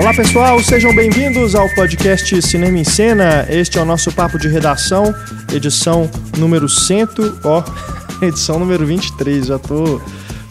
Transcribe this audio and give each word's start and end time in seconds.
Olá 0.00 0.14
pessoal, 0.14 0.58
sejam 0.62 0.94
bem-vindos 0.94 1.54
ao 1.54 1.68
podcast 1.74 2.40
Cinema 2.40 2.78
em 2.78 2.84
Cena. 2.84 3.46
Este 3.50 3.78
é 3.78 3.82
o 3.82 3.84
nosso 3.84 4.10
papo 4.10 4.38
de 4.38 4.48
redação, 4.48 5.14
edição 5.52 6.10
número 6.38 6.66
100, 6.70 7.06
ó, 7.44 7.62
edição 8.26 8.58
número 8.58 8.86
23, 8.86 9.46
já 9.46 9.58
tô 9.58 10.00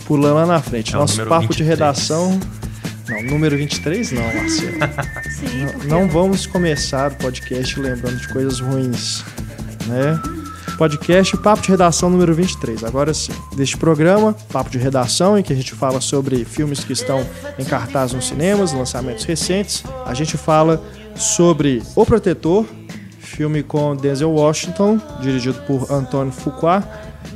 pulando 0.06 0.36
lá 0.36 0.46
na 0.46 0.62
frente. 0.62 0.94
É 0.94 0.98
nosso 0.98 1.18
papo 1.26 1.54
de 1.54 1.64
23. 1.64 1.68
redação. 1.68 2.40
Não, 3.10 3.24
número 3.24 3.58
23 3.58 4.12
não, 4.12 4.22
Marcelo. 4.22 4.78
Sim, 5.32 5.66
Não- 5.88 6.02
não 6.02 6.08
vamos 6.08 6.46
começar 6.46 7.12
o 7.12 7.16
podcast 7.16 7.80
lembrando 7.80 8.18
de 8.18 8.28
coisas 8.28 8.60
ruins, 8.60 9.24
né? 9.88 10.22
Podcast 10.80 11.36
Papo 11.36 11.62
de 11.62 11.68
Redação 11.68 12.10
número 12.10 12.34
23. 12.34 12.86
Agora 12.86 13.14
sim, 13.14 13.34
deste 13.54 13.76
programa, 13.76 14.34
Papo 14.50 14.70
de 14.70 14.78
Redação, 14.78 15.38
em 15.38 15.44
que 15.44 15.52
a 15.52 15.56
gente 15.56 15.74
fala 15.74 16.00
sobre 16.00 16.46
filmes 16.46 16.86
que 16.86 16.94
estão 16.94 17.28
em 17.60 17.66
cartaz 17.66 18.14
nos 18.14 18.30
cinemas, 18.30 18.72
lançamentos 18.72 19.26
recentes. 19.26 19.84
A 20.06 20.14
gente 20.14 20.38
fala 20.38 20.82
sobre 21.18 21.84
O 21.98 22.06
Protetor, 22.06 22.66
filme 23.20 23.62
com 23.62 23.94
Denzel 23.94 24.32
Washington, 24.32 25.02
dirigido 25.20 25.62
por 25.64 25.92
Antônio 25.92 26.32
Fuqua. 26.32 26.82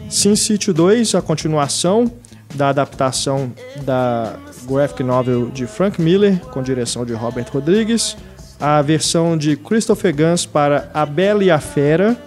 Sin 0.10 0.38
City 0.38 0.72
2, 0.72 1.14
a 1.14 1.22
continuação 1.22 2.10
da 2.56 2.70
adaptação 2.70 3.52
da 3.82 4.38
graphic 4.66 5.04
novel 5.04 5.50
de 5.50 5.68
Frank 5.68 6.02
Miller, 6.02 6.40
com 6.46 6.64
direção 6.64 7.04
de 7.04 7.12
Robert 7.12 7.48
Rodrigues. 7.52 8.16
A 8.58 8.82
versão 8.82 9.38
de 9.38 9.58
Christopher 9.58 10.16
Gans 10.16 10.46
para 10.46 10.90
A 10.94 11.06
Bela 11.06 11.44
e 11.44 11.52
a 11.52 11.60
Fera, 11.60 12.18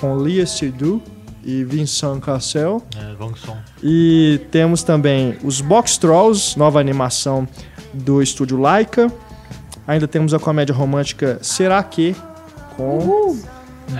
com 0.00 0.18
Lia 0.18 0.46
Seydoux 0.46 1.02
e 1.44 1.62
Vincent 1.64 2.20
Cassel. 2.20 2.82
É. 2.96 3.14
E 3.82 4.40
temos 4.50 4.82
também 4.82 5.36
os 5.44 5.60
Box 5.60 5.98
Trolls, 5.98 6.58
nova 6.58 6.80
animação 6.80 7.46
do 7.92 8.22
estúdio 8.22 8.58
Laika. 8.58 9.12
Ainda 9.86 10.08
temos 10.08 10.32
a 10.32 10.38
comédia 10.38 10.74
romântica 10.74 11.38
Será 11.42 11.82
Que? 11.82 12.16
Com 12.76 13.38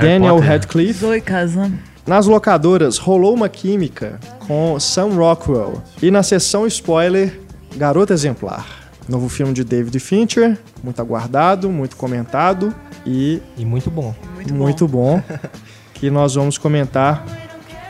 Daniel 0.01 0.37
Potter. 0.37 0.51
Radcliffe. 0.51 1.01
Zoe 1.01 1.21
Kazan. 1.21 1.73
Nas 2.07 2.27
locadoras, 2.27 2.99
rolou 2.99 3.33
uma 3.35 3.49
química 3.49 4.19
com 4.47 4.79
Sam 4.79 5.15
Rockwell. 5.15 5.83
E 6.03 6.11
na 6.11 6.23
sessão 6.23 6.67
spoiler, 6.67 7.41
Garota 7.77 8.13
Exemplar. 8.13 8.67
Novo 9.09 9.29
filme 9.29 9.53
de 9.53 9.65
David 9.65 9.99
Fincher, 10.01 10.59
muito 10.83 11.01
aguardado, 11.01 11.71
muito 11.71 11.97
comentado 11.97 12.75
e 13.07 13.41
E 13.57 13.65
muito 13.65 13.91
bom. 13.91 14.15
Muito, 14.35 14.55
muito 14.55 14.89
bom, 14.89 15.23
que 15.95 16.11
nós 16.11 16.35
vamos 16.35 16.59
comentar 16.59 17.25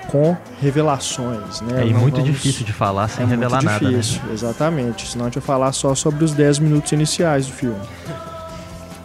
com 0.08 0.36
revelações, 0.60 1.60
né? 1.62 1.82
É, 1.82 1.86
e 1.86 1.94
muito 1.94 2.16
vamos- 2.16 2.30
difícil 2.30 2.64
de 2.64 2.72
falar 2.72 3.08
sem 3.08 3.24
é 3.24 3.28
revelar 3.28 3.56
muito 3.62 3.64
nada, 3.64 3.84
né? 3.90 3.98
difícil, 3.98 4.20
exatamente. 4.32 5.08
Senão 5.10 5.24
a 5.24 5.28
gente 5.28 5.38
vai 5.40 5.46
falar 5.46 5.72
só 5.72 5.94
sobre 5.94 6.24
os 6.24 6.32
10 6.32 6.58
minutos 6.58 6.92
iniciais 6.92 7.46
do 7.46 7.52
filme. 7.52 7.80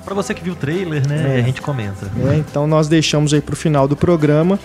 Pra 0.06 0.14
você 0.16 0.34
que 0.34 0.44
viu 0.44 0.54
o 0.54 0.56
trailer, 0.56 1.08
né, 1.08 1.38
É. 1.38 1.42
a 1.42 1.44
gente 1.44 1.62
comenta. 1.62 2.06
né? 2.16 2.38
Então 2.38 2.68
nós 2.68 2.88
deixamos 2.88 3.34
aí 3.34 3.42
pro 3.42 3.56
final 3.56 3.88
do 3.88 3.96
programa 3.96 4.60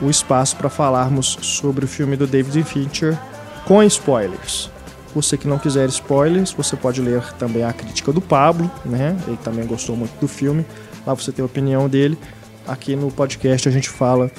o 0.00 0.10
espaço 0.10 0.56
para 0.56 0.68
falarmos 0.68 1.38
sobre 1.40 1.84
o 1.84 1.88
filme 1.88 2.16
do 2.16 2.26
David 2.26 2.62
Fincher 2.64 3.16
com 3.64 3.82
spoilers. 3.82 4.70
Você 5.14 5.36
que 5.38 5.48
não 5.48 5.58
quiser 5.58 5.88
spoilers, 5.88 6.52
você 6.52 6.76
pode 6.76 7.00
ler 7.00 7.22
também 7.38 7.64
a 7.64 7.72
crítica 7.72 8.12
do 8.12 8.20
Pablo, 8.20 8.70
né? 8.84 9.16
Ele 9.26 9.38
também 9.38 9.66
gostou 9.66 9.96
muito 9.96 10.12
do 10.20 10.28
filme. 10.28 10.66
Lá 11.06 11.14
você 11.14 11.32
tem 11.32 11.42
a 11.42 11.46
opinião 11.46 11.88
dele. 11.88 12.18
Aqui 12.66 12.96
no 12.96 13.10
podcast 13.10 13.68
a 13.68 13.72
gente 13.72 13.88
fala 13.88 14.30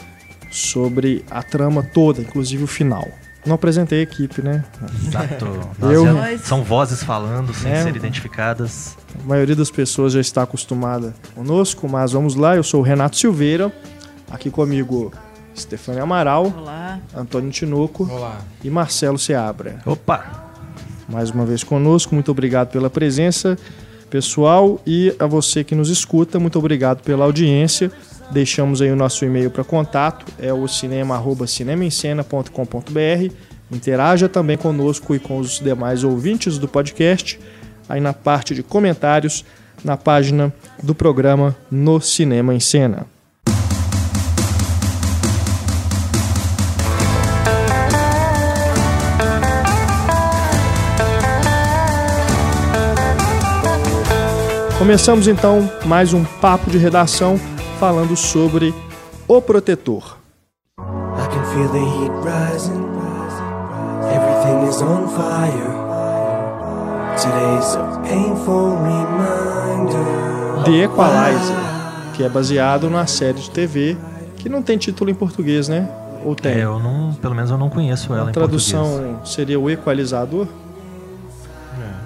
sobre 0.52 1.24
a 1.30 1.42
trama 1.44 1.84
toda, 1.84 2.22
inclusive 2.22 2.64
o 2.64 2.68
final. 2.68 3.08
Não 3.46 3.56
apresentei 3.56 4.00
a 4.00 4.04
equipe, 4.04 4.42
né? 4.42 4.66
Exato. 5.08 5.46
Eu- 5.82 6.06
Nós 6.14 6.32
já- 6.42 6.46
São 6.46 6.64
vozes 6.64 7.02
falando 7.04 7.54
sem 7.54 7.72
É. 7.72 7.84
ser 7.84 7.96
identificadas. 7.96 8.98
A 9.24 9.26
maioria 9.28 9.56
das 9.56 9.72
pessoas 9.72 10.14
já 10.14 10.20
está 10.20 10.44
acostumada 10.44 11.14
conosco, 11.34 11.88
mas 11.88 12.12
vamos 12.12 12.36
lá. 12.36 12.56
Eu 12.58 12.64
sou 12.64 12.82
o 12.82 12.84
Renato 12.84 13.16
Silveira. 13.16 13.72
Aqui 14.30 14.50
comigo, 14.50 15.14
Stefania 15.58 16.04
Amaral, 16.04 16.54
Olá. 16.58 17.00
Antônio 17.16 17.50
Tinoco 17.50 18.06
Olá. 18.12 18.40
e 18.62 18.70
Marcelo 18.70 19.18
Seabra. 19.18 19.80
Opa! 19.86 20.46
Mais 21.08 21.30
uma 21.32 21.46
vez 21.46 21.64
conosco, 21.64 22.14
muito 22.14 22.30
obrigado 22.30 22.68
pela 22.70 22.90
presença, 22.90 23.58
pessoal, 24.10 24.82
e 24.86 25.16
a 25.18 25.26
você 25.26 25.64
que 25.64 25.74
nos 25.74 25.88
escuta, 25.90 26.38
muito 26.38 26.60
obrigado 26.60 27.02
pela 27.02 27.24
audiência. 27.24 27.90
Deixamos 28.30 28.82
aí 28.82 28.92
o 28.92 28.96
nosso 28.96 29.24
e-mail 29.24 29.50
para 29.50 29.64
contato, 29.64 30.26
é 30.38 30.52
o 30.52 30.68
cinema@cinemaencena.com.br. 30.68 33.34
Interaja 33.72 34.28
também 34.30 34.58
conosco 34.58 35.16
e 35.16 35.20
com 35.20 35.40
os 35.40 35.60
demais 35.60 36.04
ouvintes 36.04 36.58
do 36.58 36.68
podcast, 36.68 37.40
aí 37.88 38.02
na 38.02 38.14
parte 38.14 38.54
de 38.54 38.62
comentários, 38.64 39.46
na 39.84 39.98
página 39.98 40.54
do 40.82 40.96
programa 40.96 41.56
No 41.70 42.02
Cinema 42.02 42.54
em 42.54 42.60
Cena. 42.60 43.06
Começamos 54.78 55.28
então 55.28 55.70
mais 55.86 56.14
um 56.14 56.24
papo 56.24 56.70
de 56.70 56.78
redação 56.78 57.40
falando 57.80 58.16
sobre 58.16 58.74
O 59.28 59.42
Protetor. 59.42 60.18
I 60.80 61.28
can 61.30 61.44
feel 61.54 61.70
the 61.70 61.80
heat 61.80 62.12
rising. 62.24 62.88
Everything 64.10 64.68
is 64.68 64.82
on 64.82 65.08
fire. 65.10 65.78
Today's 67.18 67.76
a 67.76 68.02
painful 68.04 68.78
reminder. 68.78 70.64
The 70.66 70.84
Equalizer, 70.86 71.56
que 72.16 72.24
é 72.24 72.30
baseado 72.30 72.90
na 72.90 73.06
série 73.06 73.40
de 73.40 73.50
TV 73.52 73.98
que 74.38 74.50
não 74.50 74.62
tem 74.62 74.78
título 74.78 75.10
em 75.10 75.16
português, 75.16 75.68
né? 75.68 75.88
Ou 76.24 76.36
tem? 76.36 76.54
É, 76.54 76.64
eu 76.64 76.80
não, 76.80 77.14
pelo 77.14 77.36
menos 77.36 77.52
eu 77.52 77.58
não 77.58 77.70
conheço 77.70 78.14
ela 78.14 78.28
a 78.28 78.30
em 78.30 78.34
tradução 78.34 78.86
português. 78.86 79.30
seria 79.30 79.60
o 79.60 79.70
equalizador? 79.70 80.48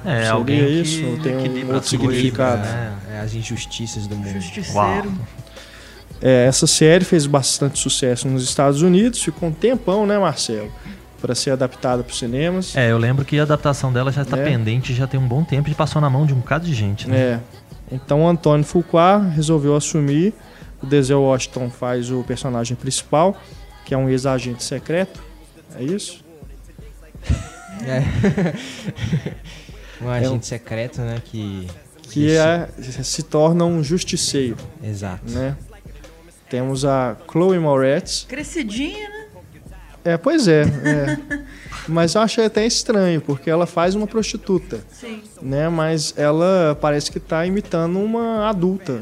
É, 0.03 0.15
seria 0.15 0.31
alguém 0.31 0.59
que 0.59 0.81
isso? 0.81 1.05
Ou 1.05 1.17
tem 1.19 1.35
um 1.65 1.73
outro 1.73 1.89
significado? 1.89 2.61
né? 2.63 2.93
É, 3.13 3.19
as 3.19 3.33
injustiças 3.33 4.07
do 4.07 4.15
mundo. 4.15 4.29
Justiceiro. 4.33 4.75
Uau. 4.75 5.03
É, 6.21 6.45
essa 6.45 6.67
série 6.67 7.03
fez 7.03 7.25
bastante 7.25 7.79
sucesso 7.79 8.27
nos 8.27 8.43
Estados 8.43 8.81
Unidos, 8.81 9.21
ficou 9.23 9.49
um 9.49 9.51
tempão, 9.51 10.05
né, 10.05 10.17
Marcelo? 10.19 10.71
Para 11.19 11.33
ser 11.35 11.51
adaptada 11.51 12.03
para 12.03 12.11
os 12.11 12.17
cinemas. 12.19 12.75
É, 12.75 12.91
eu 12.91 12.97
lembro 12.97 13.23
que 13.25 13.39
a 13.39 13.43
adaptação 13.43 13.91
dela 13.93 14.11
já 14.11 14.23
tá 14.25 14.37
É. 14.37 14.43
pendente 14.43 14.93
já 14.93 15.05
tem 15.07 15.19
um 15.19 15.27
bom 15.27 15.43
tempo 15.43 15.69
e 15.69 15.73
passou 15.75 16.01
na 16.01 16.09
mão 16.09 16.25
de 16.25 16.33
um 16.33 16.37
bocado 16.37 16.65
de 16.65 16.73
gente, 16.73 17.07
né? 17.09 17.17
É. 17.17 17.39
Então 17.91 18.23
o 18.23 18.27
Antônio 18.27 18.63
Fuqua 18.65 19.17
resolveu 19.35 19.75
assumir. 19.75 20.33
O 20.81 20.85
Denzel 20.87 21.21
Washington 21.21 21.69
faz 21.69 22.09
o 22.09 22.23
personagem 22.23 22.75
principal, 22.75 23.39
que 23.85 23.93
é 23.93 23.97
um 23.97 24.09
ex-agente 24.09 24.63
secreto. 24.63 25.21
É 25.77 25.83
isso? 25.83 26.23
É. 27.85 28.03
um 30.03 30.11
É 30.11 30.17
agente 30.17 30.33
um- 30.33 30.41
secreto, 30.41 31.01
né? 31.01 31.21
Que. 31.23 31.67
Que 32.03 32.35
é, 32.35 32.67
se 33.03 33.23
torna 33.23 33.63
um 33.63 33.81
justiceiro, 33.81 34.57
Exato. 34.83 35.31
né? 35.31 35.55
Temos 36.51 36.83
a 36.83 37.15
Chloe 37.31 37.57
Moretz. 37.57 38.25
Crescidinha, 38.27 39.07
né? 39.07 39.25
É, 40.03 40.17
pois 40.17 40.47
é. 40.49 40.63
é. 40.63 41.41
Mas 41.87 42.13
eu 42.13 42.21
achei 42.21 42.45
até 42.45 42.65
estranho, 42.65 43.21
porque 43.21 43.49
ela 43.49 43.65
faz 43.65 43.95
uma 43.95 44.05
prostituta, 44.05 44.81
Sim. 44.89 45.21
né? 45.41 45.69
Mas 45.69 46.13
ela 46.17 46.77
parece 46.81 47.09
que 47.09 47.19
tá 47.21 47.45
imitando 47.45 47.99
uma 47.99 48.49
adulta. 48.49 49.01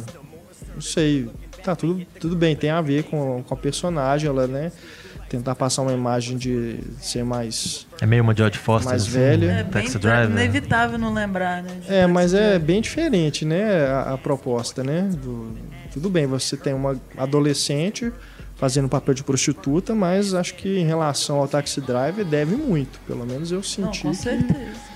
Não 0.75 0.81
sei. 0.81 1.27
Tá, 1.63 1.75
tudo, 1.75 2.05
tudo 2.19 2.35
bem, 2.35 2.55
tem 2.55 2.69
a 2.69 2.81
ver 2.81 3.03
com, 3.03 3.43
com 3.43 3.53
a 3.53 3.57
personagem, 3.57 4.29
ela, 4.29 4.45
né? 4.47 4.71
Tentar 5.27 5.55
passar 5.55 5.81
uma 5.81 5.91
imagem 5.93 6.37
de 6.37 6.79
ser 7.01 7.23
mais. 7.23 7.85
É 7.99 8.05
meio 8.05 8.21
uma 8.23 8.35
Jodie 8.35 8.57
Foster. 8.59 8.89
Mais 8.91 9.03
assim, 9.03 9.11
velha. 9.11 9.45
É 9.51 9.63
bem 9.63 9.83
Taxi 9.83 9.99
tra- 9.99 10.25
Driver. 10.25 10.31
inevitável 10.31 10.97
não 10.99 11.13
lembrar, 11.13 11.63
né? 11.63 11.71
É, 11.87 12.01
Taxi 12.01 12.13
mas 12.13 12.33
é 12.33 12.59
bem 12.59 12.79
diferente, 12.81 13.43
né? 13.43 13.85
A, 13.87 14.13
a 14.13 14.17
proposta, 14.17 14.83
né? 14.83 15.09
do- 15.21 15.55
tudo 15.91 16.09
bem, 16.09 16.25
você 16.25 16.55
tem 16.55 16.73
uma 16.73 16.99
adolescente 17.17 18.11
fazendo 18.55 18.89
papel 18.89 19.13
de 19.13 19.23
prostituta, 19.23 19.95
mas 19.95 20.33
acho 20.33 20.55
que 20.55 20.79
em 20.79 20.85
relação 20.85 21.37
ao 21.37 21.47
Taxi 21.47 21.79
Driver 21.79 22.25
deve 22.25 22.55
muito. 22.55 22.99
Pelo 23.07 23.25
menos 23.25 23.51
eu 23.51 23.57
Não, 23.57 23.63
senti 23.63 24.03
com 24.03 24.11
que 24.11 24.17
certeza. 24.17 24.89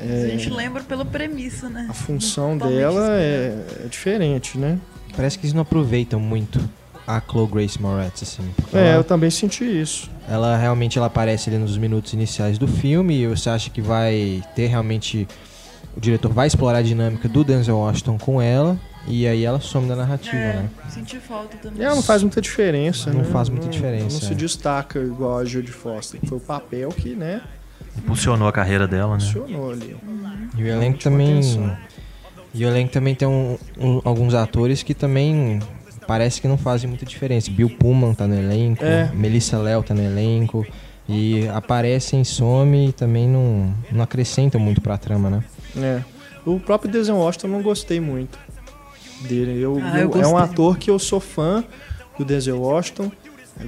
É. 0.00 0.24
A 0.24 0.28
gente 0.28 0.50
lembra 0.50 0.82
pela 0.82 1.04
premissa, 1.04 1.68
né? 1.68 1.86
a 1.88 1.92
função 1.92 2.56
dela 2.56 3.14
é, 3.14 3.64
é 3.84 3.88
diferente, 3.88 4.56
né? 4.56 4.78
Parece 5.14 5.38
que 5.38 5.44
eles 5.44 5.52
não 5.52 5.62
aproveitam 5.62 6.18
muito 6.18 6.58
a 7.06 7.20
Chloe 7.20 7.46
Grace 7.46 7.80
Moretz, 7.80 8.22
assim. 8.22 8.42
É, 8.72 8.78
eu 8.78 8.86
ela, 8.86 9.04
também 9.04 9.30
senti 9.30 9.64
isso. 9.64 10.10
ela 10.28 10.56
realmente 10.56 10.98
ela 10.98 11.06
aparece 11.06 11.48
ali 11.50 11.58
nos 11.58 11.76
minutos 11.76 12.12
iniciais 12.12 12.58
do 12.58 12.68
filme 12.68 13.22
e 13.22 13.26
você 13.26 13.50
acha 13.50 13.70
que 13.70 13.80
vai 13.80 14.42
ter 14.54 14.66
realmente. 14.66 15.26
O 15.96 16.00
diretor 16.00 16.32
vai 16.32 16.46
explorar 16.46 16.78
a 16.78 16.82
dinâmica 16.82 17.28
do 17.28 17.42
Denzel 17.42 17.78
Washington 17.78 18.18
com 18.18 18.40
ela 18.40 18.78
e 19.06 19.26
aí 19.26 19.44
ela 19.44 19.60
some 19.60 19.88
da 19.88 19.96
narrativa, 19.96 20.36
É, 20.36 20.52
né? 20.54 20.70
senti 20.90 21.18
falta 21.18 21.56
também. 21.58 21.80
E 21.80 21.84
ela 21.84 21.94
não 21.94 22.02
faz 22.02 22.22
muita 22.22 22.40
diferença, 22.40 23.10
Não 23.10 23.20
né? 23.20 23.24
faz 23.30 23.48
muita 23.48 23.68
diferença, 23.68 24.14
Não 24.14 24.20
se 24.20 24.32
é. 24.32 24.34
destaca 24.36 24.98
igual 24.98 25.38
a 25.38 25.44
Judy 25.44 25.72
Foster. 25.72 26.20
Foi 26.26 26.38
o 26.38 26.40
papel 26.40 26.88
que, 26.90 27.14
né, 27.14 27.40
Impulsionou 27.96 28.46
a 28.46 28.52
carreira 28.52 28.86
dela, 28.86 29.14
né? 29.16 29.20
funcionou 29.20 29.70
ali. 29.72 29.96
E 30.56 30.62
o 30.62 30.66
elenco 30.68 30.98
também. 30.98 31.40
E 32.54 32.64
o 32.64 32.68
elenco 32.68 32.92
também 32.92 33.14
tem 33.14 33.26
um- 33.26 33.58
um- 33.78 34.00
alguns 34.04 34.34
atores 34.34 34.82
que 34.82 34.94
também 34.94 35.60
parece 36.06 36.40
que 36.40 36.46
não 36.48 36.56
fazem 36.56 36.88
muita 36.88 37.04
diferença. 37.04 37.50
Bill 37.50 37.68
Pullman 37.70 38.14
tá 38.14 38.26
no 38.26 38.34
elenco, 38.36 38.84
É. 38.84 39.10
Melissa 39.14 39.58
Léo 39.58 39.82
tá 39.82 39.94
no 39.94 40.02
elenco. 40.02 40.64
E 41.08 41.48
aparecem, 41.48 42.22
some 42.22 42.88
e 42.88 42.92
também 42.92 43.26
não, 43.28 43.72
não 43.90 44.02
acrescentam 44.02 44.60
muito 44.60 44.80
pra 44.80 44.96
trama, 44.98 45.30
né? 45.30 45.42
É. 45.76 46.02
O 46.46 46.60
próprio 46.60 46.90
Denzel 46.90 47.16
Washington 47.16 47.46
eu 47.48 47.52
não 47.52 47.62
gostei 47.62 47.98
muito 48.00 48.38
dele. 49.22 49.60
Eu, 49.60 49.78
Ah, 49.82 49.98
eu- 50.00 50.10
eu 50.12 50.22
é 50.22 50.26
um 50.26 50.36
ator 50.38 50.78
que 50.78 50.90
eu 50.90 50.98
sou 50.98 51.20
fã 51.20 51.64
do 52.18 52.24
Denzel 52.24 52.60
Washington. 52.60 53.10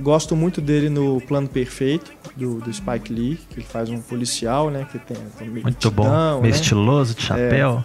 Gosto 0.02 0.36
muito 0.36 0.60
dele 0.60 0.88
no 0.88 1.20
Plano 1.22 1.48
Perfeito, 1.48 2.12
do, 2.36 2.60
do 2.60 2.72
Spike 2.72 3.12
Lee, 3.12 3.36
que 3.48 3.56
ele 3.58 3.66
faz 3.66 3.90
um 3.90 4.00
policial, 4.00 4.70
né? 4.70 4.86
Que 4.90 4.98
tem, 5.00 5.16
tem 5.36 5.48
meio 5.48 5.64
Muito 5.64 5.90
bom. 5.90 6.04
mitidão, 6.04 6.40
Meio 6.42 6.54
né? 6.54 6.60
estiloso, 6.60 7.14
de 7.14 7.22
chapéu. 7.22 7.84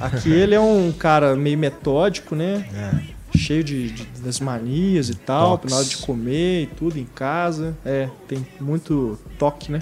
Aqui 0.00 0.30
ele 0.30 0.54
é 0.54 0.60
um 0.60 0.92
cara 0.92 1.34
meio 1.34 1.58
metódico, 1.58 2.36
né? 2.36 2.68
É. 2.72 3.36
Cheio 3.36 3.64
de, 3.64 3.90
de- 3.90 4.06
das 4.22 4.38
manias 4.40 5.08
e 5.08 5.14
tal, 5.14 5.56
Toques. 5.58 5.70
na 5.72 5.78
hora 5.78 5.86
de 5.88 5.96
comer 5.98 6.62
e 6.62 6.66
tudo 6.66 6.98
em 6.98 7.04
casa. 7.04 7.76
É, 7.84 8.08
tem 8.28 8.46
muito 8.60 9.18
toque, 9.38 9.72
né? 9.72 9.80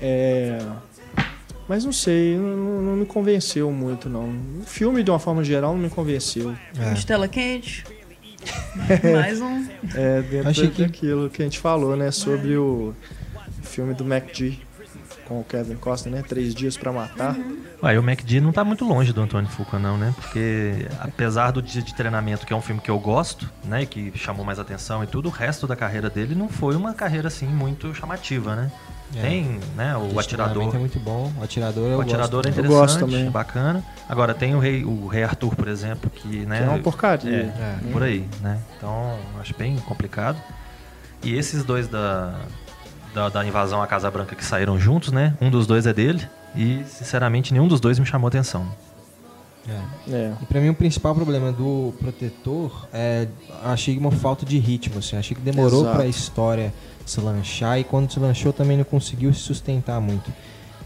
É, 0.00 0.58
mas 1.68 1.84
não 1.84 1.92
sei, 1.92 2.36
não, 2.36 2.82
não- 2.82 2.96
me 2.96 3.06
convenceu 3.06 3.70
muito, 3.70 4.08
não. 4.08 4.28
O 4.60 4.64
filme, 4.64 5.02
de 5.02 5.10
uma 5.10 5.18
forma 5.18 5.42
geral, 5.44 5.72
não 5.74 5.82
me 5.82 5.90
convenceu. 5.90 6.54
Filme 6.72 6.94
de 6.94 7.06
tela 7.06 7.26
quente. 7.28 7.84
Mais 9.14 9.40
um. 9.40 9.66
É, 9.94 10.22
dentro 10.22 10.48
Achei 10.50 10.68
que- 10.68 10.82
daquilo 10.82 11.30
que 11.30 11.42
a 11.42 11.44
gente 11.46 11.58
falou, 11.58 11.96
né? 11.96 12.10
Sobre 12.10 12.56
o 12.56 12.94
filme 13.62 13.94
do 13.94 14.04
MacD 14.04 14.58
com 15.26 15.40
o 15.40 15.44
Kevin 15.44 15.76
Costner, 15.76 16.14
né? 16.16 16.22
Três 16.28 16.54
Dias 16.54 16.76
pra 16.76 16.92
Matar. 16.92 17.34
Ué, 17.82 17.98
o 17.98 18.02
MacD 18.02 18.40
não 18.42 18.52
tá 18.52 18.62
muito 18.62 18.84
longe 18.84 19.10
do 19.12 19.22
Antônio 19.22 19.48
Fuqua, 19.50 19.78
não, 19.78 19.96
né? 19.96 20.12
Porque 20.20 20.86
apesar 21.00 21.50
do 21.50 21.62
Dia 21.62 21.80
de 21.80 21.94
Treinamento, 21.94 22.44
que 22.46 22.52
é 22.52 22.56
um 22.56 22.60
filme 22.60 22.80
que 22.80 22.90
eu 22.90 22.98
gosto, 22.98 23.50
né? 23.64 23.82
E 23.82 23.86
que 23.86 24.12
chamou 24.18 24.44
mais 24.44 24.58
atenção 24.58 25.02
e 25.02 25.06
tudo, 25.06 25.28
o 25.28 25.32
resto 25.32 25.66
da 25.66 25.74
carreira 25.74 26.10
dele 26.10 26.34
não 26.34 26.48
foi 26.48 26.76
uma 26.76 26.92
carreira, 26.92 27.28
assim, 27.28 27.46
muito 27.46 27.94
chamativa, 27.94 28.54
né? 28.54 28.70
É. 29.16 29.20
Tem, 29.20 29.60
né? 29.76 29.96
O 29.96 30.18
Atirador. 30.18 30.74
é 30.74 30.78
muito 30.78 30.98
bom. 30.98 31.32
O 31.38 31.44
Atirador 31.44 31.88
eu 31.90 31.98
O 31.98 32.00
Atirador 32.00 32.46
é 32.46 32.50
gosto. 32.50 32.64
Eu 32.64 32.68
gosto 32.70 32.94
interessante, 32.96 33.10
também. 33.12 33.26
é 33.26 33.30
bacana. 33.30 33.84
Agora 34.08 34.34
tem 34.34 34.54
o 34.54 34.58
Rei, 34.58 34.84
o 34.84 35.06
Rei 35.06 35.22
Arthur, 35.22 35.54
por 35.54 35.68
exemplo, 35.68 36.10
que, 36.10 36.44
né? 36.46 36.58
Que 36.58 36.64
é 36.64 36.68
uma 36.68 36.78
porcaria. 36.80 37.30
É, 37.32 37.78
É. 37.88 37.92
por 37.92 38.02
aí, 38.02 38.26
né? 38.40 38.58
Então, 38.76 39.16
acho 39.40 39.54
bem 39.56 39.76
complicado. 39.76 40.40
E 41.22 41.34
esses 41.34 41.64
dois 41.64 41.86
da, 41.88 42.34
da, 43.14 43.28
da 43.28 43.44
invasão 43.46 43.80
à 43.82 43.86
Casa 43.86 44.10
Branca 44.10 44.34
que 44.34 44.44
saíram 44.44 44.78
juntos, 44.78 45.12
né? 45.12 45.34
Um 45.40 45.48
dos 45.50 45.66
dois 45.66 45.86
é 45.86 45.92
dele. 45.92 46.26
E, 46.56 46.84
sinceramente, 46.86 47.52
nenhum 47.52 47.66
dos 47.68 47.80
dois 47.80 47.98
me 47.98 48.06
chamou 48.06 48.28
atenção. 48.28 48.66
É. 49.66 50.12
É. 50.12 50.32
E 50.42 50.44
pra 50.46 50.60
mim 50.60 50.68
o 50.68 50.74
principal 50.74 51.14
problema 51.14 51.50
do 51.50 51.94
Protetor 51.98 52.86
é 52.92 53.26
achei 53.64 53.96
uma 53.96 54.10
falta 54.10 54.44
de 54.44 54.58
ritmo, 54.58 54.98
assim, 54.98 55.16
achei 55.16 55.34
que 55.34 55.40
demorou 55.42 55.82
Exato. 55.82 55.96
pra 55.96 56.06
história 56.06 56.72
se 57.06 57.20
lanchar 57.20 57.78
e 57.78 57.84
quando 57.84 58.10
se 58.12 58.18
lanchou 58.18 58.52
também 58.52 58.76
não 58.76 58.84
conseguiu 58.84 59.32
se 59.34 59.40
sustentar 59.40 60.00
muito. 60.00 60.32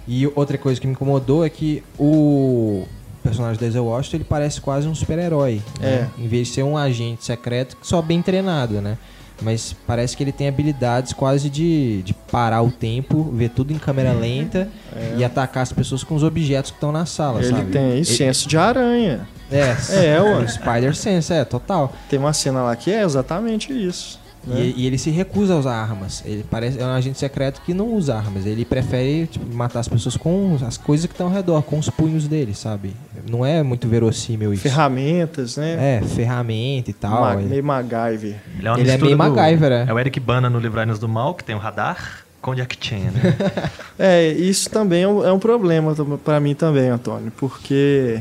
E 0.06 0.26
outra 0.34 0.56
coisa 0.58 0.80
que 0.80 0.86
me 0.86 0.92
incomodou 0.94 1.44
é 1.44 1.50
que 1.50 1.82
o 1.98 2.84
personagem 3.22 3.56
do 3.58 3.60
Denzel 3.60 3.84
Washington 3.84 4.16
ele 4.16 4.24
parece 4.24 4.60
quase 4.60 4.88
um 4.88 4.94
super-herói, 4.94 5.60
né? 5.80 6.08
Em 6.18 6.26
vez 6.26 6.48
de 6.48 6.54
ser 6.54 6.62
um 6.62 6.76
agente 6.78 7.24
secreto 7.24 7.76
só 7.82 8.00
bem 8.00 8.22
treinado, 8.22 8.80
né? 8.80 8.96
Mas 9.40 9.76
parece 9.86 10.16
que 10.16 10.24
ele 10.24 10.32
tem 10.32 10.48
habilidades 10.48 11.12
quase 11.12 11.48
de, 11.48 12.02
de 12.02 12.12
parar 12.12 12.60
o 12.62 12.72
tempo, 12.72 13.22
ver 13.32 13.50
tudo 13.50 13.72
em 13.72 13.78
câmera 13.78 14.12
lenta 14.12 14.68
e 15.16 15.22
atacar 15.22 15.62
as 15.62 15.72
pessoas 15.72 16.02
com 16.02 16.14
os 16.16 16.24
objetos 16.24 16.70
que 16.72 16.76
estão 16.76 16.90
na 16.90 17.06
sala, 17.06 17.40
É. 17.40 17.44
Ele 17.44 17.50
sabe? 17.56 17.70
tem 17.70 17.90
Ele- 17.90 18.04
senso 18.04 18.48
de 18.48 18.56
aranha. 18.58 19.28
é, 19.52 19.76
É, 20.14 20.20
ué. 20.20 20.38
o 20.42 20.48
Spider 20.48 20.96
Sense, 20.96 21.32
é, 21.32 21.44
total. 21.44 21.92
Tem 22.10 22.18
uma 22.18 22.32
cena 22.32 22.62
lá 22.62 22.74
que 22.74 22.90
é 22.90 23.02
exatamente 23.04 23.72
isso. 23.72 24.18
Né? 24.48 24.60
E, 24.60 24.74
e 24.82 24.86
ele 24.86 24.98
se 24.98 25.10
recusa 25.10 25.54
a 25.54 25.58
usar 25.58 25.74
armas. 25.74 26.22
Ele 26.26 26.44
parece 26.50 26.80
é 26.80 26.84
um 26.84 26.90
agente 26.90 27.18
secreto 27.18 27.60
que 27.64 27.72
não 27.74 27.94
usa 27.94 28.16
armas. 28.16 28.46
Ele 28.46 28.64
prefere 28.64 29.26
tipo, 29.26 29.54
matar 29.54 29.80
as 29.80 29.88
pessoas 29.88 30.16
com 30.16 30.56
as 30.66 30.76
coisas 30.76 31.06
que 31.06 31.12
estão 31.12 31.26
ao 31.28 31.32
redor, 31.32 31.62
com 31.62 31.78
os 31.78 31.88
punhos 31.90 32.26
dele, 32.26 32.54
sabe? 32.54 32.94
Não 33.30 33.44
é 33.44 33.62
muito 33.62 33.86
verossímil 33.88 34.52
isso. 34.54 34.62
Ferramentas, 34.62 35.56
né? 35.56 35.98
É, 36.02 36.06
ferramenta 36.06 36.90
e 36.90 36.94
tal. 36.94 37.20
Ma- 37.20 37.34
ele- 37.34 37.48
meio 37.48 37.64
MacGyver. 37.64 38.36
Ele 38.58 38.66
é, 38.66 38.70
uma 38.70 38.80
Ele 38.80 38.90
é 38.90 38.96
meio 38.98 39.16
do- 39.16 39.18
MacGyver, 39.18 39.72
é. 39.72 39.84
É 39.88 39.92
o 39.92 39.98
Eric 39.98 40.18
Bana 40.20 40.48
no 40.48 40.58
Livrai-nos 40.58 40.98
do 40.98 41.08
Mal, 41.08 41.34
que 41.34 41.44
tem 41.44 41.54
o 41.54 41.58
radar, 41.58 42.24
com 42.40 42.52
o 42.52 42.54
Jack 42.54 42.76
Chan, 42.80 43.10
né? 43.12 43.20
É, 43.98 44.28
isso 44.28 44.70
também 44.70 45.02
é 45.02 45.08
um, 45.08 45.26
é 45.26 45.32
um 45.32 45.40
problema 45.40 45.92
pra 46.24 46.38
mim 46.38 46.54
também, 46.54 46.88
Antônio, 46.88 47.32
porque 47.36 48.20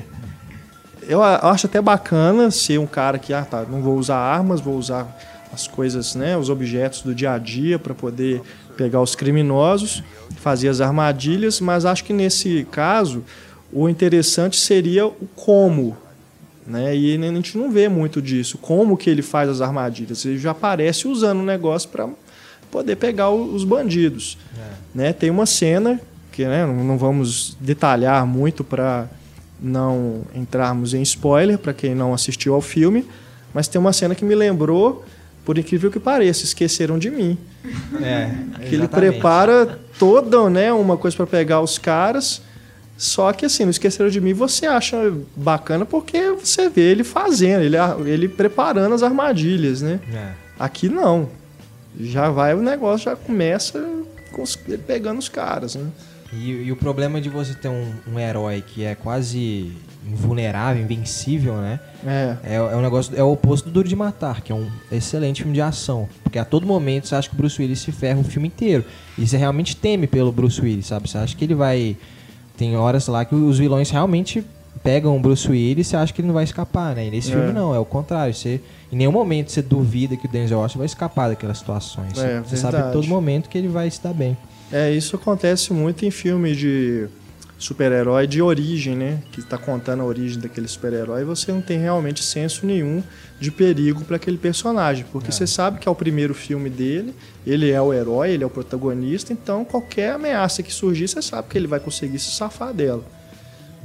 eu 1.08 1.22
acho 1.24 1.68
até 1.68 1.80
bacana 1.80 2.50
ser 2.52 2.80
um 2.80 2.88
cara 2.88 3.18
que, 3.20 3.32
ah, 3.34 3.46
tá, 3.46 3.64
não 3.70 3.82
vou 3.82 3.96
usar 3.96 4.18
armas, 4.18 4.60
vou 4.60 4.76
usar 4.76 5.08
as 5.52 5.68
coisas, 5.68 6.16
né, 6.16 6.38
os 6.38 6.50
objetos 6.50 7.02
do 7.02 7.16
dia 7.16 7.34
a 7.34 7.38
dia 7.38 7.80
para 7.80 7.94
poder 7.94 8.42
pegar 8.76 9.02
os 9.02 9.16
criminosos, 9.16 10.04
fazer 10.38 10.70
as 10.70 10.82
armadilhas, 10.82 11.60
mas 11.60 11.86
acho 11.86 12.04
que 12.04 12.14
nesse 12.14 12.68
caso 12.72 13.24
o 13.72 13.90
interessante 13.90 14.58
seria 14.58 15.08
o 15.08 15.28
como, 15.36 15.98
né? 16.66 16.96
E 16.96 17.16
a 17.16 17.34
gente 17.34 17.58
não 17.58 17.72
vê 17.72 17.90
muito 17.90 18.22
disso, 18.22 18.58
como 18.58 18.96
que 18.96 19.10
ele 19.10 19.22
faz 19.22 19.50
as 19.50 19.62
armadilhas. 19.62 20.24
Ele 20.26 20.38
já 20.38 20.52
aparece 20.52 21.08
usando 21.08 21.40
o 21.40 21.46
negócio 21.46 21.90
para 21.90 22.08
poder 22.70 22.98
pegar 22.98 23.30
os 23.30 23.64
bandidos 23.64 24.38
né? 24.98 25.14
Tem 25.14 25.30
uma 25.30 25.46
cena 25.46 26.02
que 26.32 26.44
né, 26.44 26.66
não 26.66 26.98
vamos 26.98 27.56
detalhar 27.60 28.26
muito 28.26 28.64
para 28.64 29.08
não 29.60 30.24
entrarmos 30.36 30.94
em 30.94 31.02
spoiler 31.04 31.58
para 31.58 31.74
quem 31.74 31.94
não 31.94 32.14
assistiu 32.14 32.56
ao 32.56 32.62
filme, 32.62 33.06
mas 33.54 33.68
tem 33.68 33.80
uma 33.80 33.94
cena 33.94 34.16
que 34.16 34.26
me 34.26 34.34
lembrou, 34.34 35.06
por 35.48 35.58
incrível 35.58 35.90
que 35.90 35.98
pareça, 35.98 36.44
esqueceram 36.44 37.00
de 37.00 37.10
mim. 37.10 37.38
É, 38.04 38.30
Que 38.68 38.76
ele 38.76 38.88
prepara 38.88 39.80
toda, 39.98 40.50
né, 40.50 40.74
uma 40.74 40.98
coisa 40.98 41.16
para 41.16 41.26
pegar 41.26 41.62
os 41.62 41.78
caras. 41.78 42.42
Só 42.98 43.32
que 43.32 43.46
assim, 43.46 43.64
no 43.64 43.72
esqueceram 43.72 44.10
de 44.10 44.20
mim, 44.20 44.34
você 44.34 44.66
acha 44.66 44.98
bacana 45.36 45.86
porque 45.86 46.32
você 46.32 46.68
vê 46.70 46.82
ele 46.92 47.04
fazendo, 47.06 47.62
ele, 47.64 47.78
ele 48.12 48.28
preparando 48.28 48.94
as 48.94 49.04
armadilhas, 49.04 49.82
né? 49.82 50.00
É. 50.14 50.32
Aqui 50.60 50.90
não. 50.90 51.30
Já 52.00 52.30
vai 52.30 52.54
o 52.54 52.62
negócio, 52.62 53.06
já 53.06 53.16
começa 53.16 53.84
com 54.34 54.42
os- 54.42 54.58
ele 54.68 54.80
pegando 54.80 55.20
os 55.20 55.30
caras, 55.30 55.76
né? 55.76 55.86
E, 56.34 56.52
e 56.52 56.72
o 56.72 56.76
problema 56.76 57.22
de 57.22 57.30
você 57.30 57.54
ter 57.54 57.70
um, 57.70 57.92
um 58.12 58.20
herói 58.20 58.62
que 58.66 58.84
é 58.84 58.96
quase 58.96 59.72
invulnerável, 60.06 60.82
invencível, 60.84 61.56
né? 61.56 61.80
É. 62.06 62.36
É, 62.44 62.56
é 62.56 62.76
um 62.76 62.82
negócio, 62.82 63.14
é 63.18 63.24
o 63.24 63.32
oposto 63.32 63.66
do 63.66 63.72
Duro 63.72 63.88
de 63.88 63.96
Matar, 63.96 64.42
que 64.42 64.52
é 64.52 64.56
um 64.56 64.68
excelente 64.92 65.42
filme 65.42 65.54
de 65.54 65.62
ação. 65.62 66.08
Porque 66.24 66.38
a 66.40 66.46
todo 66.46 66.66
momento 66.66 67.08
você 67.08 67.16
acha 67.16 67.30
que 67.30 67.36
o 67.36 67.38
Bruce 67.38 67.62
Willis 67.62 67.80
se 67.80 67.92
ferra 67.92 68.20
o 68.20 68.24
filme 68.24 68.48
inteiro. 68.48 68.84
E 69.18 69.26
você 69.28 69.38
realmente 69.38 69.76
teme 69.76 70.06
pelo 70.08 70.32
Bruce 70.32 70.60
Willis, 70.62 70.88
sabe? 70.88 71.10
Você 71.10 71.18
acha 71.18 71.36
que 71.36 71.44
ele 71.46 71.56
vai. 71.56 71.96
Tem 72.58 72.76
horas 72.76 73.08
lá 73.08 73.24
que 73.24 73.36
os 73.36 73.58
vilões 73.60 73.90
realmente 73.90 74.44
pegam 74.84 75.16
o 75.16 75.20
Bruce 75.20 75.50
Willis 75.50 75.88
e 75.88 75.90
você 75.90 75.96
acha 75.98 76.14
que 76.14 76.22
ele 76.22 76.28
não 76.28 76.36
vai 76.36 76.44
escapar, 76.44 76.96
né? 76.96 77.08
E 77.08 77.12
nesse 77.12 77.30
É. 77.32 77.36
filme 77.36 77.52
não, 77.52 77.74
é 77.74 77.80
o 77.80 77.86
contrário. 77.86 78.34
Você, 78.34 78.62
em 78.92 78.96
nenhum 78.96 79.12
momento 79.12 79.52
você 79.52 79.62
duvida 79.62 80.16
que 80.18 80.26
o 80.26 80.30
Denzel 80.30 80.60
Washington 80.60 80.80
vai 80.80 80.86
escapar 80.86 81.30
daquelas 81.30 81.58
situações. 81.58 82.18
É, 82.18 82.40
você 82.42 82.58
sabe 82.58 82.76
a 82.76 82.80
verdade. 82.84 82.94
todo 82.94 83.08
momento 83.08 83.50
que 83.50 83.58
ele 83.58 83.68
vai 83.68 83.90
se 83.90 84.02
dar 84.02 84.14
bem. 84.14 84.38
É, 84.72 84.92
isso 84.92 85.16
acontece 85.16 85.72
muito 85.72 86.06
em 86.06 86.12
filme 86.12 86.56
de 86.56 87.08
super-herói 87.58 88.28
de 88.28 88.42
origem, 88.42 88.96
né? 88.96 89.24
Que 89.32 89.40
está 89.40 89.58
contando 89.58 90.02
a 90.02 90.06
origem 90.06 90.40
daquele 90.40 90.68
super-herói 90.68 91.22
e 91.22 91.26
você 91.26 91.52
não 91.52 91.62
tem 91.62 91.80
realmente 91.80 92.24
senso 92.24 92.66
nenhum 92.66 93.02
de 93.40 93.50
perigo 93.52 94.04
para 94.04 94.18
aquele 94.18 94.38
personagem, 94.38 95.06
porque 95.12 95.32
você 95.32 95.48
sabe 95.48 95.80
que 95.80 95.88
é 95.88 95.92
o 95.92 95.96
primeiro 95.96 96.34
filme 96.34 96.70
dele, 96.70 97.16
ele 97.46 97.70
é 97.72 97.82
o 97.82 97.94
herói, 97.94 98.32
ele 98.32 98.44
é 98.44 98.48
o 98.48 98.50
protagonista, 98.50 99.32
então 99.32 99.64
qualquer 99.64 100.14
ameaça 100.14 100.64
que 100.64 100.74
surgir, 100.74 101.08
você 101.08 101.22
sabe 101.22 101.48
que 101.48 101.58
ele 101.58 101.68
vai 101.68 101.80
conseguir 101.80 102.20
se 102.20 102.32
safar 102.32 102.74
dela. 102.74 103.04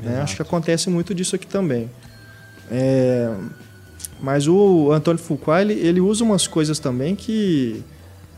né? 0.03 0.21
Acho 0.21 0.37
que 0.37 0.43
acontece 0.43 0.89
muito 0.91 1.15
disso 1.15 1.37
aqui 1.37 1.47
também. 1.47 1.91
É, 2.71 3.35
mas 4.21 4.47
o 4.49 4.91
Antônio 4.93 5.23
Fuqua, 5.23 5.61
ele, 5.61 5.75
ele 5.75 6.01
usa 6.01 6.25
umas 6.25 6.47
coisas 6.47 6.79
também 6.79 7.15
que 7.15 7.83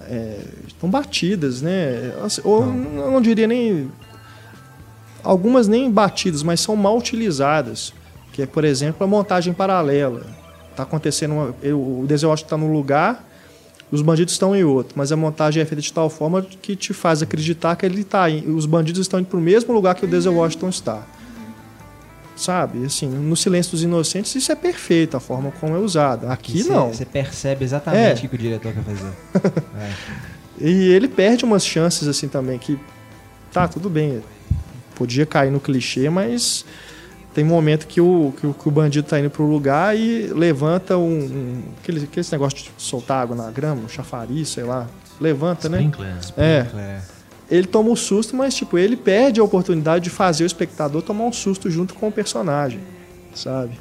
é, 0.08 0.38
estão 0.66 0.88
batidas, 0.90 1.62
né? 1.62 2.12
Assim, 2.22 2.40
Ou 2.44 2.62
eu 2.62 3.10
não 3.10 3.20
diria 3.20 3.46
nem. 3.46 3.90
Algumas 5.22 5.66
nem 5.66 5.90
batidas, 5.90 6.42
mas 6.42 6.60
são 6.60 6.76
mal 6.76 6.98
utilizadas. 6.98 7.92
Que 8.32 8.42
é, 8.42 8.46
por 8.46 8.64
exemplo, 8.64 9.04
a 9.04 9.06
montagem 9.06 9.52
paralela. 9.54 10.22
Tá 10.76 10.82
acontecendo. 10.82 11.32
Uma, 11.34 11.54
eu- 11.62 11.78
o 11.78 12.06
está 12.34 12.56
num 12.56 12.72
lugar, 12.72 13.24
os 13.90 14.02
bandidos 14.02 14.34
estão 14.34 14.54
em 14.56 14.64
outro, 14.64 14.94
mas 14.96 15.12
a 15.12 15.16
montagem 15.16 15.62
é 15.62 15.64
feita 15.66 15.80
de 15.80 15.92
tal 15.92 16.10
forma 16.10 16.42
que 16.42 16.74
te 16.74 16.92
faz 16.92 17.22
acreditar 17.22 17.76
que 17.76 17.86
ele 17.86 18.02
tá 18.02 18.28
os 18.48 18.66
bandidos 18.66 19.00
estão 19.00 19.20
indo 19.20 19.26
para 19.26 19.38
o 19.38 19.42
mesmo 19.42 19.72
lugar 19.72 19.94
que 19.94 20.04
o 20.04 20.08
Denzel 20.08 20.34
Washington 20.34 20.68
está. 20.68 21.02
Sabe? 22.36 22.84
Assim, 22.84 23.06
no 23.08 23.36
Silêncio 23.36 23.70
dos 23.72 23.82
Inocentes, 23.82 24.34
isso 24.34 24.50
é 24.50 24.56
perfeito, 24.56 25.16
a 25.16 25.20
forma 25.20 25.52
como 25.60 25.76
é 25.76 25.78
usada. 25.78 26.32
Aqui 26.32 26.62
Você- 26.62 26.68
não. 26.72 26.92
Você 26.92 27.04
percebe 27.04 27.64
exatamente 27.64 28.22
É. 28.22 28.26
o 28.26 28.28
que 28.28 28.34
o 28.34 28.38
diretor 28.38 28.72
quer 28.72 28.82
fazer. 28.82 29.12
É. 29.80 29.92
E 30.60 30.92
ele 30.92 31.08
perde 31.08 31.44
umas 31.44 31.64
chances 31.66 32.06
assim 32.06 32.28
também 32.28 32.58
que 32.58 32.78
tá 33.52 33.66
tudo 33.68 33.88
bem. 33.90 34.22
podia 34.94 35.26
cair 35.26 35.50
no 35.50 35.58
clichê, 35.58 36.08
mas 36.08 36.64
tem 37.34 37.42
momento 37.44 37.86
que 37.88 38.00
o, 38.00 38.32
que 38.38 38.46
o, 38.46 38.54
que 38.54 38.68
o 38.68 38.70
bandido 38.70 39.08
tá 39.08 39.18
indo 39.18 39.28
pro 39.30 39.44
lugar 39.44 39.96
e 39.98 40.28
levanta 40.28 40.96
um. 40.96 41.18
um 41.18 41.62
aquele, 41.82 42.04
aquele 42.04 42.26
negócio 42.30 42.58
de 42.58 42.70
soltar 42.78 43.22
água 43.22 43.34
na 43.34 43.50
grama, 43.50 43.82
um 43.82 43.88
chafariz, 43.88 44.48
sei 44.50 44.62
lá. 44.62 44.86
Levanta, 45.20 45.68
né? 45.68 45.78
Sprinkler. 45.78 46.16
É. 46.36 47.00
Ele 47.50 47.66
toma 47.66 47.90
um 47.90 47.96
susto, 47.96 48.34
mas 48.34 48.54
tipo, 48.54 48.78
ele 48.78 48.96
perde 48.96 49.38
a 49.40 49.44
oportunidade 49.44 50.04
de 50.04 50.10
fazer 50.10 50.44
o 50.44 50.46
espectador 50.46 51.02
tomar 51.02 51.24
um 51.24 51.32
susto 51.32 51.70
junto 51.70 51.94
com 51.94 52.08
o 52.08 52.12
personagem, 52.12 52.80
sabe? 53.34 53.72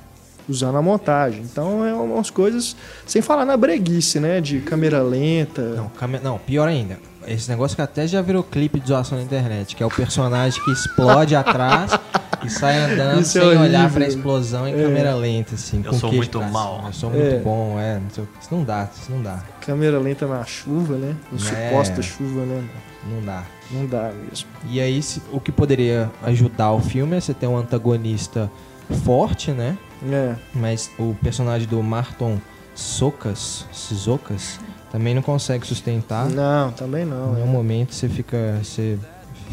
Usando 0.48 0.78
a 0.78 0.82
montagem. 0.82 1.42
Então 1.42 1.86
é 1.86 1.94
umas 1.94 2.30
coisas. 2.30 2.76
Sem 3.06 3.22
falar 3.22 3.46
na 3.46 3.56
breguice, 3.56 4.20
né? 4.20 4.42
De 4.42 4.60
câmera 4.60 5.02
lenta. 5.02 5.62
Não, 5.62 5.88
came- 5.90 6.20
não, 6.20 6.38
pior 6.38 6.68
ainda. 6.68 7.00
Esse 7.26 7.50
negócio 7.50 7.76
que 7.78 7.82
até 7.82 8.06
já 8.06 8.22
virou 8.22 8.44
clipe 8.44 8.78
de 8.82 8.90
zoação 8.90 9.18
na 9.18 9.24
internet, 9.24 9.74
que 9.78 9.82
é 9.82 9.86
o 9.86 9.90
personagem 9.90 10.62
que 10.62 10.72
explode 10.72 11.34
atrás 11.34 11.92
e 12.46 12.50
sai 12.50 12.78
andando 12.78 13.22
Isso 13.22 13.38
é 13.38 13.42
sem 13.42 13.50
olhar 13.58 13.82
horrível. 13.82 13.90
pra 13.92 14.08
explosão 14.08 14.68
em 14.68 14.74
É. 14.74 14.84
câmera 14.84 15.16
lenta, 15.16 15.56
assim. 15.56 15.82
Eu 15.84 15.92
com 15.92 15.98
sou 16.00 16.12
muito 16.12 16.40
pra 16.40 16.48
mal. 16.48 16.84
Eu 16.88 16.94
sou 16.94 17.10
muito 17.10 17.36
É. 17.36 17.40
bom, 17.40 17.80
é. 17.80 18.00
Isso 18.12 18.28
não 18.52 18.64
dá, 18.64 18.90
isso 18.96 19.12
não 19.12 19.22
dá. 19.22 19.44
Câmera 19.62 20.00
lenta 20.00 20.26
na 20.28 20.44
chuva, 20.46 20.96
né? 20.96 21.16
No 21.32 21.38
É. 21.38 21.42
suposta 21.70 22.02
chuva, 22.02 22.46
né? 22.46 22.64
Não 23.10 23.22
dá. 23.26 23.44
Não 23.72 23.86
dá 23.86 24.12
mesmo. 24.30 24.48
E 24.70 24.80
aí, 24.80 25.02
se- 25.02 25.22
o 25.32 25.40
que 25.40 25.52
poderia 25.52 26.10
ajudar 26.24 26.72
o 26.72 26.80
filme 26.80 27.16
é 27.18 27.20
você 27.20 27.34
ter 27.34 27.48
um 27.48 27.58
antagonista 27.58 28.50
forte, 29.04 29.52
né? 29.52 29.78
É. 30.12 30.36
Mas 30.54 30.92
o 31.00 31.16
personagem 31.22 31.68
do 31.68 31.82
Marton 31.82 32.38
Socas, 32.76 33.66
Socas, 33.72 34.60
também 34.92 35.14
não 35.16 35.22
consegue 35.22 35.66
sustentar. 35.66 36.28
Não, 36.30 36.72
também 36.72 37.06
não. 37.06 37.32
Em 37.32 37.36
nenhum 37.36 37.48
é. 37.48 37.52
momento 37.52 37.94
você 37.94 38.10
fica. 38.10 38.60
Você 38.64 38.98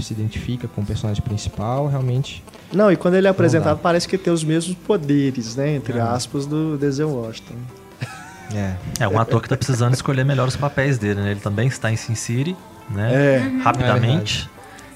se 0.02 0.12
identifica 0.12 0.66
com 0.68 0.80
o 0.80 0.84
personagem 0.86 1.22
principal, 1.22 1.86
realmente. 1.88 2.42
Não, 2.72 2.90
e 2.90 2.96
quando 2.96 3.14
ele 3.14 3.26
é 3.26 3.30
apresentado, 3.30 3.78
parece 3.78 4.06
que 4.08 4.16
tem 4.18 4.32
os 4.32 4.44
mesmos 4.44 4.76
poderes, 4.76 5.56
né? 5.56 5.74
Entre 5.74 5.98
Ah. 5.98 6.12
aspas, 6.12 6.46
do 6.46 6.76
Denzel 6.78 7.10
Washington. 7.10 7.54
É. 8.54 8.74
É 9.00 9.08
um 9.08 9.18
ator 9.18 9.40
que 9.40 9.48
tá 9.48 9.56
precisando 9.56 9.94
escolher 9.94 10.24
melhor 10.24 10.48
os 10.48 10.56
papéis 10.56 10.98
dele, 10.98 11.20
né? 11.20 11.30
Ele 11.32 11.40
também 11.40 11.68
está 11.68 11.90
em 11.92 11.96
Sin 11.96 12.14
City, 12.14 12.56
né? 12.90 13.12
É. 13.36 13.62
Rapidamente. 13.62 14.48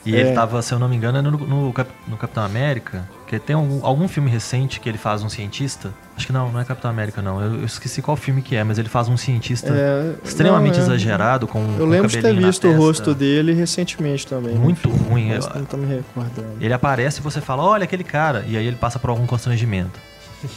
e 0.06 0.14
É. 0.14 0.20
ele 0.20 0.32
tava, 0.32 0.60
se 0.60 0.72
eu 0.74 0.78
não 0.78 0.86
me 0.88 0.96
engano, 0.96 1.18
é 1.18 1.22
no, 1.22 1.30
no, 1.30 1.72
Cap- 1.72 1.90
no 2.06 2.16
Capitão 2.16 2.42
América. 2.44 3.08
Que 3.26 3.38
tem 3.38 3.56
algum, 3.56 3.84
algum 3.86 4.06
filme 4.06 4.30
recente 4.30 4.78
que 4.78 4.86
ele 4.88 4.98
faz 4.98 5.22
um 5.22 5.28
cientista. 5.30 5.94
Acho 6.16 6.26
que 6.26 6.32
não, 6.32 6.52
não 6.52 6.60
é 6.60 6.64
Capitão 6.64 6.90
América, 6.90 7.20
não. 7.20 7.40
Eu, 7.42 7.54
eu 7.60 7.64
esqueci 7.64 8.00
qual 8.00 8.16
filme 8.16 8.40
que 8.40 8.54
é, 8.54 8.62
mas 8.62 8.78
ele 8.78 8.88
faz 8.88 9.08
um 9.08 9.16
cientista 9.16 9.72
É, 9.74 10.14
extremamente 10.24 10.74
não, 10.74 10.80
é. 10.82 10.86
exagerado, 10.86 11.46
com 11.48 11.58
Eu 11.72 11.78
com 11.78 11.84
lembro 11.86 12.08
de 12.08 12.20
ter 12.22 12.34
visto 12.34 12.68
o 12.68 12.76
rosto 12.76 13.14
dele 13.14 13.52
recentemente 13.52 14.26
também. 14.26 14.54
Muito 14.54 14.88
no 14.88 14.94
filme, 14.94 15.10
ruim. 15.10 15.30
Eu- 15.30 15.40
não 15.54 15.64
tô 15.64 15.76
me 15.76 15.86
recordando. 15.86 16.56
Ele 16.60 16.72
aparece 16.72 17.18
e 17.18 17.22
você 17.22 17.40
fala, 17.40 17.64
olha 17.64 17.84
aquele 17.84 18.04
cara. 18.04 18.44
E 18.46 18.56
aí 18.56 18.64
ele 18.66 18.76
passa 18.76 18.98
por 18.98 19.10
algum 19.10 19.26
constrangimento. 19.26 19.98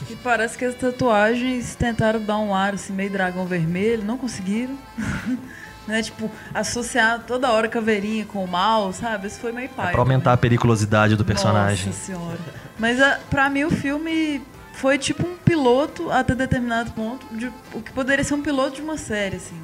E 0.09 0.15
parece 0.17 0.57
que 0.57 0.65
as 0.65 0.75
tatuagens 0.75 1.73
tentaram 1.75 2.21
dar 2.21 2.37
um 2.37 2.53
ar 2.53 2.73
assim, 2.73 2.93
meio 2.93 3.09
dragão 3.09 3.45
vermelho, 3.45 4.03
não 4.03 4.17
conseguiram. 4.17 4.75
né? 5.87 6.03
Tipo, 6.03 6.29
associar 6.53 7.23
toda 7.25 7.49
hora 7.49 7.67
caveirinha 7.67 8.25
com 8.25 8.43
o 8.43 8.47
mal, 8.47 8.91
sabe? 8.93 9.27
Isso 9.27 9.39
foi 9.39 9.51
meio 9.51 9.69
pai. 9.69 9.87
É 9.89 9.91
pra 9.91 10.01
aumentar 10.01 10.33
a 10.33 10.37
periculosidade 10.37 11.15
do 11.15 11.25
personagem. 11.25 11.87
Nossa 11.87 12.05
senhora. 12.05 12.37
Mas 12.77 13.01
a, 13.01 13.17
pra 13.29 13.49
mim 13.49 13.63
o 13.63 13.71
filme 13.71 14.41
foi 14.77 14.97
tipo 14.97 15.25
um 15.27 15.35
piloto 15.37 16.11
até 16.11 16.33
determinado 16.35 16.91
ponto, 16.91 17.25
de, 17.31 17.47
o 17.73 17.81
que 17.81 17.91
poderia 17.91 18.23
ser 18.23 18.33
um 18.35 18.41
piloto 18.41 18.75
de 18.75 18.81
uma 18.81 18.97
série, 18.97 19.35
assim. 19.37 19.59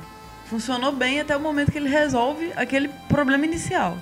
Funcionou 0.49 0.91
bem 0.91 1.19
até 1.19 1.35
o 1.35 1.39
momento 1.39 1.71
que 1.71 1.77
ele 1.77 1.89
resolve 1.89 2.51
aquele 2.55 2.87
problema 3.07 3.45
inicial. 3.45 3.97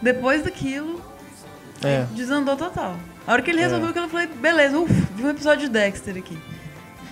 Depois 0.00 0.42
daquilo, 0.42 1.02
É. 1.82 2.06
desandou 2.12 2.56
total. 2.56 2.96
A 3.26 3.32
hora 3.32 3.42
que 3.42 3.50
ele 3.50 3.60
resolveu 3.60 3.88
aquilo, 3.90 4.06
eu 4.06 4.08
falei, 4.10 4.26
beleza, 4.28 4.78
ufa, 4.78 4.92
vi 5.14 5.24
um 5.24 5.30
episódio 5.30 5.66
de 5.66 5.72
Dexter 5.72 6.16
aqui. 6.16 6.38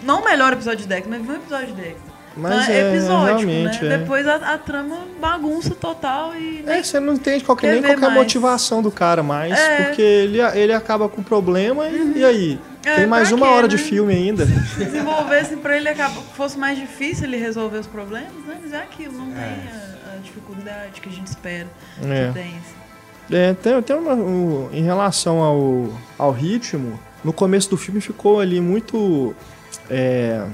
Não 0.02 0.20
o 0.20 0.24
melhor 0.24 0.52
episódio 0.52 0.80
de 0.80 0.88
Dexter, 0.88 1.10
mas 1.10 1.22
vi 1.22 1.32
um 1.32 1.36
episódio 1.36 1.66
de 1.68 1.72
Dexter. 1.74 2.13
Mas 2.36 2.64
Então, 2.64 2.74
é, 2.74 2.90
episódico, 2.96 3.48
realmente, 3.50 3.84
né? 3.84 3.94
é. 3.94 3.98
Depois 3.98 4.26
a, 4.26 4.34
a 4.54 4.58
trama 4.58 4.98
bagunça 5.20 5.70
total 5.74 6.34
e 6.34 6.64
É, 6.66 6.82
você 6.82 6.98
não 6.98 7.14
entende 7.14 7.44
qualquer, 7.44 7.68
Quer 7.68 7.72
nem 7.74 7.82
qualquer 7.82 8.00
mais. 8.06 8.14
motivação 8.14 8.82
do 8.82 8.90
cara 8.90 9.22
mais, 9.22 9.56
É. 9.58 9.78
Uhum. 9.78 9.84
porque 9.86 10.02
ele, 10.02 10.38
ele 10.40 10.72
acaba 10.72 11.08
com 11.08 11.20
o 11.20 11.24
problema 11.24 11.86
e, 11.88 12.18
e 12.18 12.24
aí? 12.24 12.60
É, 12.84 12.96
Tem 12.96 13.06
mais 13.06 13.30
uma 13.32 13.46
quê, 13.46 13.52
hora 13.52 13.62
né? 13.62 13.68
de 13.68 13.78
filme 13.78 14.12
ainda. 14.12 14.44
desenvolvesse 14.76 15.56
pra 15.56 15.76
ele 15.76 15.88
acaba, 15.88 16.20
fosse 16.36 16.58
mais 16.58 16.76
difícil 16.78 17.24
ele 17.24 17.36
resolver 17.38 17.78
os 17.78 17.86
problemas, 17.86 18.32
né? 18.46 18.58
Mas 18.62 18.72
é 18.72 18.78
aquilo, 18.78 19.12
não 19.16 19.26
tem 19.30 19.42
a, 19.42 20.14
a 20.14 20.16
dificuldade 20.22 21.00
que 21.00 21.08
a 21.08 21.12
gente 21.12 21.28
espera 21.28 21.66
É. 22.02 22.26
que 22.28 22.32
tenha. 22.34 22.56
assim. 22.58 22.84
É, 23.32 23.54
tem, 23.54 23.80
tem 23.82 23.96
uma, 23.96 24.12
um- 24.12 24.68
em 24.72 24.82
relação 24.82 25.38
ao, 25.38 25.88
ao 26.18 26.30
ritmo, 26.30 26.98
no 27.24 27.32
começo 27.32 27.70
do 27.70 27.76
filme 27.78 28.00
ficou 28.02 28.38
ali 28.38 28.60
muito 28.60 29.34
é, 29.88 30.44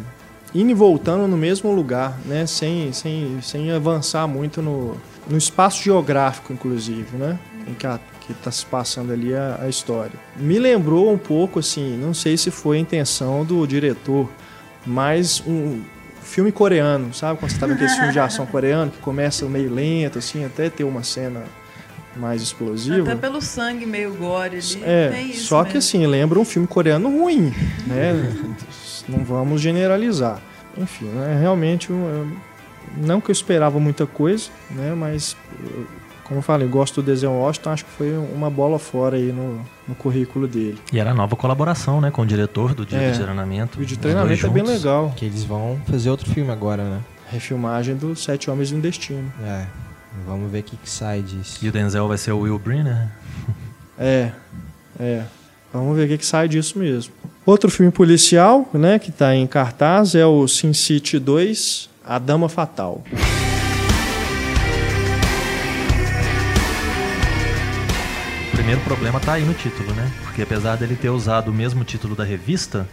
indo 0.54 0.70
e 0.70 0.74
voltando 0.74 1.26
no 1.28 1.36
mesmo 1.36 1.72
lugar, 1.72 2.18
né? 2.26 2.46
Sem, 2.46 2.92
sem, 2.92 3.38
sem 3.42 3.70
avançar 3.70 4.26
muito 4.26 4.60
no, 4.60 4.96
no 5.28 5.36
espaço 5.38 5.82
geográfico, 5.82 6.52
inclusive, 6.52 7.16
né? 7.16 7.38
Em 7.68 7.74
que, 7.74 7.86
a, 7.86 8.00
que 8.20 8.34
tá 8.34 8.50
se 8.50 8.64
passando 8.66 9.12
ali 9.12 9.34
a, 9.34 9.60
a 9.62 9.68
história. 9.68 10.12
Me 10.36 10.58
lembrou 10.58 11.12
um 11.12 11.18
pouco, 11.18 11.58
assim, 11.58 11.96
não 11.96 12.12
sei 12.14 12.36
se 12.36 12.50
foi 12.50 12.78
a 12.78 12.80
intenção 12.80 13.44
do 13.44 13.64
diretor, 13.66 14.28
mas 14.86 15.42
um 15.46 15.80
filme 16.22 16.50
coreano, 16.50 17.12
sabe? 17.14 17.38
Quando 17.38 17.50
você 17.52 17.58
tá 17.58 17.66
vendo 17.66 17.76
aquele 17.76 17.90
filme 17.90 18.12
de 18.12 18.18
ação 18.18 18.46
coreano 18.46 18.90
que 18.90 18.98
começa 18.98 19.44
meio 19.46 19.72
lento, 19.72 20.18
assim, 20.18 20.44
até 20.44 20.68
ter 20.70 20.84
uma 20.84 21.02
cena 21.02 21.42
mais 22.16 22.42
explosiva. 22.42 23.02
Até 23.12 23.14
pelo 23.14 23.40
sangue 23.40 23.86
meio 23.86 24.12
gore 24.14 24.56
ali, 24.56 24.82
É, 24.82 25.08
tem 25.10 25.30
isso 25.30 25.44
só 25.46 25.62
que 25.62 25.74
mesmo. 25.74 25.78
assim, 25.78 26.06
lembra 26.06 26.38
um 26.40 26.44
filme 26.44 26.66
coreano 26.66 27.08
ruim, 27.08 27.52
né? 27.86 28.14
não 29.10 29.24
vamos 29.24 29.60
generalizar. 29.60 30.40
Enfim, 30.78 31.06
né? 31.06 31.36
realmente, 31.40 31.90
não 32.96 33.20
que 33.20 33.30
eu 33.30 33.32
esperava 33.32 33.78
muita 33.80 34.06
coisa, 34.06 34.50
né? 34.70 34.94
Mas, 34.96 35.36
como 36.24 36.38
eu 36.38 36.42
falei, 36.42 36.66
gosto 36.68 37.02
do 37.02 37.06
Denzel 37.06 37.32
Washington, 37.32 37.70
acho 37.70 37.84
que 37.84 37.90
foi 37.90 38.16
uma 38.16 38.48
bola 38.48 38.78
fora 38.78 39.16
aí 39.16 39.32
no, 39.32 39.60
no 39.88 39.94
currículo 39.96 40.46
dele. 40.46 40.78
E 40.92 40.98
era 41.00 41.10
a 41.10 41.14
nova 41.14 41.34
colaboração, 41.34 42.00
né? 42.00 42.10
Com 42.10 42.22
o 42.22 42.26
diretor 42.26 42.72
do 42.74 42.86
dia 42.86 42.98
É. 42.98 43.10
de 43.10 43.18
treinamento. 43.18 43.80
O 43.80 43.84
de 43.84 43.98
treinamento 43.98 44.46
é 44.46 44.48
bem 44.48 44.62
legal. 44.62 45.12
Que 45.16 45.24
eles 45.24 45.42
vão 45.44 45.80
fazer 45.86 46.08
outro 46.10 46.30
filme 46.30 46.50
agora, 46.50 46.84
né? 46.84 47.00
Refilmagem 47.30 47.96
do 47.96 48.14
Sete 48.16 48.50
Homens 48.50 48.68
de 48.68 48.74
um 48.76 48.80
Destino. 48.80 49.32
É. 49.44 49.66
Vamos 50.26 50.50
ver 50.50 50.60
o 50.60 50.62
que, 50.64 50.76
que 50.76 50.90
sai 50.90 51.22
disso. 51.22 51.58
E 51.64 51.68
o 51.68 51.72
Denzel 51.72 52.06
vai 52.08 52.18
ser 52.18 52.32
o 52.32 52.38
Will 52.40 52.58
Brenner. 52.58 53.08
É, 53.98 54.32
é. 54.98 55.24
Vamos 55.72 55.96
ver 55.96 56.04
o 56.06 56.08
que, 56.08 56.18
que 56.18 56.26
sai 56.26 56.48
disso 56.48 56.78
mesmo. 56.78 57.12
Outro 57.46 57.70
filme 57.70 57.90
policial, 57.90 58.68
né, 58.74 58.98
que 58.98 59.08
está 59.08 59.34
em 59.34 59.46
cartaz 59.46 60.14
é 60.14 60.26
o 60.26 60.46
Sin 60.46 60.74
City 60.74 61.18
2, 61.18 61.88
A 62.04 62.18
Dama 62.18 62.50
Fatal. 62.50 63.02
O 68.46 68.56
primeiro 68.56 68.82
problema 68.82 69.18
tá 69.18 69.32
aí 69.32 69.44
no 69.44 69.54
título, 69.54 69.90
né? 69.94 70.12
Porque 70.22 70.42
apesar 70.42 70.76
dele 70.76 70.94
ter 70.94 71.08
usado 71.08 71.50
o 71.50 71.54
mesmo 71.54 71.82
título 71.82 72.14
da 72.14 72.24
revista, 72.24 72.86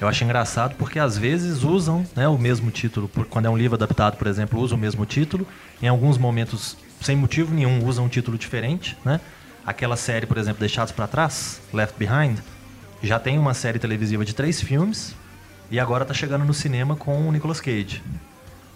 eu 0.00 0.06
acho 0.06 0.22
engraçado 0.22 0.76
porque 0.76 1.00
às 1.00 1.18
vezes 1.18 1.64
usam 1.64 2.06
né, 2.14 2.28
o 2.28 2.38
mesmo 2.38 2.70
título. 2.70 3.10
Quando 3.28 3.46
é 3.46 3.50
um 3.50 3.56
livro 3.58 3.74
adaptado, 3.74 4.16
por 4.16 4.28
exemplo, 4.28 4.60
usa 4.60 4.76
o 4.76 4.78
mesmo 4.78 5.04
título. 5.04 5.44
Em 5.82 5.88
alguns 5.88 6.16
momentos, 6.16 6.76
sem 7.00 7.16
motivo 7.16 7.52
nenhum, 7.52 7.84
usam 7.84 8.04
um 8.04 8.08
título 8.08 8.38
diferente, 8.38 8.96
né? 9.04 9.20
Aquela 9.66 9.96
série, 9.96 10.24
por 10.24 10.38
exemplo, 10.38 10.60
Deixados 10.60 10.92
para 10.92 11.08
Trás, 11.08 11.60
Left 11.74 11.98
Behind, 11.98 12.38
já 13.02 13.18
tem 13.18 13.38
uma 13.38 13.54
série 13.54 13.78
televisiva 13.78 14.24
de 14.24 14.34
três 14.34 14.60
filmes 14.60 15.14
e 15.70 15.78
agora 15.78 16.04
tá 16.04 16.14
chegando 16.14 16.44
no 16.44 16.54
cinema 16.54 16.96
com 16.96 17.28
o 17.28 17.32
Nicolas 17.32 17.60
Cage. 17.60 18.02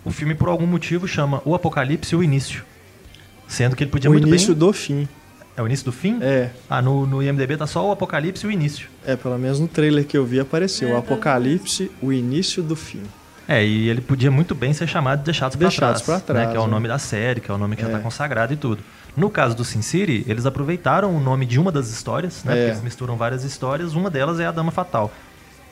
O 0.04 0.10
filme, 0.10 0.34
por 0.34 0.48
algum 0.48 0.66
motivo, 0.66 1.06
chama 1.06 1.40
O 1.44 1.54
Apocalipse 1.54 2.14
e 2.14 2.18
o 2.18 2.22
Início. 2.22 2.64
Sendo 3.46 3.76
que 3.76 3.84
ele 3.84 3.90
podia 3.90 4.10
o 4.10 4.12
muito 4.12 4.26
início 4.26 4.48
bem... 4.54 4.58
do 4.58 4.72
fim. 4.72 5.08
É 5.56 5.60
o 5.62 5.66
início 5.66 5.84
do 5.84 5.92
fim? 5.92 6.18
É, 6.22 6.48
Ah, 6.68 6.80
no, 6.80 7.06
no 7.06 7.22
IMDB 7.22 7.56
tá 7.58 7.66
só 7.66 7.86
o 7.86 7.92
Apocalipse 7.92 8.44
e 8.46 8.48
o 8.48 8.50
início. 8.50 8.88
é, 9.06 9.14
pelo 9.16 9.38
menos 9.38 9.60
no 9.60 9.68
trailer 9.68 10.04
que 10.06 10.16
eu 10.16 10.24
vi 10.24 10.40
apareceu. 10.40 10.88
É, 10.88 10.92
o 10.92 10.94
tá 10.94 11.00
Apocalipse, 11.00 11.90
o 12.00 12.10
início 12.12 12.62
do 12.62 12.74
fim. 12.74 13.02
É, 13.46 13.62
e 13.64 13.88
ele 13.88 14.00
podia 14.00 14.30
muito 14.30 14.54
bem 14.54 14.72
ser 14.72 14.86
chamado 14.88 15.18
de 15.18 15.24
Deixados, 15.26 15.56
pra 15.56 15.68
Deixados 15.68 16.00
Trás. 16.02 16.22
pra 16.22 16.34
Trás, 16.34 16.46
né, 16.46 16.52
que 16.52 16.56
é 16.56 16.60
o 16.60 16.64
né? 16.64 16.70
nome 16.70 16.88
da 16.88 16.98
série, 16.98 17.40
que 17.40 17.50
é 17.50 17.54
o 17.54 17.58
nome 17.58 17.76
que 17.76 17.82
já 17.82 17.88
É. 17.88 17.92
tá 17.92 17.98
consagrado 17.98 18.52
e 18.54 18.56
tudo. 18.56 18.82
No 19.16 19.28
caso 19.28 19.54
do 19.54 19.64
Sin 19.64 19.82
City, 19.82 20.24
eles 20.26 20.46
aproveitaram 20.46 21.14
o 21.14 21.20
nome 21.20 21.44
de 21.44 21.58
uma 21.60 21.70
das 21.70 21.90
histórias, 21.90 22.42
né? 22.44 22.52
É. 22.52 22.56
Porque 22.56 22.70
eles 22.70 22.82
misturam 22.82 23.16
várias 23.16 23.44
histórias, 23.44 23.94
uma 23.94 24.08
delas 24.08 24.40
é 24.40 24.46
a 24.46 24.50
Dama 24.50 24.70
Fatal. 24.70 25.10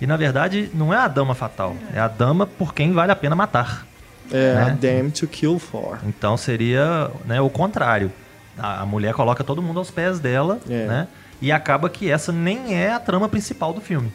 E 0.00 0.06
na 0.06 0.16
verdade, 0.16 0.70
não 0.75 0.92
é 0.92 0.97
a 0.99 1.09
Dama 1.09 1.35
Fatal, 1.35 1.75
é 1.94 1.99
a 2.00 2.09
Dama 2.09 2.47
por 2.47 2.75
quem 2.75 2.92
vale 2.92 3.12
a 3.12 3.16
pena 3.16 3.35
matar. 3.37 3.87
É, 4.32 4.54
Né? 4.54 4.62
a 4.62 4.68
Damn 4.70 5.11
to 5.11 5.26
Kill 5.26 5.59
For. 5.59 5.99
Então 6.06 6.37
seria 6.37 7.11
né, 7.25 7.40
o 7.40 7.50
contrário. 7.50 8.12
A, 8.59 8.82
a 8.82 8.87
mulher 8.87 9.12
coloca 9.14 9.42
todo 9.42 9.61
mundo 9.62 9.78
aos 9.78 9.90
pés 9.90 10.20
dela, 10.20 10.59
É. 10.68 10.87
né? 10.87 11.09
E 11.42 11.50
acaba 11.50 11.88
que 11.88 12.11
essa 12.11 12.30
nem 12.30 12.75
é 12.76 12.92
a 12.92 13.00
trama 13.00 13.28
principal 13.28 13.73
do 13.73 13.80
filme. 13.80 14.12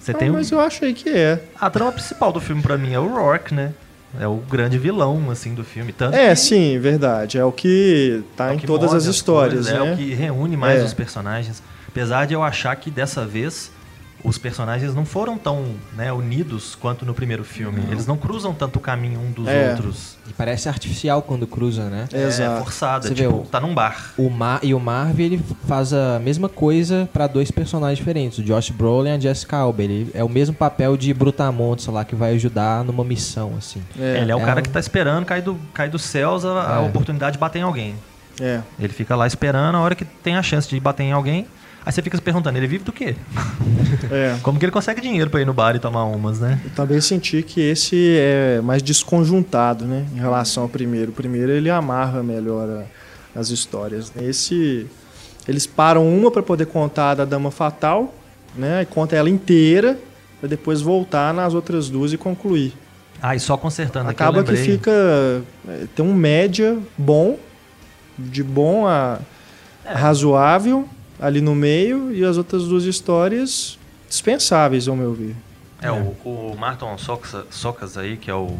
Você 0.00 0.12
Ah, 0.12 0.14
tem 0.14 0.30
um- 0.30 0.34
mas 0.34 0.50
eu 0.50 0.58
achei 0.60 0.94
que 0.94 1.10
é. 1.10 1.42
A 1.60 1.68
trama 1.68 1.92
principal 1.92 2.32
do 2.32 2.40
filme 2.40 2.62
pra 2.62 2.76
mim 2.78 2.92
é 2.94 2.98
o 2.98 3.06
Rourke, 3.06 3.54
né? 3.54 3.72
É 4.18 4.26
o 4.26 4.36
grande 4.36 4.78
vilão, 4.78 5.30
assim, 5.30 5.54
do 5.54 5.62
filme. 5.64 5.92
Tanto 5.92 6.14
É, 6.16 6.30
que 6.30 6.36
sim, 6.36 6.78
verdade. 6.78 7.38
É 7.38 7.44
o 7.44 7.52
que 7.52 8.22
tá 8.36 8.50
é 8.50 8.54
em 8.54 8.58
que 8.58 8.66
todas 8.66 8.94
as 8.94 9.06
as 9.06 9.14
histórias, 9.14 9.66
coisas, 9.66 9.72
né? 9.84 9.90
É 9.90 9.92
o 9.92 9.96
que 9.96 10.14
reúne 10.14 10.56
mais 10.56 10.80
É. 10.80 10.84
os 10.84 10.94
personagens. 10.94 11.62
Apesar 11.88 12.26
de 12.26 12.32
eu 12.34 12.42
achar 12.42 12.74
que 12.76 12.90
dessa 12.90 13.26
vez 13.26 13.70
os 14.28 14.36
personagens 14.38 14.92
não 14.94 15.04
foram 15.04 15.38
tão 15.38 15.64
né, 15.96 16.12
unidos 16.12 16.74
quanto 16.74 17.06
no 17.06 17.14
primeiro 17.14 17.44
filme. 17.44 17.80
Eles 17.90 18.06
não 18.06 18.16
cruzam 18.16 18.52
tanto 18.52 18.76
o 18.76 18.80
caminho 18.80 19.20
um 19.20 19.30
dos 19.30 19.46
É. 19.46 19.70
outros. 19.70 20.16
E 20.28 20.32
parece 20.32 20.68
artificial 20.68 21.22
quando 21.22 21.46
cruza, 21.46 21.84
né? 21.88 22.08
É 22.12 22.24
Exato. 22.24 22.58
forçado. 22.64 23.06
É 23.06 23.08
Você 23.08 23.14
vê 23.14 23.22
tipo, 23.28 23.36
o- 23.42 23.46
tá 23.46 23.60
num 23.60 23.72
bar. 23.72 24.12
O 24.18 24.28
Mar 24.28 24.58
e 24.64 24.74
o 24.74 24.80
Marvel 24.80 25.26
ele 25.26 25.40
faz 25.68 25.92
a 25.92 26.18
mesma 26.18 26.48
coisa 26.48 27.08
pra 27.12 27.28
dois 27.28 27.50
personagens 27.52 27.98
diferentes, 27.98 28.38
o 28.38 28.42
Josh 28.42 28.70
Brolin 28.70 29.10
e 29.10 29.12
a 29.12 29.18
Jessica 29.20 29.58
Alba. 29.58 29.82
Ele 29.84 30.10
é 30.12 30.24
o 30.24 30.28
mesmo 30.28 30.54
papel 30.56 30.96
de 30.96 31.14
Brutamontes 31.14 31.86
lá 31.86 32.04
que 32.04 32.16
vai 32.16 32.34
ajudar 32.34 32.82
numa 32.84 33.04
missão 33.04 33.54
assim. 33.56 33.80
É, 33.98 34.18
Ele 34.22 34.32
é 34.32 34.34
o 34.36 34.40
é 34.40 34.44
cara 34.44 34.58
um- 34.58 34.62
que 34.64 34.70
tá 34.70 34.80
esperando 34.80 35.24
cair, 35.24 35.42
do, 35.42 35.56
cair 35.72 35.88
dos 35.90 36.02
céus 36.02 36.44
a, 36.44 36.78
a 36.78 36.82
É. 36.82 36.86
oportunidade 36.88 37.34
de 37.34 37.38
bater 37.38 37.60
em 37.60 37.62
alguém. 37.62 37.94
é. 38.40 38.60
Ele 38.78 38.92
fica 38.92 39.14
lá 39.16 39.26
esperando 39.26 39.76
a 39.76 39.80
hora 39.80 39.94
que 39.94 40.04
tem 40.04 40.36
a 40.36 40.42
chance 40.42 40.68
de 40.68 40.78
bater 40.80 41.04
em 41.04 41.12
alguém. 41.12 41.46
Aí 41.86 41.92
você 41.92 42.02
fica 42.02 42.16
se 42.16 42.22
perguntando, 42.22 42.58
ele 42.58 42.66
vive 42.66 42.82
do 42.82 42.90
quê? 42.92 43.14
é. 44.10 44.36
Como 44.42 44.58
que 44.58 44.64
ele 44.64 44.72
consegue 44.72 45.00
dinheiro 45.00 45.30
pra 45.30 45.40
ir 45.40 45.44
no 45.44 45.54
bar 45.54 45.76
e 45.76 45.78
tomar 45.78 46.02
umas, 46.04 46.40
né? 46.40 46.60
Eu 46.64 46.70
também 46.70 47.00
senti 47.00 47.44
que 47.44 47.60
esse 47.60 48.16
é 48.18 48.60
mais 48.60 48.82
desconjuntado, 48.82 49.84
né? 49.84 50.04
Em 50.12 50.18
relação 50.18 50.64
ao 50.64 50.68
primeiro. 50.68 51.12
O 51.12 51.14
primeiro 51.14 51.52
ele 51.52 51.70
amarra 51.70 52.24
melhor 52.24 52.84
as 53.36 53.50
histórias. 53.50 54.12
Esse. 54.20 54.88
Eles 55.46 55.64
param 55.64 56.08
uma 56.08 56.28
para 56.28 56.42
poder 56.42 56.66
contar 56.66 57.12
a 57.12 57.14
da 57.14 57.24
Dama 57.24 57.52
Fatal, 57.52 58.12
né? 58.56 58.82
E 58.82 58.86
conta 58.86 59.14
ela 59.14 59.30
inteira, 59.30 59.96
para 60.40 60.48
depois 60.48 60.80
voltar 60.80 61.32
nas 61.32 61.54
outras 61.54 61.88
duas 61.88 62.12
e 62.12 62.16
concluir. 62.16 62.72
Ah, 63.22 63.36
e 63.36 63.38
só 63.40 63.56
consertando 63.56 64.10
Acaba 64.10 64.40
aqui, 64.40 64.50
eu 64.50 64.56
que 64.56 64.60
fica. 64.62 64.90
é, 65.68 65.84
Tem 65.94 66.04
um 66.04 66.12
média 66.12 66.76
bom, 66.98 67.38
de 68.18 68.42
bom 68.42 68.88
a 68.88 69.20
É. 69.84 69.92
razoável 69.94 70.88
ali 71.20 71.40
no 71.40 71.54
meio, 71.54 72.12
e 72.12 72.24
as 72.24 72.36
outras 72.36 72.64
duas 72.64 72.84
histórias 72.84 73.78
dispensáveis, 74.08 74.88
ao 74.88 74.96
meu 74.96 75.12
ver. 75.12 75.34
É, 75.80 75.90
o, 75.90 76.14
o 76.24 76.56
Martin 76.58 76.86
Sokas, 76.98 77.44
Sokas 77.50 77.98
aí, 77.98 78.16
que 78.16 78.30
é 78.30 78.34
o, 78.34 78.56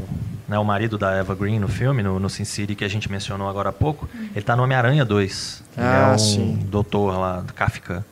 né, 0.49 0.59
o 0.59 0.65
marido 0.65 0.99
da 0.99 1.13
Eva 1.13 1.35
Green 1.35 1.59
no 1.59 1.69
filme, 1.69 2.03
no, 2.03 2.21
no 2.21 2.29
Sin 2.29 2.45
City, 2.45 2.75
que 2.75 2.85
a 2.85 2.89
gente 2.89 3.11
mencionou 3.11 3.49
agora 3.49 3.71
há 3.71 3.73
pouco, 3.73 4.09
ele 4.35 4.45
tá 4.45 4.55
no 4.55 4.63
Homem-Aranha 4.63 5.05
2. 5.05 5.63
Ele 5.77 5.87
Ah, 5.87 6.09
é 6.11 6.15
um 6.15 6.19
sim. 6.19 6.59
doutor 6.71 7.19
lá, 7.19 7.45
Kafka, 7.55 8.05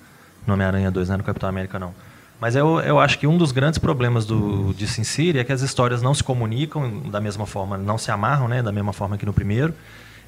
no 0.46 0.54
Homem-Aranha 0.54 0.90
2, 0.90 1.08
não 1.08 1.14
é 1.14 1.18
no 1.18 1.24
Capitão 1.24 1.48
América 1.48 1.78
não. 1.78 1.92
Mas 2.40 2.56
eu, 2.56 2.80
eu 2.80 2.98
acho 2.98 3.18
que 3.18 3.26
um 3.26 3.38
dos 3.38 3.52
grandes 3.52 3.78
problemas 3.78 4.26
do, 4.26 4.74
de 4.74 4.86
Sin 4.86 5.04
City 5.04 5.38
é 5.38 5.44
que 5.44 5.52
as 5.52 5.62
histórias 5.62 6.02
não 6.02 6.12
se 6.14 6.22
comunicam 6.24 7.00
da 7.10 7.20
mesma 7.20 7.46
forma, 7.46 7.76
não 7.78 7.96
se 7.96 8.10
amarram, 8.10 8.48
né, 8.48 8.62
da 8.62 8.72
mesma 8.72 8.92
forma 8.92 9.16
que 9.16 9.24
no 9.26 9.32
primeiro. 9.32 9.72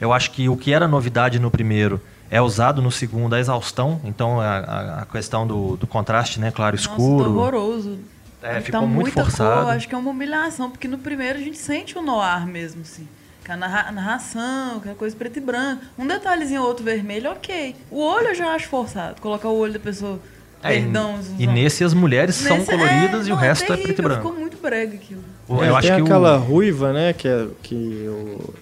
Eu 0.00 0.12
acho 0.12 0.30
que 0.30 0.48
o 0.48 0.56
que 0.56 0.72
era 0.72 0.86
novidade 0.86 1.38
no 1.38 1.50
primeiro 1.50 2.00
é 2.30 2.40
usado 2.40 2.80
no 2.82 2.90
segundo 2.90 3.34
a 3.34 3.40
exaustão, 3.40 4.00
então 4.04 4.40
a, 4.40 4.46
a- 4.58 5.02
a 5.02 5.06
questão 5.06 5.46
do, 5.46 5.76
do 5.76 5.86
contraste, 5.86 6.40
né, 6.40 6.50
claro, 6.50 6.76
Nossa, 6.76 6.88
escuro. 6.88 7.24
tá 7.24 7.30
horroroso. 7.30 7.98
É, 8.42 8.54
Tá 8.54 8.60
ficou 8.60 8.80
muito 8.82 9.00
muita 9.02 9.22
forçado. 9.22 9.62
Cor, 9.64 9.72
acho 9.74 9.88
que 9.88 9.94
é 9.94 9.98
uma 9.98 10.10
humilhação, 10.10 10.70
porque 10.70 10.86
no 10.86 10.98
primeiro 10.98 11.38
a 11.38 11.42
gente 11.42 11.58
sente 11.58 11.98
o 11.98 12.02
noir 12.02 12.46
mesmo, 12.46 12.82
assim. 12.82 13.08
Que 13.44 13.50
a 13.52 13.56
narra- 13.56 13.90
narração, 13.92 14.76
aquela 14.78 14.94
coisa 14.94 15.16
preto 15.16 15.38
e 15.38 15.40
branco. 15.40 15.82
Um 15.98 16.06
detalhezinho 16.06 16.60
ou 16.62 16.68
outro 16.68 16.84
vermelho, 16.84 17.30
ok. 17.30 17.74
O 17.90 18.00
olho 18.02 18.28
eu 18.28 18.34
já 18.34 18.54
acho 18.54 18.68
forçado. 18.68 19.20
Colocar 19.20 19.48
o 19.48 19.56
olho 19.58 19.72
da 19.72 19.78
pessoa 19.78 20.20
É, 20.62 20.76
e- 20.76 20.82
perdão. 20.82 21.18
e 21.38 21.46
nesse 21.46 21.82
as 21.82 21.94
mulheres 21.94 22.34
são 22.36 22.58
Nesse- 22.58 22.70
coloridas 22.70 23.26
é, 23.26 23.30
e 23.30 23.32
o 23.32 23.34
não, 23.36 23.40
resto 23.42 23.64
é, 23.64 23.66
terrível, 23.68 23.84
preto 23.86 23.98
e 23.98 24.02
branco. 24.02 24.22
Ficou 24.28 24.38
muito 24.40 24.56
brega 24.58 24.94
aquilo. 24.94 25.22
É, 25.48 25.68
eu 25.68 25.76
acho 25.76 25.88
tem 25.88 25.96
que 25.96 26.02
aquela 26.02 26.36
o, 26.36 26.40
ruiva, 26.40 26.92
né, 26.92 27.12
que, 27.12 27.26
é, 27.28 27.46
que 27.62 27.74
o 28.08 28.54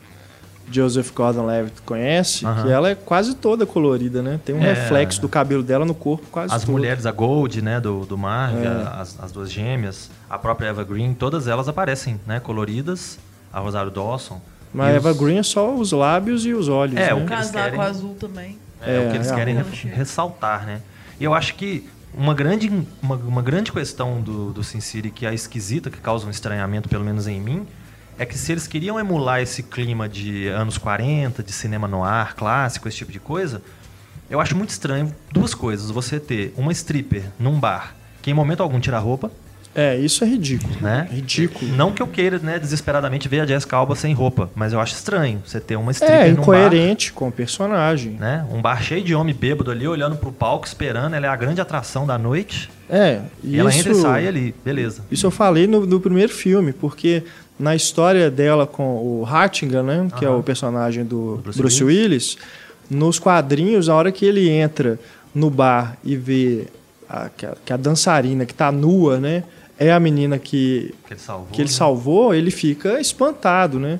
Joseph 0.70 1.10
Gordon-Levitt 1.12 1.82
conhece, 1.82 2.40
que 2.40 2.70
ela 2.70 2.90
é 2.90 2.94
quase 2.94 3.34
toda 3.34 3.64
colorida, 3.66 4.22
né? 4.22 4.40
Tem 4.44 4.54
um 4.54 4.62
É. 4.62 4.72
reflexo 4.72 5.20
do 5.20 5.28
cabelo 5.28 5.62
dela 5.62 5.84
no 5.84 5.94
corpo 5.94 6.26
quase 6.30 6.54
as 6.54 6.62
todo. 6.62 6.72
mulheres, 6.72 7.06
a 7.06 7.12
Gold, 7.12 7.60
né, 7.62 7.80
do, 7.80 8.04
do 8.06 8.16
Marvel, 8.18 8.70
É. 8.70 9.00
as, 9.00 9.18
as 9.22 9.30
duas 9.32 9.50
gêmeas, 9.52 10.10
a 10.28 10.38
própria 10.38 10.68
Eva 10.68 10.82
Green, 10.84 11.14
todas 11.14 11.46
elas 11.48 11.68
aparecem, 11.68 12.20
né, 12.26 12.40
coloridas. 12.40 13.18
A 13.52 13.60
Rosário 13.60 13.90
Dawson. 13.90 14.40
Mas 14.72 14.94
E 14.94 14.96
Eva 14.96 15.12
os- 15.12 15.16
Green 15.16 15.38
é 15.38 15.42
só 15.44 15.72
os 15.72 15.92
lábios 15.92 16.44
e 16.44 16.52
os 16.52 16.68
olhos, 16.68 16.96
É, 16.96 17.06
né? 17.06 17.14
o 17.14 17.24
que 17.24 17.32
eles 17.32 17.46
Casaco 17.52 17.64
querem- 17.70 17.80
azul 17.80 18.16
também. 18.18 18.58
É, 18.82 18.96
É, 18.96 19.06
o 19.06 19.10
que 19.10 19.16
eles 19.16 19.30
é. 19.30 19.34
querem 19.36 19.56
ressaltar, 19.94 20.66
né? 20.66 20.80
E 21.20 21.24
eu 21.24 21.32
acho 21.32 21.54
que 21.54 21.88
uma 22.12 22.34
grande, 22.34 22.70
uma, 23.00 23.14
uma 23.14 23.42
grande 23.42 23.70
questão 23.70 24.20
do, 24.20 24.52
do 24.52 24.64
Sin 24.64 24.80
City 24.80 25.10
que 25.10 25.24
é 25.24 25.32
esquisita, 25.32 25.88
que 25.88 25.98
causa 25.98 26.26
um 26.26 26.30
estranhamento, 26.30 26.88
pelo 26.88 27.04
menos 27.04 27.26
em 27.28 27.40
mim, 27.40 27.64
é 28.18 28.24
que 28.24 28.38
se 28.38 28.52
eles 28.52 28.66
queriam 28.66 28.98
emular 28.98 29.40
esse 29.40 29.62
clima 29.62 30.08
de 30.08 30.48
anos 30.48 30.78
40, 30.78 31.42
de 31.42 31.52
cinema 31.52 31.88
noir, 31.88 32.34
clássico, 32.34 32.88
esse 32.88 32.98
tipo 32.98 33.12
de 33.12 33.20
coisa, 33.20 33.62
eu 34.30 34.40
acho 34.40 34.56
muito 34.56 34.70
estranho 34.70 35.14
duas 35.32 35.54
coisas. 35.54 35.90
Você 35.90 36.20
ter 36.20 36.52
uma 36.56 36.72
stripper 36.72 37.24
num 37.38 37.58
bar 37.58 37.94
que 38.22 38.30
em 38.30 38.34
momento 38.34 38.62
algum 38.62 38.80
tira 38.80 38.96
a 38.96 39.00
roupa, 39.00 39.30
É, 39.74 39.96
isso 39.96 40.22
é 40.22 40.26
ridículo. 40.28 40.72
né? 40.80 41.08
Ridículo. 41.10 41.72
Não 41.76 41.90
que 41.92 42.00
eu 42.00 42.06
queira, 42.06 42.38
né, 42.38 42.58
desesperadamente 42.58 43.28
ver 43.28 43.40
a 43.40 43.46
Jessica 43.46 43.76
Alba 43.76 43.96
sem 43.96 44.14
roupa, 44.14 44.48
mas 44.54 44.72
eu 44.72 44.80
acho 44.80 44.94
estranho 44.94 45.42
você 45.44 45.58
ter 45.60 45.76
uma 45.76 45.90
stripper 45.90 46.16
É, 46.20 46.28
num 46.28 46.36
bar 46.36 46.42
incoerente 46.42 47.12
com 47.12 47.28
o 47.28 47.32
personagem. 47.32 48.12
né? 48.12 48.46
Um 48.52 48.62
bar 48.62 48.82
cheio 48.82 49.02
de 49.02 49.14
homem 49.14 49.34
bêbado 49.34 49.70
ali, 49.70 49.86
olhando 49.88 50.16
pro 50.16 50.30
palco, 50.30 50.66
esperando. 50.66 51.14
Ela 51.14 51.26
é 51.26 51.28
a 51.28 51.36
grande 51.36 51.60
atração 51.60 52.06
da 52.06 52.16
noite. 52.16 52.70
É, 52.88 53.20
E 53.42 53.58
ela 53.58 53.74
entra 53.74 53.92
e 53.92 53.94
sai 53.96 54.28
ali, 54.28 54.54
beleza. 54.64 55.02
Isso 55.10 55.26
eu 55.26 55.30
falei 55.30 55.66
no, 55.66 55.84
no 55.84 55.98
primeiro 55.98 56.32
filme, 56.32 56.72
porque 56.72 57.24
na 57.58 57.74
história 57.74 58.30
dela 58.30 58.66
com 58.66 58.82
o 58.96 59.26
Hattinger, 59.28 59.82
né, 59.82 60.06
que 60.16 60.24
é 60.24 60.28
o 60.30 60.42
personagem 60.42 61.04
do 61.04 61.40
Bruce 61.42 61.58
Bruce, 61.58 61.84
Willis, 61.84 62.36
nos 62.90 63.18
quadrinhos, 63.18 63.88
a 63.88 63.94
hora 63.94 64.12
que 64.12 64.24
ele 64.24 64.48
entra 64.48 64.98
no 65.34 65.50
bar 65.50 65.96
e 66.04 66.14
vê 66.16 66.66
a, 67.08 67.28
que, 67.28 67.46
a, 67.46 67.54
que 67.64 67.72
a 67.72 67.76
dançarina 67.76 68.44
que 68.44 68.54
tá 68.54 68.70
nua, 68.70 69.18
né, 69.18 69.42
é 69.78 69.92
a 69.92 69.98
menina 70.00 70.38
que, 70.38 70.94
Que 71.06 71.14
ele 71.14 71.20
salvou. 71.20 71.46
que 71.52 71.60
ele 71.62 71.68
né? 71.70 71.74
salvou, 71.74 72.34
ele 72.34 72.50
fica 72.50 73.00
espantado, 73.00 73.78
né? 73.78 73.98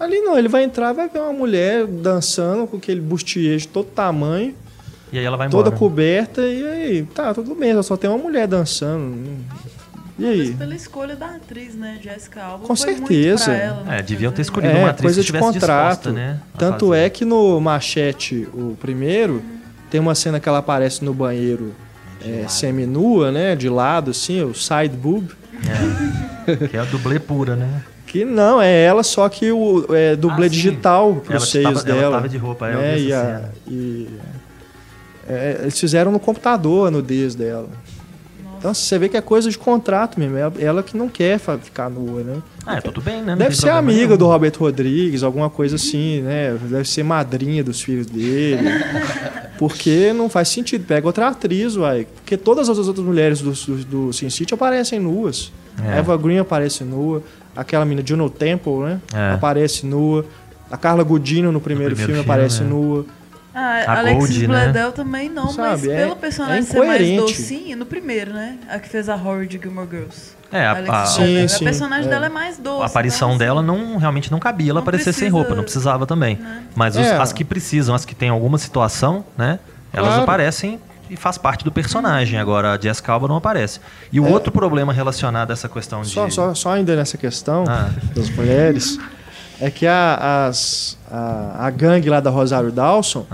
Ali 0.00 0.20
não, 0.20 0.36
ele 0.38 0.48
vai 0.48 0.64
entrar, 0.64 0.92
vai 0.92 1.08
ver 1.08 1.20
uma 1.20 1.32
mulher 1.32 1.86
dançando 1.86 2.66
com 2.66 2.76
aquele 2.76 3.00
bustier 3.00 3.56
de 3.58 3.68
todo 3.68 3.86
tamanho, 3.86 4.54
E 5.12 5.18
aí 5.18 5.24
ela 5.24 5.36
vai 5.36 5.46
embora. 5.46 5.64
toda 5.64 5.76
coberta, 5.76 6.40
e 6.42 6.66
aí, 6.66 7.02
tá, 7.14 7.32
tudo 7.32 7.54
bem, 7.54 7.80
só 7.82 7.96
tem 7.96 8.10
uma 8.10 8.18
mulher 8.18 8.46
dançando. 8.48 9.16
E 10.18 10.26
aí? 10.26 10.38
Mas 10.48 10.56
pela 10.56 10.74
escolha 10.74 11.16
da 11.16 11.26
atriz, 11.36 11.74
né? 11.74 11.98
Jessica 12.02 12.42
Alba. 12.42 12.66
Com 12.66 12.74
foi 12.76 12.86
muito 12.94 13.06
certeza. 13.08 13.44
pra 13.46 13.54
ela, 13.54 13.82
né, 13.84 13.98
É, 13.98 14.02
deviam 14.02 14.30
ter 14.32 14.42
escolhido 14.42 14.74
uma 14.74 14.88
É, 14.88 14.90
atriz 14.90 15.02
coisa 15.14 15.20
que 15.20 15.32
de 15.32 15.38
contrato. 15.38 15.58
disposta, 15.58 16.12
né? 16.12 16.40
Tanto 16.58 16.88
fazer. 16.88 17.00
é 17.00 17.10
que 17.10 17.24
no 17.24 17.60
Machete, 17.60 18.46
o 18.52 18.76
primeiro, 18.80 19.42
tem 19.90 20.00
uma 20.00 20.14
cena 20.14 20.38
que 20.40 20.48
ela 20.48 20.58
aparece 20.58 21.04
no 21.04 21.14
banheiro 21.14 21.72
é, 22.24 22.46
semi-nua, 22.48 23.30
né? 23.32 23.54
De 23.56 23.68
lado, 23.68 24.10
assim, 24.12 24.42
o 24.42 24.54
side 24.54 24.96
boob. 24.96 25.28
É. 26.46 26.66
que 26.68 26.76
é 26.76 26.80
a 26.80 26.84
dublê 26.84 27.18
pura, 27.20 27.54
né? 27.54 27.82
Que 28.06 28.24
não, 28.24 28.60
é 28.60 28.82
ela, 28.84 29.02
só 29.02 29.28
que 29.28 29.50
o 29.52 29.86
é, 29.94 30.14
dublê 30.16 30.46
Ah, 30.46 30.50
digital 30.50 31.14
pros 31.16 31.30
Ela 31.30 31.46
seios 31.46 31.82
tava- 31.82 31.88
ela 31.90 32.00
dela. 32.00 32.16
tava 32.16 32.28
de 32.28 32.36
roupa, 32.36 32.68
é, 32.68 32.94
vi 32.96 33.06
e, 33.08 33.12
a- 33.12 33.48
e- 33.68 34.08
é, 35.28 35.58
eles 35.62 35.78
fizeram 35.78 36.10
no 36.12 36.18
computador 36.18 36.88
a 36.88 36.90
nudez 36.90 37.34
dela. 37.34 37.68
Então 38.62 38.72
você 38.72 38.96
vê 38.96 39.08
que 39.08 39.16
é 39.16 39.20
coisa 39.20 39.50
de 39.50 39.58
contrato 39.58 40.20
mesmo. 40.20 40.36
Ela, 40.36 40.52
ela 40.60 40.82
que 40.84 40.96
não 40.96 41.08
quer 41.08 41.36
ficar 41.36 41.90
nua, 41.90 42.22
né? 42.22 42.36
Ah, 42.64 42.76
é, 42.76 42.80
tudo 42.80 43.00
bem, 43.00 43.16
né? 43.16 43.32
Não 43.32 43.36
Deve 43.36 43.56
ser 43.56 43.70
amiga 43.70 44.04
nenhum. 44.04 44.16
do 44.16 44.28
Roberto 44.28 44.58
Rodrigues, 44.58 45.24
alguma 45.24 45.50
coisa 45.50 45.74
assim, 45.74 46.20
né? 46.20 46.56
Deve 46.70 46.88
ser 46.88 47.02
madrinha 47.02 47.64
dos 47.64 47.82
filhos 47.82 48.06
dele. 48.06 48.68
Porque 49.58 50.12
não 50.12 50.28
faz 50.28 50.46
sentido. 50.46 50.86
Pega 50.86 51.04
outra 51.04 51.26
atriz, 51.26 51.74
vai. 51.74 52.06
Porque 52.14 52.36
todas 52.36 52.68
as 52.68 52.78
outras 52.78 53.04
mulheres 53.04 53.40
do, 53.40 53.50
do, 53.50 53.84
do 53.84 54.12
Sin 54.12 54.30
City 54.30 54.54
aparecem 54.54 55.00
nuas. 55.00 55.52
É. 55.84 55.98
Eva 55.98 56.16
Green 56.16 56.38
aparece 56.38 56.84
nua. 56.84 57.20
Aquela 57.56 57.84
menina 57.84 58.06
Juno 58.06 58.30
Temple, 58.30 58.78
né? 58.84 59.00
É. 59.12 59.34
Aparece 59.34 59.84
nua. 59.84 60.24
A 60.70 60.76
Carla 60.76 61.02
Gudino 61.02 61.50
no 61.50 61.60
primeiro, 61.60 61.96
primeiro 61.96 61.96
filme, 61.96 62.22
filme, 62.22 62.24
aparece 62.24 62.62
é. 62.62 62.64
nua. 62.64 63.04
Ah, 63.54 63.84
A 63.86 63.98
Alexis 63.98 64.18
Gold, 64.38 64.48
né? 64.48 64.64
Bledel 64.64 64.92
também 64.92 65.28
não, 65.28 65.48
Sabe, 65.48 65.68
mas 65.68 65.86
é- 65.86 65.96
pelo 66.04 66.16
personagem 66.16 66.58
é 66.60 66.62
ser 66.62 66.78
mais 66.86 67.16
docinho, 67.16 67.76
no 67.76 67.84
primeiro, 67.84 68.32
né? 68.32 68.56
A 68.68 68.78
que 68.78 68.88
fez 68.88 69.08
a 69.08 69.14
Horror 69.14 69.44
de 69.46 69.58
Gilmore 69.58 69.86
Girls. 69.90 70.32
É, 70.50 70.64
a, 70.66 70.72
a- 71.02 71.06
Sim, 71.06 71.46
sim, 71.48 71.56
a 71.56 71.68
personagem 71.68 72.06
é. 72.06 72.10
dela 72.10 72.26
é 72.26 72.28
mais 72.28 72.56
doce. 72.58 72.82
a 72.82 72.86
aparição 72.86 73.28
então, 73.30 73.38
dela 73.38 73.60
assim, 73.60 73.66
não 73.66 73.96
realmente 73.98 74.30
não 74.32 74.38
cabia 74.38 74.70
ela 74.70 74.74
Não 74.80 74.82
aparecer 74.82 75.12
sem 75.12 75.12
precisa- 75.30 75.36
roupa, 75.36 75.54
não 75.54 75.62
precisava 75.62 76.06
também. 76.06 76.36
Né? 76.36 76.62
Mas 76.74 76.96
os- 76.96 77.06
É. 77.06 77.16
as 77.16 77.32
que 77.32 77.44
precisam, 77.44 77.94
as 77.94 78.04
que 78.04 78.14
têm 78.14 78.28
alguma 78.30 78.56
situação, 78.58 79.24
né? 79.36 79.58
Elas 79.92 80.08
Claro. 80.08 80.22
aparecem 80.22 80.80
e 81.10 81.16
faz 81.16 81.36
parte 81.36 81.62
do 81.64 81.70
personagem. 81.72 82.38
Agora 82.38 82.72
a 82.72 82.78
Jessica 82.78 83.12
Alba 83.12 83.28
não 83.28 83.36
aparece. 83.36 83.80
E 84.10 84.18
o 84.18 84.26
outro 84.26 84.50
problema 84.50 84.92
relacionado 84.94 85.50
a 85.50 85.52
essa 85.52 85.68
questão 85.68 86.00
de 86.02 86.08
É. 86.10 86.12
Só, 86.14 86.30
só, 86.30 86.54
só 86.54 86.72
ainda 86.72 86.96
nessa 86.96 87.18
questão 87.18 87.64
Ah. 87.68 87.90
das 88.14 88.30
mulheres, 88.30 88.98
é 89.64 89.70
que 89.70 89.86
a, 89.86 90.46
as, 90.48 90.98
a, 91.10 91.66
a 91.66 91.70
gangue 91.70 92.10
lá 92.10 92.20
da 92.20 92.30
Rosário 92.30 92.72
Dawson, 92.72 93.24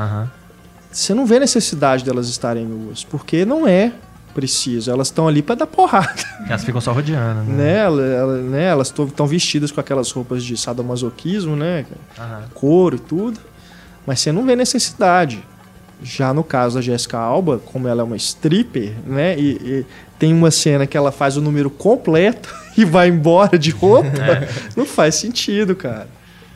você 0.93 1.15
não 1.15 1.25
vê 1.27 1.39
necessidade 1.39 2.05
delas 2.05 2.29
estarem 2.29 2.67
nuas, 2.67 3.03
porque 3.05 3.45
não 3.45 3.67
é 3.67 3.93
precisa. 4.35 4.93
Elas 4.93 5.09
estão 5.09 5.27
ali 5.27 5.43
para 5.43 5.55
dar 5.57 5.67
porrada. 5.67 6.23
Elas 6.49 6.63
ficam 6.63 6.81
só 6.81 6.93
rodeando, 6.93 7.43
né? 7.51 7.57
né? 7.57 7.77
Ela, 7.79 8.03
ela- 8.03 8.37
né? 8.39 8.65
Elas 8.67 8.89
estão 8.89 9.27
vestidas 9.27 9.73
com 9.73 9.81
aquelas 9.81 10.11
roupas 10.13 10.45
de 10.45 10.57
sadomasoquismo, 10.57 11.57
né? 11.57 11.85
Couro 12.55 12.97
e 12.97 12.99
tudo. 13.01 13.41
Mas 14.07 14.21
você 14.21 14.31
não 14.31 14.45
vê 14.47 14.55
necessidade. 14.55 15.43
Já 16.03 16.33
no 16.33 16.45
caso 16.45 16.77
da 16.77 16.81
Jessica 16.81 17.19
Alba, 17.19 17.59
como 17.59 17.89
ela 17.89 18.03
é 18.03 18.05
uma 18.05 18.17
stripper, 18.17 18.93
né? 19.05 19.37
E, 19.37 19.51
e 19.57 19.87
tem 20.19 20.33
uma 20.35 20.51
cena 20.51 20.87
que 20.87 20.97
ela 20.97 21.13
faz 21.13 21.37
o 21.37 21.41
número 21.41 21.71
completo 21.71 22.55
e 22.77 22.85
vai 22.85 23.09
embora 23.09 23.59
de 23.59 23.71
roupa. 23.71 24.09
Não 24.77 24.85
faz 24.85 25.15
sentido, 25.17 25.75
cara. 25.77 26.09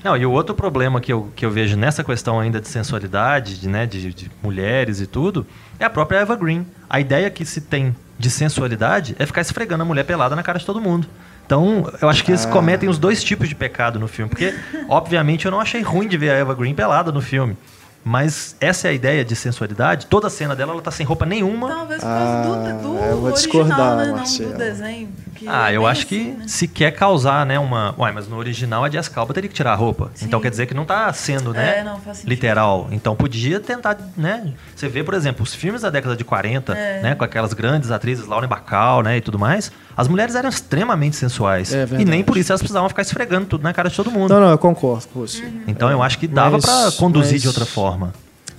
Não, 0.04 0.16
e 0.16 0.26
o 0.26 0.32
outro 0.32 0.52
problema 0.54 1.00
que 1.00 1.12
eu, 1.12 1.28
que 1.36 1.46
eu 1.46 1.50
vejo 1.50 1.76
nessa 1.76 2.02
questão 2.02 2.40
ainda 2.40 2.60
de 2.60 2.66
sensualidade, 2.66 3.60
de, 3.60 3.68
né, 3.68 3.86
de, 3.86 4.12
de 4.12 4.30
mulheres 4.42 5.00
e 5.00 5.06
tudo, 5.06 5.46
é 5.78 5.84
a 5.84 5.90
própria 5.90 6.18
Eva 6.18 6.34
Green. 6.34 6.66
A 6.90 6.98
ideia 6.98 7.30
que 7.30 7.44
se 7.44 7.60
tem 7.60 7.94
de 8.18 8.28
sensualidade 8.28 9.14
é 9.18 9.24
ficar 9.26 9.40
esfregando 9.42 9.82
a 9.82 9.86
mulher 9.86 10.04
pelada 10.04 10.34
na 10.34 10.42
cara 10.42 10.58
de 10.58 10.66
todo 10.66 10.80
mundo. 10.80 11.06
Então, 11.46 11.88
eu 12.00 12.08
acho 12.08 12.24
que 12.24 12.32
eles 12.32 12.44
Ah. 12.46 12.48
cometem 12.50 12.88
os 12.88 12.98
dois 12.98 13.22
tipos 13.22 13.48
de 13.48 13.54
pecado 13.54 13.98
no 14.00 14.08
filme. 14.08 14.28
Porque, 14.28 14.52
obviamente, 14.88 15.44
eu 15.44 15.50
não 15.52 15.60
achei 15.60 15.82
ruim 15.82 16.08
de 16.08 16.16
ver 16.16 16.30
a 16.30 16.34
Eva 16.34 16.54
Green 16.54 16.74
pelada 16.74 17.12
no 17.12 17.20
filme. 17.20 17.56
Mas 18.04 18.56
essa 18.60 18.88
é 18.88 18.90
a 18.90 18.92
ideia 18.94 19.24
de 19.24 19.36
sensualidade. 19.36 20.06
Toda 20.06 20.26
a 20.26 20.30
cena 20.30 20.56
dela, 20.56 20.72
ela 20.72 20.82
tá 20.82 20.90
sem 20.90 21.06
roupa 21.06 21.24
nenhuma. 21.24 21.68
Talvez 21.68 22.00
por 22.00 22.06
causa 22.08 22.42
do, 22.42 22.54
Ah, 22.54 22.72
do 22.72 22.88
eu 22.88 23.16
vou 23.16 23.30
original, 23.30 23.32
discordar, 23.32 23.96
né? 23.96 24.06
Não 24.06 24.16
Marcelo. 24.16 24.52
do 24.52 24.58
desenho. 24.58 25.08
Que 25.42 25.48
Ah, 25.48 25.70
é 25.72 25.76
eu 25.76 25.82
bem 25.82 25.90
acho 25.90 26.06
que 26.06 26.20
assim, 26.20 26.32
né? 26.38 26.44
se 26.46 26.68
quer 26.68 26.90
causar, 26.92 27.44
né, 27.46 27.58
uma... 27.58 27.94
Uai, 27.98 28.12
mas 28.12 28.28
no 28.28 28.36
original 28.36 28.84
a 28.84 28.90
Jessica 28.90 29.20
Alba 29.20 29.34
teria 29.34 29.48
que 29.48 29.54
tirar 29.54 29.72
a 29.72 29.74
roupa. 29.76 30.10
Sim. 30.14 30.26
Então 30.26 30.40
quer 30.40 30.50
dizer 30.50 30.66
que 30.66 30.74
não 30.74 30.84
tá 30.84 31.12
sendo, 31.12 31.52
né, 31.52 31.78
É, 31.78 31.84
não, 31.84 32.00
literal. 32.24 32.88
Então 32.90 33.14
podia 33.16 33.60
tentar, 33.60 33.96
né? 34.16 34.52
Você 34.74 34.88
vê, 34.88 35.02
por 35.04 35.14
exemplo, 35.14 35.42
os 35.42 35.54
filmes 35.54 35.82
da 35.82 35.90
década 35.90 36.16
de 36.16 36.24
40, 36.24 36.72
É. 36.76 37.00
né, 37.02 37.14
com 37.14 37.24
aquelas 37.24 37.52
grandes 37.52 37.90
atrizes, 37.90 38.26
Lauren 38.26 38.48
Bacall, 38.48 39.02
né, 39.02 39.16
e 39.16 39.20
tudo 39.20 39.38
mais. 39.38 39.70
As 39.96 40.08
mulheres 40.08 40.34
eram 40.34 40.48
extremamente 40.48 41.16
sensuais. 41.16 41.72
É 41.74 41.86
e 41.98 42.04
nem 42.04 42.22
por 42.24 42.36
isso 42.36 42.50
elas 42.52 42.60
precisavam 42.62 42.88
ficar 42.88 43.02
esfregando 43.02 43.46
tudo 43.46 43.62
na 43.62 43.72
cara 43.72 43.88
de 43.90 43.96
todo 43.96 44.10
mundo. 44.10 44.30
Não, 44.32 44.40
não, 44.40 44.50
eu 44.50 44.58
concordo 44.58 45.06
com 45.12 45.20
você. 45.20 45.42
Uhum. 45.42 45.62
Então 45.66 45.90
eu 45.90 46.02
acho 46.02 46.18
que 46.18 46.26
dava 46.26 46.58
pra 46.58 46.90
conduzir 46.98 47.32
mas- 47.34 47.42
de 47.42 47.48
outra 47.48 47.66
forma, 47.66 48.12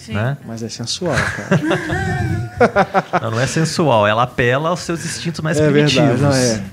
Sim. 0.06 0.14
né? 0.14 0.38
Mas 0.46 0.62
é 0.64 0.70
sensual, 0.70 1.16
cara. 1.16 1.62
Não, 3.22 3.32
não 3.32 3.40
é 3.40 3.48
sensual, 3.48 4.08
ela 4.08 4.24
apela 4.24 4.70
aos 4.70 4.82
seus 4.82 5.04
instintos 5.04 5.42
mais 5.42 5.60
é 5.60 5.66
primitivos, 5.70 6.20
verdade, 6.20 6.22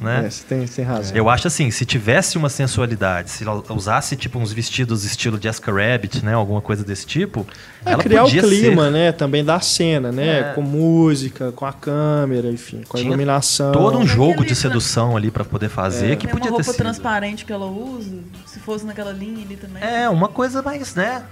não 0.00 0.08
é. 0.10 0.20
né? 0.20 0.26
É, 0.26 0.30
você 0.30 0.44
tem, 0.44 0.66
tem 0.66 0.84
razão. 0.84 1.16
Eu 1.16 1.28
acho 1.28 1.46
assim, 1.48 1.70
se 1.70 1.84
tivesse 1.84 2.36
uma 2.38 2.48
sensualidade, 2.48 3.30
se 3.30 3.42
ela 3.44 3.62
usasse 3.70 4.14
tipo 4.14 4.38
uns 4.38 4.52
vestidos 4.52 5.04
estilo 5.04 5.40
Jessica 5.40 5.72
Rabbit, 5.72 6.24
né, 6.24 6.34
alguma 6.34 6.60
coisa 6.60 6.84
desse 6.84 7.06
tipo, 7.06 7.46
É, 7.84 7.92
ela 7.92 8.02
criar 8.02 8.22
o 8.22 8.26
podia 8.26 8.42
clima, 8.42 8.84
ser 8.84 8.90
né? 8.90 9.12
Também 9.12 9.44
da 9.44 9.58
cena, 9.58 10.12
né? 10.12 10.40
É. 10.40 10.42
Com 10.54 10.62
música, 10.62 11.50
com 11.52 11.64
a 11.66 11.72
câmera, 11.72 12.48
enfim, 12.50 12.82
com 12.86 12.96
a 12.96 13.00
Tinha 13.00 13.08
iluminação. 13.10 13.72
todo 13.72 13.98
um 13.98 14.06
jogo 14.06 14.44
de 14.44 14.54
sedução 14.54 15.16
ali 15.16 15.30
pra 15.30 15.44
poder 15.44 15.70
fazer 15.70 16.16
que 16.16 16.26
Tem 16.26 16.34
uma 16.34 16.38
podia 16.38 16.50
ter 16.50 16.50
roupa 16.50 16.64
sido. 16.64 16.76
transparente 16.76 17.44
que 17.44 17.52
ela 17.52 17.66
usa, 17.66 18.16
se 18.46 18.60
fosse 18.60 18.84
naquela 18.84 19.12
linha 19.12 19.44
ali 19.44 19.56
também. 19.56 19.82
É, 19.82 20.08
uma 20.08 20.28
coisa 20.28 20.62
mais, 20.62 20.94
né? 20.94 21.22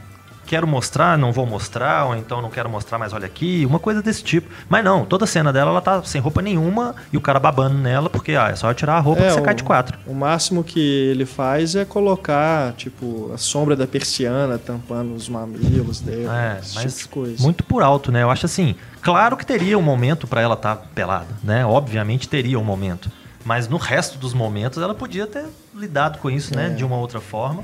Quero 0.49 0.67
mostrar, 0.67 1.19
não 1.19 1.31
vou 1.31 1.45
mostrar, 1.45 2.07
ou 2.07 2.17
então 2.17 2.41
não 2.41 2.49
quero 2.49 2.71
mostrar, 2.71 2.97
mas 2.99 3.13
olha 3.13 3.27
aqui, 3.27 3.67
uma 3.67 3.79
coisa 3.79 4.01
desse 4.03 4.25
tipo. 4.25 4.49
Mas 4.67 4.83
não, 4.83 5.05
toda 5.05 5.27
cena 5.27 5.53
dela, 5.53 5.71
ela 5.71 5.83
tá 5.83 6.03
sem 6.03 6.23
roupa 6.23 6.41
nenhuma 6.41 6.95
e 7.13 7.19
o 7.19 7.21
cara 7.21 7.39
babando 7.39 7.77
nela, 7.77 8.09
porque 8.09 8.33
ah, 8.35 8.49
é 8.49 8.57
só 8.57 8.73
tirar 8.73 8.95
a 8.95 9.01
roupa 9.01 9.21
É, 9.21 9.27
que 9.27 9.33
você 9.35 9.41
o- 9.41 9.43
cai 9.43 9.55
de 9.55 9.63
quatro. 9.63 9.99
O 10.07 10.15
máximo 10.15 10.65
que 10.65 10.81
ele 10.81 11.27
faz 11.27 11.75
é 11.75 11.85
colocar, 11.85 12.73
tipo, 12.79 13.31
a 13.35 13.37
sombra 13.37 13.77
da 13.77 13.87
persiana 13.87 14.57
tampando 14.59 15.15
os 15.15 15.29
mamilos 15.29 16.01
dela. 16.01 16.57
É, 16.57 16.59
esse 16.61 16.75
mas 16.77 16.97
tipo 16.97 17.03
de 17.03 17.09
coisa. 17.29 17.43
muito 17.43 17.63
por 17.63 17.83
alto, 17.83 18.11
né? 18.11 18.23
Eu 18.23 18.31
acho 18.31 18.47
assim, 18.47 18.75
claro 19.03 19.37
que 19.37 19.45
teria 19.45 19.79
um 19.79 19.83
momento 19.83 20.27
pra 20.27 20.41
ela 20.41 20.55
estar 20.55 20.77
pelada, 20.95 21.29
né? 21.45 21.67
Obviamente 21.67 22.27
teria 22.27 22.59
um 22.59 22.65
momento. 22.65 23.11
Mas 23.45 23.69
no 23.69 23.77
resto 23.77 24.17
dos 24.19 24.33
momentos 24.33 24.83
ela 24.83 24.95
podia 24.95 25.27
ter 25.27 25.45
lidado 25.75 26.19
com 26.21 26.31
isso, 26.31 26.57
né? 26.57 26.69
É. 26.69 26.71
De 26.71 26.85
uma 26.87 26.97
outra 26.97 27.21
forma. 27.21 27.63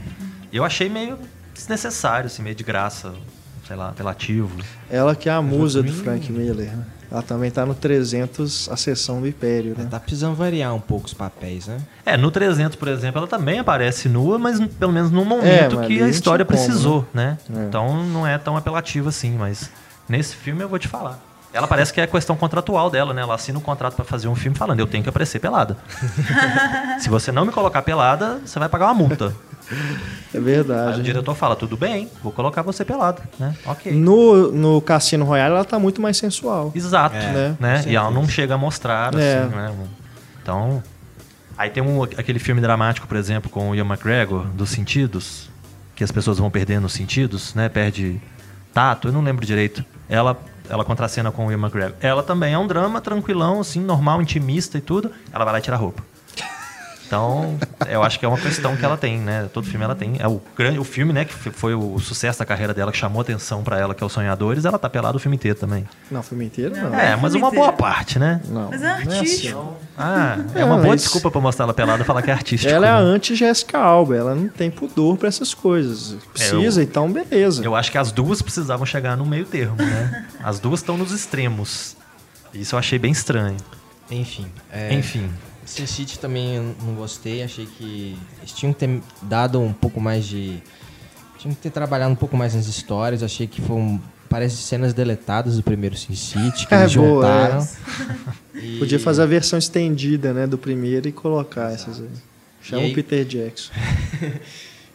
Eu 0.52 0.62
achei 0.64 0.88
meio 0.88 1.18
desnecessário, 1.54 2.26
assim, 2.26 2.42
meio 2.42 2.54
de 2.54 2.64
graça, 2.64 3.14
sei 3.66 3.76
lá, 3.76 3.88
apelativo. 3.88 4.50
Ela 4.90 5.14
que 5.14 5.28
é 5.28 5.32
a 5.32 5.40
musa 5.40 5.82
do. 5.82 5.92
Frank 5.92 6.30
Miller, 6.30 6.66
né? 6.66 6.84
Ela 7.10 7.22
também 7.22 7.48
tá 7.48 7.64
no 7.64 7.74
300, 7.74 8.68
a 8.68 8.76
sessão 8.76 9.20
do 9.20 9.28
Império, 9.28 9.74
né? 9.78 9.86
Tá 9.88 10.00
precisando 10.00 10.34
variar 10.34 10.74
um 10.74 10.80
pouco 10.80 11.06
os 11.06 11.14
papéis, 11.14 11.68
né? 11.68 11.78
É, 12.04 12.16
no 12.16 12.28
300, 12.28 12.76
por 12.76 12.88
exemplo, 12.88 13.18
ela 13.18 13.28
também 13.28 13.60
aparece 13.60 14.08
nua, 14.08 14.36
mas 14.36 14.58
pelo 14.80 14.92
menos 14.92 15.12
num 15.12 15.24
momento 15.24 15.76
mas 15.76 15.86
que 15.86 16.02
a 16.02 16.08
história 16.08 16.44
como, 16.44 16.58
precisou, 16.58 17.06
né? 17.14 17.38
É. 17.54 17.66
Então 17.66 18.04
não 18.06 18.26
é 18.26 18.36
tão 18.36 18.56
apelativo 18.56 19.08
assim, 19.08 19.36
mas 19.38 19.70
nesse 20.08 20.34
filme 20.34 20.62
eu 20.62 20.68
vou 20.68 20.78
te 20.78 20.88
falar. 20.88 21.20
Ela 21.52 21.68
parece 21.68 21.92
que 21.92 22.00
é 22.00 22.06
questão 22.08 22.34
contratual 22.34 22.90
dela, 22.90 23.14
né? 23.14 23.22
Ela 23.22 23.36
assina 23.36 23.56
um 23.56 23.62
contrato 23.62 23.94
pra 23.94 24.04
fazer 24.04 24.26
um 24.26 24.34
filme 24.34 24.58
falando, 24.58 24.80
eu 24.80 24.86
tenho 24.88 25.04
que 25.04 25.08
aparecer 25.08 25.38
pelada. 25.38 25.76
Se 26.98 27.08
você 27.08 27.30
não 27.30 27.44
me 27.44 27.52
colocar 27.52 27.80
pelada, 27.82 28.40
você 28.44 28.58
vai 28.58 28.68
pagar 28.68 28.86
uma 28.86 28.94
multa. 28.94 29.32
É 29.70 30.36
Aí 30.38 30.42
verdade. 30.42 31.00
o 31.00 31.02
diretor 31.02 31.34
fala, 31.34 31.56
tudo 31.56 31.76
bem, 31.76 32.10
vou 32.22 32.32
colocar 32.32 32.62
você 32.62 32.84
pelada, 32.84 33.22
né? 33.38 33.54
Ok. 33.66 33.92
No, 33.92 34.52
no 34.52 34.80
Cassino 34.80 35.24
Royale 35.24 35.54
ela 35.54 35.64
tá 35.64 35.78
muito 35.78 36.00
mais 36.02 36.16
sensual. 36.16 36.70
Exato, 36.74 37.16
É, 37.16 37.56
né? 37.58 37.82
com 37.82 37.88
E 37.88 37.96
ela 37.96 38.10
não 38.10 38.28
chega 38.28 38.54
a 38.54 38.58
mostrar, 38.58 39.14
É. 39.14 39.38
assim, 39.44 39.54
né? 39.54 39.72
Então... 40.42 40.82
Aí 41.56 41.70
tem 41.70 41.80
um, 41.82 42.02
aquele 42.02 42.40
filme 42.40 42.60
dramático, 42.60 43.06
por 43.06 43.16
exemplo, 43.16 43.48
com 43.48 43.70
o 43.70 43.74
Ian 43.76 43.84
McGregor, 43.86 44.44
dos 44.48 44.70
sentidos, 44.70 45.48
que 45.94 46.02
as 46.02 46.10
pessoas 46.10 46.38
vão 46.38 46.50
perdendo 46.50 46.86
os 46.86 46.92
sentidos, 46.92 47.54
né? 47.54 47.68
Perde 47.68 48.20
tato, 48.72 49.06
eu 49.06 49.12
não 49.12 49.22
lembro 49.22 49.46
direito. 49.46 49.84
Ela, 50.08 50.36
ela 50.68 50.84
contracena 50.84 51.30
com 51.30 51.46
o 51.46 51.52
Ian 51.52 51.58
McGregor. 51.60 51.94
Ela 52.00 52.24
também 52.24 52.54
é 52.54 52.58
um 52.58 52.66
drama 52.66 53.00
tranquilão, 53.00 53.60
assim, 53.60 53.80
normal, 53.80 54.20
intimista 54.20 54.78
e 54.78 54.80
tudo. 54.80 55.12
Ela 55.32 55.44
vai 55.44 55.52
lá 55.54 55.58
e 55.60 55.62
tira 55.62 55.76
a 55.76 55.78
roupa. 55.78 56.02
Então, 57.14 57.56
eu 57.88 58.02
acho 58.02 58.18
que 58.18 58.24
é 58.24 58.28
uma 58.28 58.36
questão 58.36 58.76
que 58.76 58.84
ela 58.84 58.96
tem, 58.96 59.18
né? 59.18 59.48
Todo 59.52 59.68
filme 59.68 59.84
ela 59.84 59.94
tem. 59.94 60.16
É 60.18 60.26
o, 60.26 60.40
grande, 60.56 60.80
o 60.80 60.84
filme, 60.84 61.12
né, 61.12 61.24
que 61.24 61.32
foi 61.32 61.72
o 61.72 61.96
sucesso 62.00 62.40
da 62.40 62.44
carreira 62.44 62.74
dela, 62.74 62.90
que 62.90 62.98
chamou 62.98 63.22
atenção 63.22 63.62
pra 63.62 63.78
ela, 63.78 63.94
que 63.94 64.02
é 64.02 64.06
o 64.06 64.08
Sonhadores, 64.10 64.64
ela 64.64 64.78
tá 64.80 64.90
pelada 64.90 65.16
o 65.16 65.20
filme 65.20 65.36
inteiro 65.36 65.56
também. 65.56 65.86
Não, 66.10 66.18
o 66.20 66.22
filme 66.24 66.44
inteiro 66.44 66.74
não. 66.76 66.90
Não. 66.90 66.98
É, 66.98 67.12
é 67.12 67.16
mas 67.16 67.34
uma 67.36 67.52
boa 67.52 67.72
parte, 67.72 68.18
né? 68.18 68.40
Não, 68.48 68.68
Mas 68.70 68.82
é 68.82 68.86
não 68.86 68.94
assim. 68.96 69.18
artístico. 69.18 69.76
Ah, 69.96 70.38
é 70.56 70.60
É, 70.60 70.64
uma 70.64 70.78
boa 70.78 70.96
desculpa 70.96 71.30
pra 71.30 71.40
mostrar 71.40 71.64
ela 71.66 71.74
pelada 71.74 72.02
e 72.02 72.04
falar 72.04 72.20
que 72.20 72.30
é 72.30 72.34
artístico. 72.34 72.72
Ela 72.72 72.86
é 72.86 72.90
a 72.90 73.00
né? 73.00 73.06
anti-Jessica 73.10 73.78
Alba, 73.78 74.16
ela 74.16 74.34
não 74.34 74.48
tem 74.48 74.68
pudor 74.70 75.16
pra 75.16 75.28
essas 75.28 75.54
coisas. 75.54 76.16
Precisa, 76.32 76.80
eu- 76.80 76.84
então 76.84 77.12
beleza. 77.12 77.62
Eu 77.64 77.76
acho 77.76 77.92
que 77.92 77.98
as 77.98 78.10
duas 78.10 78.42
precisavam 78.42 78.84
chegar 78.84 79.16
no 79.16 79.24
meio 79.24 79.44
termo, 79.44 79.76
né? 79.76 80.26
As 80.42 80.58
duas 80.58 80.80
estão 80.80 80.96
nos 80.98 81.12
extremos. 81.12 81.96
Isso 82.52 82.74
eu 82.74 82.78
achei 82.78 82.98
bem 82.98 83.12
estranho. 83.12 83.56
Enfim. 84.10 84.46
é, 84.72 84.92
Enfim. 84.94 85.30
Sin 85.64 85.86
City 85.86 86.18
também 86.18 86.56
eu 86.56 86.74
não 86.84 86.94
gostei, 86.94 87.42
achei 87.42 87.66
que 87.66 88.16
eles 88.40 88.52
tinham 88.52 88.72
que 88.72 88.78
ter 88.80 89.00
dado 89.22 89.60
um 89.60 89.72
pouco 89.72 90.00
mais 90.00 90.24
de. 90.26 90.62
Tinham 91.38 91.54
que 91.54 91.60
ter 91.60 91.70
trabalhado 91.70 92.12
um 92.12 92.16
pouco 92.16 92.36
mais 92.36 92.54
nas 92.54 92.66
histórias, 92.66 93.22
achei 93.22 93.46
que 93.46 93.60
foi 93.60 93.76
um. 93.76 94.00
Parece 94.28 94.56
cenas 94.56 94.92
deletadas 94.92 95.56
do 95.56 95.62
primeiro 95.62 95.96
Sin 95.96 96.14
City, 96.14 96.66
que 96.66 96.74
É, 96.74 96.80
eles 96.80 96.96
boa, 96.96 97.24
juntaram. 97.26 97.68
E- 98.54 98.78
Podia 98.78 98.98
fazer 98.98 99.22
a 99.22 99.26
versão 99.26 99.58
estendida, 99.58 100.32
né, 100.32 100.46
do 100.46 100.58
primeiro 100.58 101.06
e 101.08 101.12
colocar 101.12 101.70
essas 101.72 102.00
aí. 102.00 102.08
Chama 102.62 102.82
aí- 102.82 102.90
o 102.92 102.94
Peter 102.94 103.24
Jackson. 103.24 103.70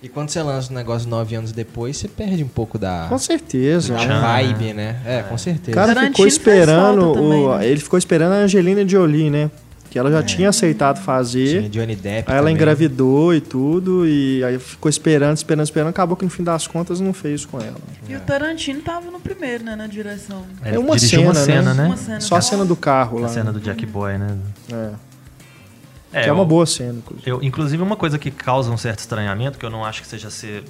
E 0.01 0.07
quando 0.07 0.29
você 0.29 0.41
lança 0.41 0.71
um 0.71 0.75
negócio 0.77 1.09
nove 1.09 1.35
anos 1.35 1.51
depois, 1.51 1.97
você 1.97 2.07
perde 2.07 2.41
um 2.41 2.47
pouco 2.47 2.77
da, 2.79 3.07
Com 3.09 3.17
certeza. 3.17 3.93
da 3.95 4.05
né? 4.05 4.19
vibe, 4.21 4.73
né? 4.73 5.01
É, 5.05 5.23
com 5.23 5.37
certeza. 5.37 5.71
O 5.71 5.73
cara 5.85 6.05
ficou 6.07 6.25
esperando. 6.25 7.13
também, 7.15 7.45
o- 7.45 7.57
né? 7.57 7.67
Ele 7.67 7.81
ficou 7.81 7.99
esperando 7.99 8.31
a 8.31 8.35
Angelina 8.37 8.87
Jolie, 8.87 9.29
né? 9.29 9.51
Que 9.89 9.97
ela 9.97 10.11
já 10.11 10.21
tinha 10.21 10.49
aceitado 10.49 10.95
Tinha 10.97 11.05
fazer. 11.05 11.67
Johnny 11.69 11.95
Depp 11.95 12.29
Aí 12.29 12.33
ela 12.37 12.41
também. 12.43 12.53
engravidou 12.53 13.33
e 13.33 13.41
tudo. 13.41 14.07
E 14.07 14.43
aí 14.43 14.59
ficou 14.59 14.87
esperando, 14.87 15.35
esperando, 15.35 15.65
esperando. 15.65 15.89
Acabou 15.89 16.15
que 16.15 16.23
no 16.23 16.29
fim 16.29 16.43
das 16.43 16.67
contas 16.67 16.99
não 16.99 17.11
fez 17.11 17.43
com 17.43 17.59
ela. 17.59 17.77
E 18.07 18.15
o 18.15 18.19
Tarantino 18.19 18.81
tava 18.81 19.09
no 19.09 19.19
primeiro, 19.19 19.63
né, 19.63 19.75
na 19.75 19.87
direção. 19.87 20.43
Ele 20.63 20.75
É 20.75 20.79
uma 20.79 20.95
dirigiu 20.95 21.21
uma 21.23 21.33
cena, 21.33 21.45
cena, 21.45 21.73
né? 21.73 21.81
né? 21.83 21.87
Uma 21.87 21.97
cena. 21.97 22.21
Só 22.21 22.35
a 22.35 22.41
cena 22.41 22.63
do 22.63 22.75
carro 22.75 23.17
lá. 23.19 23.25
A 23.25 23.29
cena 23.29 23.51
do 23.51 23.59
Jack 23.59 23.83
Boy, 23.87 24.17
né? 24.19 24.37
É. 24.71 24.89
É, 26.11 26.23
que 26.23 26.29
é 26.29 26.31
uma 26.33 26.41
eu- 26.41 26.45
boa 26.47 26.65
cena, 26.65 26.93
inclusive. 26.97 27.29
Eu, 27.29 27.43
inclusive, 27.43 27.83
uma 27.83 27.95
coisa 27.95 28.17
que 28.17 28.31
causa 28.31 28.71
um 28.71 28.77
certo 28.77 28.97
estranhamento, 28.99 29.59
que 29.59 29.65
eu 29.65 29.69
não 29.69 29.85
acho 29.85 30.01
que 30.01 30.07
seja 30.07 30.31
ser, 30.31 30.63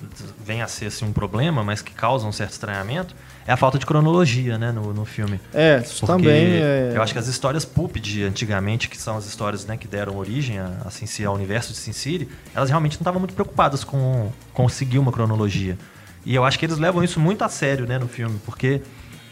venha 0.45 0.65
a 0.65 0.67
ser 0.67 0.87
assim, 0.87 1.05
um 1.05 1.13
problema, 1.13 1.63
mas 1.63 1.81
que 1.81 1.93
causa 1.93 2.27
um 2.27 2.31
certo 2.33 2.51
estranhamento, 2.51 3.15
é 3.49 3.51
a 3.51 3.57
falta 3.57 3.79
de 3.79 3.85
cronologia 3.85 4.59
né, 4.59 4.71
no, 4.71 4.93
no 4.93 5.05
filme. 5.05 5.41
É, 5.51 5.81
isso 5.83 6.05
Porque 6.05 6.05
também 6.05 6.61
é. 6.61 6.91
eu 6.93 7.01
acho 7.01 7.11
que 7.11 7.17
as 7.17 7.27
histórias 7.27 7.65
pulp 7.65 7.97
de 7.97 8.23
antigamente, 8.23 8.87
que 8.87 8.95
são 8.95 9.17
as 9.17 9.25
histórias 9.25 9.65
né, 9.65 9.75
que 9.75 9.87
deram 9.87 10.17
origem 10.17 10.59
a, 10.59 10.71
a 10.85 10.91
Sin 10.91 11.07
City, 11.07 11.25
ao 11.25 11.33
universo 11.33 11.73
de 11.73 11.79
Sin 11.79 11.91
City, 11.91 12.29
elas 12.53 12.69
realmente 12.69 12.93
não 12.93 12.99
estavam 13.01 13.19
muito 13.19 13.33
preocupadas 13.33 13.83
com, 13.83 14.31
com 14.53 14.69
seguir 14.69 14.99
uma 14.99 15.11
cronologia. 15.11 15.75
E 16.23 16.35
eu 16.35 16.45
acho 16.45 16.59
que 16.59 16.65
eles 16.67 16.77
levam 16.77 17.03
isso 17.03 17.19
muito 17.19 17.43
a 17.43 17.49
sério 17.49 17.87
né, 17.87 17.97
no 17.97 18.07
filme, 18.07 18.39
porque 18.45 18.83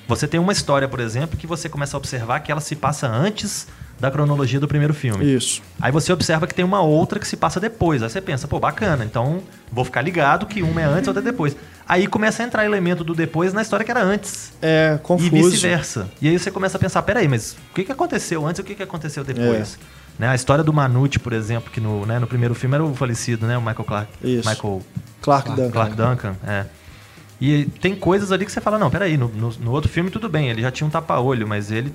você 0.08 0.27
tem 0.27 0.39
uma 0.39 0.51
história, 0.51 0.88
por 0.88 0.99
exemplo, 0.99 1.38
que 1.38 1.45
você 1.45 1.69
começa 1.69 1.95
a 1.95 1.99
observar 1.99 2.39
que 2.39 2.51
ela 2.51 2.62
se 2.62 2.75
passa 2.75 3.08
antes 3.08 3.67
da 3.99 4.12
cronologia 4.12 4.60
do 4.60 4.67
primeiro 4.67 4.93
filme. 4.93 5.25
Isso. 5.36 5.62
Aí 5.81 5.91
você 5.91 6.13
observa 6.13 6.45
que 6.45 6.53
tem 6.53 6.63
uma 6.63 6.81
outra 6.81 7.19
que 7.19 7.27
se 7.27 7.36
passa 7.36 7.60
depois. 7.60 8.03
Aí 8.03 8.10
você 8.10 8.21
pensa, 8.21 8.47
pô, 8.47 8.60
bacana, 8.60 9.03
então 9.03 9.41
vou 9.71 9.83
ficar 9.83 10.01
ligado 10.01 10.45
que 10.45 10.62
uma 10.62 10.81
é 10.81 10.86
antes 10.86 11.05
e 11.05 11.10
outra 11.10 11.21
é 11.21 11.25
depois. 11.25 11.55
Aí 11.88 12.05
começa 12.05 12.43
a 12.43 12.45
entrar 12.45 12.65
elemento 12.65 13.03
do 13.03 13.15
depois 13.15 13.53
na 13.53 13.62
história 13.62 13.83
que 13.83 13.91
era 13.91 14.03
antes. 14.03 14.53
É 14.62 14.99
confuso. 15.01 15.36
E 15.36 15.41
vice-versa. 15.41 16.07
E 16.21 16.27
aí 16.27 16.38
você 16.38 16.51
começa 16.51 16.77
a 16.77 16.79
pensar, 16.79 17.01
peraí, 17.01 17.27
mas 17.27 17.53
o 17.53 17.73
que, 17.73 17.83
que 17.86 17.91
aconteceu 17.91 18.45
antes 18.45 18.60
e 18.60 18.62
o 18.62 18.65
que, 18.65 18.75
que 18.75 18.83
aconteceu 18.83 19.23
depois? 19.23 19.79
É. 19.93 19.97
Né, 20.19 20.27
a 20.27 20.36
história 20.36 20.63
do 20.63 20.73
Manute, 20.73 21.19
por 21.19 21.31
exemplo, 21.31 21.71
que 21.71 21.79
no, 21.79 22.05
né, 22.05 22.17
no 22.17 22.25
primeiro 22.25 22.55
filme 22.55 22.73
era 22.75 22.83
o 22.83 22.95
falecido, 22.95 23.45
né? 23.45 23.55
O 23.55 23.62
Michael 23.62 23.86
Clark. 23.86 24.12
Isso. 24.23 24.49
Michael 24.49 24.81
Clark 25.21 25.49
Duncan. 25.49 25.71
Clark 25.71 25.95
Duncan, 25.95 26.36
é. 26.45 26.65
E 27.39 27.65
tem 27.65 27.95
coisas 27.95 28.31
ali 28.31 28.43
que 28.43 28.51
você 28.51 28.60
fala, 28.60 28.79
não, 28.79 28.89
peraí, 28.89 29.15
no, 29.15 29.27
no, 29.27 29.49
no 29.51 29.71
outro 29.71 29.89
filme 29.89 30.10
tudo 30.10 30.27
bem, 30.27 30.49
ele 30.49 30.62
já 30.62 30.71
tinha 30.71 30.88
um 30.88 30.89
tapa-olho, 30.89 31.47
mas 31.47 31.71
ele, 31.71 31.93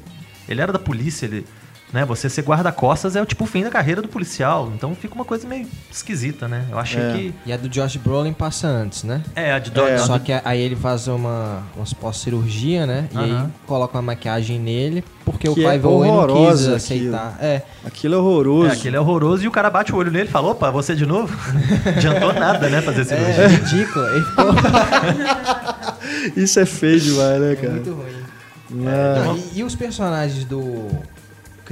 ele 0.48 0.60
era 0.60 0.72
da 0.72 0.78
polícia, 0.78 1.26
ele, 1.26 1.44
né, 1.92 2.04
você 2.04 2.28
ser 2.30 2.42
guarda-costas 2.42 3.14
é 3.16 3.22
o 3.22 3.26
tipo 3.26 3.44
o 3.44 3.46
fim 3.46 3.62
da 3.62 3.70
carreira 3.70 4.00
do 4.00 4.08
policial, 4.08 4.72
então 4.74 4.94
fica 4.94 5.14
uma 5.14 5.24
coisa 5.24 5.46
meio 5.46 5.66
esquisita, 5.90 6.48
né? 6.48 6.64
Eu 6.70 6.78
achei 6.78 7.00
É. 7.00 7.12
que... 7.12 7.34
E 7.44 7.52
a 7.52 7.56
do 7.56 7.68
Josh 7.68 7.96
Brolin 7.96 8.32
passa 8.32 8.66
antes, 8.66 9.04
né? 9.04 9.22
É, 9.36 9.52
a 9.52 9.58
de 9.58 9.78
É. 9.78 9.98
Só 9.98 10.18
que 10.18 10.32
aí 10.32 10.60
ele 10.60 10.76
faz 10.76 11.06
uma, 11.08 11.62
uma 11.76 11.84
pós-cirurgia, 12.00 12.86
né? 12.86 13.08
E 13.12 13.18
aí 13.18 13.44
coloca 13.66 13.96
uma 13.96 14.02
maquiagem 14.02 14.58
nele, 14.58 15.04
porque 15.24 15.48
o 15.48 15.54
Que 15.54 15.64
é 15.64 15.80
Owen 15.84 16.10
não 16.12 16.50
quis 16.50 16.66
aceitar. 16.68 17.36
É, 17.40 17.62
Aquilo 17.84 18.14
é 18.14 18.18
horroroso. 18.18 18.70
É, 18.70 18.72
aquele 18.72 18.96
é 18.96 19.00
horroroso 19.00 19.44
e 19.44 19.48
o 19.48 19.50
cara 19.50 19.68
bate 19.68 19.92
o 19.92 19.96
olho 19.96 20.10
nele 20.10 20.28
e 20.28 20.32
fala, 20.32 20.48
opa, 20.50 20.70
você 20.70 20.94
de 20.94 21.04
novo? 21.04 21.36
Adiantou 21.84 22.32
nada, 22.32 22.68
né, 22.68 22.80
fazer 22.80 23.04
cirurgia. 23.04 23.44
é 23.44 23.48
ridículo. 23.48 24.06
Ele 24.08 24.24
ficou 24.24 24.44
Isso 26.36 26.60
é 26.60 26.66
feio 26.66 27.00
demais, 27.00 27.40
né, 27.40 27.56
cara? 27.56 27.72
muito 27.72 27.92
ruim. 27.92 28.22
Não, 28.70 29.36
e, 29.36 29.58
e 29.58 29.64
os 29.64 29.74
personagens 29.74 30.44
do 30.44 30.88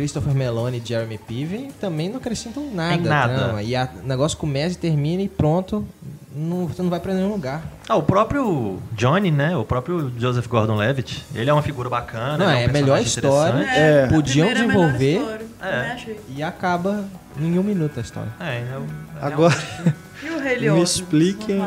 Christopher 0.00 0.34
Meloni 0.34 0.80
e 0.82 0.86
Jeremy 0.88 1.18
Piven 1.18 1.70
também 1.78 2.08
não 2.08 2.16
acrescentam 2.16 2.70
nada. 2.72 2.94
Em 2.94 3.00
nada. 3.02 3.34
trama. 3.34 3.62
E 3.62 3.76
a- 3.76 3.88
o 4.02 4.06
negócio 4.08 4.38
começa 4.38 4.74
e 4.74 4.78
termina 4.78 5.20
e 5.22 5.28
pronto. 5.28 5.86
Não, 6.34 6.66
você 6.68 6.80
não 6.80 6.88
vai 6.88 7.00
pra 7.00 7.12
nenhum 7.12 7.28
lugar. 7.32 7.62
Ah, 7.88 7.96
o 7.96 8.02
próprio 8.02 8.78
Johnny, 8.92 9.30
né, 9.30 9.54
o 9.56 9.64
próprio 9.64 10.10
Joseph 10.16 10.46
Gordon-Levitt, 10.46 11.24
ele 11.34 11.50
é 11.50 11.52
uma 11.52 11.60
figura 11.62 11.90
bacana. 11.90 12.38
Não, 12.38 12.50
ele 12.50 12.62
é 12.62 12.66
um 12.66 12.70
a 12.70 12.72
melhor 12.72 13.00
história. 13.02 13.62
É. 13.64 14.04
a 14.04 14.08
Podiam 14.08 14.48
é 14.48 14.54
desenvolver. 14.54 15.18
história. 15.18 15.46
É. 15.62 15.96
E 16.34 16.42
acaba 16.42 17.04
em 17.38 17.58
um 17.58 17.62
minuto 17.62 17.98
a 17.98 18.00
história. 18.00 18.30
É, 18.40 18.58
é 18.72 18.78
um- 18.78 18.86
é 19.20 19.26
Agora, 19.26 19.54
E 20.24 20.30
o 20.30 20.38
Rei 20.40 20.58
Me 20.70 20.82
expliquem- 20.82 21.66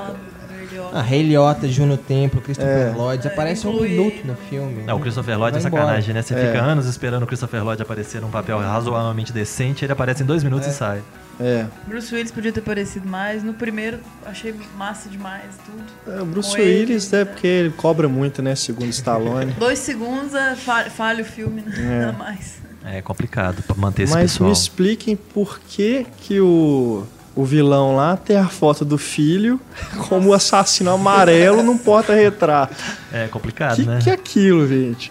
A 0.94 1.02
Rei 1.02 1.24
Liotta, 1.24 1.68
Juno 1.68 1.98
Templo, 1.98 2.42
Christopher 2.42 2.88
É. 2.88 2.92
Lloyd, 2.96 3.28
aparece 3.28 3.68
um 3.68 3.72
inclui- 3.74 3.90
minuto 3.90 4.26
no 4.28 4.36
filme. 4.36 4.84
Não, 4.84 4.98
o 4.98 5.00
Christopher 5.00 5.38
Lloyd 5.38 5.58
é 5.58 5.60
Vai 5.60 5.68
embora. 5.68 5.84
sacanagem, 5.84 6.14
né? 6.14 6.22
Você 6.22 6.34
É. 6.34 6.46
fica 6.48 6.62
anos 6.64 6.86
esperando 6.86 7.24
o 7.24 7.28
Christopher 7.28 7.64
Lloyd 7.64 7.82
aparecer 7.82 8.22
num 8.22 8.30
papel 8.30 8.60
razoavelmente 8.60 9.32
decente, 9.34 9.86
ele 9.86 9.94
aparece 9.94 10.24
em 10.24 10.26
dois 10.26 10.44
minutos 10.44 10.68
e 10.68 10.72
sai. 10.74 11.02
é. 11.40 11.66
Bruce 11.88 12.14
Willis 12.14 12.32
podia 12.32 12.52
ter 12.52 12.60
aparecido 12.60 13.08
mais. 13.08 13.44
No 13.44 13.54
primeiro, 13.54 14.00
achei 14.26 14.54
massa 14.78 15.10
demais 15.10 15.44
tudo. 15.66 16.16
É, 16.18 16.22
O 16.22 16.26
Bruce 16.26 16.52
Com 16.56 16.62
ele, 16.62 16.80
Willis 16.94 17.12
é 17.14 17.26
porque 17.26 17.48
ele 17.48 17.70
cobra 17.72 18.08
muito, 18.08 18.42
né? 18.42 18.56
Segundo 18.56 18.90
Stallone. 18.90 19.52
Dois 19.58 19.80
segundos, 19.80 20.34
é, 20.36 20.56
fa- 20.56 20.86
falha 20.90 21.24
o 21.24 21.26
filme, 21.26 21.64
É. 21.76 22.06
nada 22.06 22.14
mais. 22.18 22.62
É 22.86 23.02
complicado 23.02 23.64
pra 23.64 23.76
manter 23.78 24.04
esse 24.04 24.14
Mas 24.14 24.34
pessoal. 24.34 24.48
me 24.50 24.54
expliquem 24.54 25.16
por 25.16 25.58
que 25.68 26.06
que 26.18 26.40
o, 26.42 27.04
o 27.36 27.44
vilão 27.44 27.96
lá 27.96 28.16
tem 28.16 28.38
a 28.38 28.48
foto 28.48 28.86
do 28.86 28.98
filho 28.98 29.60
como 30.10 30.30
o 30.30 30.34
assassino 30.34 30.92
amarelo 30.92 31.64
num 31.64 31.78
porta-retrato. 31.78 32.76
É 33.12 33.28
complicado, 33.28 33.76
Que 33.78 33.84
né? 33.84 34.00
que 34.04 34.10
é 34.10 34.14
aquilo, 34.14 34.68
gente? 34.68 35.10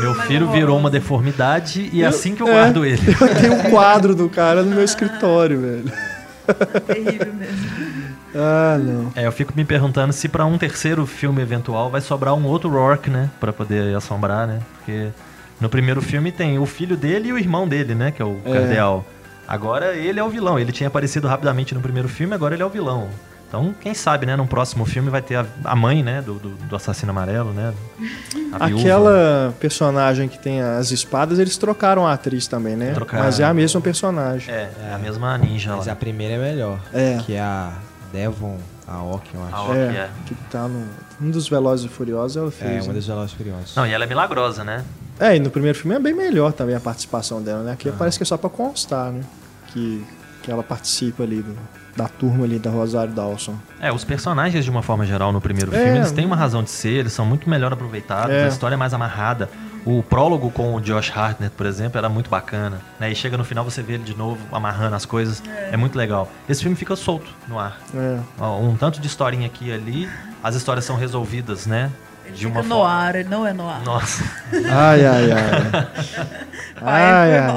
Meu 0.00 0.14
filho 0.14 0.50
virou 0.50 0.78
uma 0.78 0.90
deformidade 0.90 1.88
e 1.92 2.02
é 2.02 2.06
assim 2.06 2.34
que 2.34 2.42
eu 2.42 2.48
É. 2.48 2.52
guardo 2.52 2.84
ele. 2.84 3.00
Eu 3.20 3.34
tenho 3.34 3.54
um 3.54 3.70
quadro 3.70 4.14
do 4.14 4.28
cara 4.28 4.62
no 4.62 4.74
meu 4.74 4.84
escritório, 4.84 5.60
velho. 5.60 5.92
Terrível 6.86 7.32
mesmo. 7.34 8.12
Ah, 8.34 8.78
não. 8.78 9.12
É, 9.14 9.26
eu 9.26 9.32
fico 9.32 9.52
me 9.54 9.64
perguntando 9.64 10.12
se 10.12 10.26
pra 10.28 10.44
um 10.46 10.56
terceiro 10.56 11.04
filme 11.06 11.42
eventual 11.42 11.90
vai 11.90 12.00
sobrar 12.00 12.34
um 12.34 12.44
outro 12.46 12.70
Rourke, 12.70 13.10
né? 13.10 13.28
Pra 13.38 13.52
poder 13.52 13.94
assombrar, 13.94 14.46
né? 14.46 14.60
Porque 14.78 15.08
no 15.60 15.68
primeiro 15.68 16.00
filme 16.00 16.32
tem 16.32 16.58
o 16.58 16.64
filho 16.66 16.96
dele 16.96 17.28
e 17.28 17.32
o 17.32 17.38
irmão 17.38 17.68
dele, 17.68 17.94
né? 17.94 18.10
Que 18.10 18.22
é 18.22 18.24
o 18.24 18.38
É. 18.44 18.52
Cardeal. 18.52 19.04
Agora 19.52 19.94
ele 19.94 20.18
é 20.18 20.24
o 20.24 20.30
vilão. 20.30 20.58
Ele 20.58 20.72
tinha 20.72 20.86
aparecido 20.88 21.28
rapidamente 21.28 21.74
no 21.74 21.80
primeiro 21.82 22.08
filme, 22.08 22.34
agora 22.34 22.54
ele 22.54 22.62
é 22.62 22.66
o 22.66 22.70
vilão. 22.70 23.08
Então, 23.46 23.74
quem 23.82 23.92
sabe, 23.92 24.24
né? 24.24 24.34
Num 24.34 24.46
próximo 24.46 24.86
filme 24.86 25.10
vai 25.10 25.20
ter 25.20 25.34
a, 25.36 25.44
a 25.64 25.76
mãe, 25.76 26.02
né? 26.02 26.22
Do, 26.22 26.36
do, 26.38 26.48
do 26.48 26.74
assassino 26.74 27.10
amarelo, 27.10 27.52
né? 27.52 27.74
A 28.50 28.66
viúva. 28.66 28.80
Aquela 28.82 29.54
personagem 29.60 30.26
que 30.26 30.38
tem 30.38 30.62
as 30.62 30.90
espadas, 30.90 31.38
eles 31.38 31.58
trocaram 31.58 32.06
a 32.06 32.14
atriz 32.14 32.46
também, 32.46 32.74
né? 32.76 32.92
Trocaram. 32.94 33.24
Mas 33.24 33.40
é 33.40 33.44
a 33.44 33.52
mesma 33.52 33.78
personagem. 33.82 34.50
É, 34.54 34.70
é 34.88 34.94
a 34.94 34.98
mesma 34.98 35.36
ninja 35.36 35.76
Mas 35.76 35.86
lá. 35.86 35.92
a 35.92 35.96
primeira 35.96 36.32
é 36.32 36.38
melhor. 36.38 36.80
É. 36.94 37.18
Que 37.26 37.34
é 37.34 37.40
a 37.42 37.74
Devon 38.10 38.56
Aoki, 38.88 39.34
eu 39.34 39.42
acho. 39.44 39.54
A 39.54 39.58
Aoki, 39.58 39.76
É, 39.76 39.82
é. 39.82 40.10
que 40.24 40.34
tá 40.50 40.66
no. 40.66 40.86
Um 41.20 41.30
dos 41.30 41.46
Velozes 41.46 41.84
e 41.84 41.88
Furiosos 41.90 42.38
ela 42.38 42.48
É, 42.48 42.50
fez. 42.50 42.84
uma 42.86 42.94
né? 42.94 42.94
das 42.94 43.06
Velozes 43.06 43.32
e 43.34 43.36
Furiosos. 43.36 43.76
Não, 43.76 43.86
e 43.86 43.92
ela 43.92 44.04
é 44.04 44.06
milagrosa, 44.06 44.64
né? 44.64 44.82
É, 45.20 45.36
e 45.36 45.38
no 45.38 45.50
primeiro 45.50 45.76
filme 45.78 45.94
é 45.94 45.98
bem 46.00 46.14
melhor 46.14 46.54
também 46.54 46.74
a 46.74 46.80
participação 46.80 47.42
dela, 47.42 47.62
né? 47.62 47.72
Aqui 47.72 47.92
parece 47.92 48.18
que 48.18 48.22
é 48.22 48.26
só 48.26 48.38
pra 48.38 48.48
constar, 48.48 49.12
né? 49.12 49.20
Que, 49.72 50.04
que 50.42 50.50
ela 50.50 50.62
participa 50.62 51.22
ali 51.22 51.42
do- 51.42 51.56
da 51.96 52.08
turma 52.08 52.44
ali 52.44 52.58
da 52.58 52.70
Rosário 52.70 53.12
Dawson. 53.12 53.54
É, 53.80 53.92
os 53.92 54.02
personagens, 54.04 54.64
de 54.64 54.70
uma 54.70 54.82
forma 54.82 55.04
geral, 55.04 55.30
no 55.32 55.40
primeiro 55.40 55.74
É. 55.74 55.78
filme, 55.84 55.98
eles 55.98 56.10
têm 56.12 56.24
uma 56.24 56.36
razão 56.36 56.62
de 56.62 56.70
ser, 56.70 56.90
eles 57.00 57.12
são 57.12 57.24
muito 57.26 57.48
melhor 57.50 57.72
aproveitados, 57.72 58.34
É. 58.34 58.44
a 58.44 58.48
história 58.48 58.74
é 58.74 58.78
mais 58.78 58.94
amarrada. 58.94 59.48
O 59.84 60.02
prólogo 60.02 60.50
com 60.50 60.74
o 60.74 60.80
Josh 60.80 61.10
Hartnett, 61.14 61.54
por 61.56 61.66
exemplo, 61.66 61.98
era 61.98 62.08
muito 62.08 62.30
bacana. 62.30 62.80
Né? 63.00 63.10
E 63.10 63.14
chega 63.16 63.36
no 63.36 63.44
final, 63.44 63.64
você 63.64 63.82
vê 63.82 63.94
ele 63.94 64.04
de 64.04 64.16
novo 64.16 64.38
amarrando 64.52 64.94
as 64.94 65.04
coisas. 65.04 65.42
É, 65.70 65.76
muito 65.76 65.98
legal. 65.98 66.30
Esse 66.48 66.62
filme 66.62 66.76
fica 66.76 66.94
solto 66.96 67.26
no 67.48 67.58
ar. 67.58 67.78
É. 67.94 68.18
Ó, 68.38 68.58
Um 68.60 68.76
tanto 68.76 69.00
de 69.00 69.06
historinha 69.08 69.46
aqui 69.46 69.66
e 69.68 69.72
ali, 69.72 70.08
as 70.42 70.54
histórias 70.54 70.84
são 70.84 70.96
resolvidas, 70.96 71.66
né? 71.66 71.90
Ele 72.24 72.34
De 72.36 72.46
fica 72.46 72.58
uma 72.60 72.62
no 72.62 72.76
forma. 72.76 72.90
ar, 72.94 73.14
ele 73.16 73.28
não 73.28 73.44
é 73.46 73.52
no 73.52 73.68
ar. 73.68 73.82
Nossa. 73.82 74.22
Ai, 74.52 75.04
ai, 75.04 75.32
ai. 75.32 75.88
ai, 76.80 77.38
ai. 77.38 77.48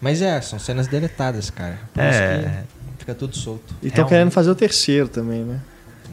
Mas 0.00 0.20
é, 0.22 0.40
são 0.40 0.58
cenas 0.58 0.86
deletadas, 0.86 1.50
cara. 1.50 1.78
Por 1.92 2.02
É. 2.02 2.10
isso 2.38 2.48
que 2.92 2.98
fica 2.98 3.14
tudo 3.14 3.36
solto. 3.36 3.74
E 3.82 3.86
estão 3.86 3.98
Realmente. 4.04 4.08
querendo 4.08 4.30
fazer 4.30 4.50
o 4.50 4.54
terceiro 4.54 5.08
também, 5.08 5.42
né? 5.44 5.60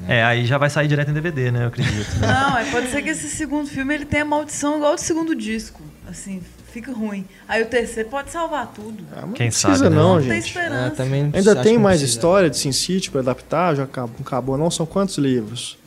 É, 0.08 0.24
aí 0.24 0.46
já 0.48 0.58
vai 0.58 0.70
sair 0.70 0.88
direto 0.88 1.12
em 1.12 1.13
DVD, 1.13 1.52
né? 1.52 1.63
Eu 1.63 1.67
acredito. 1.67 2.15
né? 2.17 2.28
Não, 2.28 2.58
é, 2.58 2.65
pode 2.72 2.89
ser 2.89 3.02
que 3.04 3.10
esse 3.10 3.30
segundo 3.30 3.67
filme 3.70 3.94
ele 3.94 4.06
tenha 4.06 4.26
maldição 4.26 4.76
igual 4.78 4.91
ao 4.91 4.96
do 4.96 5.02
segundo 5.02 5.36
disco. 5.36 5.80
Assim, 6.10 6.41
fica 6.74 6.91
ruim. 6.91 7.24
Aí 7.48 7.62
o 7.62 7.67
terceiro 7.67 8.10
pode 8.10 8.32
salvar 8.32 8.67
tudo. 8.74 9.04
Ah, 9.15 9.26
mas 9.28 9.34
Quem 9.36 9.46
não 9.48 9.52
precisa 9.52 9.76
sabe, 9.76 9.89
né? 9.91 9.96
não, 9.96 10.15
Não 10.15 10.22
tem 10.22 10.32
gente. 10.32 10.48
esperança. 10.48 10.88
É, 10.88 10.89
também 10.89 11.30
Ainda 11.34 11.52
acho 11.54 11.62
tem 11.62 11.78
mais 11.78 12.00
precisa. 12.00 12.17
história 12.17 12.50
de 12.50 12.58
Sin 12.58 12.72
City 12.72 13.12
pra 13.12 13.22
adaptar? 13.22 13.76
Já 13.76 13.84
acabou, 13.84 14.15
acabou 14.26 14.58
não? 14.58 14.72
São 14.72 14.86
quantos 14.88 15.17
livros? 15.20 15.78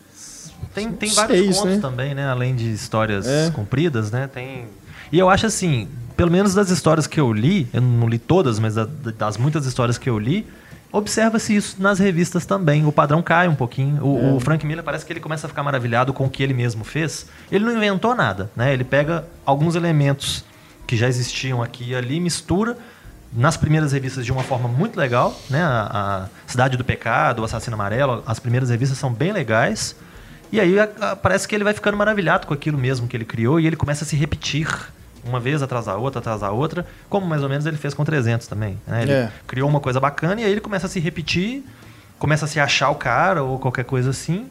Tem, 0.72 0.90
tem 0.92 1.08
Seis, 1.08 1.14
vários 1.16 1.56
contos 1.56 1.74
né? 1.76 1.78
também, 1.80 2.14
né? 2.14 2.28
Além 2.28 2.54
de 2.54 2.70
histórias 2.72 3.26
É. 3.26 3.50
compridas, 3.50 4.10
né? 4.12 4.28
Tem. 4.32 4.66
E 5.14 5.18
eu 5.20 5.30
acho 5.30 5.46
assim, 5.46 5.88
pelo 6.16 6.28
menos 6.28 6.54
das 6.54 6.70
histórias 6.70 7.06
que 7.06 7.20
eu 7.20 7.32
li, 7.32 7.68
eu 7.72 7.80
não 7.80 8.08
li 8.08 8.18
todas, 8.18 8.58
mas 8.58 8.74
da- 8.74 8.88
das 9.16 9.36
muitas 9.36 9.64
histórias 9.64 9.96
que 9.96 10.10
eu 10.10 10.18
li, 10.18 10.44
observa-se 10.90 11.54
isso 11.54 11.76
nas 11.80 12.00
revistas 12.00 12.44
também. 12.44 12.84
O 12.84 12.90
padrão 12.90 13.22
cai 13.22 13.46
um 13.46 13.54
pouquinho. 13.54 14.02
O, 14.04 14.36
o 14.36 14.40
Frank 14.40 14.66
Miller 14.66 14.82
parece 14.82 15.06
que 15.06 15.12
ele 15.12 15.20
começa 15.20 15.46
a 15.46 15.48
ficar 15.48 15.62
maravilhado 15.62 16.12
com 16.12 16.24
o 16.24 16.28
que 16.30 16.42
ele 16.42 16.52
mesmo 16.52 16.82
fez. 16.82 17.26
Ele 17.50 17.64
não 17.64 17.72
inventou 17.76 18.12
nada, 18.14 18.50
né? 18.56 18.72
Ele 18.72 18.82
pega 18.82 19.24
alguns 19.46 19.76
elementos 19.76 20.44
que 20.86 20.96
já 20.96 21.06
existiam 21.08 21.62
aqui 21.62 21.90
e 21.90 21.94
ali, 21.94 22.18
mistura 22.18 22.76
nas 23.32 23.56
primeiras 23.56 23.92
revistas 23.92 24.24
de 24.26 24.32
uma 24.32 24.42
forma 24.42 24.68
muito 24.68 24.96
legal, 24.98 25.40
né? 25.48 25.62
A, 25.62 26.24
a 26.24 26.28
Cidade 26.50 26.76
do 26.76 26.82
Pecado, 26.84 27.40
o 27.42 27.44
Assassino 27.44 27.74
Amarelo, 27.74 28.20
as 28.26 28.40
primeiras 28.40 28.68
revistas 28.68 28.98
são 28.98 29.12
bem 29.12 29.32
legais. 29.32 29.94
E 30.52 30.58
aí 30.60 30.78
a- 30.78 30.88
a- 31.00 31.14
parece 31.16 31.46
que 31.46 31.54
ele 31.54 31.62
vai 31.64 31.72
ficando 31.72 31.96
maravilhado 31.96 32.48
com 32.48 32.54
aquilo 32.54 32.78
mesmo 32.78 33.06
que 33.06 33.16
ele 33.16 33.24
criou 33.24 33.58
e 33.60 33.66
ele 33.68 33.76
começa 33.76 34.04
a 34.04 34.06
se 34.08 34.14
repetir 34.16 34.68
uma 35.26 35.40
vez 35.40 35.62
atrás 35.62 35.86
da 35.86 35.96
outra, 35.96 36.18
atrás 36.20 36.40
da 36.40 36.50
outra, 36.50 36.86
como 37.08 37.26
mais 37.26 37.42
ou 37.42 37.48
menos 37.48 37.66
ele 37.66 37.76
fez 37.76 37.94
com 37.94 38.04
300 38.04 38.46
também. 38.46 38.78
né? 38.86 39.02
Ele 39.02 39.12
É. 39.12 39.32
criou 39.46 39.68
uma 39.68 39.80
coisa 39.80 39.98
bacana 40.00 40.40
e 40.40 40.44
aí 40.44 40.52
ele 40.52 40.60
começa 40.60 40.86
a 40.86 40.88
se 40.90 41.00
repetir, 41.00 41.64
começa 42.18 42.44
a 42.44 42.48
se 42.48 42.60
achar 42.60 42.90
o 42.90 42.94
cara 42.94 43.42
ou 43.42 43.58
qualquer 43.58 43.84
coisa 43.84 44.10
assim. 44.10 44.46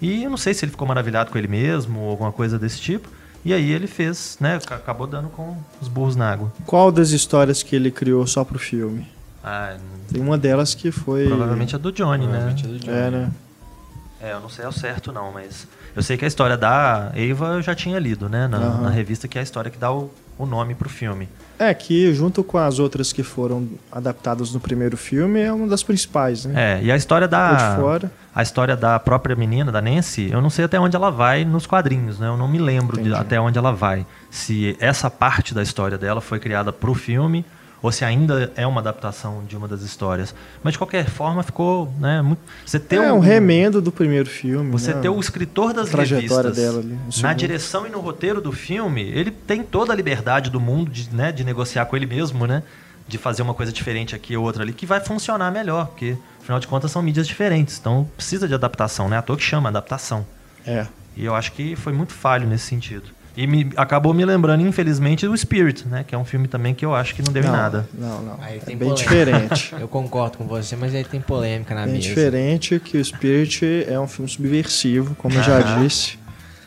E 0.00 0.24
eu 0.24 0.30
não 0.30 0.36
sei 0.36 0.52
se 0.52 0.64
ele 0.64 0.72
ficou 0.72 0.86
maravilhado 0.86 1.30
com 1.30 1.38
ele 1.38 1.48
mesmo 1.48 2.00
ou 2.00 2.10
alguma 2.10 2.30
coisa 2.32 2.58
desse 2.58 2.80
tipo. 2.80 3.08
E 3.44 3.54
aí 3.54 3.70
ele 3.70 3.86
fez, 3.86 4.36
né? 4.40 4.56
ac- 4.56 4.72
Acabou 4.74 5.06
dando 5.06 5.28
com 5.28 5.56
os 5.80 5.86
burros 5.88 6.16
na 6.16 6.30
água. 6.32 6.52
Qual 6.66 6.90
das 6.90 7.10
histórias 7.10 7.62
que 7.62 7.76
ele 7.76 7.90
criou 7.90 8.26
só 8.26 8.44
pro 8.44 8.58
filme? 8.58 9.06
Ah, 9.42 9.76
Tem 10.12 10.20
uma 10.20 10.36
delas 10.36 10.74
que 10.74 10.90
foi. 10.90 11.28
provavelmente 11.28 11.74
a 11.76 11.78
do 11.78 11.92
Johnny, 11.92 12.26
né? 12.26 12.32
Provavelmente 12.32 12.64
é 12.64 12.68
do 12.68 12.78
Johnny. 12.80 12.96
É, 12.98 13.10
né? 13.10 13.30
É, 14.20 14.32
eu 14.32 14.40
não 14.40 14.48
sei 14.48 14.64
ao 14.64 14.72
certo 14.72 15.12
não, 15.12 15.30
mas 15.32 15.68
eu 15.96 16.02
sei 16.02 16.18
que 16.18 16.24
a 16.26 16.28
história 16.28 16.56
da 16.58 17.10
Eva 17.14 17.54
eu 17.54 17.62
já 17.62 17.74
tinha 17.74 17.98
lido, 17.98 18.28
né, 18.28 18.46
na, 18.46 18.58
Aham. 18.58 18.82
na 18.82 18.90
revista, 18.90 19.26
que 19.26 19.38
é 19.38 19.40
a 19.40 19.42
história 19.42 19.70
que 19.70 19.78
dá 19.78 19.90
o, 19.90 20.10
o 20.38 20.44
nome 20.44 20.74
pro 20.74 20.90
filme. 20.90 21.26
É, 21.58 21.72
que 21.72 22.12
junto 22.12 22.44
com 22.44 22.58
as 22.58 22.78
outras 22.78 23.14
que 23.14 23.22
foram 23.22 23.66
adaptadas 23.90 24.52
no 24.52 24.60
primeiro 24.60 24.94
filme, 24.96 25.40
é 25.40 25.50
uma 25.50 25.66
das 25.66 25.82
principais, 25.82 26.44
né? 26.44 26.78
É, 26.78 26.84
e 26.84 26.92
a 26.92 26.96
história 26.96 27.26
da. 27.26 27.78
A 28.34 28.42
história 28.42 28.76
da 28.76 28.98
própria 28.98 29.34
menina, 29.34 29.72
da 29.72 29.80
Nancy, 29.80 30.28
eu 30.30 30.42
não 30.42 30.50
sei 30.50 30.66
até 30.66 30.78
onde 30.78 30.94
ela 30.94 31.10
vai 31.10 31.42
nos 31.42 31.66
quadrinhos, 31.66 32.18
né? 32.18 32.28
Eu 32.28 32.36
não 32.36 32.46
me 32.46 32.58
lembro 32.58 33.02
de 33.02 33.14
até 33.14 33.40
onde 33.40 33.56
ela 33.56 33.72
vai. 33.72 34.04
Se 34.30 34.76
essa 34.78 35.08
parte 35.08 35.54
da 35.54 35.62
história 35.62 35.96
dela 35.96 36.20
foi 36.20 36.38
criada 36.38 36.70
pro 36.70 36.92
filme 36.92 37.46
ou 37.82 37.92
se 37.92 38.04
ainda 38.04 38.52
é 38.56 38.66
uma 38.66 38.80
adaptação 38.80 39.44
de 39.44 39.56
uma 39.56 39.68
das 39.68 39.82
histórias. 39.82 40.34
Mas 40.62 40.72
de 40.72 40.78
qualquer 40.78 41.08
forma 41.08 41.42
ficou, 41.42 41.92
né? 41.98 42.22
Muito... 42.22 42.40
Você 42.64 42.78
ter 42.78 42.96
é 42.96 43.12
um 43.12 43.18
remendo 43.18 43.80
do 43.80 43.92
primeiro 43.92 44.28
filme. 44.28 44.70
Você 44.72 44.94
né? 44.94 45.00
ter 45.00 45.08
o 45.08 45.20
escritor 45.20 45.72
das 45.72 45.94
A 45.94 45.98
revistas 45.98 46.56
dela 46.56 46.78
ali, 46.78 46.98
na 47.20 47.32
direção 47.32 47.86
e 47.86 47.90
no 47.90 48.00
roteiro 48.00 48.40
do 48.40 48.52
filme, 48.52 49.02
ele 49.02 49.30
tem 49.30 49.62
toda 49.62 49.92
a 49.92 49.96
liberdade 49.96 50.50
do 50.50 50.60
mundo 50.60 50.90
de, 50.90 51.14
né, 51.14 51.32
de 51.32 51.44
negociar 51.44 51.86
com 51.86 51.96
ele 51.96 52.06
mesmo, 52.06 52.46
né? 52.46 52.62
De 53.08 53.18
fazer 53.18 53.42
uma 53.42 53.54
coisa 53.54 53.72
diferente 53.72 54.16
aqui 54.16 54.36
ou 54.36 54.44
outra 54.44 54.62
ali, 54.62 54.72
que 54.72 54.84
vai 54.84 54.98
funcionar 54.98 55.52
melhor, 55.52 55.86
porque 55.86 56.16
afinal 56.40 56.58
de 56.58 56.66
contas 56.66 56.90
são 56.90 57.00
mídias 57.00 57.26
diferentes, 57.26 57.78
então 57.78 58.08
precisa 58.16 58.48
de 58.48 58.54
adaptação, 58.54 59.08
né? 59.08 59.16
À 59.16 59.22
toa 59.22 59.36
que 59.36 59.44
chama 59.44 59.68
adaptação. 59.68 60.26
É. 60.66 60.86
E 61.16 61.24
eu 61.24 61.34
acho 61.34 61.52
que 61.52 61.76
foi 61.76 61.92
muito 61.92 62.12
falho 62.12 62.48
nesse 62.48 62.64
sentido. 62.64 63.04
E 63.36 63.46
me, 63.46 63.70
acabou 63.76 64.14
me 64.14 64.24
lembrando, 64.24 64.66
infelizmente, 64.66 65.26
do 65.28 65.36
Spirit, 65.36 65.86
né? 65.86 66.04
Que 66.06 66.14
é 66.14 66.18
um 66.18 66.24
filme 66.24 66.48
também 66.48 66.74
que 66.74 66.84
eu 66.86 66.94
acho 66.94 67.14
que 67.14 67.20
não 67.22 67.32
deu 67.32 67.42
em 67.42 67.46
não, 67.46 67.52
nada. 67.52 67.86
Não, 67.92 68.22
não. 68.22 68.38
Aí 68.40 68.56
É 68.56 68.60
tem 68.60 68.76
bem 68.76 68.88
polêmica. 68.88 68.94
diferente. 69.54 69.74
Eu 69.78 69.88
concordo 69.88 70.38
com 70.38 70.46
você, 70.46 70.74
mas 70.74 70.94
aí 70.94 71.04
tem 71.04 71.20
polêmica 71.20 71.74
na 71.74 71.82
bem 71.84 71.94
mesa. 71.94 72.08
diferente 72.08 72.80
que 72.80 72.96
o 72.96 73.04
Spirit 73.04 73.84
é 73.86 74.00
um 74.00 74.08
filme 74.08 74.30
subversivo, 74.30 75.14
como 75.16 75.34
eu 75.34 75.42
já 75.42 75.60
disse. 75.78 76.18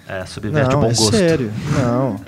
É, 0.07 0.23
subverte 0.25 0.69
Não, 0.71 0.77
o 0.77 0.81
bom 0.81 0.87
é 0.91 0.93
gosto. 0.93 1.15
sério. 1.15 1.51
Não. 1.81 2.19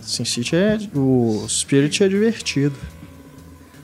Sin 0.00 0.24
City 0.24 0.56
é... 0.56 0.78
O 0.94 1.44
Spirit 1.48 2.02
é 2.04 2.08
divertido. 2.08 2.74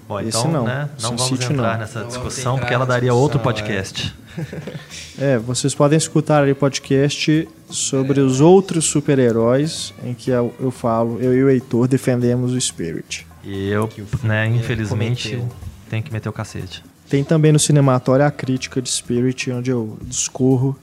Bom, 0.09 0.19
Esse 0.21 0.29
então, 0.39 0.51
não. 0.51 0.65
né, 0.65 0.89
não 1.03 1.11
Sin 1.11 1.17
vamos 1.17 1.23
City 1.41 1.53
entrar 1.53 1.73
não. 1.73 1.79
nessa 1.81 2.01
Não 2.01 2.09
discussão, 2.09 2.53
entrar 2.55 2.61
porque 2.63 2.75
ela 2.75 2.87
daria 2.87 3.13
outro 3.13 3.39
discussão, 3.39 3.65
podcast. 3.65 4.15
É, 4.27 4.28
vocês 5.45 5.75
podem 5.75 5.97
escutar 5.97 6.45
aí 6.45 6.55
podcast 6.55 7.49
sobre 7.71 8.21
os 8.21 8.41
outros 8.41 8.85
super-heróis 8.85 9.93
em 10.05 10.15
que 10.15 10.31
eu, 10.31 10.55
eu 10.61 10.71
falo, 10.71 11.21
eu 11.21 11.35
e 11.35 11.45
o 11.45 11.51
Heitor 11.51 11.89
defendemos 11.89 12.53
o 12.53 12.61
Spirit. 12.61 13.27
E 13.45 13.69
eu, 13.69 13.89
né, 14.23 14.47
infelizmente, 14.47 15.31
cometeu. 15.31 15.57
tenho 15.89 16.03
que 16.03 16.13
meter 16.13 16.29
o 16.29 16.33
cacete. 16.33 16.85
Tem 17.09 17.25
também 17.25 17.53
no 17.53 17.59
Cinematório 17.59 18.25
a 18.25 18.31
crítica 18.31 18.83
de 18.83 18.91
Spirit, 18.91 19.51
onde 19.51 19.71
eu 19.71 19.97
discorro 20.03 20.77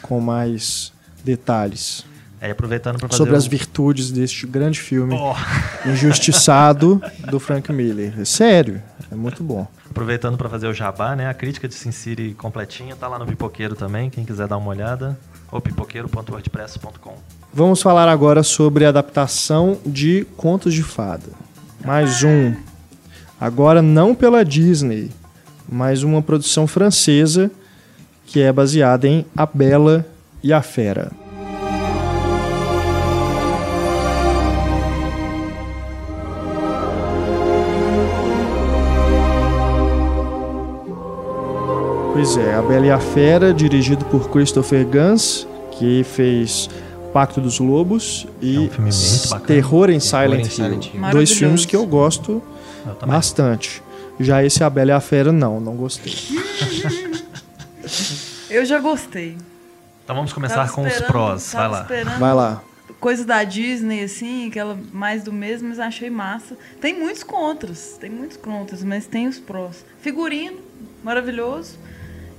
com 0.00 0.20
mais 0.20 0.92
detalhes 1.24 2.04
Aí 2.42 2.50
aproveitando 2.50 2.98
para 2.98 3.06
fazer 3.08 3.18
sobre 3.18 3.34
o... 3.34 3.36
as 3.36 3.46
virtudes 3.46 4.10
deste 4.10 4.48
grande 4.48 4.80
filme 4.80 5.14
Oh, 5.14 5.32
injustiçado 5.88 7.00
do 7.30 7.38
Frank 7.38 7.72
Miller. 7.72 8.14
É 8.18 8.24
sério, 8.24 8.82
é 9.12 9.14
muito 9.14 9.44
bom. 9.44 9.64
aproveitando 9.88 10.36
para 10.36 10.48
fazer 10.48 10.66
o 10.66 10.74
jabá, 10.74 11.14
né? 11.14 11.28
A 11.28 11.34
crítica 11.34 11.68
de 11.68 11.74
Sin 11.74 11.92
City 11.92 12.34
completinha 12.36 12.96
tá 12.96 13.06
lá 13.06 13.16
no 13.16 13.26
Pipoqueiro 13.26 13.76
também, 13.76 14.10
quem 14.10 14.24
quiser 14.24 14.48
dar 14.48 14.56
uma 14.56 14.70
olhada, 14.70 15.16
ou 15.52 15.60
pipoqueiro.wordpress.com. 15.60 17.14
Vamos 17.54 17.80
falar 17.80 18.08
agora 18.08 18.42
sobre 18.42 18.84
a 18.84 18.88
adaptação 18.88 19.78
de 19.86 20.26
Contos 20.36 20.74
de 20.74 20.82
Fada. 20.82 21.30
Mais 21.84 22.24
um. 22.24 22.54
Agora 23.40 23.80
não 23.80 24.16
pela 24.16 24.44
Disney, 24.44 25.12
mas 25.68 26.02
uma 26.02 26.20
produção 26.20 26.66
francesa 26.66 27.52
que 28.26 28.40
é 28.40 28.52
baseada 28.52 29.06
em 29.06 29.24
A 29.36 29.46
Bela 29.46 30.04
e 30.42 30.52
a 30.52 30.60
Fera. 30.60 31.21
Pois 42.12 42.36
é, 42.36 42.54
A 42.54 42.60
Bela 42.60 42.86
e 42.86 42.90
a 42.90 43.00
Fera, 43.00 43.54
dirigido 43.54 44.04
por 44.04 44.28
Christopher 44.30 44.86
Gans, 44.86 45.46
que 45.70 46.04
fez 46.04 46.68
Pacto 47.10 47.40
dos 47.40 47.58
Lobos 47.58 48.26
e 48.40 48.56
É 48.56 48.60
um 48.60 48.68
filme 48.68 48.90
muito 48.92 49.28
bacana. 49.28 49.46
Terror 49.46 49.90
em 49.90 49.98
Terror 49.98 50.00
Silent, 50.00 50.46
em. 50.46 50.50
Silent 50.50 50.94
Hill. 50.94 51.10
Dois 51.10 51.32
filmes 51.32 51.64
que 51.64 51.74
eu 51.74 51.86
gosto 51.86 52.42
Eu 52.84 53.06
bastante. 53.06 53.82
Já 54.20 54.44
esse 54.44 54.62
A 54.62 54.68
Bela 54.68 54.90
e 54.90 54.92
a 54.92 55.00
Fera, 55.00 55.32
não, 55.32 55.58
não 55.58 55.74
gostei. 55.74 56.14
Eu 58.50 58.66
já 58.66 58.78
gostei. 58.78 59.38
Então 60.04 60.14
vamos 60.14 60.34
começar 60.34 60.56
Tava 60.56 60.72
com 60.72 60.86
os 60.86 61.00
prós. 61.00 61.52
Vai 61.54 61.68
lá. 61.68 61.82
Vai 62.18 62.34
lá. 62.34 62.62
Coisa 63.00 63.24
da 63.24 63.42
Disney, 63.42 64.04
assim, 64.04 64.48
aquela 64.48 64.78
mais 64.92 65.24
do 65.24 65.32
mesmo, 65.32 65.70
mas 65.70 65.80
achei 65.80 66.10
massa. 66.10 66.58
Tem 66.78 66.92
muitos 66.96 67.22
contras, 67.22 67.96
tem 67.98 68.10
muitos 68.10 68.36
contras, 68.36 68.84
mas 68.84 69.06
tem 69.06 69.26
os 69.26 69.38
prós. 69.38 69.82
Figurino, 70.02 70.58
maravilhoso. 71.02 71.78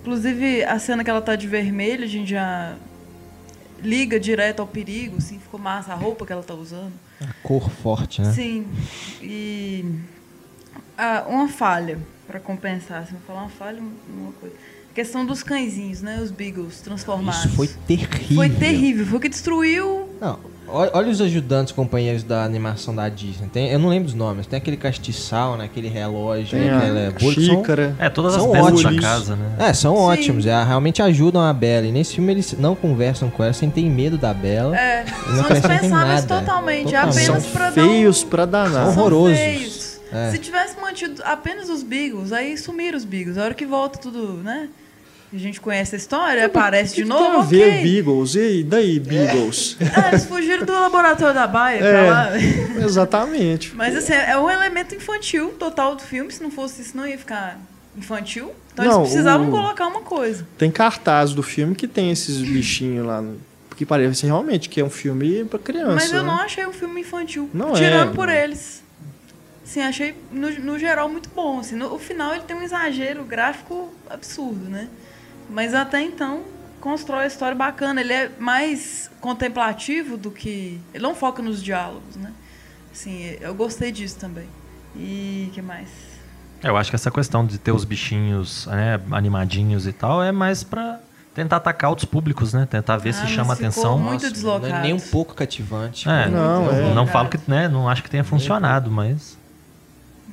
Inclusive, 0.04 0.66
a 0.66 0.78
cena 0.80 1.02
que 1.02 1.10
ela 1.10 1.22
tá 1.22 1.34
de 1.34 1.48
vermelho, 1.48 2.04
a 2.04 2.08
gente 2.08 2.32
já 2.32 2.76
liga 3.82 4.20
direto 4.20 4.60
ao 4.60 4.68
perigo, 4.68 5.16
assim, 5.18 5.40
ficou 5.40 5.58
massa 5.58 5.94
a 5.94 5.96
roupa 5.96 6.26
que 6.26 6.34
ela 6.34 6.44
tá 6.44 6.54
usando. 6.54 6.92
Cor 7.42 7.70
forte, 7.70 8.22
né? 8.22 8.34
Sim. 8.34 8.68
E 9.22 9.86
ah, 10.98 11.24
uma 11.26 11.48
falha, 11.48 11.98
para 12.28 12.38
compensar. 12.38 13.08
Se 13.08 13.14
eu 13.14 13.20
falar 13.26 13.44
uma 13.44 13.50
falha, 13.50 13.82
uma 13.82 14.34
coisa. 14.34 14.54
A 14.92 14.94
questão 14.94 15.26
dos 15.26 15.42
cãezinhos, 15.42 16.02
né? 16.02 16.20
Os 16.22 16.32
Beagles 16.32 16.82
transformados. 16.82 17.46
Isso 17.46 17.56
foi 17.56 17.68
terrível. 17.88 18.36
Foi 18.36 18.50
terrível. 18.50 19.06
Foi 19.06 19.18
o 19.18 19.22
que 19.22 19.30
destruiu. 19.30 20.10
Não, 20.20 20.38
olha, 20.68 20.92
olha 20.94 21.10
os 21.10 21.22
ajudantes 21.22 21.72
companheiros 21.74 22.24
da 22.24 22.44
animação 22.44 22.96
da 22.96 23.08
Disney. 23.10 23.48
Tem, 23.52 23.70
eu 23.72 23.80
não 23.80 23.90
lembro 23.90 24.08
os 24.08 24.14
nomes. 24.14 24.48
Tem 24.48 24.58
aquele 24.58 24.78
castiçal, 24.78 25.58
né? 25.58 25.66
Aquele 25.66 25.88
relógio, 25.88 26.58
Tem 26.58 26.70
aquela 26.70 27.08
a 27.08 27.12
bullet, 27.12 27.46
são- 27.46 27.58
xícara. 27.58 27.96
É, 28.00 28.10
todas 28.10 28.36
as 28.36 28.42
São 28.42 28.52
peças 28.52 28.68
da 28.82 28.88
ótimos. 28.90 29.00
casa, 29.06 29.36
né? 29.36 29.56
É, 29.60 29.74
são 29.74 29.96
Sim. 29.96 30.02
ótimos. 30.02 30.46
é, 30.46 30.64
realmente 30.64 31.02
ajudam 31.02 31.42
a 31.42 31.54
Bela. 31.54 31.86
E 31.88 31.92
nesse 31.92 32.16
filme 32.16 32.32
eles 32.32 32.54
não 32.58 32.76
conversam 32.76 33.30
com 33.30 33.44
ela 33.44 33.54
sem 33.54 33.70
ter 33.70 33.84
medo 33.90 34.18
da 34.18 34.34
Bela. 34.34 34.78
É, 34.78 35.06
não 35.28 35.36
são 35.44 35.50
dispensáveis 35.50 35.90
nada. 36.26 36.40
totalmente. 36.40 36.94
É 36.96 37.00
Totalmente. 37.02 37.20
apenas 37.30 37.44
São 37.44 37.52
pra 37.52 37.70
dar 37.70 37.84
um- 37.84 37.90
feios 37.90 38.24
pra 38.24 38.46
danar. 38.46 38.86
São 38.86 38.94
São 38.94 39.04
horrorosos. 39.04 39.38
feios. 39.38 39.94
É. 40.12 40.30
Se 40.32 40.38
tivesse 40.38 40.80
mantido 40.80 41.22
apenas 41.26 41.70
os 41.70 41.82
Beagles, 41.82 42.32
aí 42.32 42.56
sumiram 42.56 42.96
os 42.98 43.04
Beagles. 43.04 43.36
A 43.38 43.44
hora 43.46 43.54
que 43.56 43.66
volta 43.66 43.98
tudo, 43.98 44.42
né? 44.44 44.70
A 45.34 45.38
gente 45.38 45.60
conhece 45.60 45.96
a 45.96 45.98
história, 45.98 46.46
aparece 46.46 46.96
de 46.96 47.02
que 47.04 47.10
novo, 47.10 47.50
tem 47.50 47.64
a 47.64 47.68
ver 47.68 47.82
Beagles? 47.84 48.36
E 48.36 48.40
aí, 48.40 48.64
daí 48.64 49.00
Beagles? 49.00 49.78
Ah, 49.96 50.10
eles 50.10 50.26
fugiram 50.26 50.64
do 50.64 50.72
laboratório 50.74 51.34
da 51.34 51.48
Baia 51.48 51.80
pra 51.80 51.88
É. 51.88 52.10
lá. 52.12 52.30
Exatamente. 52.86 53.76
Mas 53.76 53.96
assim, 53.96 54.14
é 54.14 54.38
um 54.38 54.48
elemento 54.50 54.94
infantil 54.94 55.50
total 55.58 55.96
do 55.96 56.04
filme. 56.04 56.32
Se 56.32 56.42
não 56.44 56.52
fosse 56.52 56.84
isso, 56.84 56.96
não 56.96 57.08
ia 57.08 57.18
ficar 57.18 57.60
infantil. 57.98 58.52
Então 58.74 58.86
Não, 58.86 59.00
eles 59.00 59.10
precisavam 59.10 59.48
o- 59.48 59.52
colocar 59.52 59.88
uma 59.88 60.02
coisa. 60.02 60.46
Tem 60.58 60.70
cartaz 60.70 61.34
do 61.34 61.42
filme 61.42 61.74
que 61.74 61.88
tem 61.88 62.12
esses 62.12 62.38
bichinhos 62.38 63.06
lá. 63.06 63.24
Porque 63.70 63.88
parece 63.88 64.28
realmente 64.28 64.70
que 64.70 64.80
é 64.80 64.86
um 64.86 64.90
filme 64.90 65.46
pra 65.46 65.58
criança. 65.58 65.96
Mas 65.96 66.14
eu 66.14 66.22
né? 66.22 66.28
não 66.30 66.40
achei 66.40 66.64
um 66.68 66.72
filme 66.74 67.02
infantil. 67.02 67.50
Não 67.52 67.74
tirando 67.74 68.12
é, 68.12 68.14
por 68.14 68.28
não. 68.28 68.34
eles. 68.34 68.84
Assim, 69.64 69.82
achei 69.82 70.14
no, 70.32 70.52
no 70.60 70.78
geral 70.78 71.10
muito 71.10 71.30
bom. 71.36 71.60
Assim, 71.60 71.76
no, 71.76 71.92
o 71.96 71.98
final 71.98 72.34
ele 72.36 72.44
tem 72.44 72.56
um 72.56 72.62
exagero 72.62 73.24
gráfico 73.24 73.92
absurdo, 74.08 74.70
né? 74.70 74.88
Mas 75.54 75.74
até 75.74 76.02
então 76.02 76.42
constrói 76.82 77.26
a 77.26 77.28
história 77.28 77.56
bacana. 77.56 78.02
Ele 78.02 78.12
é 78.12 78.32
mais 78.40 79.10
contemplativo 79.22 80.18
do 80.18 80.32
que. 80.32 80.82
Ele 80.94 81.04
não 81.04 81.14
foca 81.16 81.42
nos 81.42 81.62
diálogos, 81.64 82.16
né? 82.16 82.32
Assim, 82.92 83.38
eu 83.40 83.54
gostei 83.54 83.92
disso 83.92 84.18
também. 84.20 84.48
E 84.96 85.50
que 85.54 85.62
mais? 85.62 85.88
Eu 86.64 86.76
acho 86.78 86.90
que 86.90 86.96
essa 86.96 87.12
questão 87.12 87.46
de 87.46 87.58
ter 87.58 87.72
os 87.72 87.84
bichinhos 87.84 88.66
né, 88.68 89.00
animadinhos 89.12 89.86
e 89.86 89.92
tal 89.92 90.24
é 90.24 90.32
mais 90.32 90.64
pra 90.64 91.00
tentar 91.36 91.58
atacar 91.58 91.90
outros 91.90 92.06
públicos, 92.06 92.54
né? 92.54 92.66
Tentar 92.70 92.98
ver 92.98 93.10
Ah, 93.10 93.14
se 93.14 93.28
chama 93.28 93.56
ficou 93.56 93.68
atenção. 93.70 93.98
muito 94.00 94.22
Não 94.22 94.30
é 94.30 94.32
deslocado. 94.32 94.80
nem 94.82 94.94
um 94.94 95.00
pouco 95.00 95.34
cativante. 95.34 96.08
É, 96.08 96.30
Não, 96.30 96.66
eu 96.68 96.92
é. 96.92 96.94
não 96.94 97.06
falo 97.08 97.28
que, 97.30 97.40
né? 97.48 97.68
Não 97.68 97.90
acho 97.90 98.02
que 98.04 98.10
tenha 98.10 98.24
funcionado, 98.24 98.90
mas 98.90 99.38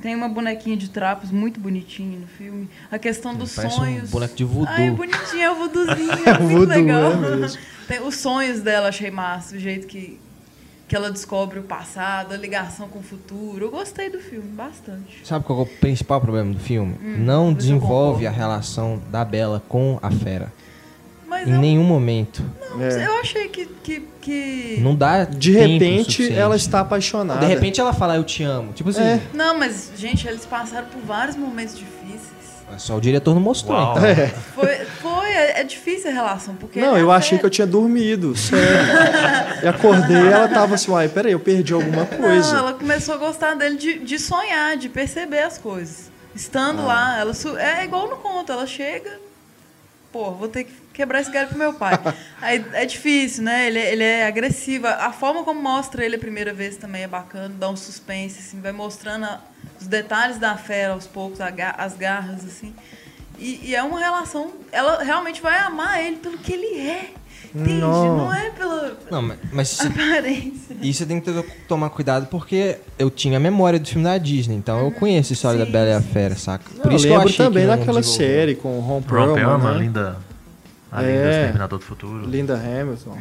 Tem 0.01 0.15
uma 0.15 0.27
bonequinha 0.27 0.75
de 0.75 0.89
trapos 0.89 1.31
muito 1.31 1.59
bonitinha 1.59 2.17
no 2.19 2.27
filme. 2.27 2.67
A 2.91 2.97
questão 2.97 3.35
dos 3.35 3.53
Parece 3.55 3.75
sonhos. 3.75 4.09
um 4.09 4.11
boneco 4.11 4.35
de 4.35 4.43
voodoo. 4.43 4.73
Ai, 4.75 4.87
é 4.87 4.91
bonitinho, 4.91 5.41
é 5.41 5.51
o 5.51 5.55
voodoozinho. 5.55 6.11
É 6.25 6.39
muito 6.39 6.49
Voodoo, 6.57 6.67
legal. 6.67 7.11
é 7.89 8.01
os 8.01 8.15
sonhos 8.15 8.61
dela, 8.61 8.89
achei 8.89 9.11
massa. 9.11 9.55
O 9.55 9.59
jeito 9.59 9.85
que, 9.87 10.19
que 10.87 10.95
ela 10.95 11.11
descobre 11.11 11.59
o 11.59 11.63
passado, 11.63 12.33
a 12.33 12.37
ligação 12.37 12.87
com 12.87 12.99
o 12.99 13.03
futuro. 13.03 13.65
Eu 13.65 13.71
gostei 13.71 14.09
do 14.09 14.19
filme, 14.19 14.49
bastante. 14.51 15.21
Sabe 15.23 15.45
qual 15.45 15.59
é 15.59 15.61
o 15.63 15.65
principal 15.65 16.19
problema 16.19 16.51
do 16.53 16.59
filme? 16.59 16.95
Hum, 17.01 17.17
não 17.19 17.53
desenvolve 17.53 18.25
a 18.25 18.31
relação 18.31 18.99
da 19.11 19.23
Bela 19.23 19.61
com 19.69 19.99
a 20.01 20.09
fera. 20.09 20.51
Mas 21.31 21.47
Em 21.47 21.53
eu, 21.53 21.59
nenhum 21.59 21.83
momento. 21.83 22.43
É. 22.77 23.07
eu 23.07 23.19
achei 23.21 23.47
que. 23.47 23.65
que, 23.65 24.01
que... 24.21 24.79
Não 24.81 24.93
dá 24.93 25.23
De 25.23 25.53
tempo 25.53 25.67
repente, 25.73 26.03
suficiente. 26.11 26.37
ela 26.37 26.55
está 26.57 26.81
apaixonada. 26.81 27.39
De 27.39 27.45
repente 27.45 27.79
ela 27.79 27.93
fala, 27.93 28.17
eu 28.17 28.23
te 28.25 28.43
amo. 28.43 28.73
Tipo 28.73 28.89
assim, 28.89 29.01
É. 29.01 29.21
Não, 29.33 29.57
mas, 29.57 29.91
gente, 29.97 30.27
eles 30.27 30.45
passaram 30.45 30.87
por 30.87 31.01
vários 31.01 31.37
momentos 31.37 31.77
difíceis. 31.77 32.21
só 32.77 32.97
o 32.97 33.01
diretor 33.01 33.33
não 33.33 33.41
mostrou. 33.41 33.77
Uau. 33.77 33.93
Então. 33.97 34.05
É. 34.05 34.27
Foi, 34.27 34.75
foi 35.01 35.29
é, 35.31 35.61
é 35.61 35.63
difícil 35.63 36.09
a 36.11 36.13
relação, 36.13 36.53
porque... 36.55 36.81
Não, 36.81 36.97
é 36.97 37.01
eu 37.01 37.09
a 37.09 37.15
achei 37.15 37.37
que 37.39 37.45
eu 37.45 37.49
tinha 37.49 37.65
dormido, 37.65 38.35
sério. 38.35 38.65
e 39.63 39.67
acordei 39.67 40.17
e 40.17 40.27
ela 40.27 40.49
tava 40.49 40.75
assim, 40.75 40.91
uai, 40.91 41.07
peraí, 41.07 41.31
eu 41.31 41.39
perdi 41.39 41.73
alguma 41.73 42.05
coisa. 42.05 42.51
Não, 42.53 42.59
ela 42.59 42.73
começou 42.73 43.15
a 43.15 43.17
gostar 43.17 43.55
dele 43.55 43.77
de, 43.77 43.99
de 43.99 44.19
sonhar, 44.19 44.75
de 44.75 44.89
perceber 44.89 45.39
as 45.43 45.57
coisas. 45.57 46.11
Estando 46.35 46.81
Ah. 46.81 46.85
lá, 46.85 47.19
ela 47.19 47.31
é 47.59 47.83
igual 47.85 48.09
no 48.09 48.17
conto, 48.17 48.51
ela 48.51 48.67
chega, 48.67 49.11
pô, 50.11 50.31
vou 50.31 50.47
ter 50.49 50.65
que 50.65 50.80
quebrar 50.93 51.21
esse 51.21 51.31
galho 51.31 51.47
pro 51.49 51.57
meu 51.57 51.73
pai. 51.73 51.97
Aí 52.41 52.65
é 52.73 52.85
difícil, 52.85 53.43
né? 53.43 53.67
Ele, 53.67 53.79
é- 53.79 53.91
ele 53.93 54.03
é 54.03 54.25
agressivo. 54.27 54.87
A 54.87 55.11
forma 55.11 55.43
como 55.43 55.61
mostra 55.61 56.03
ele 56.05 56.15
a 56.15 56.19
primeira 56.19 56.53
vez 56.53 56.77
também 56.77 57.03
é 57.03 57.07
bacana, 57.07 57.53
dá 57.57 57.69
um 57.69 57.75
suspense, 57.75 58.39
assim, 58.39 58.59
vai 58.61 58.71
mostrando 58.71 59.25
a- 59.25 59.39
os 59.79 59.87
detalhes 59.87 60.37
da 60.37 60.55
fera 60.57 60.93
aos 60.93 61.07
poucos, 61.07 61.39
a 61.41 61.47
as 61.77 61.95
garras, 61.95 62.43
assim. 62.45 62.73
E, 63.39 63.69
e 63.69 63.75
é 63.75 63.81
uma 63.81 63.99
relação. 63.99 64.51
Ela 64.71 65.01
realmente 65.03 65.41
vai 65.41 65.57
amar 65.59 65.99
ele 66.03 66.17
pelo 66.17 66.37
que 66.37 66.53
ele 66.53 66.79
é. 66.79 67.09
Entende? 67.53 67.79
Não. 67.81 68.17
Não 68.17 68.33
é 68.33 68.49
pela 68.51 68.97
Não, 69.09 69.21
mas, 69.21 69.37
mas 69.51 69.79
aparência. 69.81 70.77
E 70.81 70.93
você 70.93 71.05
tem 71.05 71.19
que 71.19 71.29
ter- 71.31 71.43
tomar 71.67 71.89
cuidado 71.89 72.27
porque 72.27 72.77
eu 72.99 73.09
tinha 73.09 73.37
a 73.37 73.39
memória 73.39 73.79
do 73.79 73.85
filme 73.87 74.03
da 74.03 74.17
Disney, 74.17 74.55
então 74.55 74.79
eu 74.79 74.91
conheço 74.91 75.33
a 75.33 75.35
história 75.35 75.59
da 75.59 75.65
Sim, 75.65 75.71
Bela 75.71 75.89
e 75.89 75.93
a. 75.93 76.01
Fera, 76.01 76.35
saca? 76.35 76.63
eu 76.69 76.91
isso 76.91 77.05
que 77.05 77.11
eu 77.11 77.15
lembro 77.15 77.29
achei 77.29 77.45
também 77.45 77.65
daquela 77.67 78.03
série 78.03 78.55
com 78.55 78.77
o 78.77 78.79
Ron 78.79 79.01
Perlman, 79.01 79.57
né? 79.73 79.79
Linda. 79.79 80.17
A 80.91 81.03
É. 81.03 81.07
Linda 81.07 81.31
Exterminador 81.31 81.79
do 81.79 81.85
Futuro. 81.85 82.25
Linda 82.27 82.55
Hamilton. 82.55 83.17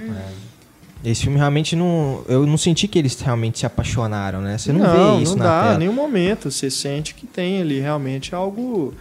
Esse 1.04 1.22
filme 1.22 1.38
realmente 1.38 1.74
não. 1.74 2.22
Eu 2.28 2.44
não 2.46 2.58
senti 2.58 2.86
que 2.86 2.98
eles 2.98 3.18
realmente 3.20 3.60
se 3.60 3.66
apaixonaram, 3.66 4.40
né? 4.42 4.58
Você 4.58 4.70
não, 4.72 5.16
vê 5.16 5.22
isso 5.22 5.36
não 5.36 5.44
na 5.44 5.50
dá, 5.50 5.62
tela. 5.68 5.78
nenhum 5.78 5.92
momento. 5.94 6.50
Você 6.50 6.70
sente 6.70 7.14
que 7.14 7.26
tem 7.26 7.60
ali 7.60 7.80
realmente 7.80 8.34
algo 8.34 8.92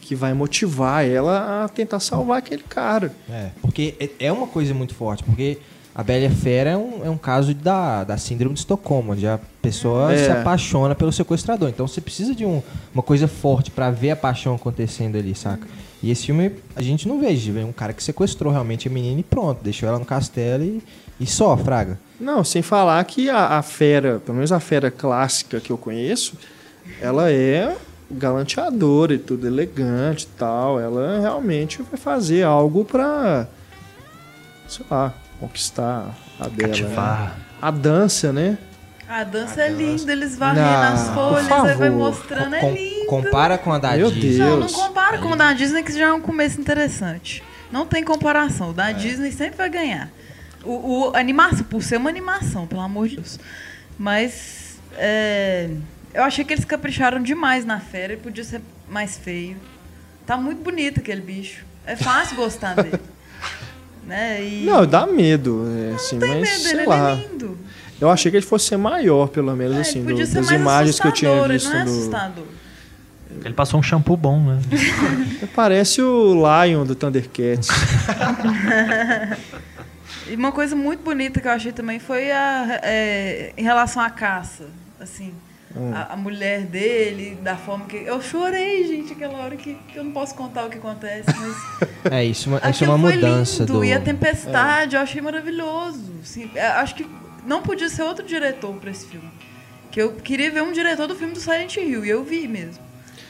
que 0.00 0.14
vai 0.14 0.32
motivar 0.34 1.04
ela 1.04 1.64
a 1.64 1.68
tentar 1.68 1.98
salvar 1.98 2.38
aquele 2.38 2.62
cara. 2.62 3.10
É, 3.28 3.48
porque 3.60 3.94
é- 3.98 4.26
é 4.26 4.32
uma 4.32 4.46
coisa 4.46 4.72
muito 4.74 4.94
forte, 4.94 5.24
porque 5.24 5.58
a 5.94 6.02
Bela 6.04 6.28
Fera 6.30 6.70
é 6.70 6.76
um, 6.76 7.00
é 7.04 7.10
um 7.10 7.16
caso 7.16 7.52
da, 7.54 8.04
da 8.04 8.16
síndrome 8.18 8.52
de 8.54 8.60
Estocolmo, 8.60 9.12
onde 9.12 9.26
a 9.26 9.40
pessoa 9.62 10.12
É. 10.12 10.24
se 10.26 10.30
apaixona 10.30 10.94
pelo 10.94 11.10
sequestrador. 11.10 11.68
Então 11.70 11.88
você 11.88 12.00
precisa 12.02 12.32
de 12.34 12.44
um- 12.44 12.62
uma 12.92 13.02
coisa 13.02 13.26
forte 13.26 13.70
pra 13.72 13.90
ver 13.90 14.10
a 14.10 14.16
paixão 14.16 14.54
acontecendo 14.54 15.16
ali, 15.16 15.34
saca? 15.34 15.66
E 16.04 16.10
esse 16.10 16.26
filme 16.26 16.52
a 16.76 16.82
gente 16.82 17.08
não 17.08 17.18
vê, 17.18 17.32
vê 17.34 17.64
um 17.64 17.72
cara 17.72 17.94
que 17.94 18.04
sequestrou 18.04 18.52
realmente 18.52 18.86
a 18.86 18.90
menina 18.90 19.20
e 19.20 19.22
pronto, 19.22 19.64
deixou 19.64 19.88
ela 19.88 19.98
no 19.98 20.04
castelo 20.04 20.62
e, 20.62 20.82
e 21.18 21.26
só, 21.26 21.56
fraga. 21.56 21.98
Não, 22.20 22.44
sem 22.44 22.60
falar 22.60 23.02
que 23.04 23.30
a, 23.30 23.56
a 23.56 23.62
fera, 23.62 24.20
pelo 24.20 24.36
menos 24.36 24.52
a 24.52 24.60
fera 24.60 24.90
clássica 24.90 25.60
que 25.60 25.70
eu 25.70 25.78
conheço, 25.78 26.34
ela 27.00 27.32
é 27.32 27.74
galanteadora 28.10 29.14
e 29.14 29.18
tudo, 29.18 29.46
elegante 29.46 30.24
e 30.24 30.38
tal. 30.38 30.78
Ela 30.78 31.20
realmente 31.20 31.80
vai 31.80 31.98
fazer 31.98 32.42
algo 32.42 32.84
pra, 32.84 33.48
sei 34.68 34.84
lá, 34.90 35.14
conquistar 35.40 36.14
a 36.38 36.48
dela. 36.48 36.68
né? 37.30 37.32
A 37.62 37.70
dança, 37.70 38.30
né? 38.30 38.58
A 39.08 39.22
dança 39.22 39.62
é 39.62 39.68
linda, 39.68 40.10
eles 40.12 40.36
varrendo 40.36 40.66
Não, 40.66 40.82
as 40.94 41.08
folhas, 41.10 41.50
aí 41.52 41.74
vai 41.76 41.88
favor. 41.90 41.90
mostrando, 41.92 42.54
é 42.54 42.60
Com- 42.60 42.72
lindo. 42.72 43.06
compara 43.06 43.58
com 43.58 43.72
a 43.72 43.78
da 43.78 43.96
Meu 43.96 44.10
Disney. 44.10 44.38
Não, 44.38 44.50
não 44.52 44.58
Deus. 44.60 44.72
compara 44.72 45.18
com 45.18 45.28
o 45.30 45.36
da 45.36 45.52
Disney, 45.52 45.82
que 45.82 45.92
já 45.92 46.06
é 46.06 46.12
um 46.12 46.20
começo 46.20 46.58
interessante. 46.60 47.42
Não 47.70 47.84
tem 47.86 48.02
comparação. 48.02 48.70
O 48.70 48.72
da 48.72 48.92
Disney 48.92 49.30
sempre 49.30 49.56
vai 49.56 49.68
ganhar. 49.68 50.10
O, 50.64 51.08
o- 51.10 51.12
a 51.14 51.18
animação, 51.18 51.64
por 51.64 51.82
ser 51.82 51.98
uma 51.98 52.08
animação, 52.08 52.66
pelo 52.66 52.80
amor 52.80 53.08
de 53.08 53.16
Deus. 53.16 53.38
Mas 53.98 54.78
é, 54.96 55.68
eu 56.14 56.22
achei 56.22 56.44
que 56.44 56.54
eles 56.54 56.64
capricharam 56.64 57.22
demais 57.22 57.64
na 57.66 57.80
fera 57.80 58.14
e 58.14 58.16
podia 58.16 58.42
ser 58.44 58.62
mais 58.88 59.18
feio. 59.18 59.56
Tá 60.26 60.36
muito 60.38 60.62
bonito 60.62 61.00
aquele 61.00 61.20
bicho. 61.20 61.64
É 61.86 61.94
fácil 61.94 62.36
gostar 62.36 62.74
dele. 62.82 62.98
né? 64.06 64.42
E 64.42 64.64
Não, 64.64 64.86
dá 64.86 65.06
medo, 65.06 65.64
é, 65.90 65.94
assim, 65.94 66.16
não 66.16 66.26
tem 66.26 66.40
mas 66.40 66.50
medo 66.50 66.60
sei 66.62 66.72
ele 66.72 66.86
lá. 66.86 67.10
é 67.10 67.14
lindo. 67.16 67.58
Eu 68.04 68.10
achei 68.10 68.30
que 68.30 68.36
ele 68.36 68.46
fosse 68.46 68.66
ser 68.66 68.76
maior, 68.76 69.28
pelo 69.28 69.54
menos, 69.56 69.76
É, 69.76 69.80
assim, 69.80 70.04
do- 70.04 70.16
das 70.16 70.50
imagens 70.50 70.98
que 71.00 71.06
eu 71.06 71.12
tinha 71.12 71.30
visto 71.48 71.72
ele 71.74 71.84
não 72.10 72.18
é. 72.18 72.32
Ele 73.44 73.54
passou 73.54 73.80
um 73.80 73.82
shampoo 73.82 74.16
bom, 74.16 74.40
né? 74.40 74.58
Parece 75.54 76.00
o 76.00 76.34
Lion 76.34 76.84
do 76.84 76.94
Thundercats. 76.94 77.68
E 80.26 80.34
uma 80.36 80.52
coisa 80.52 80.74
muito 80.74 81.02
bonita 81.02 81.38
que 81.40 81.46
eu 81.46 81.52
achei 81.52 81.70
também 81.70 81.98
foi 81.98 82.32
a, 82.32 82.80
é, 82.82 83.52
em 83.56 83.62
relação 83.62 84.02
à 84.02 84.08
caça. 84.10 84.64
Assim, 85.00 85.34
Hum. 85.76 85.90
a, 85.92 86.12
a 86.12 86.16
mulher 86.16 86.60
dele, 86.62 87.36
da 87.42 87.56
forma 87.56 87.84
que. 87.86 87.96
Eu 87.96 88.22
chorei, 88.22 88.86
gente, 88.86 89.12
aquela 89.12 89.38
hora 89.38 89.56
que, 89.56 89.74
que 89.88 89.98
eu 89.98 90.04
não 90.04 90.12
posso 90.12 90.32
contar 90.34 90.64
o 90.66 90.70
que 90.70 90.78
acontece, 90.78 91.24
mas. 91.36 91.88
É 92.12 92.24
isso, 92.24 92.48
uma- 92.48 92.70
isso 92.70 92.84
é 92.84 92.88
uma 92.88 92.98
foi 92.98 93.14
mudança 93.16 93.64
lindo. 93.64 93.72
do. 93.72 93.84
E 93.84 93.92
a 93.92 93.98
tempestade, 94.00 94.94
eu 94.94 95.02
achei 95.02 95.20
maravilhoso. 95.20 96.12
Assim, 96.22 96.48
é, 96.54 96.64
acho 96.68 96.94
que 96.94 97.04
não 97.46 97.62
podia 97.62 97.88
ser 97.88 98.02
outro 98.02 98.24
diretor 98.24 98.72
para 98.74 98.90
esse 98.90 99.06
filme. 99.06 99.28
Que 99.90 100.00
eu 100.02 100.12
queria 100.12 100.50
ver 100.50 100.62
um 100.62 100.72
diretor 100.72 101.06
do 101.06 101.14
filme 101.14 101.32
do 101.34 101.40
Silent 101.40 101.76
Hill, 101.76 102.04
e 102.04 102.08
eu 102.10 102.24
vi 102.24 102.48
mesmo. 102.48 102.82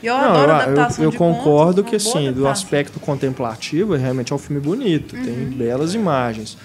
E 0.03 0.07
eu 0.07 0.17
Não, 0.17 0.25
adoro 0.25 0.51
eu, 0.51 0.55
adaptação 0.57 1.05
eu 1.05 1.11
de 1.11 1.17
concordo 1.17 1.83
contos, 1.85 2.03
que, 2.05 2.09
assim, 2.19 2.33
do 2.33 2.47
aspecto 2.49 2.99
contemplativo, 3.01 3.95
realmente 3.95 4.33
é 4.33 4.37
um 4.37 4.39
filme 4.39 4.61
bonito, 4.61 5.15
tem 5.17 5.33
Uhum. 5.45 5.51
belas 5.53 5.95
imagens. 5.95 6.57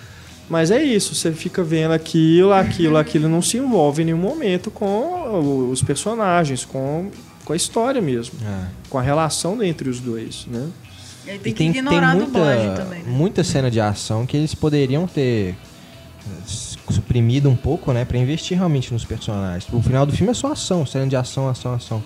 Mas 0.50 0.72
é 0.72 0.82
isso, 0.82 1.14
você 1.14 1.32
fica 1.32 1.62
vendo 1.64 1.92
aquilo, 1.94 2.52
aquilo, 2.54 2.98
aquilo, 2.98 3.30
não 3.30 3.42
se 3.42 3.58
envolve 3.58 4.02
em 4.02 4.06
nenhum 4.06 4.18
momento 4.18 4.72
com 4.72 5.70
os 5.72 5.82
personagens, 5.84 6.66
com, 6.66 7.12
com 7.46 7.54
a 7.54 7.56
história 7.56 8.02
mesmo, 8.02 8.34
É. 8.44 8.66
com 8.90 8.98
a 8.98 9.02
relação 9.02 9.62
entre 9.62 9.88
os 9.90 10.00
dois, 10.00 10.46
né? 10.48 10.68
E 11.28 11.30
aí 11.30 11.36
E 11.36 11.40
tem 11.40 11.54
que 11.54 11.60
tem, 11.60 11.72
tem 11.74 12.02
muita, 12.02 12.74
também. 12.76 13.04
Né? 13.04 13.04
muita 13.06 13.44
cena 13.44 13.70
de 13.70 13.80
ação 13.80 14.26
que 14.26 14.36
eles 14.36 14.56
poderiam 14.56 15.06
ter 15.06 15.56
suprimido 16.92 17.50
um 17.50 17.56
pouco, 17.56 17.92
né, 17.94 18.06
Pra 18.06 18.18
investir 18.18 18.58
realmente 18.58 18.92
nos 18.94 19.06
personagens. 19.06 19.68
O 19.74 19.82
final 19.82 20.06
do 20.06 20.14
filme 20.16 20.32
é 20.32 20.34
só 20.34 20.52
ação, 20.52 20.86
cena 20.86 21.08
de 21.08 21.16
ação, 21.16 21.48
ação, 21.50 21.74
ação. 21.74 22.04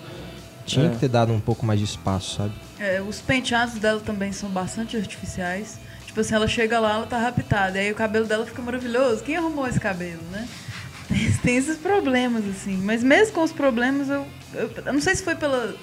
Tinha 0.66 0.86
É. 0.86 0.88
que 0.90 0.96
ter 0.96 1.08
dado 1.08 1.32
um 1.32 1.40
pouco 1.40 1.64
mais 1.66 1.78
de 1.78 1.84
espaço, 1.84 2.36
sabe? 2.36 2.52
É, 2.78 3.00
os 3.02 3.20
penteados 3.20 3.74
dela 3.74 4.00
também 4.00 4.32
são 4.32 4.48
bastante 4.48 4.96
artificiais. 4.96 5.78
Tipo 6.06 6.20
assim, 6.20 6.34
ela 6.34 6.48
chega 6.48 6.78
lá, 6.80 6.94
ela 6.94 7.06
tá 7.06 7.18
raptada. 7.18 7.76
E 7.78 7.80
aí 7.86 7.92
o 7.92 7.94
cabelo 7.94 8.24
dela 8.26 8.46
fica 8.46 8.62
maravilhoso. 8.62 9.22
Quem 9.24 9.36
arrumou 9.36 9.66
esse 9.66 9.80
cabelo, 9.80 10.22
né? 10.30 10.46
Tem, 11.08 11.32
tem 11.32 11.56
esses 11.58 11.76
problemas, 11.76 12.44
assim. 12.48 12.78
Mas 12.78 13.02
mesmo 13.02 13.34
com 13.34 13.42
os 13.42 13.52
problemas, 13.52 14.08
eu, 14.08 14.26
eu, 14.54 14.70
eu 14.86 14.92
não 14.92 15.00
sei 15.02 15.14
se 15.14 15.22
foi 15.22 15.34
pela 15.34 15.74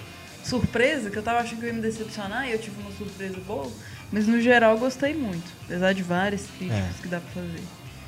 surpresa, 0.43 1.12
que 1.12 1.18
eu 1.18 1.22
tava 1.22 1.39
achando 1.41 1.60
que 1.60 1.66
eu 1.66 1.70
ia 1.70 1.76
me 1.76 1.82
decepcionar 1.82 2.47
e 2.47 2.54
eu 2.54 2.60
tive 2.60 2.82
uma 2.82 2.91
surpresa 2.91 3.38
boa. 3.45 3.70
Mas 4.12 4.26
no 4.28 4.41
geral 4.41 4.74
eu 4.74 4.80
gostei 4.80 5.14
muito. 5.14 5.43
Apesar 5.66 5.93
de 5.93 6.02
várias 6.02 6.47
críticas 6.58 6.80
É. 6.80 7.02
que 7.04 7.08
dá 7.08 7.20
pra 7.20 7.30
fazer. 7.43 7.62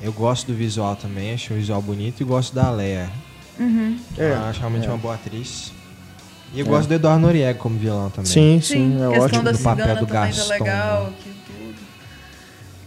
Eu 0.04 0.12
gosto 0.12 0.48
do 0.48 0.54
visual 0.54 0.94
também, 0.96 1.32
acho 1.32 1.54
o 1.54 1.56
visual 1.56 1.80
bonito 1.80 2.20
e 2.20 2.24
gosto 2.24 2.54
da 2.54 2.70
Leia. 2.70 3.10
Uhum. 3.58 3.98
É, 4.18 4.32
Eu 4.32 4.44
acho 4.44 4.60
realmente 4.60 4.86
uma 4.86 4.98
boa 4.98 5.14
atriz. 5.14 5.72
E 6.52 6.60
eu 6.60 6.66
É. 6.66 6.68
gosto 6.68 6.88
do 6.88 6.94
Eduardo 6.94 7.20
Noriega 7.22 7.58
como 7.58 7.78
vilão 7.78 8.10
também. 8.10 8.30
Sim, 8.30 8.60
sim, 8.60 8.96
é 9.02 9.06
questão 9.08 9.22
ótimo. 9.24 9.42
da 9.44 9.52
do 9.52 9.58
papel 9.60 9.86
do 9.96 10.06
também 10.06 10.12
Gaston, 10.12 10.42
tá 10.48 10.54
legal, 10.54 11.04
né? 11.04 11.12
aquilo 11.18 11.34
tudo. 11.46 11.74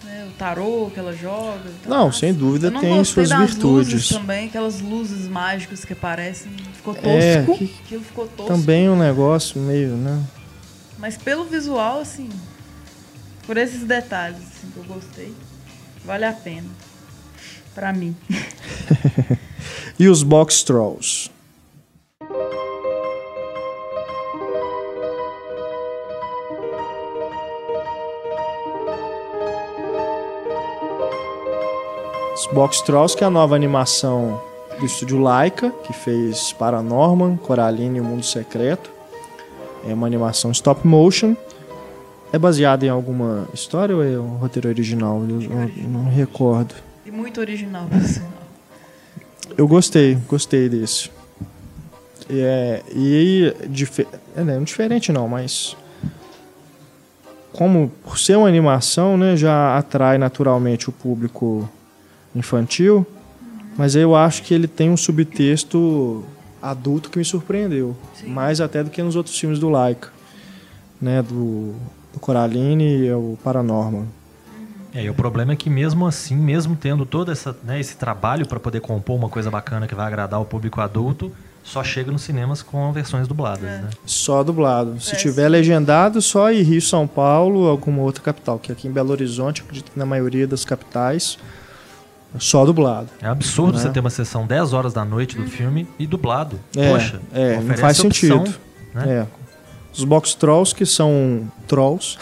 Né, 0.06 0.26
o 0.28 0.32
tarô 0.38 0.92
que 0.94 1.00
ela 1.00 1.12
joga. 1.16 1.72
Não, 1.88 2.06
massa. 2.06 2.20
sem 2.20 2.34
dúvida 2.36 2.70
tem 2.70 3.04
suas 3.04 3.30
das 3.30 3.40
virtudes. 3.40 3.94
Luzes 3.94 4.10
também, 4.10 4.46
aquelas 4.48 4.80
luzes 4.80 5.28
mágicas 5.28 5.84
que 5.84 5.94
aparecem. 5.94 6.52
Ficou 6.76 6.94
tosco. 6.94 7.10
É, 7.18 7.44
que- 7.58 7.76
Aquilo 7.84 8.04
ficou 8.04 8.28
tosco. 8.28 8.54
Também 8.54 8.88
um 8.90 8.96
negócio 8.98 9.60
meio, 9.60 9.96
né? 9.96 10.22
Mas 11.00 11.18
pelo 11.18 11.46
visual, 11.46 12.00
assim, 12.02 12.30
por 13.48 13.58
esses 13.58 13.84
detalhes 13.84 14.38
assim, 14.38 14.70
que 14.72 14.78
eu 14.78 14.84
gostei, 14.84 15.34
vale 16.06 16.26
a 16.26 16.32
pena. 16.32 16.68
Pra 17.78 17.94
mim. 17.94 18.16
E 20.00 20.08
os 20.08 20.22
Box 20.22 20.64
Trolls? 20.64 21.30
Os 32.34 32.46
Box 32.54 32.82
Trolls, 32.82 33.16
que 33.16 33.24
é 33.24 33.28
a 33.28 33.30
nova 33.30 33.56
animação 33.56 34.42
do 34.80 34.86
estúdio 34.86 35.20
Laika, 35.20 35.72
que 35.84 35.94
fez 35.94 36.54
Paranorman, 36.54 37.38
Coraline 37.38 37.98
e 37.98 38.02
o 38.02 38.04
Mundo 38.04 38.24
Secreto. 38.24 38.92
É 39.88 39.94
uma 39.94 40.08
animação 40.08 40.52
stop 40.52 40.86
motion. 40.86 41.36
É 42.32 42.40
baseada 42.40 42.86
em 42.86 42.90
alguma 42.90 43.48
história 43.54 43.96
ou 43.96 44.04
é 44.04 44.20
um 44.20 44.38
roteiro 44.38 44.68
original? 44.68 45.20
Eu 45.22 45.28
não, 45.28 46.04
não 46.04 46.10
recordo. 46.12 46.87
E 47.08 47.12
muito 47.12 47.40
original, 47.40 47.88
por 47.88 48.02
sinal. 48.02 48.30
Eu 49.58 49.66
gostei, 49.66 50.16
gostei 50.28 50.68
desse. 50.68 51.10
É, 52.30 52.84
e 52.94 53.54
é, 54.36 54.44
não, 54.44 54.62
diferente 54.64 55.14
não, 55.14 55.28
mas 55.28 55.78
como 57.54 57.90
por 58.04 58.20
ser 58.20 58.38
uma 58.38 58.50
animação, 58.50 59.18
né, 59.18 59.38
já 59.38 59.78
atrai 59.78 60.18
naturalmente 60.18 60.90
o 60.90 60.92
público 60.92 61.70
infantil, 62.36 63.08
mas 63.78 63.96
eu 63.96 64.14
acho 64.14 64.44
que 64.44 64.54
ele 64.54 64.68
tem 64.68 64.90
um 64.90 64.98
subtexto 64.98 66.26
adulto 66.62 67.10
que 67.10 67.18
me 67.18 67.24
surpreendeu, 67.24 67.96
Sim. 68.16 68.28
mais 68.28 68.60
até 68.60 68.84
do 68.84 68.90
que 68.90 69.02
nos 69.02 69.16
outros 69.16 69.40
filmes 69.40 69.60
do 69.60 69.70
Laika, 69.70 70.10
né, 71.02 71.22
do 71.22 71.74
do 72.18 72.20
Coraline 72.20 73.06
e 73.06 73.12
o 73.14 73.38
Paranormal. 73.44 74.06
É, 74.98 75.04
e 75.04 75.10
o 75.10 75.14
problema 75.14 75.54
é 75.54 75.56
que 75.56 75.70
mesmo 75.70 76.08
assim, 76.08 76.36
mesmo 76.36 76.76
tendo 76.76 77.06
todo 77.06 77.32
essa, 77.32 77.56
né, 77.64 77.80
esse 77.80 77.96
trabalho 77.98 78.48
para 78.48 78.60
poder 78.60 78.80
compor 78.82 79.16
uma 79.16 79.30
coisa 79.30 79.52
bacana 79.52 79.86
que 79.86 79.94
vai 79.94 80.08
agradar 80.08 80.42
o 80.42 80.46
público 80.46 80.82
adulto, 80.82 81.32
só 81.64 81.84
chega 81.84 82.12
nos 82.12 82.24
cinemas 82.24 82.64
com 82.64 82.92
versões 82.92 83.28
dubladas, 83.28 83.64
É. 83.64 83.78
né? 83.82 83.90
Só 84.06 84.42
dublado. 84.44 85.00
Se 85.00 85.14
É, 85.14 85.18
tiver 85.18 85.44
sim. 85.44 85.50
legendado, 85.50 86.20
só 86.22 86.52
em 86.52 86.62
Rio, 86.64 86.82
São 86.82 87.06
Paulo, 87.06 87.68
alguma 87.68 88.02
outra 88.02 88.24
capital. 88.24 88.58
Que 88.58 88.72
aqui 88.72 88.88
em 88.88 88.92
Belo 88.92 89.12
Horizonte, 89.12 89.62
acredito 89.62 89.92
que 89.92 90.00
na 90.00 90.06
maioria 90.06 90.48
das 90.48 90.66
capitais, 90.66 91.38
só 92.40 92.66
dublado. 92.66 93.10
É 93.22 93.28
absurdo 93.28 93.74
Né? 93.78 93.84
você 93.84 93.90
ter 93.90 94.00
uma 94.00 94.10
sessão 94.10 94.48
10 94.48 94.74
horas 94.74 94.94
da 94.94 95.06
noite 95.06 95.38
do 95.38 95.46
filme 95.48 95.88
e 96.00 96.08
dublado. 96.08 96.60
É, 96.76 96.92
Poxa, 96.92 97.22
é, 97.34 97.58
não 97.60 97.78
faz 97.78 98.00
opção, 98.00 98.46
sentido. 98.46 98.60
Né? 98.96 99.10
É. 99.10 99.28
Os 99.94 100.04
box 100.04 100.34
trolls, 100.36 100.74
que 100.74 100.86
são 100.86 101.52
trolls, 101.68 102.18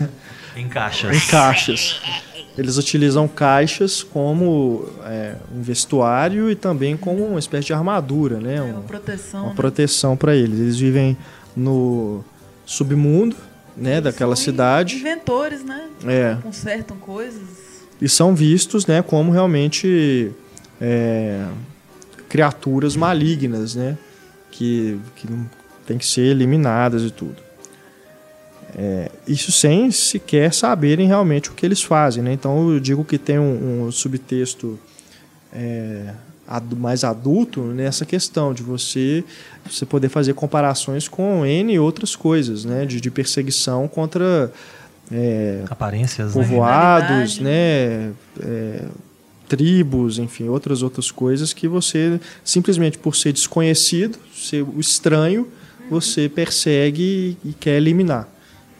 Em 0.56 0.68
caixas. 0.68 1.16
em 1.16 1.26
caixas. 1.30 2.00
Eles 2.56 2.78
utilizam 2.78 3.28
caixas 3.28 4.02
como 4.02 4.88
é, 5.04 5.34
um 5.54 5.60
vestuário 5.60 6.50
e 6.50 6.54
também 6.54 6.96
como 6.96 7.22
uma 7.26 7.38
espécie 7.38 7.66
de 7.66 7.74
armadura, 7.74 8.38
né? 8.40 8.56
É 8.56 8.62
Um- 8.62 8.70
uma 8.72 8.82
proteção. 8.82 9.40
uma 9.42 9.48
né? 9.50 9.54
proteção 9.54 10.16
para 10.16 10.34
eles. 10.34 10.58
Eles 10.58 10.78
vivem 10.78 11.16
no 11.54 12.24
submundo, 12.64 13.36
né, 13.76 14.00
daquela 14.00 14.34
São 14.34 14.44
cidade. 14.46 14.96
Inventores, 14.96 15.62
né? 15.62 15.84
É, 16.06 16.36
Consertam 16.42 16.96
coisas. 16.96 17.42
e 18.00 18.08
são 18.08 18.34
vistos, 18.34 18.86
né, 18.86 19.02
como 19.02 19.30
realmente 19.32 20.32
é, 20.80 21.44
criaturas 22.28 22.96
malignas, 22.96 23.74
né, 23.74 23.96
que, 24.50 24.98
que 25.14 25.28
tem 25.86 25.98
que 25.98 26.06
ser 26.06 26.22
eliminadas 26.22 27.02
e 27.02 27.10
tudo. 27.10 27.36
É, 28.74 29.10
isso 29.26 29.52
sem 29.52 29.90
sequer 29.90 30.52
saberem 30.52 31.06
realmente 31.06 31.50
o 31.50 31.54
que 31.54 31.64
eles 31.64 31.82
fazem, 31.82 32.22
né? 32.22 32.32
Então 32.32 32.70
eu 32.70 32.80
digo 32.80 33.04
que 33.04 33.16
tem 33.16 33.38
um, 33.38 33.86
um 33.86 33.92
subtexto 33.92 34.78
é, 35.52 36.12
mais 36.76 37.04
adulto 37.04 37.62
nessa 37.62 38.04
questão 38.04 38.52
de 38.52 38.62
você 38.62 39.24
você 39.68 39.86
poder 39.86 40.08
fazer 40.08 40.34
comparações 40.34 41.08
com 41.08 41.44
N 41.44 41.72
e 41.72 41.78
outras 41.78 42.14
coisas, 42.14 42.64
né? 42.64 42.84
De, 42.84 43.00
de 43.00 43.10
perseguição 43.10 43.88
contra 43.88 44.52
é, 45.10 45.64
Aparências, 45.70 46.34
né? 46.34 46.42
povoados, 46.42 47.38
né, 47.38 48.12
é, 48.40 48.84
tribos, 49.48 50.18
enfim, 50.18 50.48
outras 50.48 50.82
outras 50.82 51.10
coisas 51.10 51.52
que 51.52 51.68
você 51.68 52.20
simplesmente 52.44 52.98
por 52.98 53.14
ser 53.14 53.32
desconhecido, 53.32 54.18
ser 54.34 54.62
o 54.62 54.80
estranho, 54.80 55.46
você 55.88 56.28
persegue 56.28 57.38
e 57.44 57.52
quer 57.52 57.76
eliminar. 57.76 58.28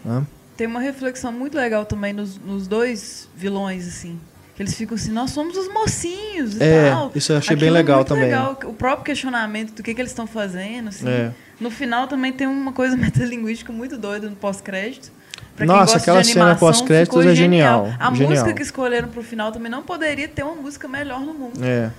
Né? 0.07 0.27
Tem 0.57 0.67
uma 0.67 0.81
reflexão 0.81 1.31
muito 1.31 1.55
legal 1.57 1.85
também 1.85 2.13
nos, 2.15 2.39
nos 2.39 2.67
dois 2.67 3.29
vilões, 3.37 3.87
assim. 3.87 4.19
Que 4.55 4.63
eles 4.63 4.75
ficam 4.75 4.95
assim, 4.95 5.13
nós 5.13 5.33
somos 5.33 5.55
os 5.55 5.71
mocinhos 5.71 6.57
e 6.57 6.63
É, 6.63 6.91
tal. 6.91 7.13
isso 7.15 7.31
eu 7.31 7.37
achei 7.37 7.55
bem 7.55 7.65
Aquilo 7.69 7.77
é 7.77 7.79
legal 7.79 8.05
também. 8.07 8.25
legal, 8.25 8.59
O 8.65 8.73
próprio 8.73 9.05
questionamento 9.05 9.75
do 9.75 9.83
que, 9.83 9.93
que 9.95 10.01
eles 10.01 10.13
estão 10.13 10.27
fazendo, 10.27 10.89
assim. 10.89 11.07
É. 11.07 11.31
No 11.61 11.71
final 11.71 12.07
também 12.09 12.33
tem 12.33 12.47
uma 12.47 12.73
coisa 12.73 12.97
metalinguística 12.97 13.71
muito 13.71 13.99
doida 13.99 14.31
no 14.31 14.37
pós-crédito. 14.37 15.13
Nossa, 15.59 15.81
gosta 15.81 15.99
aquela 15.99 16.23
de 16.23 16.29
cena 16.29 16.45
animação, 16.47 16.69
pós-créditos 16.69 17.17
ficou 17.19 17.31
é 17.31 17.35
genial, 17.35 17.87
A 17.99 18.11
genial. 18.15 18.31
música 18.31 18.53
que 18.55 18.63
escolheram 18.63 19.09
pro 19.09 19.23
final 19.23 19.53
também 19.53 19.71
não 19.71 19.83
poderia 19.83 20.29
ter 20.29 20.43
uma 20.43 20.55
música 20.55 20.87
melhor 20.89 21.21
no 21.21 21.35
mundo. 21.35 21.63
É. 21.63 21.91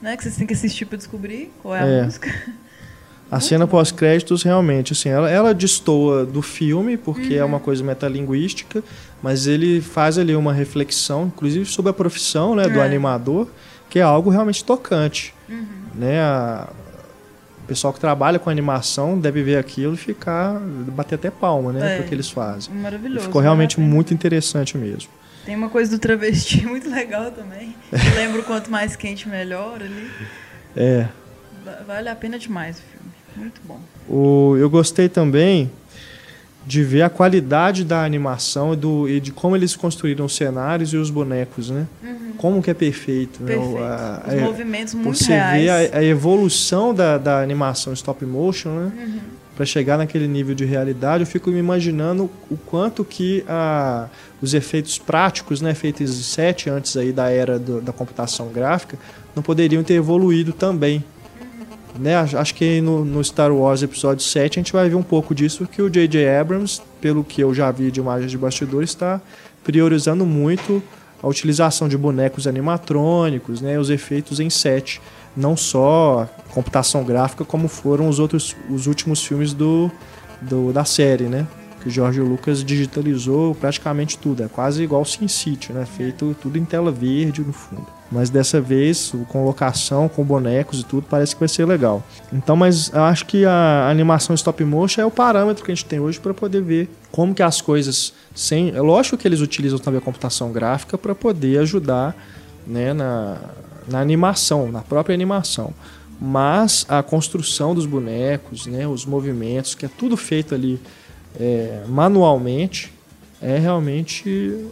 Né? 0.00 0.16
Que 0.16 0.22
vocês 0.22 0.36
têm 0.36 0.46
que 0.46 0.54
assistir 0.54 0.86
pra 0.86 0.96
descobrir 0.96 1.50
qual 1.62 1.74
é 1.74 1.82
a 1.82 1.86
É. 1.86 2.02
música. 2.04 2.30
A 3.30 3.40
cena 3.40 3.66
pós-créditos, 3.66 4.42
realmente, 4.42 4.94
assim, 4.94 5.10
ela, 5.10 5.28
ela 5.30 5.52
destoa 5.52 6.24
do 6.24 6.40
filme, 6.40 6.96
porque 6.96 7.34
é 7.34 7.44
uma 7.44 7.60
coisa 7.60 7.84
metalinguística, 7.84 8.82
mas 9.22 9.46
ele 9.46 9.82
faz 9.82 10.16
ali 10.16 10.34
uma 10.34 10.52
reflexão, 10.52 11.26
inclusive 11.26 11.66
sobre 11.66 11.90
a 11.90 11.92
profissão 11.92 12.54
né, 12.54 12.66
do 12.68 12.80
É. 12.80 12.84
animador, 12.84 13.46
que 13.90 13.98
é 13.98 14.02
algo 14.02 14.30
realmente 14.30 14.64
tocante. 14.64 15.34
Né? 15.94 16.20
A- 16.22 16.68
o 17.64 17.66
pessoal 17.68 17.92
que 17.92 18.00
trabalha 18.00 18.38
com 18.38 18.48
animação 18.48 19.18
deve 19.18 19.42
ver 19.42 19.58
aquilo 19.58 19.92
e 19.92 19.96
ficar, 19.98 20.58
bater 20.58 21.16
até 21.16 21.30
palma, 21.30 21.70
né, 21.70 21.98
É. 21.98 22.02
que 22.02 22.14
eles 22.14 22.30
fazem. 22.30 22.72
E 22.74 22.78
Maravilhoso. 22.78 23.26
ficou 23.26 23.34
vale 23.42 23.46
a 23.46 23.50
realmente 23.50 23.76
pena. 23.76 23.88
muito 23.88 24.14
interessante 24.14 24.78
mesmo. 24.78 25.10
Tem 25.44 25.54
uma 25.54 25.68
coisa 25.68 25.90
do 25.90 25.98
travesti 25.98 26.64
muito 26.66 26.88
legal 26.88 27.30
também. 27.30 27.74
Eu 27.92 28.14
lembro 28.16 28.42
quanto 28.44 28.70
mais 28.70 28.96
quente, 28.96 29.28
melhor 29.28 29.82
ali. 29.82 30.10
É. 30.74 31.08
Va- 31.62 31.82
Vale 31.86 32.08
a 32.08 32.16
pena 32.16 32.38
demais 32.38 32.78
o 32.78 32.82
filme. 32.82 33.08
Muito 33.38 33.60
bom. 33.66 33.78
O, 34.08 34.56
eu 34.56 34.68
gostei 34.68 35.08
também 35.08 35.70
de 36.66 36.82
ver 36.82 37.00
a 37.02 37.08
qualidade 37.08 37.82
da 37.84 38.04
animação 38.04 38.74
e, 38.74 38.76
do, 38.76 39.08
e 39.08 39.20
de 39.20 39.32
como 39.32 39.56
eles 39.56 39.74
construíram 39.74 40.26
os 40.26 40.36
cenários 40.36 40.92
e 40.92 40.96
os 40.98 41.08
bonecos, 41.08 41.70
né? 41.70 41.86
Como 42.36 42.62
que 42.62 42.70
é 42.70 42.74
perfeito. 42.74 43.42
né? 43.42 43.54
O- 43.56 43.58
Perfeito. 43.58 43.82
a- 43.84 44.22
Os 44.26 44.32
é- 44.34 44.40
movimentos 44.40 44.94
muito 44.94 45.16
você 45.18 45.32
reais. 45.32 45.62
vê 45.62 45.68
a, 45.96 45.98
a 46.00 46.04
evolução 46.04 46.92
da, 46.94 47.16
da 47.16 47.42
animação 47.42 47.92
stop 47.94 48.24
motion, 48.26 48.68
né? 48.70 48.92
Uhum. 48.96 49.18
Para 49.56 49.64
chegar 49.66 49.96
naquele 49.98 50.28
nível 50.28 50.54
de 50.54 50.64
realidade, 50.64 51.22
eu 51.24 51.26
fico 51.26 51.50
me 51.50 51.58
imaginando 51.58 52.30
o 52.48 52.56
quanto 52.56 53.04
que 53.04 53.42
a, 53.48 54.06
os 54.40 54.54
efeitos 54.54 54.98
práticos, 54.98 55.60
né, 55.60 55.74
feitos 55.74 56.16
em 56.16 56.22
set 56.22 56.70
antes 56.70 56.96
aí 56.96 57.10
da 57.10 57.28
era 57.28 57.58
do- 57.58 57.80
da 57.80 57.92
computação 57.92 58.48
gráfica, 58.52 58.96
não 59.34 59.42
poderiam 59.42 59.82
ter 59.82 59.94
evoluído 59.94 60.52
também. 60.52 61.02
Né? 61.98 62.16
Acho 62.16 62.54
que 62.54 62.80
no, 62.80 63.04
no 63.04 63.22
Star 63.22 63.52
Wars 63.52 63.82
Episódio 63.82 64.22
7 64.24 64.58
a 64.58 64.62
gente 64.62 64.72
vai 64.72 64.88
ver 64.88 64.94
um 64.94 65.02
pouco 65.02 65.34
disso, 65.34 65.66
que 65.66 65.80
o 65.82 65.88
J.J. 65.90 66.28
Abrams, 66.38 66.80
pelo 67.00 67.22
que 67.24 67.40
eu 67.42 67.52
já 67.54 67.70
vi 67.70 67.90
de 67.90 68.00
imagens 68.00 68.30
de 68.30 68.38
bastidores, 68.38 68.90
está 68.90 69.20
priorizando 69.64 70.24
muito 70.24 70.82
a 71.22 71.26
utilização 71.26 71.88
de 71.88 71.96
bonecos 71.98 72.46
animatrônicos, 72.46 73.60
né, 73.60 73.78
os 73.78 73.90
efeitos 73.90 74.38
em 74.38 74.48
set, 74.48 75.00
não 75.36 75.56
só 75.56 76.28
computação 76.54 77.02
gráfica, 77.04 77.44
como 77.44 77.66
foram 77.68 78.08
os 78.08 78.18
outros, 78.20 78.54
os 78.70 78.86
últimos 78.86 79.24
filmes 79.24 79.52
do, 79.52 79.90
do- 80.40 80.72
da 80.72 80.84
série, 80.84 81.24
né, 81.24 81.44
que 81.82 81.88
o 81.88 81.90
George 81.90 82.20
Lucas 82.20 82.62
digitalizou 82.64 83.54
praticamente 83.56 84.16
tudo, 84.16 84.44
é 84.44 84.48
quase 84.48 84.82
igual 84.84 85.04
Sin 85.04 85.26
City, 85.26 85.72
né, 85.72 85.84
feito 85.84 86.36
tudo 86.40 86.56
em 86.56 86.64
tela 86.64 86.92
verde 86.92 87.40
no 87.42 87.52
fundo. 87.52 87.86
Mas 88.10 88.30
dessa 88.30 88.58
vez, 88.58 89.12
com 89.28 89.44
locação, 89.44 90.08
com 90.08 90.24
bonecos 90.24 90.80
e 90.80 90.84
tudo, 90.84 91.06
parece 91.08 91.34
que 91.34 91.40
vai 91.40 91.48
ser 91.48 91.66
legal. 91.66 92.02
Então, 92.32 92.56
mas 92.56 92.90
eu 92.92 93.02
acho 93.02 93.26
que 93.26 93.44
a 93.44 93.88
animação 93.90 94.34
stop 94.34 94.64
motion 94.64 95.02
é 95.02 95.04
o 95.04 95.10
parâmetro 95.10 95.62
que 95.62 95.70
a 95.70 95.74
gente 95.74 95.84
tem 95.84 96.00
hoje 96.00 96.18
para 96.18 96.32
poder 96.32 96.62
ver 96.62 96.88
como 97.12 97.34
que 97.34 97.42
as 97.42 97.60
coisas 97.60 98.14
sem, 98.34 98.70
é 98.70 98.80
lógico 98.80 99.16
que 99.18 99.28
eles 99.28 99.40
utilizam 99.40 99.78
também 99.78 99.98
a 99.98 100.00
computação 100.00 100.50
gráfica 100.52 100.96
para 100.96 101.14
poder 101.14 101.58
ajudar, 101.58 102.16
né, 102.66 102.94
na, 102.94 103.36
na 103.86 104.00
animação, 104.00 104.72
na 104.72 104.80
própria 104.80 105.12
animação. 105.12 105.74
Mas 106.20 106.86
a 106.88 107.02
construção 107.02 107.74
dos 107.74 107.84
bonecos, 107.84 108.66
né, 108.66 108.88
os 108.88 109.04
movimentos, 109.04 109.74
que 109.74 109.84
é 109.84 109.88
tudo 109.88 110.16
feito 110.16 110.54
ali 110.54 110.80
é, 111.38 111.82
manualmente, 111.86 112.90
é 113.40 113.58
realmente 113.58 114.66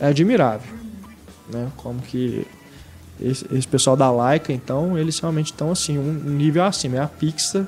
é 0.00 0.06
admirável 0.06 0.81
né? 1.48 1.68
Como 1.76 2.00
que 2.00 2.46
esse, 3.20 3.46
esse 3.52 3.68
pessoal 3.68 3.96
da 3.96 4.10
Laika, 4.10 4.52
então, 4.52 4.98
eles 4.98 5.18
realmente 5.18 5.46
estão 5.52 5.70
assim, 5.70 5.98
um 5.98 6.10
um 6.26 6.30
nível 6.30 6.64
acima, 6.64 6.96
é 6.96 7.00
a 7.00 7.06
Pixar 7.06 7.64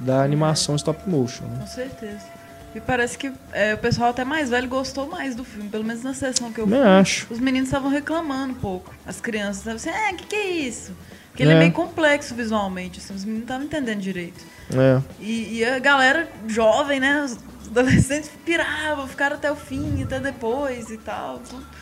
da 0.00 0.22
animação 0.22 0.74
stop 0.76 1.08
motion. 1.08 1.44
Né? 1.44 1.58
Com 1.60 1.66
certeza. 1.66 2.34
E 2.74 2.80
parece 2.80 3.16
que 3.16 3.30
é, 3.52 3.74
o 3.74 3.78
pessoal 3.78 4.10
até 4.10 4.24
mais 4.24 4.50
velho 4.50 4.68
gostou 4.68 5.06
mais 5.06 5.36
do 5.36 5.44
filme, 5.44 5.68
pelo 5.68 5.84
menos 5.84 6.02
na 6.02 6.12
sessão 6.12 6.52
que 6.52 6.60
eu 6.60 6.66
fui. 6.66 6.76
acho. 6.78 7.26
Os 7.30 7.38
meninos 7.38 7.68
estavam 7.68 7.88
reclamando 7.88 8.52
um 8.52 8.56
pouco. 8.56 8.92
As 9.06 9.20
crianças 9.20 9.58
estavam 9.58 9.76
assim, 9.76 9.90
ah, 9.90 10.12
o 10.12 10.16
que, 10.16 10.26
que 10.26 10.34
é 10.34 10.50
isso? 10.50 10.92
Porque 11.30 11.42
ele 11.44 11.52
É. 11.52 11.54
é 11.54 11.58
meio 11.60 11.72
complexo 11.72 12.34
visualmente, 12.34 12.98
assim, 12.98 13.14
os 13.14 13.24
meninos 13.24 13.48
não 13.48 13.56
estavam 13.60 13.66
entendendo 13.66 14.00
direito. 14.00 14.44
É, 14.72 15.00
E, 15.20 15.58
e 15.58 15.64
a 15.64 15.78
galera 15.78 16.28
jovem, 16.48 16.98
né? 16.98 17.26
Os 17.64 17.68
adolescentes 17.70 18.30
piravam, 18.44 19.06
ficaram 19.08 19.36
até 19.36 19.50
o 19.50 19.56
fim, 19.56 20.02
até 20.02 20.20
depois 20.20 20.90
e 20.90 20.98
tal. 20.98 21.40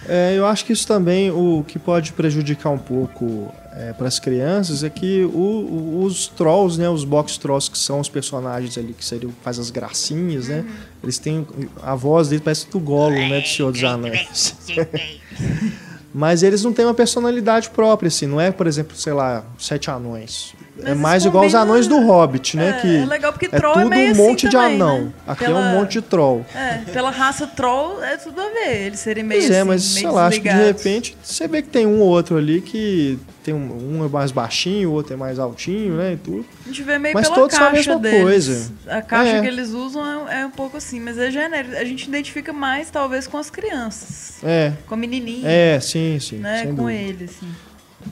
É, 0.09 0.35
eu 0.37 0.47
acho 0.47 0.65
que 0.65 0.73
isso 0.73 0.87
também 0.87 1.31
o 1.31 1.65
que 1.67 1.79
pode 1.79 2.13
prejudicar 2.13 2.71
um 2.71 2.79
pouco 2.79 3.53
para 3.99 4.07
as 4.07 4.19
crianças 4.19 4.85
é 4.85 4.91
que 4.91 5.25
o- 5.25 5.29
o- 5.31 6.05
os 6.05 6.29
trolls, 6.29 6.79
né, 6.79 6.89
os 6.89 7.05
box 7.05 7.37
trolls 7.39 7.71
que 7.71 7.79
são 7.79 8.01
os 8.01 8.09
personagens 8.09 8.77
ali 8.79 8.93
que 8.93 9.05
seriam 9.05 9.33
faz 9.43 9.59
as 9.59 9.71
gracinhas, 9.71 10.49
né? 10.49 10.65
Eles 11.03 11.19
têm 11.19 11.47
a 11.83 11.95
voz 11.95 12.29
deles 12.29 12.45
parece 12.45 12.69
do 12.71 12.79
Gollum, 12.79 13.29
né, 13.29 13.41
do 13.41 13.49
Senhor 13.49 13.73
dos 13.73 13.83
Anéis. 13.83 14.55
Mas 16.15 16.43
eles 16.43 16.63
não 16.63 16.73
têm 16.75 16.85
uma 16.85 16.93
personalidade 16.95 17.71
própria, 17.71 18.09
assim. 18.09 18.27
Não 18.27 18.39
é, 18.41 18.51
por 18.53 18.67
exemplo, 18.67 18.95
sei 18.95 19.15
lá, 19.15 19.45
Sete 19.59 19.91
Anões. 19.91 20.55
É 20.81 20.89
Mas 20.91 20.99
mais 20.99 21.25
igual 21.27 21.45
os 21.45 21.55
anos 21.55 21.87
do 21.87 21.99
Hobbit, 22.01 22.57
né? 22.57 22.71
É, 22.71 22.73
que 22.81 22.97
é 22.97 23.05
legal 23.05 23.33
porque 23.33 23.47
é 23.47 23.49
troll 23.51 23.75
é 23.75 23.83
tudo 23.83 23.91
meio 23.91 24.09
um 24.09 24.13
assim 24.13 24.23
monte 24.23 24.47
de 24.49 24.53
também, 24.57 24.75
anão. 24.77 25.01
né? 25.05 25.13
Aqui 25.27 25.45
é 25.45 25.47
Pela- 25.49 25.61
um 25.61 25.73
monte 25.73 25.93
de 25.93 26.03
troll. 26.03 26.47
É, 26.55 26.79
pela 26.93 27.11
raça 27.11 27.47
troll 27.47 28.03
é 28.03 28.17
tudo 28.17 28.41
a 28.41 28.49
ver. 28.49 28.87
Eles 28.87 28.99
serem 29.01 29.23
meio 29.23 29.41
Pois 29.41 29.51
é, 29.51 29.59
assim, 29.61 29.69
mas 29.69 29.95
meio 29.95 30.07
sei 30.07 30.11
lá, 30.11 30.27
acho 30.27 30.41
que 30.41 30.49
de 30.49 30.55
repente 30.65 31.17
você 31.23 31.47
vê 31.47 31.61
que 31.63 31.69
tem 31.69 31.87
um 31.87 32.01
ou 32.01 32.09
outro 32.09 32.37
ali 32.37 32.61
que 32.63 33.19
tem 33.45 33.53
um, 33.53 33.99
um 34.01 34.05
é 34.05 34.09
mais 34.09 34.31
baixinho, 34.31 34.91
o 34.91 34.93
outro 34.93 35.13
é 35.15 35.17
mais 35.17 35.39
altinho, 35.39 35.97
né? 35.97 36.13
E 36.13 36.17
tudo. 36.17 36.47
A 36.65 36.69
gente 36.69 36.83
vê 36.83 36.97
meio 36.99 37.15
Mas 37.15 37.25
pela 37.29 37.35
todos 37.35 37.57
são 37.57 37.67
a 37.67 37.71
caixa 37.71 37.91
mesma 37.91 38.03
deles. 38.03 38.23
coisa. 38.23 38.73
A 38.87 39.03
caixa 39.03 39.33
É. 39.37 39.41
que 39.41 39.47
eles 39.49 39.71
usam 39.71 40.29
é, 40.29 40.41
é 40.43 40.47
um 40.47 40.51
pouco 40.51 40.77
assim, 40.77 41.01
mas 41.01 41.19
é 41.19 41.31
genérico. 41.31 41.77
A 41.77 41.85
gente 41.85 42.09
identifica 42.09 42.53
mais, 42.53 42.89
talvez, 42.89 43.27
com 43.27 43.37
as 43.37 43.51
crianças. 43.51 44.37
É, 44.43 44.73
Com 44.87 44.95
a 44.95 44.97
menininha, 44.97 45.43
é, 45.49 45.79
sim, 45.81 46.19
sim. 46.21 46.37
né? 46.37 46.63
Com 46.67 46.75
dúvida. 46.75 46.93
ele, 46.99 47.25
assim. 47.25 47.49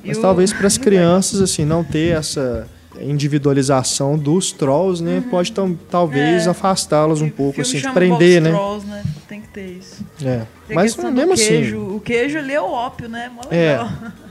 Mas 0.04 0.18
o- 0.18 0.20
talvez 0.20 0.52
para 0.52 0.66
as 0.66 0.76
crianças, 0.78 1.40
assim, 1.40 1.64
não 1.64 1.82
ter 1.84 2.16
essa 2.16 2.66
individualização 3.00 4.18
dos 4.18 4.52
trolls, 4.52 5.02
né? 5.02 5.22
Pode 5.30 5.52
tam- 5.52 5.76
talvez 5.90 6.42
Uhum. 6.42 6.48
É. 6.48 6.50
afastá-los 6.50 7.22
um 7.22 7.30
pouco, 7.30 7.60
assim, 7.60 7.80
prender, 7.92 8.40
né? 8.42 8.50
Trolls, 8.50 8.86
né? 8.86 9.02
Tem 9.28 9.40
que 9.40 9.48
ter 9.48 9.66
isso. 9.78 10.04
É. 10.22 10.42
Tem 10.66 10.74
Mas 10.76 10.96
mesmo 10.96 11.10
do 11.10 11.34
queijo. 11.34 11.76
assim. 11.86 11.96
O 11.96 12.00
queijo 12.00 12.38
ali 12.38 12.52
é 12.52 12.60
o 12.60 12.70
ópio, 12.70 13.08
né? 13.08 13.30
Mó 13.34 13.42
É. 13.50 13.72
legal. 13.78 13.90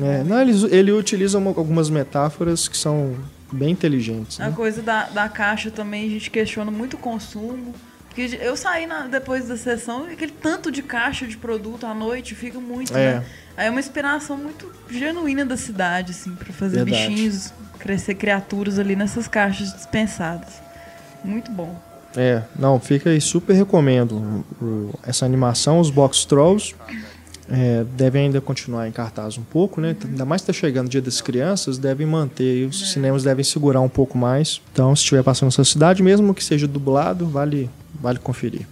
É, 0.00 0.22
não, 0.22 0.40
ele, 0.40 0.52
ele 0.72 0.92
utiliza 0.92 1.38
uma- 1.38 1.50
algumas 1.50 1.90
metáforas 1.90 2.68
que 2.68 2.76
são 2.76 3.16
bem 3.50 3.70
inteligentes. 3.70 4.38
A 4.40 4.48
Né? 4.48 4.52
coisa 4.54 4.80
da, 4.80 5.04
da 5.04 5.28
caixa 5.28 5.70
também, 5.72 6.06
a 6.06 6.10
gente 6.10 6.30
questiona 6.30 6.70
muito 6.70 6.94
o 6.94 6.98
consumo. 6.98 7.74
Eu 8.22 8.56
saí 8.56 8.86
na- 8.86 9.06
depois 9.06 9.48
da 9.48 9.56
sessão 9.56 10.08
e 10.08 10.12
aquele 10.14 10.32
tanto 10.32 10.70
de 10.70 10.82
caixa 10.82 11.26
de 11.26 11.36
produto 11.36 11.86
à 11.86 11.94
noite 11.94 12.34
fica 12.34 12.58
muito, 12.58 12.96
É. 12.96 13.14
né? 13.20 13.24
Aí 13.56 13.66
é 13.66 13.70
uma 13.70 13.80
inspiração 13.80 14.36
muito 14.36 14.70
genuína 14.90 15.44
da 15.44 15.56
cidade, 15.56 16.12
assim, 16.12 16.34
pra 16.34 16.52
fazer 16.52 16.84
Verdade. 16.84 17.08
bichinhos, 17.08 17.52
crescer 17.78 18.14
criaturas 18.14 18.78
ali 18.78 18.94
nessas 18.96 19.26
caixas 19.28 19.72
dispensadas. 19.72 20.54
Muito 21.24 21.50
bom. 21.50 21.74
É, 22.16 22.42
não, 22.58 22.80
fica 22.80 23.10
aí, 23.10 23.20
super 23.20 23.52
recomendo 23.54 24.44
essa 25.06 25.24
animação, 25.26 25.78
os 25.78 25.90
Box 25.90 26.24
Trolls. 26.24 26.74
É, 27.50 27.82
devem 27.96 28.24
ainda 28.26 28.42
continuar 28.42 28.86
em 28.88 28.92
cartaz 28.92 29.38
um 29.38 29.42
pouco, 29.42 29.80
né? 29.80 29.96
Ainda 30.04 30.24
mais 30.26 30.42
que 30.42 30.48
tá 30.48 30.52
chegando 30.52 30.86
o 30.86 30.90
Dia 30.90 31.00
das 31.00 31.22
Crianças, 31.22 31.78
devem 31.78 32.06
manter, 32.06 32.58
e 32.58 32.64
os 32.66 32.92
cinemas 32.92 33.22
devem 33.24 33.42
segurar 33.42 33.80
um 33.80 33.88
pouco 33.88 34.18
mais. 34.18 34.60
Então, 34.72 34.94
se 34.94 35.00
estiver 35.02 35.22
passando 35.22 35.46
na 35.46 35.52
sua 35.52 35.64
cidade, 35.64 36.02
mesmo 36.02 36.34
que 36.34 36.44
seja 36.44 36.68
dublado, 36.68 37.26
vale, 37.26 37.70
vale 38.00 38.18
conferir. 38.18 38.66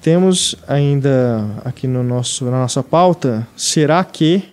Temos 0.00 0.56
ainda 0.66 1.44
aqui 1.64 1.86
no 1.86 2.02
nosso, 2.02 2.44
na 2.46 2.62
nossa 2.62 2.82
pauta, 2.82 3.46
será 3.56 4.02
que 4.02 4.52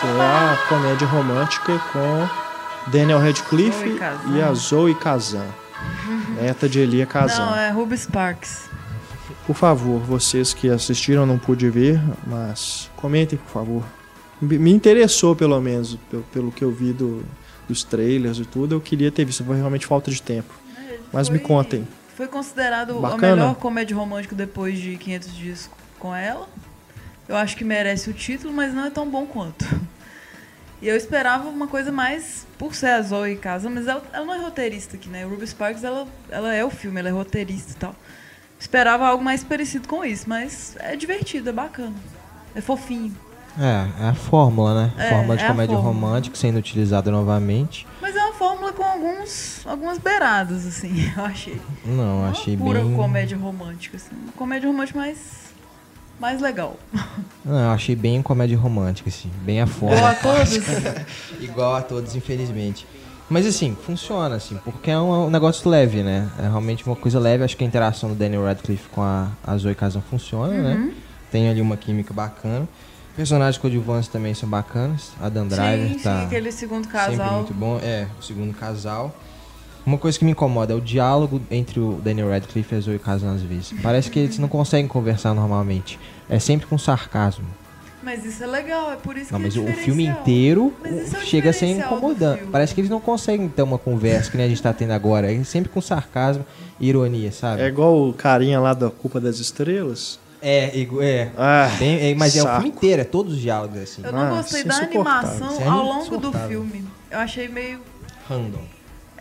que 0.00 0.06
é 0.06 0.10
a 0.10 0.56
comédia 0.68 1.06
romântica 1.06 1.78
com 1.92 2.90
Daniel 2.90 3.20
Radcliffe 3.20 3.98
e 4.34 4.42
a 4.42 4.52
Zoe 4.54 4.94
Kazan, 4.94 5.46
neta 6.40 6.68
de 6.68 6.80
Elia 6.80 7.06
Kazan. 7.06 7.46
Não, 7.46 7.56
é 7.56 7.70
Ruby 7.70 7.96
Sparks. 7.96 8.70
Por 9.46 9.56
favor, 9.56 9.98
vocês 10.00 10.54
que 10.54 10.68
assistiram 10.70 11.26
não 11.26 11.38
pude 11.38 11.68
ver, 11.68 12.00
mas 12.26 12.88
comentem, 12.96 13.38
por 13.38 13.50
favor. 13.50 13.84
Me 14.40 14.58
me 14.58 14.72
interessou, 14.72 15.34
pelo 15.34 15.60
menos, 15.60 15.96
pelo, 16.10 16.22
pelo 16.24 16.52
que 16.52 16.62
eu 16.64 16.70
vi 16.70 16.92
do- 16.92 17.24
dos 17.68 17.82
trailers 17.84 18.38
e 18.38 18.44
tudo. 18.44 18.74
Eu 18.74 18.80
queria 18.80 19.10
ter 19.10 19.24
visto, 19.24 19.44
foi 19.44 19.56
realmente 19.56 19.86
falta 19.86 20.10
de 20.10 20.20
tempo. 20.22 20.52
Mas 21.12 21.28
me 21.28 21.38
Foi- 21.38 21.46
contem. 21.46 21.86
Foi 22.16 22.26
considerado 22.28 22.98
a 22.98 23.00
Bacana. 23.00 23.36
melhor 23.36 23.54
comédia 23.56 23.96
romântica 23.96 24.34
depois 24.34 24.78
de 24.78 24.96
500 24.96 25.34
dias 25.34 25.70
com 25.98 26.14
ela. 26.14 26.48
Eu 27.28 27.36
acho 27.36 27.56
que 27.56 27.64
merece 27.64 28.10
o 28.10 28.12
título, 28.12 28.52
mas 28.52 28.72
não 28.74 28.84
é 28.84 28.90
tão 28.90 29.08
bom 29.08 29.26
quanto. 29.26 29.64
E 30.80 30.88
eu 30.88 30.96
esperava 30.96 31.48
uma 31.48 31.66
coisa 31.68 31.92
mais 31.92 32.46
por 32.58 32.74
ser 32.74 32.88
a 32.88 33.02
Zoe 33.02 33.36
Casa, 33.36 33.70
mas 33.70 33.86
ela, 33.86 34.02
ela 34.12 34.26
não 34.26 34.34
é 34.34 34.38
roteirista 34.38 34.96
aqui, 34.96 35.08
né? 35.08 35.24
O 35.24 35.28
Ruby 35.30 35.46
Sparks, 35.46 35.84
ela, 35.84 36.06
ela 36.28 36.52
é 36.54 36.64
o 36.64 36.70
filme, 36.70 36.98
ela 36.98 37.08
é 37.08 37.12
roteirista 37.12 37.72
e 37.72 37.76
tal. 37.76 37.94
Esperava 38.62 39.08
algo 39.08 39.24
mais 39.24 39.42
parecido 39.42 39.88
com 39.88 40.04
isso, 40.04 40.28
mas 40.28 40.76
é 40.78 40.94
divertido, 40.94 41.48
é 41.50 41.52
bacana. 41.52 41.92
É 42.54 42.60
fofinho. 42.60 43.12
É, 43.58 44.04
é 44.04 44.08
a 44.10 44.14
fórmula, 44.14 44.72
né? 44.86 44.92
É, 44.96 45.08
fórmula 45.10 45.36
de 45.36 45.42
é 45.42 45.48
comédia 45.48 45.74
fórmula. 45.76 45.94
romântica 46.06 46.36
sendo 46.36 46.58
utilizada 46.60 47.10
novamente. 47.10 47.88
Mas 48.00 48.14
é 48.14 48.24
uma 48.24 48.34
fórmula 48.34 48.72
com 48.72 48.84
alguns, 48.84 49.62
algumas 49.66 49.98
beiradas, 49.98 50.64
assim, 50.64 51.10
eu 51.18 51.24
achei. 51.24 51.60
Não, 51.84 52.20
Não 52.22 52.30
achei 52.30 52.56
pura 52.56 52.80
bem. 52.80 52.94
comédia 52.94 53.36
romântica, 53.36 53.96
assim. 53.96 54.14
Uma 54.22 54.32
comédia 54.32 54.68
romântica 54.68 54.96
mais, 55.00 55.18
mais 56.20 56.40
legal. 56.40 56.76
Não, 57.44 57.58
eu 57.58 57.70
achei 57.70 57.96
bem 57.96 58.22
comédia 58.22 58.56
romântica, 58.56 59.08
assim. 59.08 59.28
Bem 59.42 59.60
a 59.60 59.64
Igual 59.64 59.90
fórmula. 59.90 60.10
a 60.10 60.14
todos. 60.14 60.56
Igual 61.42 61.74
a 61.74 61.82
todos, 61.82 62.14
infelizmente. 62.14 62.86
Mas 63.32 63.46
assim, 63.46 63.74
funciona, 63.86 64.34
assim, 64.36 64.58
porque 64.62 64.90
é 64.90 64.98
um, 64.98 65.26
um 65.26 65.30
negócio 65.30 65.68
leve, 65.70 66.02
né? 66.02 66.28
É 66.38 66.42
realmente 66.42 66.86
uma 66.86 66.94
coisa 66.94 67.18
leve. 67.18 67.42
Acho 67.42 67.56
que 67.56 67.64
a 67.64 67.66
interação 67.66 68.10
do 68.10 68.14
Daniel 68.14 68.44
Radcliffe 68.44 68.88
com 68.90 69.00
a, 69.00 69.28
a 69.42 69.56
Zoe 69.56 69.74
Kazan 69.74 70.02
funciona, 70.02 70.52
Uhum. 70.52 70.62
né? 70.62 70.92
Tem 71.30 71.48
ali 71.48 71.60
uma 71.62 71.76
química 71.78 72.12
bacana. 72.12 72.68
Personagens 73.16 73.56
coadjuvantes 73.56 74.08
também 74.08 74.34
são 74.34 74.46
bacanas. 74.48 75.12
A 75.20 75.28
Dan 75.30 75.46
Driver 75.46 75.88
sim, 75.88 75.98
tá 75.98 76.20
sim, 76.20 76.26
aquele 76.26 76.52
segundo 76.52 76.84
sempre 76.84 76.98
casal. 77.16 77.34
muito 77.38 77.54
bom. 77.54 77.78
É, 77.82 78.06
o 78.20 78.22
segundo 78.22 78.52
casal. 78.54 79.14
Uma 79.84 79.96
coisa 79.98 80.18
que 80.18 80.24
me 80.24 80.30
incomoda 80.32 80.72
é 80.74 80.76
o 80.76 80.80
diálogo 80.80 81.40
entre 81.50 81.80
o 81.80 82.00
Daniel 82.04 82.28
Radcliffe 82.30 82.74
e 82.74 82.78
a 82.78 82.80
Zoe 82.80 82.98
Kazan 82.98 83.32
às 83.34 83.42
vezes. 83.42 83.74
Parece 83.82 84.10
que 84.10 84.18
eles 84.18 84.38
não 84.38 84.46
conseguem 84.48 84.86
conversar 84.86 85.34
normalmente. 85.34 85.98
É 86.28 86.38
sempre 86.38 86.66
com 86.66 86.76
sarcasmo. 86.78 87.46
Mas 88.02 88.24
isso 88.24 88.42
é 88.42 88.46
legal, 88.46 88.92
é 88.92 88.96
por 88.96 89.16
isso 89.16 89.32
Não, 89.32 89.38
que 89.38 89.46
mas 89.46 89.56
é 89.56 89.60
o 89.60 89.66
filme 89.74 90.04
inteiro 90.06 90.74
é 90.84 91.04
chega 91.24 91.50
a 91.50 91.52
ser 91.52 91.66
incomodante. 91.66 92.42
Parece 92.50 92.74
que 92.74 92.80
eles 92.80 92.90
não 92.90 93.00
conseguem 93.00 93.48
ter 93.48 93.62
uma 93.62 93.78
conversa 93.78 94.30
que 94.30 94.36
nem 94.36 94.46
a 94.46 94.48
gente 94.48 94.60
tá 94.62 94.72
tendo 94.72 94.90
agora. 94.92 95.32
É 95.32 95.44
sempre 95.44 95.70
com 95.70 95.80
sarcasmo 95.80 96.44
e 96.80 96.88
ironia, 96.88 97.30
sabe? 97.30 97.62
É 97.62 97.66
igual 97.68 98.08
o 98.08 98.12
carinha 98.12 98.58
lá 98.58 98.74
da 98.74 98.90
Culpa 98.90 99.20
das 99.20 99.38
Estrelas. 99.38 100.18
É, 100.44 100.80
é. 101.00 101.30
Ah, 101.38 101.70
Bem- 101.78 102.10
é, 102.10 102.14
mas 102.16 102.36
é 102.36 102.40
o 102.40 102.42
saco. 102.42 102.60
filme 102.62 102.76
inteiro, 102.76 103.02
é 103.02 103.04
todos 103.04 103.34
os 103.34 103.38
diálogos 103.40 103.78
assim. 103.78 104.02
Eu 104.04 104.10
não 104.12 104.22
Ah, 104.22 104.28
gostei 104.30 104.64
da 104.64 104.74
é 104.74 104.78
insuportável. 104.84 105.30
animação 105.30 105.62
é 105.62 105.68
ao 105.68 105.84
longo 105.84 105.94
do 106.00 106.02
insuportável. 106.16 106.48
filme. 106.48 106.84
Eu 107.10 107.18
achei 107.20 107.46
meio. 107.46 107.78
Random. 108.28 108.62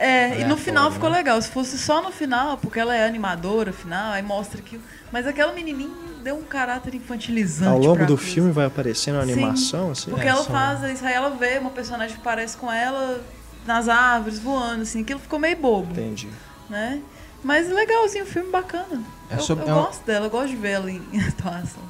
É, 0.03 0.41
e 0.41 0.45
no 0.45 0.57
final 0.57 0.91
ficou 0.91 1.09
né? 1.09 1.17
legal. 1.17 1.39
Se 1.41 1.49
fosse 1.49 1.77
só 1.77 2.01
no 2.01 2.11
final, 2.11 2.57
porque 2.57 2.79
ela 2.79 2.95
é 2.95 3.05
animadora, 3.05 3.69
afinal, 3.69 4.13
aí 4.13 4.23
mostra 4.23 4.61
que. 4.61 4.79
Mas 5.11 5.27
aquela 5.27 5.53
menininha 5.53 5.91
deu 6.23 6.35
um 6.37 6.43
caráter 6.43 6.95
infantilizante. 6.95 7.69
Ao 7.71 7.77
longo 7.77 8.05
do 8.05 8.15
coisa. 8.17 8.31
filme 8.33 8.51
vai 8.51 8.65
aparecendo 8.65 9.19
a 9.19 9.25
Sim, 9.25 9.31
animação, 9.33 9.91
assim. 9.91 10.09
Porque 10.09 10.25
É, 10.25 10.29
ela 10.29 10.43
são- 10.43 10.53
faz 10.55 10.83
isso, 10.91 11.05
aí 11.05 11.13
ela 11.13 11.29
vê 11.31 11.57
uma 11.59 11.69
personagem 11.69 12.15
que 12.17 12.21
parece 12.23 12.57
com 12.57 12.71
ela 12.71 13.21
nas 13.65 13.87
árvores, 13.87 14.39
voando, 14.39 14.81
assim. 14.83 15.01
Aquilo 15.01 15.19
ficou 15.19 15.37
meio 15.37 15.55
bobo, 15.57 15.91
Entendi. 15.91 16.29
né? 16.69 16.99
Mas 17.43 17.69
legalzinho, 17.69 18.23
o 18.23 18.27
filme 18.27 18.49
bacana. 18.51 19.01
É 19.29 19.35
eu 19.35 19.39
sobre- 19.41 19.65
eu 19.65 19.69
é 19.69 19.73
um- 19.73 19.83
gosto 19.83 20.05
dela, 20.05 20.25
eu 20.25 20.29
gosto 20.31 20.49
de 20.49 20.55
ver 20.55 20.69
ela 20.71 20.91
em, 20.91 21.01
em 21.13 21.19
atuação. 21.27 21.83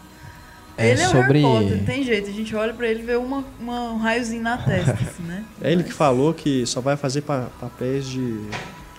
É 0.81 0.91
ele 0.91 1.01
é 1.01 1.07
o 1.07 1.11
sobre- 1.11 1.41
Harry 1.41 1.41
Potter, 1.41 1.77
não 1.77 1.85
tem 1.85 2.03
jeito. 2.03 2.29
A 2.29 2.33
gente 2.33 2.55
olha 2.55 2.73
pra 2.73 2.87
ele 2.87 3.01
e 3.01 3.05
vê 3.05 3.15
uma, 3.15 3.43
uma- 3.59 3.91
um 3.93 3.97
raiozinho 3.97 4.41
na 4.43 4.57
testa, 4.57 4.91
assim, 5.01 5.23
né? 5.23 5.43
É 5.61 5.71
ele 5.71 5.83
que 5.83 5.89
Mas- 5.89 5.97
falou 5.97 6.33
que 6.33 6.65
só 6.65 6.81
vai 6.81 6.95
fazer 6.97 7.21
pa- 7.21 7.47
papéis 7.59 8.05
de 8.07 8.39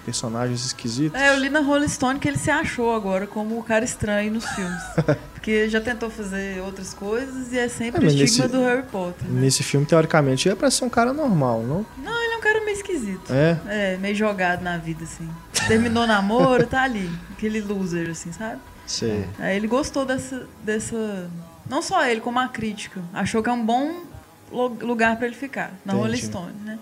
personagens 0.05 0.65
esquisitos. 0.67 1.19
É, 1.21 1.29
eu 1.31 1.39
li 1.39 1.49
na 1.49 1.61
Rolling 1.61 1.87
Stone 1.89 2.19
que 2.19 2.27
ele 2.27 2.39
se 2.39 2.51
achou 2.51 2.93
agora 2.95 3.27
como 3.27 3.59
o 3.59 3.63
cara 3.63 3.85
estranho 3.85 4.33
nos 4.33 4.45
filmes. 4.47 4.83
Porque 5.33 5.69
já 5.69 5.81
tentou 5.81 6.09
fazer 6.09 6.61
outras 6.63 6.95
coisas 6.95 7.53
e 7.53 7.59
é 7.59 7.69
sempre 7.69 8.01
É, 8.05 8.09
o 8.09 8.13
estigma 8.13 8.45
nesse- 8.47 8.57
do 8.57 8.65
Harry 8.65 8.83
Potter. 8.85 9.29
né? 9.29 9.41
Nesse 9.41 9.63
filme, 9.65 9.85
teoricamente, 9.85 10.49
é 10.49 10.55
pra 10.55 10.71
ser 10.71 10.85
um 10.85 10.89
cara 10.89 11.13
normal, 11.13 11.63
não? 11.63 11.85
Não, 11.99 12.25
ele 12.25 12.35
é 12.35 12.37
um 12.37 12.41
cara 12.41 12.61
meio 12.65 12.77
esquisito. 12.77 13.33
É. 13.33 13.59
É, 13.67 13.97
meio 13.97 14.15
jogado 14.15 14.63
na 14.63 14.77
vida, 14.79 15.03
assim. 15.05 15.29
Terminou 15.67 16.05
o 16.05 16.07
namoro, 16.07 16.65
tá 16.67 16.83
ali. 16.83 17.11
Aquele 17.33 17.61
loser, 17.61 18.11
assim, 18.11 18.31
sabe? 18.33 18.61
Sei. 18.87 19.25
Aí 19.39 19.57
ele 19.57 19.67
gostou 19.67 20.05
dessa, 20.05 20.47
dessa. 20.65 21.29
Não 21.69 21.81
só 21.83 22.05
ele, 22.07 22.21
como 22.21 22.39
a 22.39 22.49
crítica. 22.49 23.01
Achou 23.15 23.43
que 23.43 23.49
é 23.49 23.53
um 23.53 23.65
bom 23.65 24.03
lu- 24.51 24.77
lugar 24.81 25.17
pra 25.17 25.27
ele 25.27 25.37
ficar. 25.37 25.73
Na 25.85 25.93
Entendi. 25.95 25.99
Rolling 26.09 26.23
Stone, 26.23 26.53
né? 26.65 26.79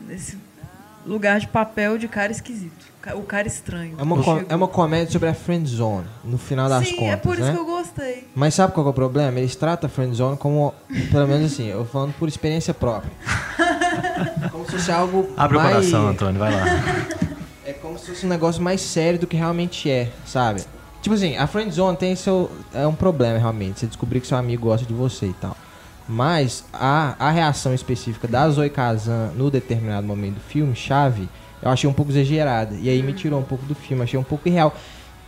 Nesse 0.00 0.38
lugar 1.06 1.38
de 1.40 1.46
papel 1.48 1.96
de 1.98 2.08
cara 2.08 2.32
esquisito. 2.32 2.86
O 3.14 3.22
cara 3.22 3.48
estranho. 3.48 3.94
É 3.98 4.02
uma, 4.02 4.16
Chegou. 4.22 4.44
é 4.50 4.54
uma 4.54 4.68
comédia 4.68 5.10
sobre 5.12 5.30
a 5.30 5.34
friend 5.34 5.66
zone, 5.66 6.06
no 6.22 6.36
final 6.36 6.68
das 6.68 6.86
Sim, 6.88 6.96
contas, 6.96 7.12
é 7.14 7.16
por 7.16 7.34
isso 7.38 7.44
né? 7.44 7.52
que 7.54 7.58
eu 7.58 7.64
gostei. 7.64 8.28
Mas 8.34 8.52
sabe 8.54 8.74
qual 8.74 8.84
que 8.84 8.88
é 8.88 8.90
o 8.90 8.94
problema? 8.94 9.38
Eles 9.38 9.56
tratam 9.56 9.86
a 9.88 9.90
friend 9.90 10.14
zone 10.14 10.36
como, 10.36 10.74
pelo 11.10 11.26
menos 11.26 11.50
assim, 11.52 11.68
eu 11.68 11.86
falando 11.86 12.12
por 12.18 12.28
experiência 12.28 12.74
própria. 12.74 13.10
Como 14.52 14.64
se 14.66 14.72
fosse 14.72 14.92
algo 14.92 15.28
Abre 15.38 15.56
o 15.56 15.60
mais... 15.60 15.74
coração, 15.76 16.08
Antônio, 16.08 16.38
vai 16.38 16.54
lá. 16.54 16.64
É 17.64 17.72
como 17.72 17.98
se 17.98 18.06
fosse 18.08 18.26
um 18.26 18.28
negócio 18.28 18.60
mais 18.62 18.80
sério 18.80 19.18
do 19.18 19.26
que 19.26 19.36
realmente 19.36 19.90
é, 19.90 20.10
sabe? 20.26 20.62
Tipo 21.00 21.14
assim, 21.14 21.36
a 21.36 21.46
friend 21.46 21.70
zone 21.70 21.96
tem 21.96 22.16
seu 22.16 22.50
é 22.74 22.86
um 22.86 22.94
problema 22.94 23.38
realmente, 23.38 23.80
você 23.80 23.86
descobrir 23.86 24.20
que 24.20 24.26
seu 24.26 24.36
amigo 24.36 24.66
gosta 24.66 24.86
de 24.86 24.92
você 24.92 25.26
e 25.26 25.32
tal. 25.34 25.56
Mas 26.08 26.64
a, 26.72 27.14
a 27.18 27.30
reação 27.30 27.74
específica 27.74 28.26
da 28.26 28.48
Zoe 28.48 28.70
Kazan 28.70 29.32
no 29.36 29.50
determinado 29.50 30.06
momento 30.06 30.36
do 30.36 30.40
filme, 30.40 30.74
chave, 30.74 31.28
eu 31.60 31.70
achei 31.70 31.88
um 31.88 31.92
pouco 31.92 32.10
exagerada. 32.10 32.74
E 32.76 32.88
aí 32.88 33.02
me 33.02 33.12
tirou 33.12 33.38
um 33.38 33.44
pouco 33.44 33.64
do 33.66 33.74
filme, 33.74 34.02
achei 34.02 34.18
um 34.18 34.24
pouco 34.24 34.48
irreal. 34.48 34.74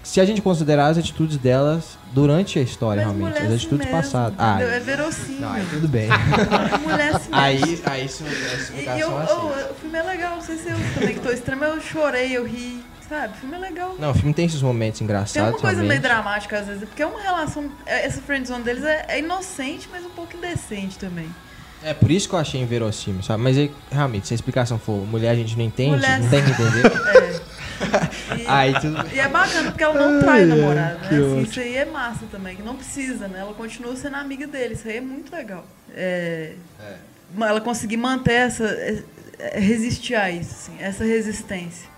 Se 0.03 0.19
a 0.19 0.25
gente 0.25 0.41
considerar 0.41 0.87
as 0.87 0.97
atitudes 0.97 1.37
delas 1.37 1.99
durante 2.13 2.59
a 2.59 2.63
história, 2.63 3.05
Mas 3.07 3.15
realmente, 3.15 3.39
as 3.39 3.45
assim 3.45 3.55
atitudes 3.57 3.87
mesmo, 3.87 4.01
passadas. 4.01 4.35
Ah, 4.39 4.63
é 4.63 4.81
verossímil. 4.81 5.41
não, 5.43 5.53
aí 5.53 5.67
tudo 5.69 5.87
bem. 5.87 6.09
Mulher 6.83 7.15
assim 7.15 7.31
mesmo. 7.31 7.37
aí, 7.37 7.83
aí 7.85 8.07
isso 8.07 8.25
é 8.25 8.29
E 8.29 9.01
eu, 9.01 9.11
explicação 9.11 9.15
oh, 9.15 9.53
assim. 9.53 9.71
o 9.71 9.75
filme 9.75 9.99
é 9.99 10.03
legal, 10.03 10.37
não 10.37 10.43
sei 10.43 10.57
se 10.57 10.71
eu 10.71 10.77
também 10.95 11.15
que 11.15 11.21
tô 11.21 11.31
extremo, 11.31 11.65
eu 11.65 11.81
chorei, 11.83 12.35
eu 12.35 12.47
ri, 12.47 12.83
sabe? 13.11 13.35
O 13.35 13.37
filme 13.41 13.57
é 13.57 13.59
legal. 13.59 13.95
Não, 13.99 14.11
o 14.13 14.15
filme 14.15 14.33
tem 14.33 14.47
esses 14.47 14.63
momentos 14.63 15.01
engraçados, 15.03 15.33
Tem 15.35 15.43
uma 15.43 15.53
coisa 15.59 15.83
meio 15.83 16.01
dramática 16.01 16.61
às 16.61 16.67
vezes, 16.67 16.85
porque 16.85 17.03
é 17.03 17.07
uma 17.07 17.21
relação. 17.21 17.71
é- 17.85 18.07
Essa 18.07 18.23
friendzone 18.23 18.65
deles 18.65 18.85
é, 18.85 19.05
é 19.09 19.19
inocente, 19.19 19.87
mas 19.93 20.03
um 20.07 20.11
pouco 20.11 20.35
indecente 20.37 20.97
também. 20.99 21.29
É 21.83 21.93
por 21.95 22.11
isso 22.11 22.29
que 22.29 22.35
eu 22.35 22.39
achei 22.39 22.61
inverossímil, 22.61 23.23
sabe? 23.23 23.43
Mas 23.43 23.57
aí, 23.59 23.71
realmente, 23.91 24.29
se 24.29 24.35
a 24.35 24.37
explicação 24.37 24.79
for 24.79 25.05
mulher 25.07 25.31
a 25.31 25.35
gente 25.35 25.57
não 25.57 25.65
entende, 25.65 25.91
Mulher- 25.97 26.21
não 26.21 26.29
tem 26.31 26.41
que 26.45 26.51
entender. 26.51 26.87
É. 27.17 27.41
E, 28.39 28.45
aí 28.47 28.79
tudo 28.79 29.07
e 29.15 29.19
é 29.19 29.27
bacana 29.29 29.71
porque 29.71 29.83
ela 29.83 29.95
não 29.95 30.21
trai 30.21 30.41
o 30.47 30.53
Ai, 30.53 30.59
namorado, 30.59 30.99
né? 31.01 31.07
Assim, 31.09 31.43
isso 31.43 31.61
aí 31.61 31.77
é 31.77 31.85
massa 31.87 32.27
também, 32.31 32.55
que 32.55 32.63
não 32.63 32.77
precisa, 32.77 33.27
né? 33.29 33.41
Ela 33.41 33.55
continua 33.55 33.97
sendo 33.97 34.17
amiga 34.17 34.47
dele, 34.47 34.75
isso 34.75 34.87
aí 34.87 34.99
é 34.99 35.01
muito 35.01 35.35
legal. 35.35 35.65
É, 35.95 36.53
Ela 37.41 37.61
conseguir 37.61 37.97
manter 37.97 38.33
essa. 38.35 38.65
é- 38.65 39.03
é- 39.39 39.59
resistir 39.59 40.15
a 40.15 40.31
isso, 40.31 40.51
assim, 40.51 40.77
essa 40.81 41.03
resistência. 41.03 41.89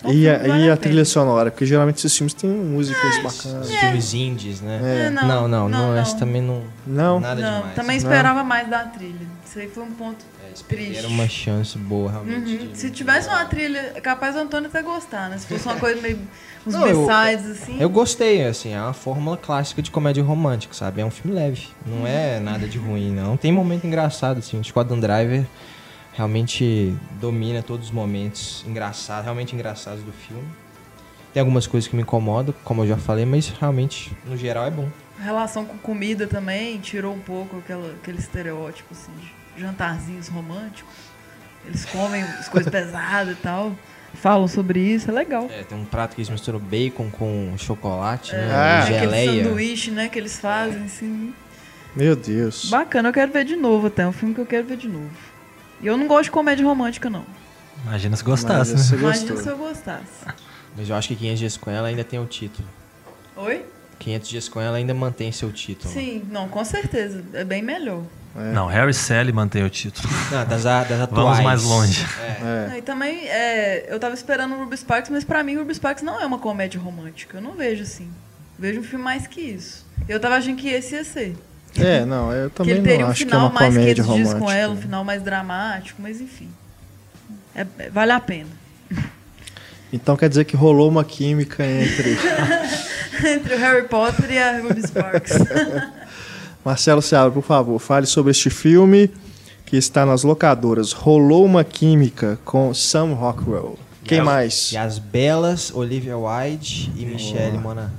Então, 0.00 0.10
o 0.10 0.14
E, 0.14 0.28
a, 0.28 0.46
e 0.58 0.70
a 0.70 0.76
trilha 0.76 1.04
sonora? 1.04 1.50
Porque 1.50 1.64
geralmente 1.66 1.98
esses 1.98 2.16
filmes 2.16 2.32
têm 2.34 2.50
músicas 2.50 3.16
bacanas. 3.22 3.68
Os 3.68 3.74
filmes 3.74 4.14
indies, 4.14 4.60
né? 4.60 4.80
É. 4.82 5.06
É, 5.06 5.10
Não, 5.10 5.26
não, 5.28 5.48
não, 5.48 5.68
não, 5.68 5.96
essa 5.96 6.12
não. 6.12 6.18
também 6.18 6.42
não. 6.42 6.62
Não? 6.86 7.20
Nada 7.20 7.40
Não, 7.40 7.56
demais. 7.58 7.74
também 7.74 7.98
Não. 8.00 8.08
esperava 8.08 8.42
mais 8.42 8.68
da 8.68 8.80
trilha. 8.84 9.26
Isso 9.46 9.58
aí 9.58 9.68
foi 9.68 9.82
um 9.82 9.90
ponto 9.92 10.24
É, 10.42 10.52
triste. 10.52 10.64
perderam 10.64 11.08
uma 11.10 11.28
chance 11.28 11.76
boa, 11.76 12.10
realmente. 12.12 12.50
Uhum. 12.56 12.66
de- 12.72 12.78
Se 12.78 12.90
tivesse 12.90 13.28
uma 13.28 13.44
trilha, 13.44 13.92
é 13.94 14.00
capaz 14.00 14.34
do 14.34 14.40
Antônio 14.40 14.68
até 14.68 14.80
gostar, 14.80 15.28
né? 15.28 15.36
Se 15.38 15.46
fosse 15.46 15.66
uma 15.66 15.76
coisa 15.80 16.00
meio. 16.00 16.18
uns 16.66 16.72
Não, 16.74 16.86
eu- 16.86 17.10
assim. 17.10 17.76
Eu 17.78 17.90
gostei, 17.90 18.44
assim, 18.46 18.72
é 18.72 18.80
uma 18.80 18.92
fórmula 18.94 19.36
clássica 19.36 19.82
de 19.82 19.90
comédia 19.90 20.22
romântica, 20.22 20.72
sabe? 20.72 21.00
É 21.02 21.04
um 21.04 21.10
filme 21.10 21.36
leve, 21.36 21.68
não 21.86 22.06
é 22.06 22.38
nada 22.40 22.66
de 22.66 22.78
ruim, 22.78 23.10
não. 23.12 23.36
Tem 23.36 23.50
momento 23.52 23.86
engraçado, 23.86 24.38
assim, 24.38 24.58
o 24.58 24.64
Squadron 24.64 24.98
Driver 25.00 25.44
realmente 26.12 26.94
domina 27.20 27.62
todos 27.62 27.86
os 27.86 27.92
momentos 27.92 28.64
engraçados, 28.66 29.24
realmente 29.24 29.54
engraçados 29.54 30.02
do 30.02 30.12
filme. 30.12 30.44
Tem 31.32 31.40
algumas 31.40 31.66
coisas 31.66 31.88
que 31.88 31.94
me 31.94 32.02
incomodam, 32.02 32.54
como 32.64 32.82
eu 32.82 32.88
já 32.88 32.96
falei, 32.96 33.24
mas 33.24 33.48
realmente, 33.48 34.12
no 34.26 34.36
geral, 34.36 34.66
é 34.66 34.70
bom. 34.70 34.88
A 35.18 35.22
relação 35.22 35.64
com 35.64 35.78
comida 35.78 36.26
também 36.26 36.78
tirou 36.80 37.14
um 37.14 37.20
pouco 37.20 37.58
aquela, 37.58 37.92
aquele 37.92 38.18
estereótipo, 38.18 38.88
assim, 38.92 39.12
de 39.54 39.60
jantarzinhos 39.60 40.28
românticos. 40.28 40.92
Eles 41.66 41.84
comem 41.84 42.22
as 42.22 42.48
coisas 42.48 42.70
pesadas 42.72 43.34
e 43.34 43.40
tal. 43.40 43.72
Falam 44.14 44.48
sobre 44.48 44.80
isso, 44.80 45.08
é 45.08 45.14
legal. 45.14 45.46
É, 45.50 45.62
tem 45.62 45.78
um 45.78 45.84
prato 45.84 46.16
que 46.16 46.20
eles 46.20 46.30
misturam 46.30 46.58
bacon 46.58 47.08
com 47.10 47.54
chocolate, 47.56 48.34
Ah. 48.34 48.38
né? 48.38 48.78
Aquele 48.82 48.98
Geleia. 48.98 49.44
sanduíche, 49.44 49.90
né, 49.92 50.08
que 50.08 50.18
eles 50.18 50.36
fazem, 50.40 50.82
assim. 50.84 51.32
Meu 51.94 52.16
Deus. 52.16 52.68
Bacana, 52.70 53.10
eu 53.10 53.12
quero 53.12 53.30
ver 53.30 53.44
de 53.44 53.54
novo 53.54 53.86
até. 53.86 54.02
É 54.02 54.08
um 54.08 54.12
filme 54.12 54.34
que 54.34 54.40
eu 54.40 54.46
quero 54.46 54.66
ver 54.66 54.76
de 54.78 54.88
novo. 54.88 55.10
E 55.82 55.86
eu 55.86 55.96
não 55.96 56.06
gosto 56.06 56.24
de 56.24 56.30
comédia 56.30 56.64
romântica, 56.64 57.08
não. 57.08 57.24
Imagina 57.84 58.16
se 58.16 58.22
Mas 58.22 58.30
gostasse, 58.30 58.72
né? 58.72 58.78
você 58.78 58.94
Imagina 58.94 59.36
se 59.36 59.48
eu 59.48 59.56
gostasse. 59.56 60.26
Mas 60.76 60.88
eu 60.88 60.96
acho 60.96 61.08
que 61.08 61.16
500 61.16 61.38
dias 61.38 61.56
com 61.56 61.70
ela 61.70 61.88
ainda 61.88 62.04
tem 62.04 62.20
o 62.20 62.26
título. 62.26 62.68
Oi? 63.36 63.64
500 63.98 64.28
dias 64.28 64.48
com 64.48 64.60
ela 64.60 64.76
ainda 64.76 64.94
mantém 64.94 65.30
seu 65.32 65.52
título. 65.52 65.92
Sim, 65.92 66.22
não, 66.30 66.48
com 66.48 66.64
certeza. 66.64 67.22
É 67.32 67.44
bem 67.44 67.62
melhor. 67.62 68.02
É. 68.36 68.52
Não, 68.52 68.66
Harry 68.66 68.94
Sally 68.94 69.32
mantém 69.32 69.64
o 69.64 69.70
título. 69.70 70.08
Não, 70.30 70.46
das, 70.46 70.62
das 70.62 71.00
atuais. 71.00 71.08
Vamos 71.10 71.40
mais 71.40 71.62
longe. 71.64 72.06
É. 72.20 72.74
É. 72.74 72.78
E 72.78 72.82
também, 72.82 73.28
é, 73.28 73.92
eu 73.92 73.98
tava 73.98 74.14
esperando 74.14 74.54
o 74.54 74.58
Ruby 74.58 74.76
Sparks, 74.76 75.10
mas 75.10 75.24
pra 75.24 75.42
mim 75.42 75.56
o 75.56 75.60
Ruby 75.60 75.74
Sparks 75.74 76.02
não 76.02 76.20
é 76.20 76.26
uma 76.26 76.38
comédia 76.38 76.80
romântica. 76.80 77.38
Eu 77.38 77.42
não 77.42 77.52
vejo 77.52 77.82
assim. 77.82 78.10
Vejo 78.58 78.80
um 78.80 78.84
filme 78.84 79.04
mais 79.04 79.26
que 79.26 79.40
isso. 79.40 79.86
Eu 80.08 80.20
tava 80.20 80.36
achando 80.36 80.56
que 80.56 80.68
esse 80.68 80.94
ia 80.94 81.04
ser. 81.04 81.36
É, 81.76 82.04
não, 82.04 82.32
eu 82.32 82.50
que 82.50 82.56
também 82.56 82.74
ele 82.74 82.82
teria 82.82 82.98
não 83.00 83.06
um 83.06 83.10
acho 83.10 83.18
que 83.18 83.24
é 83.24 83.26
final 83.26 83.46
uma 83.48 83.50
mais 83.60 83.74
comédia 83.74 84.04
500 84.04 84.14
dias 84.16 84.28
romântica. 84.28 84.40
com 84.46 84.50
ela, 84.60 84.72
um 84.72 84.76
final 84.76 85.04
mais 85.04 85.22
dramático, 85.22 86.00
mas 86.02 86.20
enfim. 86.20 86.48
É- 87.54 87.66
é- 87.78 87.90
vale 87.90 88.12
a 88.12 88.20
pena. 88.20 88.48
Então 89.92 90.16
quer 90.16 90.28
dizer 90.28 90.44
que 90.44 90.56
rolou 90.56 90.88
uma 90.88 91.04
química 91.04 91.64
entre 91.66 92.16
Entre 93.26 93.54
o 93.54 93.58
Harry 93.58 93.86
Potter 93.88 94.30
e 94.30 94.38
a 94.38 94.60
Ruby 94.60 94.80
Sparks. 94.86 95.32
Marcelo 96.64 97.02
Seabra, 97.02 97.30
por 97.30 97.42
favor, 97.42 97.78
fale 97.78 98.06
sobre 98.06 98.30
este 98.30 98.48
filme 98.50 99.10
que 99.66 99.76
está 99.76 100.06
nas 100.06 100.22
locadoras. 100.22 100.92
Rolou 100.92 101.44
uma 101.44 101.62
química 101.64 102.38
com 102.44 102.72
Sam 102.72 103.14
Rockwell. 103.14 103.78
Quem 104.04 104.18
E 104.18 104.22
mais? 104.22 104.72
E 104.72 104.76
as 104.76 104.98
belas 104.98 105.70
Olivia 105.74 106.16
Wilde 106.16 106.90
e 106.96 107.04
Michelle 107.04 107.58
Monaghan. 107.58 107.90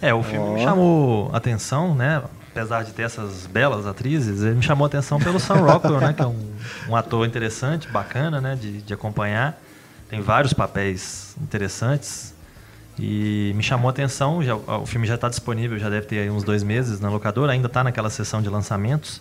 É, 0.00 0.12
o 0.12 0.22
filme 0.22 0.50
me 0.54 0.60
Ó. 0.60 0.64
chamou 0.64 1.30
atenção, 1.32 1.94
né? 1.94 2.22
Apesar 2.54 2.84
de 2.84 2.92
ter 2.92 3.02
essas 3.02 3.48
belas 3.48 3.84
atrizes, 3.84 4.42
ele 4.42 4.54
me 4.54 4.62
chamou 4.62 4.86
atenção 4.86 5.18
pelo 5.18 5.40
Sam 5.40 5.56
Rockwell, 5.56 6.00
né? 6.00 6.12
Que 6.12 6.22
é 6.22 6.26
um, 6.26 6.52
um 6.88 6.94
ator 6.94 7.26
interessante, 7.26 7.88
bacana, 7.88 8.40
né? 8.40 8.54
De, 8.54 8.80
de 8.80 8.94
acompanhar. 8.94 9.60
Tem 10.08 10.20
vários 10.20 10.52
papéis 10.52 11.34
interessantes. 11.42 12.32
E 12.96 13.52
me 13.56 13.62
chamou 13.64 13.90
atenção, 13.90 14.40
já, 14.40 14.54
o 14.54 14.86
filme 14.86 15.04
já 15.04 15.16
está 15.16 15.28
disponível, 15.28 15.76
já 15.80 15.90
deve 15.90 16.06
ter 16.06 16.30
uns 16.30 16.44
dois 16.44 16.62
meses 16.62 17.00
na 17.00 17.10
locadora, 17.10 17.50
ainda 17.50 17.66
está 17.66 17.82
naquela 17.82 18.08
sessão 18.08 18.40
de 18.40 18.48
lançamentos. 18.48 19.20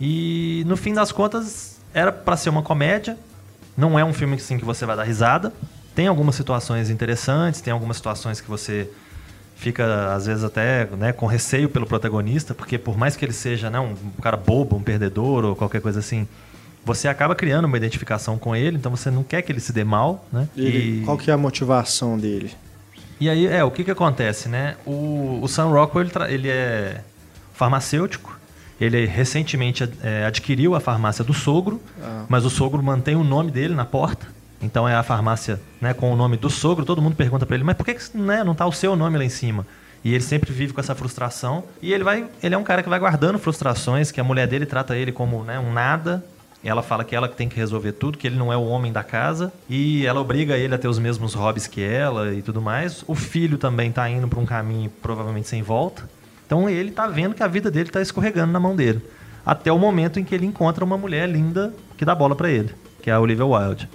E 0.00 0.62
no 0.64 0.76
fim 0.76 0.94
das 0.94 1.10
contas, 1.10 1.80
era 1.92 2.12
para 2.12 2.36
ser 2.36 2.48
uma 2.48 2.62
comédia. 2.62 3.18
Não 3.76 3.98
é 3.98 4.04
um 4.04 4.12
filme 4.12 4.36
assim, 4.36 4.56
que 4.56 4.64
você 4.64 4.86
vai 4.86 4.96
dar 4.96 5.02
risada. 5.02 5.52
Tem 5.96 6.06
algumas 6.06 6.36
situações 6.36 6.90
interessantes, 6.90 7.60
tem 7.60 7.72
algumas 7.72 7.96
situações 7.96 8.40
que 8.40 8.48
você 8.48 8.88
fica, 9.62 10.12
às 10.14 10.26
vezes, 10.26 10.42
até 10.44 10.86
né, 10.98 11.12
com 11.12 11.24
receio 11.26 11.68
pelo 11.68 11.86
protagonista, 11.86 12.52
porque 12.54 12.76
por 12.78 12.98
mais 12.98 13.14
que 13.16 13.24
ele 13.24 13.32
seja 13.32 13.70
né, 13.70 13.78
um 13.78 13.94
cara 14.20 14.36
bobo, 14.36 14.76
um 14.76 14.82
perdedor 14.82 15.44
ou 15.44 15.54
qualquer 15.56 15.80
coisa 15.80 16.00
assim, 16.00 16.26
você 16.84 17.06
acaba 17.06 17.34
criando 17.34 17.66
uma 17.66 17.76
identificação 17.76 18.36
com 18.36 18.56
ele, 18.56 18.76
então 18.76 18.90
você 18.90 19.08
não 19.10 19.22
quer 19.22 19.40
que 19.42 19.52
ele 19.52 19.60
se 19.60 19.72
dê 19.72 19.84
mal, 19.84 20.26
né? 20.32 20.48
Ele- 20.56 21.00
E- 21.02 21.04
Qual 21.04 21.16
que 21.16 21.30
é 21.30 21.34
a 21.34 21.36
motivação 21.38 22.18
dele? 22.18 22.50
e 23.20 23.30
aí, 23.30 23.46
é, 23.46 23.62
o 23.62 23.70
que 23.70 23.84
que 23.84 23.90
acontece, 23.92 24.48
né? 24.48 24.74
O, 24.84 25.38
o 25.40 25.46
Sam 25.48 25.68
Rockwell, 25.68 26.04
ele, 26.08 26.34
ele 26.34 26.48
é 26.50 27.00
farmacêutico, 27.54 28.36
ele 28.80 29.06
recentemente 29.06 29.88
é, 30.02 30.24
adquiriu 30.26 30.74
a 30.74 30.80
farmácia 30.80 31.22
do 31.24 31.32
sogro, 31.32 31.80
Ah. 32.02 32.24
mas 32.28 32.44
o 32.44 32.50
sogro 32.50 32.82
mantém 32.82 33.14
o 33.14 33.22
nome 33.22 33.52
dele 33.52 33.74
na 33.74 33.84
porta. 33.84 34.26
Então 34.62 34.88
é 34.88 34.94
a 34.94 35.02
farmácia 35.02 35.60
né, 35.80 35.92
com 35.92 36.12
o 36.12 36.16
nome 36.16 36.36
do 36.36 36.48
sogro, 36.48 36.84
todo 36.84 37.02
mundo 37.02 37.16
pergunta 37.16 37.44
pra 37.44 37.56
ele, 37.56 37.64
mas 37.64 37.76
por 37.76 37.84
que, 37.84 37.94
que 37.94 38.16
né, 38.16 38.44
não 38.44 38.54
tá 38.54 38.64
o 38.64 38.72
seu 38.72 38.94
nome 38.94 39.18
lá 39.18 39.24
em 39.24 39.28
cima? 39.28 39.66
E 40.04 40.14
ele 40.14 40.22
sempre 40.22 40.52
vive 40.52 40.72
com 40.72 40.80
essa 40.80 40.94
frustração. 40.94 41.64
E 41.80 41.92
ele 41.92 42.02
vai. 42.02 42.26
Ele 42.42 42.54
é 42.54 42.58
um 42.58 42.64
cara 42.64 42.82
que 42.82 42.88
vai 42.88 42.98
guardando 42.98 43.38
frustrações, 43.38 44.10
que 44.10 44.20
a 44.20 44.24
mulher 44.24 44.48
dele 44.48 44.66
trata 44.66 44.96
ele 44.96 45.12
como 45.12 45.44
né, 45.44 45.58
um 45.58 45.72
nada. 45.72 46.24
Ela 46.64 46.82
fala 46.82 47.04
que 47.04 47.14
ela 47.14 47.28
tem 47.28 47.48
que 47.48 47.56
resolver 47.56 47.92
tudo, 47.92 48.16
que 48.16 48.26
ele 48.26 48.36
não 48.36 48.52
é 48.52 48.56
o 48.56 48.64
homem 48.64 48.92
da 48.92 49.02
casa. 49.02 49.52
E 49.68 50.06
ela 50.06 50.20
obriga 50.20 50.56
ele 50.56 50.74
a 50.74 50.78
ter 50.78 50.88
os 50.88 50.98
mesmos 50.98 51.34
hobbies 51.34 51.66
que 51.66 51.82
ela 51.82 52.32
e 52.32 52.42
tudo 52.42 52.60
mais. 52.60 53.04
O 53.06 53.14
filho 53.14 53.58
também 53.58 53.90
tá 53.90 54.08
indo 54.08 54.28
pra 54.28 54.38
um 54.38 54.46
caminho 54.46 54.90
provavelmente 55.00 55.48
sem 55.48 55.62
volta. 55.62 56.08
Então 56.46 56.68
ele 56.68 56.90
tá 56.90 57.06
vendo 57.06 57.34
que 57.34 57.42
a 57.42 57.48
vida 57.48 57.70
dele 57.70 57.90
tá 57.90 58.00
escorregando 58.00 58.52
na 58.52 58.60
mão 58.60 58.76
dele. 58.76 59.00
Até 59.44 59.72
o 59.72 59.78
momento 59.78 60.20
em 60.20 60.24
que 60.24 60.34
ele 60.34 60.46
encontra 60.46 60.84
uma 60.84 60.96
mulher 60.96 61.28
linda 61.28 61.72
que 61.96 62.04
dá 62.04 62.14
bola 62.14 62.36
pra 62.36 62.48
ele, 62.48 62.72
que 63.00 63.10
é 63.10 63.12
a 63.12 63.20
Olivia 63.20 63.46
Wilde. 63.46 63.88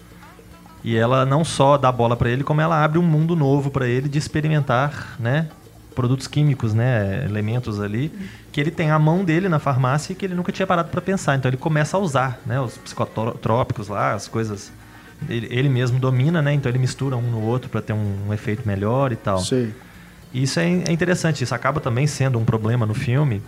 E 0.83 0.95
ela 0.95 1.25
não 1.25 1.43
só 1.43 1.77
dá 1.77 1.91
bola 1.91 2.15
pra 2.15 2.29
ele, 2.29 2.43
como 2.43 2.61
ela 2.61 2.83
abre 2.83 2.97
um 2.99 3.03
mundo 3.03 3.35
novo 3.35 3.69
pra 3.69 3.87
ele 3.87 4.07
de 4.07 4.17
experimentar, 4.17 5.15
né, 5.19 5.47
produtos 5.95 6.27
químicos, 6.27 6.73
né, 6.73 7.25
elementos 7.25 7.79
ali 7.79 8.11
que 8.51 8.61
ele 8.61 8.71
tem 8.71 8.91
a 8.91 8.97
mão 8.97 9.23
dele 9.23 9.49
na 9.49 9.59
farmácia 9.59 10.13
e 10.13 10.15
que 10.15 10.25
ele 10.25 10.33
nunca 10.33 10.51
tinha 10.51 10.65
parado 10.65 10.89
pra 10.89 11.01
pensar. 11.01 11.35
Então 11.35 11.49
ele 11.49 11.57
começa 11.57 11.97
a 11.97 11.99
usar, 11.99 12.39
né, 12.45 12.59
os 12.59 12.77
psicotrópicos 12.77 13.87
lá, 13.87 14.13
as 14.13 14.27
coisas 14.27 14.71
ele, 15.29 15.47
ele 15.49 15.69
mesmo 15.69 15.99
domina, 15.99 16.41
né? 16.41 16.53
Então 16.53 16.69
ele 16.69 16.79
mistura 16.79 17.15
um 17.15 17.21
no 17.21 17.41
outro 17.41 17.69
pra 17.69 17.81
ter 17.81 17.93
um, 17.93 18.27
um 18.27 18.33
efeito 18.33 18.67
melhor 18.67 19.11
e 19.11 19.15
tal. 19.15 19.39
Sei. 19.39 19.73
E 20.33 20.43
Isso 20.43 20.59
é, 20.59 20.65
é 20.65 20.91
interessante, 20.91 21.43
isso 21.43 21.55
acaba 21.55 21.79
também 21.79 22.05
sendo 22.05 22.37
um 22.37 22.45
problema 22.45 22.85
no 22.85 22.93
filme. 22.93 23.41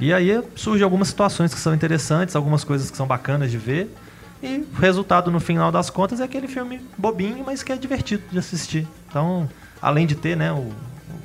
E 0.00 0.12
aí 0.12 0.42
surgem 0.56 0.82
algumas 0.82 1.08
situações 1.08 1.54
que 1.54 1.60
são 1.60 1.74
interessantes, 1.74 2.34
algumas 2.34 2.64
coisas 2.64 2.90
que 2.90 2.96
são 2.96 3.06
bacanas 3.06 3.50
de 3.50 3.58
ver. 3.58 3.94
E 4.42 4.66
o 4.76 4.80
resultado, 4.80 5.30
no 5.30 5.38
final 5.38 5.70
das 5.70 5.88
contas, 5.88 6.20
é 6.20 6.24
aquele 6.24 6.48
filme 6.48 6.80
bobinho, 6.98 7.44
mas 7.46 7.62
que 7.62 7.70
é 7.72 7.76
divertido 7.76 8.22
de 8.30 8.38
assistir. 8.38 8.86
Então, 9.08 9.48
além 9.80 10.06
de 10.06 10.14
ter 10.16 10.36
né, 10.36 10.52
o- 10.52 10.72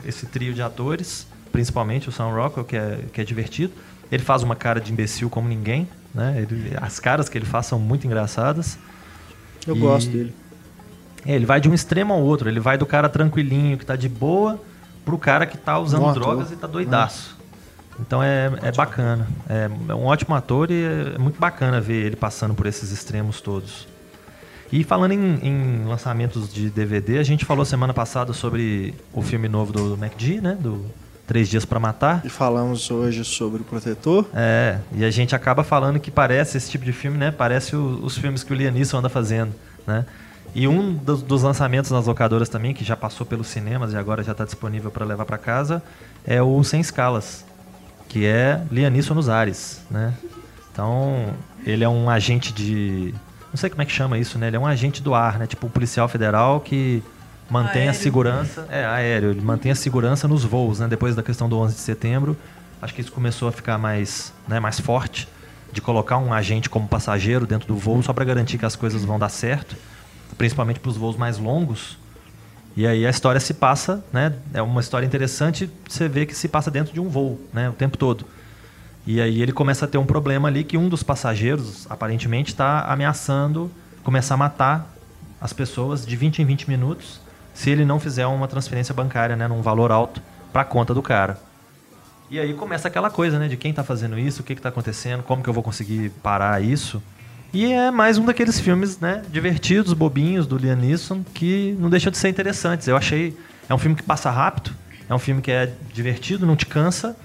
esse 0.06 0.26
trio 0.28 0.54
de 0.54 0.62
atores, 0.62 1.26
principalmente 1.52 2.08
o 2.10 2.12
Sam 2.12 2.30
Rockwell, 2.32 2.66
que 2.66 2.76
é, 2.78 3.00
que 3.12 3.20
é 3.20 3.24
divertido, 3.24 3.74
ele 4.12 4.24
faz 4.24 4.44
uma 4.44 4.56
cara 4.56 4.80
de 4.80 4.92
imbecil 4.92 5.30
como 5.30 5.48
ninguém. 5.50 5.88
Né? 6.14 6.36
Ele- 6.42 6.74
as 6.80 7.00
caras 7.00 7.28
que 7.28 7.38
ele 7.38 7.46
faz 7.46 7.66
são 7.66 7.80
muito 7.80 8.06
engraçadas. 8.06 8.78
Eu 9.66 9.76
E- 9.76 9.80
gosto 9.80 10.10
dele. 10.12 10.34
É, 11.26 11.36
ele 11.36 11.46
vai 11.46 11.60
de 11.60 11.68
um 11.70 11.74
extremo 11.74 12.14
ao 12.14 12.22
outro. 12.22 12.48
Ele 12.48 12.60
vai 12.60 12.78
do 12.78 12.86
cara 12.86 13.10
tranquilinho, 13.10 13.78
que 13.78 13.86
tá 13.86 13.96
de 13.96 14.08
boa, 14.08 14.62
pro 15.04 15.18
cara 15.18 15.46
que 15.46 15.58
tá 15.58 15.78
usando 15.80 16.04
ator. 16.06 16.22
drogas 16.22 16.52
e 16.52 16.56
tá 16.56 16.68
doidaço. 16.68 17.37
Então 18.00 18.22
é, 18.22 18.52
é 18.62 18.72
bacana. 18.72 19.28
É, 19.50 19.70
é 19.90 19.96
um 19.96 20.06
ótimo 20.06 20.36
ator 20.36 20.70
e 20.72 20.84
é 20.84 21.18
muito 21.18 21.40
bacana 21.40 21.82
ver 21.82 22.06
ele 22.06 22.16
passando 22.16 22.54
por 22.54 22.66
esses 22.66 22.92
extremos 22.92 23.42
todos. 23.42 23.88
E 24.72 24.84
falando 24.84 25.14
em, 25.14 25.40
em, 25.42 25.86
lançamentos 25.86 26.52
de 26.54 26.70
DVD, 26.70 27.20
a 27.20 27.24
gente 27.24 27.46
falou 27.46 27.64
semana 27.64 27.94
passada 27.94 28.34
sobre 28.34 28.94
o 29.14 29.22
filme 29.22 29.48
novo 29.48 29.72
do 29.72 29.98
MacD, 29.98 30.42
né? 30.42 30.58
Do 30.60 30.86
Três 31.26 31.50
Dias 31.50 31.66
para 31.66 31.80
Matar. 31.80 32.22
E 32.26 32.30
falamos 32.30 32.90
hoje 32.92 33.24
sobre 33.24 33.62
o 33.62 33.64
Protetor. 33.64 34.26
É, 34.34 34.80
e 34.94 35.06
a 35.06 35.12
gente 35.12 35.36
acaba 35.36 35.64
falando 35.64 36.00
que 36.00 36.12
parece 36.12 36.58
esse 36.58 36.70
tipo 36.70 36.84
de 36.84 36.92
filme, 36.92 37.18
né? 37.18 37.32
Parece 37.32 37.76
o, 37.76 38.00
os 38.04 38.18
filmes 38.18 38.44
que 38.44 38.54
o 38.54 38.56
Liam 38.56 38.72
Neeson 38.72 38.98
anda 38.98 39.10
fazendo, 39.10 39.54
né? 39.86 40.06
E 40.56 40.68
um 40.68 40.94
dos, 40.94 41.22
dos, 41.22 41.44
lançamentos 41.44 41.92
nas 41.92 42.08
locadoras 42.08 42.50
também, 42.50 42.74
que 42.74 42.84
já 42.84 42.96
passou 42.96 43.26
pelos 43.28 43.48
cinemas 43.48 43.94
e 43.94 43.98
agora 43.98 44.24
já 44.24 44.32
está 44.32 44.46
disponível 44.46 44.90
para 44.90 45.06
levar 45.06 45.26
para 45.26 45.38
casa, 45.38 45.84
é 46.26 46.42
o 46.42 46.64
Sem 46.64 46.80
Escalas, 46.80 47.46
que 48.08 48.26
é 48.26 48.62
nos 49.14 49.30
ares, 49.30 49.82
né? 49.90 50.14
Então, 50.72 51.34
ele 51.66 51.84
é 51.84 51.90
um 51.90 52.10
agente 52.10 52.54
de... 52.54 53.14
Não 53.50 53.58
sei 53.58 53.70
como 53.70 53.82
é 53.82 53.86
que 53.86 53.92
chama 53.92 54.18
isso, 54.18 54.38
né? 54.38 54.48
Ele 54.48 54.56
é 54.56 54.60
um 54.60 54.68
agente 54.68 55.02
do 55.02 55.14
ar, 55.14 55.40
né? 55.40 55.48
Tipo 55.48 55.68
um 55.68 55.70
policial 55.70 56.08
federal 56.08 56.60
que 56.60 57.04
mantém 57.50 57.84
aéreo. 57.84 57.92
a 57.92 57.94
segurança... 57.94 58.68
É, 58.70 58.86
aéreo. 58.86 59.32
Ele 59.32 59.42
mantém 59.42 59.72
a 59.72 59.76
segurança 59.76 60.28
nos 60.28 60.44
voos, 60.44 60.80
né? 60.80 60.88
Depois 60.88 61.16
da 61.16 61.24
questão 61.24 61.50
do 61.50 61.58
11 61.58 61.76
de 61.76 61.82
setembro, 61.82 62.38
acho 62.82 62.94
que 62.94 63.02
isso 63.02 63.12
começou 63.12 63.48
a 63.48 63.52
ficar 63.52 63.78
mais, 63.78 64.34
né, 64.48 64.60
mais 64.60 64.80
forte, 64.80 65.28
de 65.72 65.82
colocar 65.82 66.18
um 66.18 66.32
agente 66.32 66.70
como 66.70 66.88
passageiro 66.88 67.48
dentro 67.48 67.68
do 67.68 67.76
voo 67.76 68.02
só 68.04 68.14
para 68.14 68.24
garantir 68.24 68.58
que 68.58 68.66
as 68.66 68.76
coisas 68.76 69.04
vão 69.04 69.18
dar 69.18 69.30
certo 69.30 69.76
principalmente 70.38 70.80
para 70.80 70.90
os 70.90 70.98
voos 70.98 71.18
mais 71.18 71.38
longos. 71.38 71.98
E 72.78 72.86
aí 72.86 73.08
a 73.08 73.10
história 73.10 73.42
se 73.42 73.56
passa, 73.56 74.06
né? 74.14 74.34
É 74.54 74.62
uma 74.62 74.80
história 74.80 75.04
interessante, 75.04 75.68
você 75.90 76.08
vê 76.08 76.28
que 76.28 76.36
se 76.36 76.48
passa 76.48 76.70
dentro 76.70 76.94
de 76.94 77.00
um 77.00 77.10
voo, 77.10 77.42
né? 77.52 77.68
O 77.72 77.74
tempo 77.74 77.98
todo. 77.98 78.24
E 79.04 79.20
aí 79.20 79.42
ele 79.42 79.52
começa 79.52 79.86
a 79.86 79.88
ter 79.88 79.98
um 79.98 80.06
problema 80.06 80.48
ali 80.48 80.64
que 80.64 80.78
um 80.78 80.88
dos 80.88 81.02
passageiros, 81.02 81.88
aparentemente, 81.90 82.52
está 82.52 82.82
ameaçando 82.82 83.72
começar 84.04 84.36
a 84.36 84.38
matar 84.38 84.96
as 85.42 85.52
pessoas 85.54 86.06
de 86.06 86.16
20 86.16 86.44
em 86.44 86.46
20 86.46 86.70
minutos 86.70 87.20
se 87.52 87.72
ele 87.72 87.84
não 87.84 88.00
fizer 88.00 88.28
uma 88.28 88.48
transferência 88.48 88.94
bancária, 88.94 89.36
né? 89.36 89.48
Num 89.48 89.64
valor 89.64 89.92
alto 89.92 90.22
para 90.54 90.62
a 90.62 90.66
conta 90.66 90.94
do 90.94 91.02
cara. 91.02 91.42
E 92.30 92.40
aí 92.40 92.54
começa 92.54 92.88
aquela 92.88 93.10
coisa, 93.10 93.40
né? 93.40 93.48
De 93.48 93.58
quem 93.58 93.72
está 93.72 93.84
fazendo 93.84 94.20
isso, 94.20 94.44
o 94.44 94.46
que 94.46 94.54
está 94.54 94.70
acontecendo, 94.70 95.24
como 95.24 95.42
que 95.42 95.50
eu 95.50 95.54
vou 95.54 95.64
conseguir 95.64 96.12
parar 96.22 96.62
isso. 96.62 97.02
E 97.54 97.72
é 97.72 97.90
mais 97.90 98.18
um 98.18 98.26
daqueles 98.26 98.60
filmes, 98.60 99.00
né, 99.00 99.24
divertidos, 99.32 99.94
bobinhos 99.94 100.46
do 100.46 100.58
Liam 100.58 100.76
Neeson, 100.76 101.24
que 101.34 101.76
não 101.80 101.90
deixam 101.90 102.12
de 102.12 102.18
ser 102.18 102.30
interessantes. 102.30 102.88
Eu 102.88 102.98
achei. 102.98 103.38
É 103.70 103.74
um 103.74 103.78
filme 103.78 103.96
que 103.96 104.04
passa 104.04 104.30
rápido, 104.30 104.72
é 105.10 105.14
um 105.14 105.20
filme 105.20 105.42
que 105.42 105.52
é 105.52 105.72
divertido, 105.94 106.46
não 106.46 106.56
te 106.56 106.66
cansa. 106.66 107.16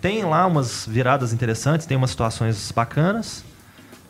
Tem 0.00 0.24
lá 0.24 0.46
umas 0.46 0.86
viradas 0.86 1.32
interessantes, 1.32 1.86
tem 1.86 1.96
umas 1.96 2.10
situações 2.10 2.72
bacanas. 2.72 3.44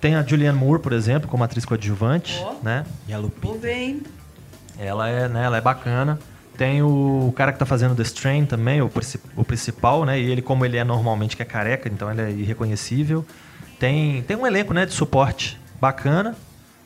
Tem 0.01 0.17
a 0.17 0.23
Julianne 0.23 0.59
Moore, 0.59 0.81
por 0.81 0.93
exemplo, 0.93 1.29
como 1.29 1.45
atriz 1.45 1.65
coadjuvante, 1.65 2.43
oh. 2.43 2.65
né? 2.65 2.85
E 3.07 3.13
a 3.13 3.19
Lupita. 3.19 3.69
Ela 4.79 5.09
é, 5.09 5.29
né, 5.29 5.45
ela 5.45 5.59
é 5.59 5.61
bacana. 5.61 6.19
Tem 6.57 6.83
o 6.83 7.33
cara 7.37 7.53
que 7.53 7.59
tá 7.59 7.67
fazendo 7.67 7.95
The 7.95 8.03
Strain 8.03 8.45
também, 8.45 8.83
o, 8.83 8.91
o 9.37 9.45
principal, 9.45 10.05
né? 10.05 10.19
E 10.19 10.31
ele, 10.31 10.43
como 10.43 10.65
ele 10.65 10.77
é 10.77 10.85
normalmente 10.85 11.37
que 11.37 11.43
é 11.43 11.45
careca, 11.45 11.89
então 11.89 12.11
ele 12.11 12.21
é 12.21 12.31
irreconhecível. 12.31 13.25
Tem, 13.83 14.23
tem 14.23 14.37
um 14.37 14.47
elenco 14.47 14.73
né, 14.73 14.87
de 14.87 14.93
suporte 14.93 15.59
bacana. 15.81 16.37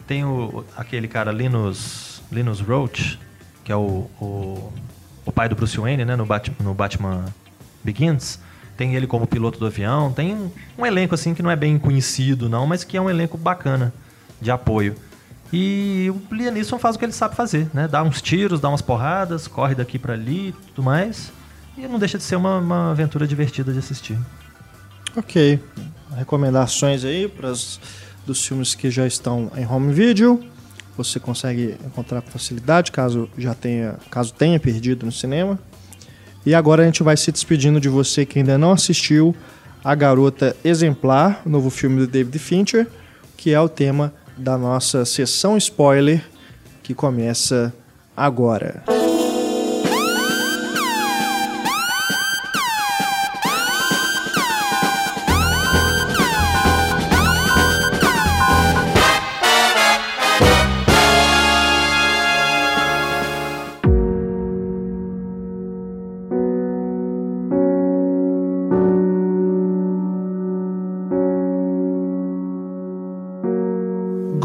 Tem 0.06 0.24
o, 0.24 0.64
aquele 0.74 1.06
cara 1.06 1.30
Linus, 1.30 2.22
Linus 2.32 2.58
Roach, 2.58 3.20
que 3.62 3.70
é 3.70 3.76
o, 3.76 4.10
o, 4.18 4.72
o 5.26 5.30
pai 5.30 5.46
do 5.46 5.54
Bruce 5.54 5.76
Wayne 5.76 6.06
né, 6.06 6.16
no, 6.16 6.24
Batman, 6.24 6.56
no 6.60 6.72
Batman 6.72 7.26
Begins. 7.84 8.38
Tem 8.78 8.94
ele 8.94 9.06
como 9.06 9.26
piloto 9.26 9.58
do 9.58 9.66
avião. 9.66 10.10
Tem 10.10 10.50
um, 10.78 10.86
elenco 10.86 11.14
assim 11.14 11.34
que 11.34 11.42
não 11.42 11.50
é 11.50 11.54
bem 11.54 11.78
conhecido, 11.78 12.48
não, 12.48 12.66
mas 12.66 12.82
que 12.82 12.96
é 12.96 13.00
um 13.00 13.10
elenco 13.10 13.36
bacana 13.36 13.92
de 14.40 14.50
apoio. 14.50 14.94
E 15.52 16.10
o 16.10 16.34
Liam 16.34 16.50
Neeson 16.50 16.78
faz 16.78 16.96
o 16.96 16.98
que 16.98 17.04
ele 17.04 17.12
sabe 17.12 17.36
fazer, 17.36 17.68
né? 17.74 17.86
Dá 17.86 18.02
uns 18.02 18.22
tiros, 18.22 18.58
dá 18.58 18.70
umas 18.70 18.80
porradas, 18.80 19.46
corre 19.46 19.74
daqui 19.74 19.98
para 19.98 20.14
ali, 20.14 20.54
tudo 20.68 20.82
mais. 20.82 21.30
E 21.76 21.86
não 21.86 21.98
deixa 21.98 22.16
de 22.16 22.24
ser 22.24 22.36
uma, 22.36 22.56
uma 22.56 22.90
aventura 22.90 23.26
divertida 23.26 23.70
de 23.70 23.80
assistir. 23.80 24.18
Ok 25.14 25.60
recomendações 26.16 27.04
aí 27.04 27.28
pras, 27.28 27.78
dos 28.26 28.44
filmes 28.44 28.74
que 28.74 28.90
já 28.90 29.06
estão 29.06 29.50
em 29.56 29.66
home 29.66 29.92
video. 29.92 30.42
Você 30.96 31.20
consegue 31.20 31.76
encontrar 31.84 32.22
com 32.22 32.30
facilidade 32.30 32.90
caso 32.90 33.28
já 33.36 33.54
tenha, 33.54 33.96
caso 34.10 34.32
tenha 34.32 34.58
perdido 34.58 35.04
no 35.04 35.12
cinema. 35.12 35.58
E 36.44 36.54
agora 36.54 36.82
a 36.82 36.86
gente 36.86 37.02
vai 37.02 37.16
se 37.16 37.30
despedindo 37.30 37.80
de 37.80 37.88
você 37.88 38.24
que 38.24 38.38
ainda 38.38 38.56
não 38.56 38.72
assistiu 38.72 39.34
A 39.84 39.94
Garota 39.94 40.56
Exemplar, 40.64 41.42
o 41.44 41.48
novo 41.48 41.70
filme 41.70 41.98
do 41.98 42.06
David 42.06 42.38
Fincher, 42.38 42.86
que 43.36 43.52
é 43.52 43.60
o 43.60 43.68
tema 43.68 44.14
da 44.36 44.56
nossa 44.56 45.04
sessão 45.04 45.56
spoiler 45.56 46.24
que 46.82 46.94
começa 46.94 47.74
agora. 48.16 49.05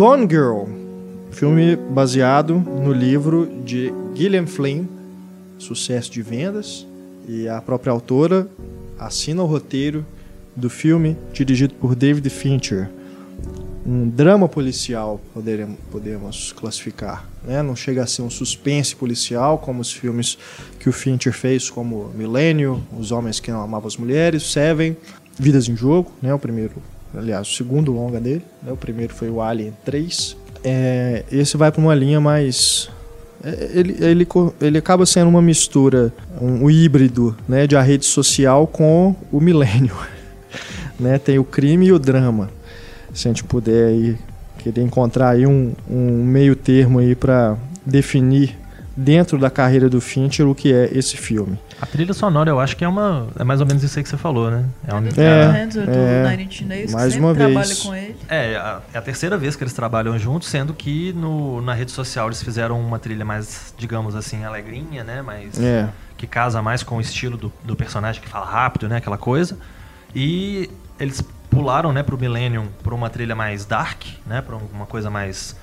Gone 0.01 0.27
Girl, 0.27 0.63
filme 1.29 1.75
baseado 1.75 2.55
no 2.55 2.91
livro 2.91 3.45
de 3.63 3.93
Gillian 4.15 4.47
Flynn, 4.47 4.87
sucesso 5.59 6.09
de 6.09 6.23
vendas, 6.23 6.87
e 7.29 7.47
a 7.47 7.61
própria 7.61 7.93
autora 7.93 8.49
assina 8.97 9.43
o 9.43 9.45
roteiro 9.45 10.03
do 10.55 10.71
filme, 10.71 11.15
dirigido 11.31 11.75
por 11.75 11.93
David 11.93 12.27
Fincher. 12.31 12.89
Um 13.85 14.09
drama 14.09 14.49
policial, 14.49 15.21
poderemos, 15.35 15.77
podemos 15.91 16.51
classificar. 16.51 17.29
Né? 17.43 17.61
Não 17.61 17.75
chega 17.75 18.01
a 18.01 18.07
ser 18.07 18.23
um 18.23 18.29
suspense 18.31 18.95
policial, 18.95 19.59
como 19.59 19.81
os 19.81 19.93
filmes 19.93 20.35
que 20.79 20.89
o 20.89 20.91
Fincher 20.91 21.31
fez, 21.31 21.69
como 21.69 22.09
Milênio, 22.15 22.81
Os 22.99 23.11
Homens 23.11 23.39
que 23.39 23.51
Não 23.51 23.61
Amavam 23.61 23.87
as 23.87 23.97
Mulheres, 23.97 24.51
Seven, 24.51 24.97
Vidas 25.37 25.69
em 25.69 25.75
Jogo, 25.75 26.11
né? 26.23 26.33
o 26.33 26.39
primeiro 26.39 26.73
aliás, 27.15 27.47
o 27.47 27.51
segundo 27.51 27.91
longa 27.91 28.19
dele, 28.19 28.43
né? 28.61 28.71
o 28.71 28.77
primeiro 28.77 29.13
foi 29.13 29.29
o 29.29 29.41
Alien 29.41 29.73
3. 29.85 30.37
É, 30.63 31.23
esse 31.31 31.57
vai 31.57 31.71
para 31.71 31.81
uma 31.81 31.95
linha 31.95 32.21
mais 32.21 32.89
é, 33.43 33.71
ele, 33.73 33.97
ele, 33.99 34.27
ele 34.61 34.77
acaba 34.77 35.05
sendo 35.05 35.27
uma 35.27 35.41
mistura, 35.41 36.13
um, 36.39 36.65
um 36.65 36.69
híbrido 36.69 37.35
né, 37.47 37.65
de 37.65 37.75
a 37.75 37.81
rede 37.81 38.05
social 38.05 38.67
com 38.67 39.15
o 39.31 39.39
milênio. 39.39 39.95
né? 40.99 41.17
Tem 41.17 41.39
o 41.39 41.43
crime 41.43 41.87
e 41.87 41.91
o 41.91 41.99
drama. 41.99 42.49
Se 43.13 43.27
a 43.27 43.31
gente 43.31 43.43
puder 43.43 43.87
aí, 43.87 44.17
querer 44.59 44.81
encontrar 44.81 45.31
aí 45.31 45.45
um, 45.47 45.73
um 45.89 46.23
meio 46.23 46.55
termo 46.55 46.99
aí 46.99 47.15
para 47.15 47.57
definir 47.85 48.57
dentro 48.95 49.37
da 49.37 49.49
carreira 49.49 49.89
do 49.89 49.99
Fincher 49.99 50.47
o 50.47 50.53
que 50.53 50.71
é 50.71 50.89
esse 50.93 51.17
filme. 51.17 51.57
A 51.81 51.85
trilha 51.87 52.13
sonora 52.13 52.47
eu 52.47 52.59
acho 52.59 52.77
que 52.77 52.85
é 52.85 52.87
uma 52.87 53.27
é 53.39 53.43
mais 53.43 53.59
ou 53.59 53.65
menos 53.65 53.81
isso 53.81 53.97
aí 53.97 54.03
que 54.03 54.09
você 54.09 54.17
falou, 54.17 54.51
né? 54.51 54.65
É, 54.87 54.93
uma, 54.93 55.07
é, 55.07 55.65
do 55.65 55.79
é, 55.89 56.29
Nine 56.29 56.43
Inch 56.43 56.61
Nails, 56.61 56.93
mais 56.93 57.15
uma 57.15 57.33
vez. 57.33 57.79
com 57.79 57.95
ele. 57.95 58.15
É, 58.29 58.53
é 58.93 58.97
a 58.97 59.01
terceira 59.01 59.35
vez 59.35 59.55
que 59.55 59.63
eles 59.63 59.73
trabalham 59.73 60.17
juntos, 60.19 60.47
sendo 60.47 60.75
que 60.75 61.11
no, 61.13 61.59
na 61.59 61.73
rede 61.73 61.89
social 61.89 62.27
eles 62.27 62.43
fizeram 62.43 62.79
uma 62.79 62.99
trilha 62.99 63.25
mais, 63.25 63.73
digamos 63.79 64.15
assim, 64.15 64.45
alegrinha, 64.45 65.03
né? 65.03 65.23
Mais, 65.23 65.59
é. 65.59 65.89
Que 66.15 66.27
casa 66.27 66.61
mais 66.61 66.83
com 66.83 66.97
o 66.97 67.01
estilo 67.01 67.35
do, 67.35 67.51
do 67.63 67.75
personagem 67.75 68.21
que 68.21 68.29
fala 68.29 68.45
rápido, 68.45 68.87
né? 68.87 68.97
Aquela 68.97 69.17
coisa. 69.17 69.57
E 70.13 70.69
eles 70.99 71.23
pularam, 71.49 71.91
né, 71.91 72.03
pro 72.03 72.15
Millennium, 72.15 72.67
por 72.83 72.93
uma 72.93 73.09
trilha 73.09 73.35
mais 73.35 73.65
dark, 73.65 74.03
né? 74.27 74.39
Pra 74.41 74.55
uma 74.55 74.85
coisa 74.85 75.09
mais 75.09 75.55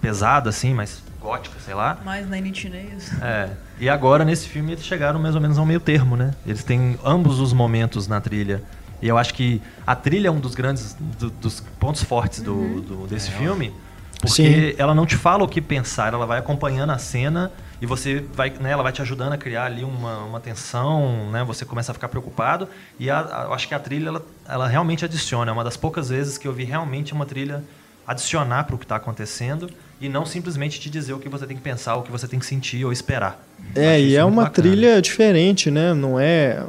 pesada, 0.00 0.48
assim, 0.48 0.72
mais 0.72 1.02
gótica, 1.20 1.58
sei 1.60 1.74
lá. 1.74 1.98
Mais 2.04 2.28
Nine 2.28 2.48
Inch 2.50 2.64
Nails. 2.64 3.12
É. 3.22 3.50
E 3.80 3.88
agora, 3.88 4.24
nesse 4.24 4.48
filme, 4.48 4.72
eles 4.72 4.84
chegaram 4.84 5.20
mais 5.20 5.34
ou 5.34 5.40
menos 5.40 5.58
ao 5.58 5.66
meio 5.66 5.80
termo, 5.80 6.16
né? 6.16 6.34
Eles 6.46 6.64
têm 6.64 6.98
ambos 7.04 7.40
os 7.40 7.52
momentos 7.52 8.06
na 8.06 8.20
trilha. 8.20 8.62
E 9.00 9.08
eu 9.08 9.16
acho 9.16 9.34
que 9.34 9.62
a 9.86 9.94
trilha 9.94 10.28
é 10.28 10.30
um 10.30 10.40
dos 10.40 10.54
grandes 10.54 10.96
do, 11.18 11.30
dos 11.30 11.60
pontos 11.78 12.02
fortes 12.02 12.40
do, 12.40 12.54
uhum. 12.54 12.80
do 12.80 13.06
desse 13.06 13.30
é. 13.30 13.32
filme. 13.32 13.72
Porque 14.20 14.72
Sim. 14.72 14.74
ela 14.78 14.94
não 14.94 15.06
te 15.06 15.16
fala 15.16 15.44
o 15.44 15.48
que 15.48 15.60
pensar, 15.60 16.12
ela 16.12 16.26
vai 16.26 16.40
acompanhando 16.40 16.90
a 16.90 16.98
cena 16.98 17.52
e 17.80 17.86
você 17.86 18.24
vai, 18.34 18.50
né, 18.50 18.72
ela 18.72 18.82
vai 18.82 18.90
te 18.90 19.00
ajudando 19.00 19.32
a 19.32 19.38
criar 19.38 19.66
ali 19.66 19.84
uma, 19.84 20.18
uma 20.24 20.40
tensão, 20.40 21.30
né? 21.30 21.44
Você 21.44 21.64
começa 21.64 21.92
a 21.92 21.94
ficar 21.94 22.08
preocupado 22.08 22.68
e 22.98 23.08
a, 23.08 23.20
a, 23.20 23.44
eu 23.44 23.54
acho 23.54 23.68
que 23.68 23.74
a 23.74 23.78
trilha 23.78 24.08
ela, 24.08 24.26
ela 24.48 24.66
realmente 24.66 25.04
adiciona. 25.04 25.52
É 25.52 25.54
uma 25.54 25.62
das 25.62 25.76
poucas 25.76 26.08
vezes 26.08 26.36
que 26.36 26.48
eu 26.48 26.52
vi 26.52 26.64
realmente 26.64 27.12
uma 27.12 27.24
trilha 27.24 27.62
adicionar 28.04 28.64
para 28.64 28.74
o 28.74 28.78
que 28.78 28.84
está 28.84 28.96
acontecendo 28.96 29.70
e 30.00 30.08
não 30.08 30.24
simplesmente 30.24 30.78
te 30.78 30.88
dizer 30.88 31.12
o 31.12 31.18
que 31.18 31.28
você 31.28 31.46
tem 31.46 31.56
que 31.56 31.62
pensar, 31.62 31.96
o 31.96 32.02
que 32.02 32.10
você 32.10 32.28
tem 32.28 32.38
que 32.38 32.46
sentir 32.46 32.84
ou 32.84 32.92
esperar. 32.92 33.44
É, 33.74 34.00
e 34.00 34.14
é 34.14 34.24
uma 34.24 34.44
bacana. 34.44 34.68
trilha 34.68 35.02
diferente, 35.02 35.70
né? 35.70 35.92
Não 35.92 36.18
é 36.18 36.64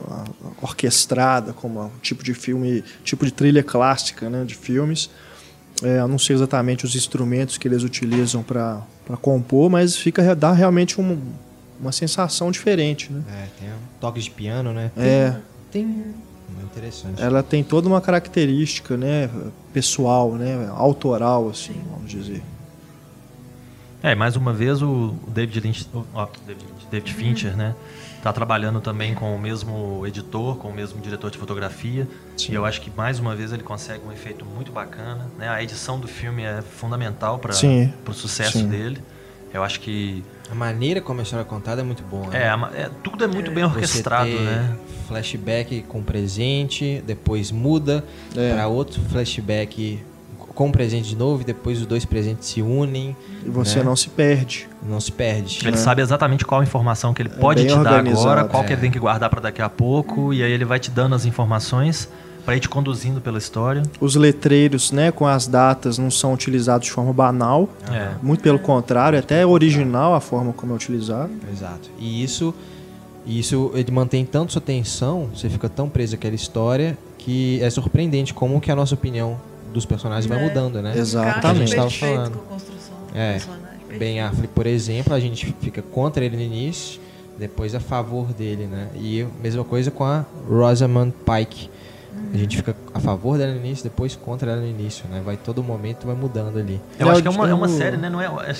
orquestrada 0.61 1.53
como 1.53 1.83
um 1.83 1.91
tipo 2.01 2.23
de 2.23 2.33
filme, 2.33 2.83
tipo 3.03 3.25
de 3.25 3.31
trilha 3.31 3.63
clássica, 3.63 4.29
né, 4.29 4.43
de 4.43 4.55
filmes. 4.55 5.09
É, 5.83 5.99
eu 5.99 6.07
não 6.07 6.19
sei 6.19 6.35
exatamente 6.35 6.85
os 6.85 6.95
instrumentos 6.95 7.57
que 7.57 7.67
eles 7.67 7.83
utilizam 7.83 8.43
para 8.43 8.83
compor, 9.21 9.69
mas 9.69 9.95
fica 9.95 10.35
dá 10.35 10.51
realmente 10.51 10.99
um, 10.99 11.19
uma 11.79 11.91
sensação 11.91 12.51
diferente, 12.51 13.11
né? 13.11 13.21
É, 13.29 13.47
tem 13.59 13.69
toques 13.99 14.25
de 14.25 14.31
piano, 14.31 14.73
né? 14.73 14.91
É. 14.97 15.35
Tem. 15.71 16.13
Interessante. 16.63 17.21
Ela 17.21 17.41
tem 17.41 17.63
toda 17.63 17.87
uma 17.87 18.01
característica, 18.01 18.97
né, 18.97 19.29
pessoal, 19.71 20.33
né, 20.33 20.69
autoral, 20.75 21.49
assim, 21.49 21.75
vamos 21.91 22.09
dizer. 22.09 22.43
É, 24.01 24.15
mais 24.15 24.35
uma 24.35 24.53
vez 24.53 24.81
o 24.81 25.13
David 25.27 25.59
Lynch, 25.59 25.87
ó, 26.13 26.27
David, 26.47 26.65
David 26.89 27.13
Fincher, 27.13 27.55
né? 27.57 27.75
Tá 28.23 28.31
trabalhando 28.33 28.81
também 28.81 29.13
com 29.13 29.33
o 29.35 29.39
mesmo 29.39 30.05
editor, 30.05 30.57
com 30.57 30.69
o 30.69 30.73
mesmo 30.73 31.01
diretor 31.01 31.31
de 31.31 31.37
fotografia. 31.37 32.07
Sim. 32.37 32.51
E 32.51 32.55
eu 32.55 32.65
acho 32.65 32.81
que 32.81 32.91
mais 32.95 33.19
uma 33.19 33.35
vez 33.35 33.51
ele 33.53 33.63
consegue 33.63 34.05
um 34.05 34.11
efeito 34.11 34.45
muito 34.45 34.71
bacana. 34.71 35.27
Né? 35.37 35.47
A 35.49 35.61
edição 35.63 35.99
do 35.99 36.07
filme 36.07 36.43
é 36.43 36.61
fundamental 36.61 37.39
para 37.39 37.51
o 37.53 38.13
sucesso 38.13 38.59
Sim. 38.59 38.67
dele. 38.67 39.01
Eu 39.53 39.63
acho 39.63 39.79
que 39.79 40.23
A 40.51 40.55
maneira 40.55 41.01
como 41.01 41.19
a 41.21 41.23
história 41.23 41.43
é 41.43 41.45
contada 41.45 41.81
é 41.81 41.83
muito 41.83 42.03
boa. 42.03 42.27
né? 42.27 42.39
é, 42.43 42.81
é, 42.81 42.89
tudo 43.03 43.23
é 43.23 43.27
muito 43.27 43.51
bem 43.51 43.63
Você 43.63 43.73
orquestrado, 43.75 44.29
ter 44.29 44.39
né? 44.41 44.77
Flashback 45.07 45.81
com 45.87 46.03
presente, 46.03 47.01
depois 47.07 47.51
muda 47.51 48.03
É. 48.35 48.53
para 48.53 48.67
outro 48.67 49.01
flashback 49.09 49.99
com 50.59 50.69
presente 50.73 51.07
de 51.07 51.15
novo, 51.15 51.41
e 51.41 51.45
depois 51.45 51.79
os 51.79 51.85
dois 51.85 52.03
presentes 52.03 52.49
se 52.49 52.61
unem. 52.61 53.15
E 53.45 53.49
você 53.49 53.79
né? 53.79 53.85
não 53.85 53.95
se 53.95 54.09
perde. 54.09 54.67
não 54.83 54.99
se 54.99 55.09
perde. 55.09 55.65
Ele 55.65 55.77
sabe 55.77 56.01
exatamente 56.01 56.45
qual 56.45 56.61
informação 56.61 57.13
que 57.13 57.21
ele 57.21 57.29
pode 57.29 57.65
É 57.65 57.69
te 57.69 57.79
dar 57.81 58.05
agora, 58.05 58.43
qual 58.43 58.65
que 58.65 58.71
é. 58.71 58.73
ele 58.73 58.81
tem 58.81 58.91
que 58.91 58.99
guardar 58.99 59.29
para 59.29 59.39
daqui 59.39 59.61
a 59.61 59.69
pouco, 59.69 60.33
e 60.33 60.43
aí 60.43 60.51
ele 60.51 60.65
vai 60.65 60.77
te 60.77 60.91
dando 60.91 61.15
as 61.15 61.23
informações 61.23 62.09
para 62.43 62.57
ir 62.57 62.59
te 62.59 62.67
conduzindo 62.67 63.21
pela 63.21 63.37
história. 63.37 63.83
Os 64.01 64.17
letreiros, 64.17 64.91
né, 64.91 65.13
com 65.13 65.25
as 65.25 65.47
datas 65.47 65.97
não 65.97 66.11
são 66.11 66.33
utilizados 66.33 66.87
de 66.87 66.91
forma 66.91 67.13
banal. 67.13 67.69
É. 67.89 68.09
Muito 68.21 68.43
pelo 68.43 68.59
contrário, 68.59 69.15
é 69.15 69.19
até 69.21 69.45
original 69.45 70.13
a 70.13 70.19
forma 70.19 70.51
como 70.51 70.73
é 70.73 70.75
utilizado. 70.75 71.31
Exato. 71.49 71.89
E 71.97 72.21
isso, 72.21 72.53
isso 73.25 73.71
ele 73.75 73.91
mantém 73.93 74.25
tanto 74.25 74.51
sua 74.51 74.61
atenção, 74.61 75.29
você 75.33 75.47
fica 75.47 75.69
tão 75.69 75.87
preso 75.87 76.15
àquela 76.15 76.35
história 76.35 76.97
que 77.17 77.61
é 77.61 77.69
surpreendente 77.69 78.33
como 78.33 78.59
que 78.59 78.69
a 78.69 78.75
nossa 78.75 78.93
opinião 78.93 79.37
dos 79.73 79.85
personagens 79.85 80.25
vai 80.25 80.39
É. 80.39 80.47
mudando, 80.47 80.81
né? 80.81 80.93
Exatamente. 80.97 81.39
Encaixa 81.39 81.49
A 81.49 81.53
gente 81.65 81.75
tava 81.75 81.87
perfeito 81.89 82.15
falando. 82.15 82.31
com 82.33 82.39
a 82.39 82.53
construção 82.53 82.95
do 83.11 83.17
É. 83.17 83.31
personagem. 83.33 83.69
Ben 83.97 84.21
Affleck, 84.21 84.47
por 84.53 84.67
exemplo, 84.67 85.13
a 85.13 85.19
gente 85.19 85.55
fica 85.61 85.81
contra 85.81 86.23
ele 86.23 86.35
no 86.37 86.43
início, 86.43 86.99
depois 87.37 87.73
a 87.73 87.79
favor 87.79 88.27
dele, 88.33 88.65
né? 88.67 88.87
E 88.95 89.25
mesma 89.41 89.63
coisa 89.63 89.89
com 89.89 90.03
a 90.03 90.25
Rosamund 90.47 91.13
Pike. 91.25 91.69
A 92.31 92.37
gente 92.37 92.57
fica 92.57 92.75
a 92.93 92.99
favor 92.99 93.37
dela 93.39 93.53
no 93.53 93.57
início, 93.59 93.83
depois 93.83 94.15
contra 94.15 94.51
ela 94.51 94.61
no 94.61 94.67
início, 94.67 95.05
né? 95.09 95.19
Vai 95.25 95.35
todo 95.37 95.63
momento 95.63 96.05
vai 96.05 96.15
mudando 96.15 96.59
ali. 96.59 96.79
Eu 96.99 97.07
É, 97.07 97.11
acho 97.13 97.21
que 97.23 97.27
é 97.27 97.31
uma, 97.31 97.45
eu- 97.45 97.51
é 97.51 97.53
uma 97.55 97.67
série, 97.69 97.97
né? 97.97 98.07
Não 98.09 98.21
é, 98.21 98.25
é- 98.25 98.51
é- 98.51 98.55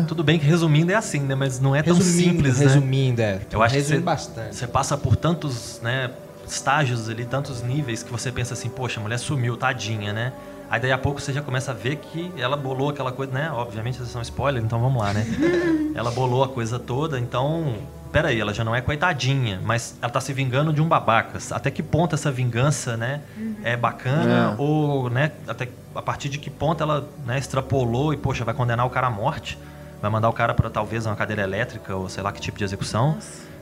É. 0.00 0.04
Tudo 0.06 0.22
bem 0.22 0.38
que 0.38 0.44
resumindo 0.46 0.92
é 0.92 0.94
assim, 0.94 1.18
né? 1.20 1.34
Mas 1.34 1.58
não 1.58 1.74
é 1.74 1.82
tão 1.82 1.96
Resumindo, 1.96 2.30
simples, 2.30 2.58
né? 2.58 2.66
resumindo, 2.66 3.20
é. 3.20 3.40
Eu 3.50 3.60
acho 3.62 3.74
que 3.74 3.82
você- 3.82 3.98
bastante. 3.98 4.54
Você 4.54 4.66
passa 4.68 4.96
por 4.96 5.16
tantos, 5.16 5.80
né, 5.82 6.10
estágios 6.52 7.08
ali, 7.08 7.24
tantos 7.24 7.62
níveis 7.62 8.02
que 8.02 8.10
você 8.10 8.30
pensa 8.30 8.54
assim, 8.54 8.68
poxa, 8.68 9.00
a 9.00 9.02
mulher 9.02 9.18
sumiu, 9.18 9.56
tadinha, 9.56 10.12
né? 10.12 10.32
Aí 10.70 10.78
daí 10.80 10.92
a 10.92 10.98
pouco 10.98 11.20
você 11.20 11.32
já 11.32 11.40
começa 11.40 11.70
a 11.70 11.74
ver 11.74 11.96
que 11.96 12.30
ela 12.36 12.56
bolou 12.56 12.90
aquela 12.90 13.10
coisa, 13.10 13.32
né? 13.32 13.50
Obviamente 13.50 13.96
vocês 13.96 14.10
são 14.10 14.20
spoiler, 14.20 14.62
então 14.62 14.78
vamos 14.78 15.02
lá, 15.02 15.14
né? 15.14 15.26
ela 15.94 16.10
bolou 16.10 16.44
a 16.44 16.48
coisa 16.48 16.78
toda, 16.78 17.18
então. 17.18 17.74
Peraí, 18.12 18.40
ela 18.40 18.54
já 18.54 18.64
não 18.64 18.74
é 18.74 18.80
coitadinha, 18.80 19.60
mas 19.62 19.94
ela 20.00 20.10
tá 20.10 20.18
se 20.18 20.32
vingando 20.32 20.72
de 20.72 20.80
um 20.80 20.88
babaca. 20.88 21.38
Até 21.50 21.70
que 21.70 21.82
ponto 21.82 22.14
essa 22.14 22.30
vingança, 22.30 22.96
né, 22.96 23.20
é 23.62 23.76
bacana? 23.76 24.54
É. 24.54 24.62
Ou, 24.62 25.10
né, 25.10 25.32
até 25.46 25.68
a 25.94 26.00
partir 26.00 26.30
de 26.30 26.38
que 26.38 26.48
ponto 26.48 26.82
ela, 26.82 27.06
né, 27.26 27.38
extrapolou 27.38 28.14
e, 28.14 28.16
poxa, 28.16 28.46
vai 28.46 28.54
condenar 28.54 28.86
o 28.86 28.90
cara 28.90 29.08
à 29.08 29.10
morte? 29.10 29.58
Vai 30.00 30.10
mandar 30.10 30.30
o 30.30 30.32
cara 30.32 30.54
para 30.54 30.70
talvez 30.70 31.04
uma 31.04 31.16
cadeira 31.16 31.42
elétrica 31.42 31.94
ou 31.94 32.08
sei 32.08 32.22
lá 32.22 32.32
que 32.32 32.40
tipo 32.40 32.56
de 32.56 32.64
execução? 32.64 33.18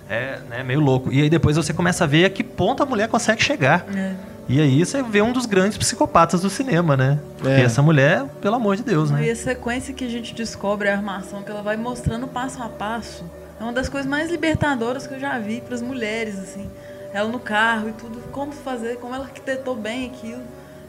É 0.09 0.39
né, 0.49 0.63
meio 0.63 0.81
louco. 0.81 1.13
E 1.13 1.23
aí 1.23 1.29
depois 1.31 1.57
você 1.57 1.73
começa 1.73 2.05
a 2.05 2.07
ver 2.07 2.25
a 2.27 2.31
que 2.31 2.45
ponto 2.45 2.83
a 2.83 2.87
mulher 2.87 3.09
consegue 3.09 3.43
chegar. 3.43 3.85
É. 3.95 4.15
E 4.49 4.61
aí 4.61 4.85
você 4.85 5.03
vê 5.03 5.21
um 5.21 5.33
dos 5.33 5.45
grandes 5.47 5.77
psicopatas 5.77 6.41
do 6.43 6.49
cinema, 6.49 6.97
né? 6.97 7.19
Porque 7.39 7.49
É. 7.53 7.63
essa 7.65 7.83
mulher, 7.83 8.25
pelo 8.41 8.55
amor 8.55 8.77
de 8.77 8.85
Deus, 8.85 9.11
E 9.11 9.15
né? 9.15 9.31
a 9.31 9.35
sequência 9.37 9.93
que 9.93 10.05
a 10.05 10.09
gente 10.09 10.33
descobre 10.35 10.89
a 10.89 10.93
armação 10.93 11.43
que 11.43 11.51
ela 11.51 11.63
vai 11.63 11.77
mostrando 11.77 12.29
passo 12.29 12.63
a 12.63 12.69
passo 12.69 13.25
é 13.59 13.63
uma 13.65 13.73
das 13.73 13.89
coisas 13.89 14.09
mais 14.09 14.31
libertadoras 14.31 15.07
que 15.07 15.15
eu 15.15 15.19
já 15.19 15.37
vi 15.41 15.61
para 15.61 15.75
as 15.75 15.83
mulheres, 15.83 16.39
assim. 16.39 16.71
Ela 17.13 17.29
no 17.29 17.41
carro 17.41 17.89
e 17.89 17.93
tudo, 17.93 18.21
como 18.31 18.53
fazer, 18.53 18.99
como 18.99 19.15
ela 19.15 19.25
arquitetou 19.25 19.75
bem 19.75 20.07
aquilo. 20.07 20.43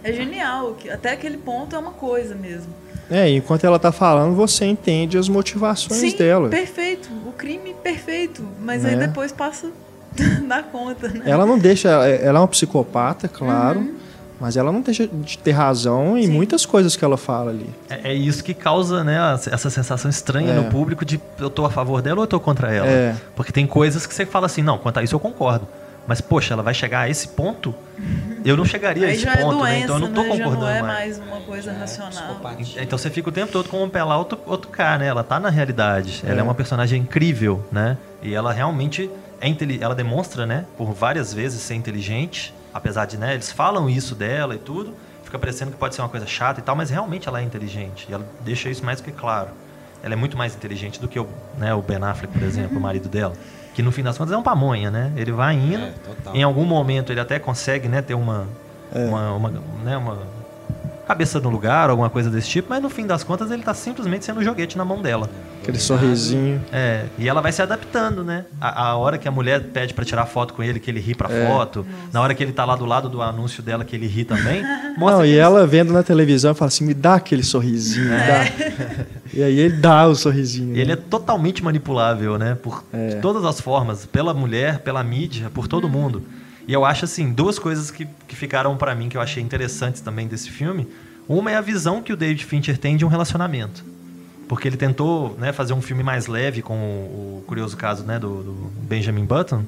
É 0.03 0.13
genial, 0.13 0.76
que 0.76 0.89
até 0.91 1.13
aquele 1.13 1.38
ponto 1.38 1.76
é 1.76 1.80
uma 1.80 1.91
coisa 1.91 2.36
mesmo. 2.36 2.72
É, 3.10 3.30
enquanto 3.30 3.64
ela 3.64 3.80
tá 3.80 3.91
falando, 3.91 4.36
você 4.36 4.66
entende 4.66 5.18
as 5.18 5.30
motivações 5.30 5.99
Sim, 5.99 6.18
dela. 6.18 6.49
perfeito. 6.49 7.10
O 7.26 7.32
crime 7.32 7.74
perfeito. 7.84 8.43
Mas 8.62 8.84
aí 8.86 8.95
Né? 8.95 9.08
depois 9.08 9.32
passa 9.32 9.68
da 10.47 10.62
conta, 10.64 11.08
né? 11.08 11.22
Ela 11.26 11.45
não 11.45 11.58
deixa. 11.58 11.89
Ela 11.89 12.39
é 12.39 12.41
uma 12.41 12.47
psicopata, 12.47 13.28
claro. 13.28 13.80
Uhum. 13.80 13.93
Mas 14.39 14.55
ela 14.55 14.72
não 14.72 14.82
deixa 14.82 15.08
de 15.08 15.36
ter 15.39 15.49
razão 15.51 16.16
em 16.16 16.28
Sim. 16.28 16.32
muitas 16.32 16.64
coisas 16.64 16.95
que 16.95 17.03
ela 17.03 17.18
fala 17.18 17.49
ali. 17.49 17.68
É, 17.89 18.12
é 18.12 18.14
isso 18.14 18.43
que 18.43 18.53
causa, 18.53 19.03
né, 19.03 19.18
essa 19.51 19.68
sensação 19.72 20.12
estranha 20.12 20.51
É. 20.51 20.55
no 20.55 20.66
público 20.66 21.03
de 21.03 21.20
eu 21.39 21.49
tô 21.49 21.66
a 21.66 21.72
favor 21.72 22.03
dela 22.03 22.18
ou 22.20 22.24
eu 22.24 22.28
tô 22.28 22.39
contra 22.39 22.72
ela. 22.72 22.86
É. 22.88 23.16
Porque 23.36 23.51
tem 23.51 23.66
coisas 23.66 24.05
que 24.05 24.14
você 24.14 24.28
fala 24.28 24.45
assim, 24.45 24.62
não, 24.62 24.78
quanto 24.78 24.99
a 24.99 25.03
isso 25.03 25.16
eu 25.16 25.20
concordo. 25.20 25.68
Mas, 26.08 26.22
poxa, 26.22 26.53
ela 26.53 26.64
vai 26.64 26.74
chegar 26.74 27.01
a 27.01 27.10
esse 27.10 27.28
ponto? 27.28 27.76
Eu 28.45 28.55
não 28.55 28.64
chegaria 28.64 29.08
a 29.08 29.12
esse 29.12 29.24
já 29.24 29.34
é 29.34 29.38
ponto, 29.38 29.58
doença, 29.58 29.74
né? 29.74 29.80
Então 29.82 29.95
eu 29.95 29.99
não 29.99 30.14
tô 30.14 30.22
né? 30.22 30.28
Já 30.30 30.36
concordando 30.36 30.66
não 30.66 30.70
é 30.70 30.82
mais. 30.82 31.20
mais 31.20 31.28
uma 31.28 31.41
coisa 31.41 31.74
racional. 31.74 32.12
psicopatia. 32.12 32.82
Então 32.84 32.97
você 32.97 33.10
fica 33.10 33.28
o 33.28 33.32
tempo 33.32 33.51
todo 33.51 33.68
com 33.68 33.84
um 33.84 33.89
pé 33.89 34.03
lá, 34.03 34.18
outro, 34.18 34.39
outro 34.45 34.70
cá, 34.70 34.97
né? 34.97 35.08
Ela 35.08 35.24
tá 35.24 35.39
na 35.39 35.49
realidade. 35.49 36.24
Ela 36.26 36.39
é 36.39 36.43
uma 36.43 36.55
personagem 36.55 37.01
incrível, 37.01 37.66
né? 37.72 37.97
E 38.24 38.34
ela 38.34 38.53
realmente 38.53 39.12
é 39.39 39.55
ela 39.82 39.93
demonstra, 39.93 40.45
né, 40.45 40.66
por 40.78 40.93
várias 40.93 41.34
vezes 41.34 41.62
ser 41.62 41.76
inteligente, 41.76 42.53
apesar 42.74 43.05
de, 43.05 43.18
né, 43.18 43.34
eles 43.34 43.51
falam 43.51 43.89
isso 43.89 44.16
dela 44.16 44.55
e 44.55 44.58
tudo, 44.58 44.95
fica 45.24 45.38
parecendo 45.38 45.72
que 45.72 45.78
pode 45.78 45.93
ser 45.93 46.01
uma 46.01 46.10
coisa 46.10 46.26
chata 46.26 46.60
e 46.60 46.64
tal, 46.64 46.76
mas 46.76 46.89
realmente 46.89 47.28
ela 47.28 47.39
é 47.39 47.43
inteligente. 47.43 48.08
E 48.10 48.14
ela 48.14 48.26
deixa 48.41 48.70
isso 48.70 48.84
mais 48.84 48.99
do 48.99 49.03
que 49.03 49.12
claro. 49.12 49.49
Ela 50.01 50.14
é 50.14 50.16
muito 50.16 50.38
mais 50.38 50.55
inteligente 50.55 50.99
do 50.99 51.08
que 51.08 51.20
o, 51.20 51.28
né, 51.58 51.74
o 51.74 51.82
Ben 51.82 51.97
Affleck, 51.97 52.34
por 52.34 52.43
exemplo, 52.43 52.78
o 52.78 52.82
marido 52.82 53.10
dela, 53.10 53.34
que 53.78 53.84
no 53.84 53.91
fim 53.91 54.01
das 54.01 54.17
contas 54.17 54.34
é 54.34 54.38
um 54.38 54.41
pamonha, 54.41 54.89
né? 54.89 55.11
Ele 55.15 55.32
vai 55.32 55.53
indo, 55.53 55.84
É, 55.84 55.91
em 56.34 56.41
algum 56.41 56.65
momento 56.65 57.11
ele 57.13 57.19
até 57.19 57.38
consegue, 57.38 57.88
né, 57.88 58.01
ter 58.01 58.15
uma 58.15 58.47
uma, 58.91 59.34
uma, 59.34 59.53
né, 59.84 59.95
uma 59.97 60.17
cabeça 61.07 61.39
no 61.39 61.49
lugar, 61.49 61.89
alguma 61.89 62.09
coisa 62.09 62.30
desse 62.30 62.49
tipo, 62.49 62.67
mas 62.69 62.82
no 62.82 62.89
fim 62.89 63.05
das 63.05 63.23
contas 63.23 63.51
ele 63.51 63.61
tá 63.63 63.73
simplesmente 63.73 64.25
sendo 64.25 64.39
um 64.39 64.43
joguete 64.43 64.78
na 64.78 64.84
mão 64.84 65.01
dela. 65.01 65.30
Aquele 65.61 65.78
sorrisinho. 65.80 66.61
É, 66.71 67.05
e 67.19 67.30
ela 67.30 67.39
vai 67.41 67.51
se 67.51 67.61
adaptando, 67.61 68.23
né? 68.23 68.45
A, 68.59 68.88
a 68.88 68.95
hora 68.97 69.17
que 69.17 69.28
a 69.28 69.32
mulher 69.32 69.61
pede 69.61 69.93
pra 69.93 70.03
tirar 70.03 70.25
foto 70.25 70.53
com 70.53 70.63
ele, 70.63 70.80
que 70.80 70.89
ele 70.89 70.99
ri 70.99 71.13
pra 71.15 71.30
É. 71.32 71.45
foto, 71.47 71.86
na 72.11 72.19
hora 72.21 72.34
que 72.34 72.43
ele 72.43 72.51
tá 72.53 72.65
lá 72.65 72.75
do 72.75 72.86
lado 72.86 73.07
do 73.09 73.21
anúncio 73.21 73.61
dela, 73.61 73.86
que 73.86 73.95
ele 73.95 74.07
ri 74.07 74.25
também, 74.25 74.63
mostra 74.97 75.17
Não, 75.19 75.25
e 75.25 75.30
eles- 75.30 75.39
ela 75.41 75.67
vendo 75.67 75.93
na 75.93 76.01
televisão 76.03 76.53
fala 76.55 76.67
assim: 76.69 76.84
me 76.86 76.93
dá 76.93 77.13
aquele 77.15 77.43
sorrisinho, 77.43 78.09
me 78.09 78.17
dá. 78.17 79.05
E 79.38 79.43
aí 79.43 79.59
ele 79.59 79.75
dá 79.77 80.07
o 80.07 80.15
sorrisinho. 80.15 80.75
ele 80.75 80.91
é 80.91 80.95
né? 80.95 81.01
totalmente 81.09 81.63
manipulável, 81.63 82.39
né? 82.39 82.55
Por 82.55 82.83
É. 82.91 83.09
de 83.09 83.15
todas 83.21 83.45
as 83.45 83.61
formas, 83.61 84.03
pela 84.03 84.33
mulher, 84.33 84.79
pela 84.79 85.03
mídia, 85.03 85.51
por 85.53 85.67
todo 85.67 85.88
mundo. 85.88 86.23
E 86.67 86.73
eu 86.73 86.83
acho 86.83 87.05
assim, 87.05 87.31
duas 87.31 87.59
coisas 87.59 87.91
que, 87.91 88.07
que 88.27 88.35
ficaram 88.35 88.75
pra 88.75 88.95
mim 88.95 89.09
que 89.09 89.15
eu 89.15 89.21
achei 89.21 89.41
interessantes 89.43 90.01
também 90.01 90.27
desse 90.27 90.49
filme. 90.49 90.88
Uma 91.29 91.51
é 91.51 91.55
a 91.55 91.61
visão 91.61 92.01
que 92.01 92.11
o 92.11 92.17
David 92.17 92.43
Fincher 92.45 92.79
tem 92.79 92.97
de 92.97 93.05
um 93.05 93.07
relacionamento. 93.07 93.85
Porque 94.47 94.67
ele 94.67 94.77
tentou 94.77 95.35
né, 95.38 95.53
fazer 95.53 95.73
um 95.73 95.81
filme 95.81 96.01
mais 96.01 96.25
leve 96.25 96.63
com 96.63 96.73
o, 96.73 97.38
o 97.39 97.43
curioso 97.45 97.77
caso 97.77 98.03
né, 98.05 98.17
do, 98.17 98.41
do 98.41 98.71
Benjamin 98.81 99.23
Button. 99.25 99.63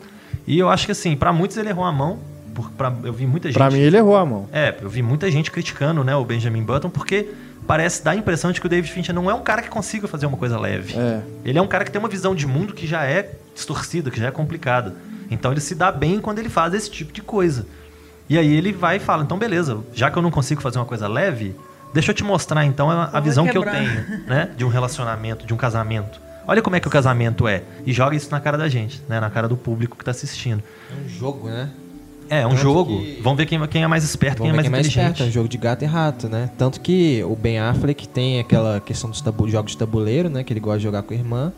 E 0.47 0.57
eu 0.57 0.67
acho 0.67 0.87
que 0.87 0.93
assim, 0.93 1.15
pra 1.15 1.31
muitos 1.31 1.57
ele 1.57 1.69
errou 1.69 1.85
a 1.85 1.91
mão. 1.91 2.17
Por, 2.55 2.71
pra, 2.71 2.91
eu 3.03 3.13
vi 3.13 3.27
muita 3.27 3.49
gente. 3.49 3.57
Pra 3.57 3.69
mim 3.69 3.79
ele 3.79 3.97
errou 3.97 4.17
a 4.17 4.25
mão. 4.25 4.49
É, 4.51 4.75
eu 4.81 4.89
vi 4.89 5.03
muita 5.03 5.29
gente 5.29 5.51
criticando 5.51 6.03
né, 6.03 6.15
o 6.15 6.25
Benjamin 6.25 6.63
Button 6.63 6.89
porque 6.89 7.29
parece 7.69 8.03
dar 8.03 8.11
a 8.11 8.15
impressão 8.15 8.51
de 8.51 8.59
que 8.59 8.65
o 8.65 8.69
David 8.69 8.91
Fincher 8.91 9.13
não 9.13 9.29
é 9.29 9.33
um 9.35 9.43
cara 9.43 9.61
que 9.61 9.69
consiga 9.69 10.07
fazer 10.07 10.25
uma 10.25 10.35
coisa 10.35 10.59
leve. 10.59 10.97
É. 10.97 11.21
Ele 11.45 11.59
é 11.59 11.61
um 11.61 11.67
cara 11.67 11.85
que 11.85 11.91
tem 11.91 11.99
uma 11.99 12.09
visão 12.09 12.33
de 12.33 12.47
mundo 12.47 12.73
que 12.73 12.87
já 12.87 13.03
é 13.03 13.35
distorcida, 13.53 14.09
que 14.09 14.19
já 14.19 14.29
é 14.29 14.31
complicada. 14.31 14.95
Então 15.29 15.51
ele 15.51 15.61
se 15.61 15.75
dá 15.75 15.91
bem 15.91 16.19
quando 16.19 16.39
ele 16.39 16.49
faz 16.49 16.73
esse 16.73 16.89
tipo 16.89 17.13
de 17.13 17.21
coisa. 17.21 17.67
E 18.27 18.39
aí 18.39 18.51
ele 18.51 18.73
vai 18.73 18.97
e 18.97 18.99
fala: 18.99 19.21
então 19.21 19.37
beleza, 19.37 19.77
já 19.93 20.09
que 20.09 20.17
eu 20.17 20.21
não 20.23 20.31
consigo 20.31 20.59
fazer 20.61 20.79
uma 20.79 20.85
coisa 20.85 21.07
leve, 21.07 21.55
deixa 21.93 22.09
eu 22.09 22.15
te 22.15 22.23
mostrar 22.23 22.65
então 22.65 22.89
a, 22.89 23.03
a 23.03 23.07
Vou 23.11 23.21
visão 23.21 23.45
que 23.45 23.55
eu 23.55 23.61
tenho, 23.61 24.25
né? 24.25 24.49
De 24.57 24.65
um 24.65 24.67
relacionamento, 24.67 25.45
de 25.45 25.53
um 25.53 25.57
casamento. 25.57 26.19
Olha 26.47 26.63
como 26.63 26.75
é 26.75 26.79
que 26.79 26.87
o 26.87 26.91
casamento 26.91 27.47
é. 27.47 27.61
E 27.85 27.93
joga 27.93 28.15
isso 28.15 28.31
na 28.31 28.39
cara 28.39 28.57
da 28.57 28.67
gente, 28.67 28.99
né? 29.07 29.19
Na 29.19 29.29
cara 29.29 29.47
do 29.47 29.55
público 29.55 29.95
que 29.95 30.03
tá 30.03 30.09
assistindo. 30.09 30.63
É 30.91 31.05
um 31.05 31.07
jogo, 31.07 31.47
né? 31.47 31.69
É, 32.29 32.41
é 32.41 32.45
um 32.47 32.51
Tanto 32.51 32.61
jogo. 32.61 32.99
que- 32.99 33.19
Vamos 33.21 33.37
ver 33.37 33.45
quem, 33.45 33.67
quem 33.67 33.83
é 33.83 33.87
mais 33.87 34.03
esperto, 34.03 34.37
quem 34.43 34.47
é 34.49 34.51
Vamos 34.51 34.55
mais 34.55 34.65
ver 34.67 34.69
quem 34.69 34.69
é 34.69 34.71
mais 34.71 34.87
inteligente. 34.87 35.11
esperto, 35.13 35.23
é 35.23 35.29
um 35.29 35.31
jogo 35.31 35.49
de 35.49 35.57
gato 35.57 35.83
e 35.83 35.87
rato, 35.87 36.29
né? 36.29 36.49
Tanto 36.57 36.79
que 36.81 37.23
o 37.23 37.35
Ben 37.35 37.59
Affleck 37.59 38.07
tem 38.07 38.39
aquela 38.39 38.79
questão 38.79 39.09
dos 39.09 39.19
tabu 39.21 39.49
jogos 39.49 39.71
de 39.71 39.77
tabuleiro, 39.77 40.29
né? 40.29 40.43
Que 40.43 40.53
ele 40.53 40.59
gosta 40.59 40.77
de 40.79 40.83
jogar 40.83 41.01
com 41.03 41.13
a 41.13 41.17
irmã. 41.17 41.51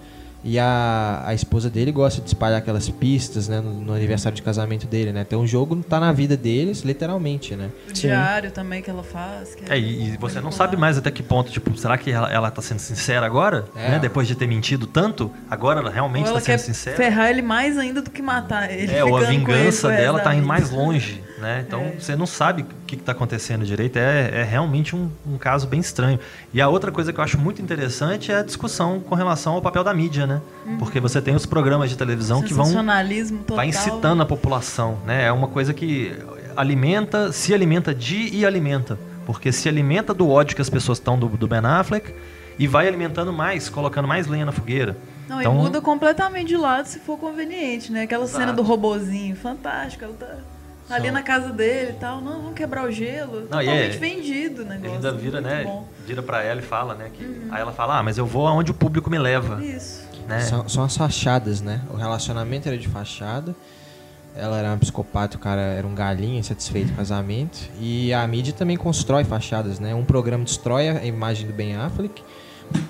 E 0.44 0.58
a, 0.58 1.24
a 1.26 1.34
esposa 1.34 1.70
dele 1.70 1.92
gosta 1.92 2.20
de 2.22 2.28
espalhar 2.28 2.58
aquelas 2.58 2.90
pistas, 2.90 3.48
né? 3.48 3.62
No, 3.62 3.74
no 3.74 3.94
aniversário 3.94 4.36
de 4.36 4.42
casamento 4.42 4.88
dele, 4.88 5.12
né? 5.12 5.24
Então 5.28 5.42
o 5.42 5.48
jogo 5.48 5.76
tá 5.88 6.00
na 6.00 6.12
vida 6.12 6.36
deles, 6.36 6.82
literalmente, 6.82 7.56
né? 7.56 7.70
O 7.88 7.94
diário 7.94 8.50
também 8.52 8.82
que 8.82 8.90
ela 8.90 9.04
faz. 9.04 9.54
que 9.54 9.72
É, 9.72 9.78
e, 9.78 10.14
e 10.14 10.18
você 10.18 10.42
não 10.42 10.52
sabe 10.52 10.76
mais 10.76 10.98
até 10.98 11.12
que 11.12 11.22
ponto, 11.22 11.52
tipo, 11.52 11.78
será 11.78 11.98
que 11.98 12.12
ela, 12.12 12.32
ela 12.32 12.50
tá 12.50 12.62
sendo 12.62 12.80
sincera 12.80 13.26
agora? 13.26 13.66
É. 13.76 13.92
Né? 13.92 14.00
Depois 14.00 14.28
de 14.28 14.36
ter 14.36 14.48
mentido 14.48 14.88
tanto, 14.88 15.32
agora 15.50 15.80
ela 15.80 15.92
realmente 15.92 16.26
Ou 16.26 16.32
ela 16.32 16.40
tá 16.40 16.46
sendo 16.46 16.58
quer 16.58 16.64
sincera? 16.64 16.98
ferrar 16.98 17.30
ele 17.30 17.42
mais 17.44 17.78
ainda 17.78 18.02
do 18.02 18.10
que 18.10 18.22
matar 18.22 18.72
ele. 18.72 18.92
É, 18.92 19.04
ou 19.04 19.18
a 19.18 19.22
vingança 19.22 19.90
resto 19.90 20.02
dela 20.02 20.20
tá 20.22 20.34
indo 20.34 20.48
mais 20.48 20.72
longe, 20.72 21.24
né? 21.42 21.64
Então 21.68 21.82
É. 21.82 21.96
você 22.00 22.16
não 22.16 22.26
sabe 22.26 22.62
o 22.62 22.66
que, 22.86 22.96
que 22.96 23.04
tá 23.04 23.12
acontecendo 23.12 23.66
direito. 23.66 23.98
É, 23.98 24.42
é 24.42 24.44
realmente 24.44 24.96
um, 24.96 25.10
um 25.26 25.38
caso 25.38 25.68
bem 25.68 25.80
estranho. 25.80 26.20
E 26.54 26.62
a 26.62 26.70
outra 26.70 26.92
coisa 26.92 27.12
que 27.12 27.20
eu 27.20 27.24
acho 27.24 27.38
muito 27.38 27.62
interessante 27.62 28.32
é 28.32 28.38
a 28.38 28.44
discussão 28.44 29.00
com 29.00 29.16
relação 29.16 29.54
ao 29.54 29.62
papel 29.62 29.84
da 29.84 29.94
mídia, 29.94 30.26
né? 30.28 30.42
Porque 30.80 31.00
você 31.00 31.22
tem 31.22 31.36
os 31.36 31.46
programas 31.46 31.90
de 31.90 31.98
televisão 31.98 32.42
que 32.42 32.54
vão 32.54 32.66
total. 32.66 33.56
vai 33.58 33.68
incitando 33.68 34.22
a 34.22 34.26
população, 34.26 35.00
né? 35.06 35.26
É 35.26 35.32
uma 35.32 35.48
coisa 35.48 35.74
que 35.74 36.16
alimenta, 36.56 37.32
se 37.32 37.54
alimenta 37.54 37.94
de 37.94 38.30
e 38.36 38.46
alimenta, 38.46 38.98
porque 39.26 39.52
se 39.52 39.68
alimenta 39.68 40.14
do 40.14 40.30
ódio 40.30 40.56
que 40.56 40.62
as 40.62 40.70
pessoas 40.70 40.98
estão 41.00 41.18
do, 41.18 41.28
do 41.28 41.48
Ben 41.48 41.60
Affleck 41.64 42.14
e 42.60 42.68
vai 42.68 42.88
alimentando 42.88 43.34
mais, 43.34 43.70
colocando 43.70 44.08
mais 44.08 44.28
lenha 44.28 44.46
na 44.46 44.52
fogueira. 44.52 44.96
Não, 45.28 45.40
Então- 45.40 45.54
e 45.56 45.58
muda 45.58 45.80
completamente 45.82 46.50
de 46.50 46.58
lado 46.58 46.86
se 46.86 47.00
for 47.00 47.18
conveniente, 47.18 47.92
né? 47.92 48.04
Aquela 48.04 48.28
cena 48.28 48.44
Exato. 48.46 48.58
do 48.58 48.68
robozinho, 48.68 49.36
fantástica. 49.36 50.06
Ela 50.06 50.14
tá 50.16 50.36
ali 50.90 51.12
na 51.12 51.22
casa 51.24 51.50
dele 51.54 51.92
e 51.92 52.00
tal. 52.00 52.22
Não, 52.22 52.42
vamos 52.42 52.54
quebrar 52.56 52.86
o 52.86 52.92
gelo. 52.92 53.42
Não, 53.42 53.48
Totalmente 53.60 53.96
é- 53.96 54.00
vendido 54.00 54.62
o 54.62 54.66
Ele 54.66 54.70
negócio. 54.74 54.96
ainda 54.96 55.12
vira, 55.14 55.42
né? 55.42 55.64
bom. 55.64 55.88
Vira 56.06 56.22
pra 56.22 56.44
ela 56.44 56.60
e 56.60 56.64
fala, 56.64 56.96
né? 56.96 57.10
Que, 57.14 57.42
Aí 57.52 57.62
ela 57.62 57.72
fala, 57.72 58.00
ah, 58.00 58.04
mas 58.04 58.18
eu 58.18 58.26
vou 58.26 58.48
aonde 58.48 58.72
o 58.72 58.74
público 58.74 59.10
me 59.10 59.18
leva, 59.20 59.64
Isso. 59.64 60.04
né? 60.28 60.40
São, 60.42 60.68
são 60.68 60.84
as 60.84 60.96
fachadas, 60.98 61.62
né? 61.62 61.82
O 61.90 61.96
relacionamento 61.96 62.68
era 62.68 62.78
de 62.78 62.88
fachada. 62.88 63.56
Ela 64.36 64.58
era 64.60 64.70
uma 64.70 64.78
psicopata, 64.78 65.36
o 65.36 65.40
cara 65.40 65.60
era 65.62 65.86
um 65.86 65.94
galinho 65.94 66.40
insatisfeito 66.40 66.88
com 66.88 66.94
o 66.94 66.98
casamento. 66.98 67.60
E 67.80 68.14
a 68.14 68.26
mídia 68.28 68.54
também 68.54 68.78
constrói 68.78 69.24
fachadas, 69.26 69.78
né? 69.80 69.94
Um 69.94 70.06
programa 70.06 70.44
destrói 70.46 70.88
a 70.88 71.06
imagem 71.06 71.48
do 71.48 71.54
Ben 71.54 71.76
Affleck 71.76 72.24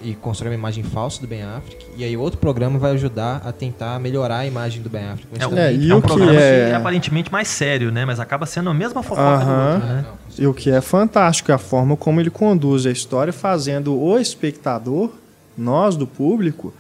e 0.02 0.14
constrói 0.16 0.52
uma 0.52 0.58
imagem 0.58 0.84
falsa 0.84 1.22
do 1.22 1.28
Ben 1.28 1.44
Affleck. 1.44 1.86
E 1.98 2.04
aí 2.04 2.16
outro 2.18 2.40
programa 2.40 2.78
vai 2.80 2.92
ajudar 2.92 3.42
a 3.46 3.52
tentar 3.52 4.00
melhorar 4.00 4.38
a 4.40 4.46
imagem 4.48 4.82
do 4.82 4.90
Ben 4.90 5.04
Affleck. 5.10 5.28
É, 5.36 5.40
também- 5.40 5.64
É, 5.64 5.74
e 5.74 5.92
é 5.92 5.96
um 5.96 5.98
o 5.98 6.02
que 6.02 6.08
programa 6.08 6.34
é- 6.40 6.66
que 6.68 6.72
é 6.72 6.76
aparentemente 6.76 7.32
mais 7.32 7.48
sério, 7.48 7.92
né? 7.92 8.06
Mas 8.06 8.20
acaba 8.20 8.46
sendo 8.46 8.70
a 8.70 8.74
mesma 8.74 9.02
fofoca 9.04 9.22
do 9.22 9.52
Aham. 9.52 9.74
outro, 9.74 9.88
né? 9.88 10.06
E 10.40 10.48
o 10.48 10.54
que 10.54 10.70
é 10.72 10.82
fantástico 10.82 11.52
é 11.52 11.56
a 11.56 11.58
forma 11.58 11.96
como 11.98 12.20
ele 12.20 12.30
conduz 12.30 12.86
a 12.86 12.92
história, 12.92 13.32
fazendo 13.34 14.00
o 14.00 14.18
espectador, 14.18 15.12
nós 15.58 15.96
do 15.96 16.08
público, 16.08 16.74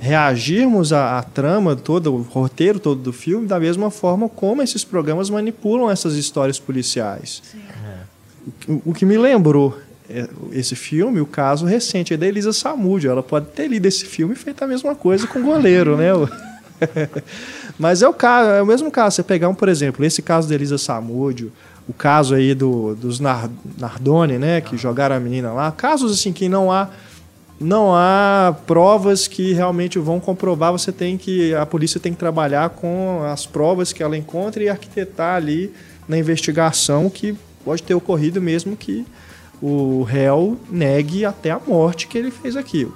reagirmos 0.00 0.92
à, 0.92 1.18
à 1.18 1.22
trama 1.22 1.74
toda, 1.76 2.10
o 2.10 2.22
roteiro 2.22 2.78
todo 2.78 3.00
do 3.02 3.12
filme, 3.12 3.46
da 3.46 3.58
mesma 3.60 3.90
forma 3.90 4.28
como 4.28 4.62
esses 4.62 4.84
programas 4.84 5.28
manipulam 5.28 5.90
essas 5.90 6.14
histórias 6.14 6.58
policiais. 6.58 7.42
O, 8.66 8.82
o 8.86 8.94
que 8.94 9.04
me 9.04 9.18
lembrou 9.18 9.76
esse 10.52 10.74
filme, 10.74 11.20
o 11.20 11.26
caso 11.26 11.66
recente 11.66 12.14
é 12.14 12.16
da 12.16 12.26
Elisa 12.26 12.52
Samúdio. 12.52 13.10
Ela 13.10 13.22
pode 13.22 13.46
ter 13.46 13.68
lido 13.68 13.86
esse 13.86 14.06
filme 14.06 14.34
e 14.34 14.36
feito 14.36 14.62
a 14.62 14.66
mesma 14.66 14.94
coisa 14.94 15.26
com 15.26 15.40
o 15.40 15.42
goleiro, 15.42 15.96
né? 15.96 16.08
Mas 17.78 18.02
é 18.02 18.08
o 18.08 18.14
caso, 18.14 18.50
é 18.50 18.62
o 18.62 18.66
mesmo 18.66 18.90
caso. 18.90 19.16
Você 19.16 19.22
pegar 19.22 19.48
um, 19.48 19.54
por 19.54 19.68
exemplo, 19.68 20.04
esse 20.04 20.22
caso 20.22 20.48
da 20.48 20.54
Elisa 20.54 20.78
Samúdio, 20.78 21.52
o 21.88 21.92
caso 21.92 22.34
aí 22.34 22.54
do, 22.54 22.94
dos 22.94 23.20
Nar- 23.20 23.50
Nardoni, 23.78 24.38
né, 24.38 24.60
que 24.60 24.76
jogaram 24.76 25.16
a 25.16 25.20
menina 25.20 25.52
lá, 25.52 25.70
casos 25.72 26.12
assim 26.12 26.32
que 26.32 26.48
não 26.48 26.70
há 26.70 26.88
não 27.60 27.92
há 27.92 28.54
provas 28.68 29.26
que 29.26 29.52
realmente 29.52 29.98
vão 29.98 30.20
comprovar, 30.20 30.70
você 30.70 30.92
tem 30.92 31.18
que 31.18 31.52
a 31.56 31.66
polícia 31.66 31.98
tem 31.98 32.12
que 32.12 32.18
trabalhar 32.18 32.70
com 32.70 33.22
as 33.24 33.46
provas 33.46 33.92
que 33.92 34.00
ela 34.00 34.16
encontra 34.16 34.62
e 34.62 34.68
arquitetar 34.68 35.34
ali 35.34 35.72
na 36.06 36.16
investigação 36.16 37.10
que 37.10 37.36
pode 37.64 37.82
ter 37.82 37.94
ocorrido 37.94 38.40
mesmo 38.40 38.76
que 38.76 39.04
o 39.60 40.02
réu 40.02 40.56
negue 40.70 41.24
até 41.24 41.50
a 41.50 41.60
morte 41.66 42.06
que 42.06 42.16
ele 42.18 42.30
fez 42.30 42.56
aquilo, 42.56 42.94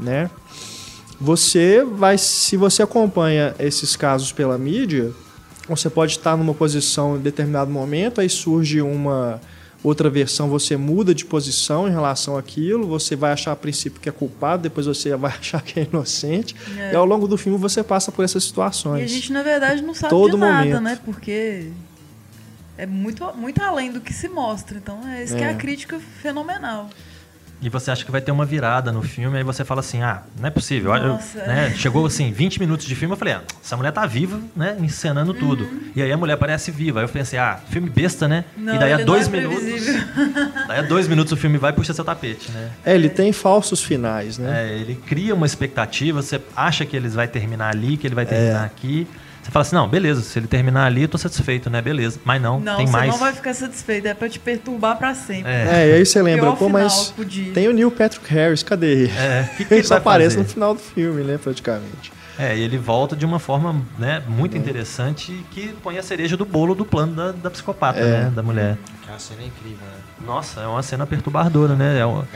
né? 0.00 0.30
Você 1.20 1.84
vai, 1.84 2.18
se 2.18 2.56
você 2.56 2.82
acompanha 2.82 3.54
esses 3.58 3.94
casos 3.94 4.32
pela 4.32 4.58
mídia, 4.58 5.12
você 5.68 5.88
pode 5.88 6.12
estar 6.12 6.36
numa 6.36 6.52
posição 6.54 7.16
em 7.16 7.20
determinado 7.20 7.70
momento, 7.70 8.20
aí 8.20 8.28
surge 8.28 8.82
uma 8.82 9.40
outra 9.84 10.08
versão, 10.10 10.48
você 10.48 10.76
muda 10.76 11.14
de 11.14 11.24
posição 11.24 11.88
em 11.88 11.90
relação 11.90 12.36
àquilo, 12.36 12.86
você 12.86 13.14
vai 13.16 13.32
achar 13.32 13.52
a 13.52 13.56
princípio 13.56 14.00
que 14.00 14.08
é 14.08 14.12
culpado, 14.12 14.62
depois 14.64 14.86
você 14.86 15.14
vai 15.16 15.30
achar 15.32 15.62
que 15.62 15.78
é 15.80 15.84
inocente, 15.90 16.56
É. 16.76 16.92
e 16.92 16.96
ao 16.96 17.04
longo 17.04 17.28
do 17.28 17.36
filme 17.38 17.56
você 17.58 17.82
passa 17.84 18.10
por 18.10 18.24
essas 18.24 18.42
E 18.42 18.46
situações. 18.48 19.04
a 19.04 19.06
gente, 19.14 19.32
na 19.32 19.42
verdade, 19.42 19.82
não 19.82 19.94
sabe 19.94 20.10
Todo 20.10 20.32
de 20.32 20.38
nada, 20.38 20.64
momento. 20.64 20.80
né? 20.80 20.98
Porque 21.04 21.68
é 22.78 22.86
muito, 22.86 23.24
muito 23.36 23.62
além 23.62 23.92
do 23.92 24.00
que 24.00 24.12
se 24.12 24.28
mostra. 24.28 24.76
Então, 24.78 25.00
é 25.08 25.22
isso 25.24 25.36
que 25.36 25.42
é 25.42 25.46
É. 25.46 25.50
a 25.50 25.54
crítica 25.54 25.98
fenomenal. 26.22 26.88
E 27.64 27.68
você 27.68 27.92
acha 27.92 28.04
que 28.04 28.10
vai 28.10 28.20
ter 28.20 28.32
uma 28.32 28.44
virada 28.44 28.90
no 28.90 29.02
filme, 29.02 29.38
aí 29.38 29.44
você 29.44 29.64
fala 29.64 29.78
assim, 29.78 30.02
ah, 30.02 30.22
não 30.36 30.48
é 30.48 30.50
possível. 30.50 30.92
Eu- 30.96 31.10
Nossa. 31.10 31.38
né, 31.46 31.72
chegou 31.76 32.04
assim, 32.04 32.32
20 32.32 32.58
minutos 32.58 32.84
de 32.84 32.96
filme, 32.96 33.12
eu 33.14 33.16
falei, 33.16 33.34
ah, 33.34 33.42
essa 33.64 33.76
mulher 33.76 33.92
tá 33.92 34.04
viva, 34.04 34.40
né? 34.56 34.76
Encenando 34.80 35.32
tudo. 35.32 35.68
E 35.94 36.02
aí 36.02 36.10
a 36.10 36.16
mulher 36.16 36.36
parece 36.38 36.72
viva. 36.72 36.98
Aí 36.98 37.04
eu 37.04 37.08
pensei, 37.08 37.38
ah, 37.38 37.60
filme 37.70 37.88
besta, 37.88 38.26
né? 38.26 38.44
Não, 38.56 38.74
e 38.74 38.78
daí 38.80 38.92
a 38.92 39.04
dois 39.04 39.28
não 39.28 39.38
é 39.38 39.42
minutos. 39.42 39.64
daí 40.66 40.78
a 40.80 40.82
dois 40.82 41.06
minutos 41.06 41.32
o 41.32 41.36
filme 41.36 41.56
vai 41.56 41.70
e 41.70 41.74
puxa 41.74 41.94
seu 41.94 42.04
tapete, 42.04 42.50
né? 42.50 42.70
É, 42.84 42.96
ele 42.96 43.08
tem 43.08 43.32
falsos 43.32 43.80
finais, 43.80 44.38
né? 44.38 44.66
É, 44.68 44.72
ele 44.78 44.96
cria 44.96 45.32
uma 45.32 45.46
expectativa, 45.46 46.20
você 46.20 46.40
acha 46.56 46.84
que 46.84 46.96
ele 46.96 47.08
vai 47.10 47.28
terminar 47.28 47.72
ali, 47.72 47.96
que 47.96 48.08
ele 48.08 48.14
vai 48.16 48.26
terminar 48.26 48.64
aqui. 48.64 49.06
Você 49.42 49.50
fala 49.50 49.62
assim, 49.62 49.74
não, 49.74 49.88
beleza, 49.88 50.22
se 50.22 50.38
ele 50.38 50.46
terminar 50.46 50.86
ali, 50.86 51.02
eu 51.02 51.08
tô 51.08 51.18
satisfeito, 51.18 51.68
né? 51.68 51.82
Beleza. 51.82 52.20
Mas 52.24 52.40
não, 52.40 52.60
Não, 52.60 52.76
tem 52.76 52.86
você 52.86 52.92
mais. 52.92 53.10
não 53.10 53.18
vai 53.18 53.32
ficar 53.32 53.52
satisfeito. 53.54 54.06
É 54.06 54.14
pra 54.14 54.28
te 54.28 54.38
perturbar 54.38 54.96
pra 54.96 55.14
sempre. 55.14 55.50
É. 55.50 55.68
É, 55.72 55.88
e 55.90 55.92
aí 55.94 56.06
você 56.06 56.22
lembra, 56.22 56.50
pô, 56.52 56.66
final 56.66 56.70
mas 56.70 57.12
podia. 57.16 57.52
tem 57.52 57.66
o 57.68 57.72
Neil 57.72 57.90
Patrick 57.90 58.32
Harris, 58.32 58.62
cadê 58.62 58.92
ele? 58.92 59.12
É, 59.18 59.48
que 59.56 59.64
que 59.64 59.74
ele 59.74 59.80
ele 59.80 59.86
só 59.88 59.96
aparece 59.96 60.36
fazer? 60.36 60.46
no 60.46 60.48
final 60.48 60.74
do 60.74 60.80
filme, 60.80 61.22
né, 61.24 61.38
praticamente. 61.42 62.12
É, 62.38 62.56
e 62.56 62.60
ele 62.62 62.78
volta 62.78 63.14
de 63.14 63.26
uma 63.26 63.38
forma 63.38 63.82
né, 63.98 64.22
muito 64.26 64.56
interessante 64.56 65.44
que 65.50 65.68
põe 65.82 65.98
a 65.98 66.02
cereja 66.02 66.36
do 66.36 66.44
bolo 66.46 66.74
do 66.74 66.84
plano 66.84 67.14
da, 67.14 67.32
da 67.32 67.50
psicopata, 67.50 67.98
É. 68.00 68.24
né? 68.24 68.32
Da 68.34 68.42
mulher. 68.42 68.78
A 69.14 69.18
cena 69.18 69.42
é 69.42 69.46
incrível, 69.46 69.86
né? 69.86 69.98
Nossa, 70.26 70.60
é 70.62 70.66
uma 70.66 70.82
cena 70.82 71.06
perturbadora, 71.06 71.74
né? 71.74 71.98
É, 71.98 72.06
uma- 72.06 72.26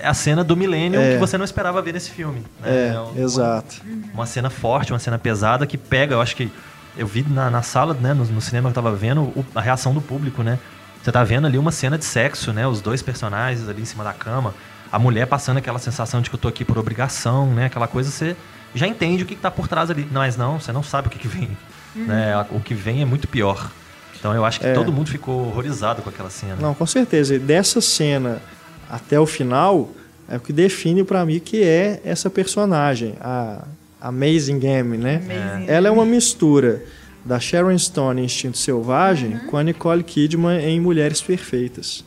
é 0.00 0.04
a 0.06 0.12
cena 0.14 0.42
do 0.42 0.56
Millennium 0.56 1.00
É. 1.00 1.12
que 1.12 1.18
você 1.18 1.38
não 1.38 1.44
esperava 1.44 1.80
ver 1.80 1.92
nesse 1.94 2.10
filme. 2.10 2.42
né? 2.60 2.88
É, 2.94 2.98
uma- 2.98 3.20
exato. 3.20 3.76
Uma 4.12 4.26
cena 4.26 4.50
forte, 4.50 4.92
uma 4.92 4.98
cena 4.98 5.16
pesada 5.18 5.64
que 5.66 5.78
pega, 5.78 6.14
eu 6.16 6.20
acho 6.20 6.34
que. 6.34 6.50
Eu 6.98 7.06
vi 7.06 7.24
na, 7.26 7.48
na 7.48 7.62
sala, 7.62 7.94
né, 7.94 8.12
no, 8.12 8.24
no 8.24 8.40
cinema 8.40 8.68
que 8.68 8.76
eu 8.78 8.82
tava 8.82 8.94
vendo, 8.96 9.22
o- 9.22 9.46
a 9.54 9.60
reação 9.60 9.94
do 9.94 10.00
público, 10.00 10.42
né? 10.42 10.58
Você 11.02 11.12
tá 11.12 11.22
vendo 11.22 11.46
ali 11.46 11.56
uma 11.56 11.70
cena 11.72 11.96
de 11.96 12.04
sexo, 12.04 12.52
né? 12.52 12.66
Os 12.66 12.80
dois 12.80 13.00
personagens 13.00 13.68
ali 13.68 13.82
em 13.82 13.84
cima 13.86 14.02
da 14.02 14.12
cama. 14.12 14.52
A 14.90 14.98
mulher 14.98 15.26
passando 15.28 15.56
aquela 15.58 15.78
sensação 15.78 16.20
de 16.20 16.28
que 16.28 16.34
eu 16.34 16.40
tô 16.40 16.48
aqui 16.48 16.64
por 16.64 16.76
obrigação, 16.78 17.46
né? 17.54 17.66
Aquela 17.66 17.86
coisa, 17.86 18.10
você 18.10 18.36
já 18.74 18.86
entende 18.86 19.22
o 19.22 19.26
que, 19.26 19.34
que 19.34 19.40
tá 19.40 19.50
por 19.50 19.68
trás 19.68 19.90
ali. 19.90 20.06
Mas 20.10 20.36
não, 20.36 20.58
você 20.60 20.72
não 20.72 20.82
sabe 20.82 21.08
o 21.08 21.10
que, 21.10 21.18
que 21.18 21.28
vem. 21.28 21.48
Né? 21.94 22.32
A- 22.34 22.46
O 22.50 22.60
que 22.60 22.74
vem 22.74 23.02
é 23.02 23.04
muito 23.04 23.28
pior. 23.28 23.70
Então 24.18 24.32
eu 24.34 24.44
acho 24.44 24.60
que 24.60 24.66
É. 24.66 24.72
todo 24.72 24.92
mundo 24.92 25.10
ficou 25.10 25.46
horrorizado 25.48 26.00
com 26.02 26.08
aquela 26.08 26.30
cena. 26.30 26.56
Não, 26.60 26.74
com 26.74 26.86
certeza. 26.86 27.34
E 27.34 27.38
dessa 27.38 27.80
cena 27.80 28.40
até 28.88 29.18
o 29.18 29.26
final 29.26 29.90
é 30.28 30.36
o 30.36 30.40
que 30.40 30.52
define 30.52 31.02
pra 31.04 31.24
mim 31.26 31.38
que 31.40 31.62
é 31.62 32.00
essa 32.04 32.30
personagem, 32.30 33.14
a 33.20 33.64
Amazing 34.00 34.58
Game, 34.58 34.96
né? 34.96 35.16
Amazing. 35.24 35.66
Ela 35.68 35.88
é 35.88 35.90
uma 35.90 36.04
mistura 36.06 36.82
da 37.24 37.38
Sharon 37.40 37.76
Stone 37.78 38.20
em 38.20 38.24
Instinto 38.24 38.58
Selvagem 38.58 39.38
com 39.50 39.56
a 39.56 39.62
Nicole 39.62 40.02
Kidman 40.02 40.60
em 40.64 40.80
Mulheres 40.80 41.20
Perfeitas. 41.20 42.04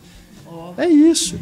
Ó. 0.48 0.74
É 0.78 0.88
isso. 0.88 1.38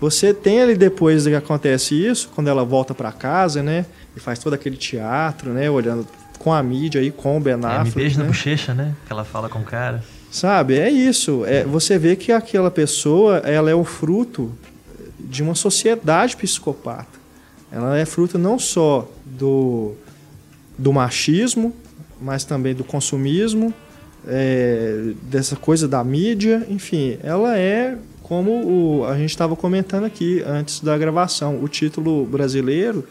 Você 0.00 0.32
tem 0.32 0.60
ali 0.62 0.76
depois 0.76 1.26
que 1.26 1.34
acontece 1.34 1.94
isso, 1.94 2.28
quando 2.34 2.46
ela 2.48 2.64
volta 2.64 2.94
pra 2.94 3.10
casa, 3.10 3.62
né? 3.62 3.86
E 4.18 4.20
faz 4.20 4.40
todo 4.40 4.52
aquele 4.52 4.76
teatro, 4.76 5.52
né? 5.52 5.70
Olhando 5.70 6.04
com 6.40 6.52
a 6.52 6.60
mídia 6.60 7.00
aí, 7.00 7.12
com 7.12 7.36
o 7.36 7.40
Ben 7.40 7.54
É, 7.54 7.56
me 7.56 7.64
Affleck, 7.64 7.94
beija 7.94 8.18
né? 8.18 8.24
na 8.24 8.28
bochecha, 8.30 8.74
né? 8.74 8.94
Que 9.06 9.12
ela 9.12 9.24
fala 9.24 9.48
com 9.48 9.60
o 9.60 9.64
cara. 9.64 10.02
Sabe, 10.28 10.76
é 10.76 10.90
isso. 10.90 11.44
É, 11.46 11.62
você 11.62 11.96
vê 11.96 12.16
que 12.16 12.32
aquela 12.32 12.68
pessoa, 12.68 13.38
ela 13.38 13.70
é 13.70 13.74
o 13.74 13.84
fruto 13.84 14.52
de 15.20 15.40
uma 15.40 15.54
sociedade 15.54 16.36
psicopata. 16.36 17.16
Ela 17.70 17.96
é 17.96 18.04
fruto 18.04 18.36
não 18.38 18.58
só 18.58 19.08
do, 19.24 19.94
do 20.76 20.92
machismo, 20.92 21.72
mas 22.20 22.44
também 22.44 22.74
do 22.74 22.82
consumismo, 22.82 23.72
é, 24.26 25.12
dessa 25.22 25.54
coisa 25.54 25.86
da 25.86 26.02
mídia, 26.02 26.66
enfim, 26.68 27.18
ela 27.22 27.56
é 27.56 27.96
como 28.22 28.50
o, 28.50 29.06
a 29.06 29.16
gente 29.16 29.30
estava 29.30 29.54
comentando 29.54 30.04
aqui 30.04 30.42
antes 30.44 30.80
da 30.80 30.98
gravação. 30.98 31.62
O 31.62 31.68
título 31.68 32.26
brasileiro, 32.26 33.06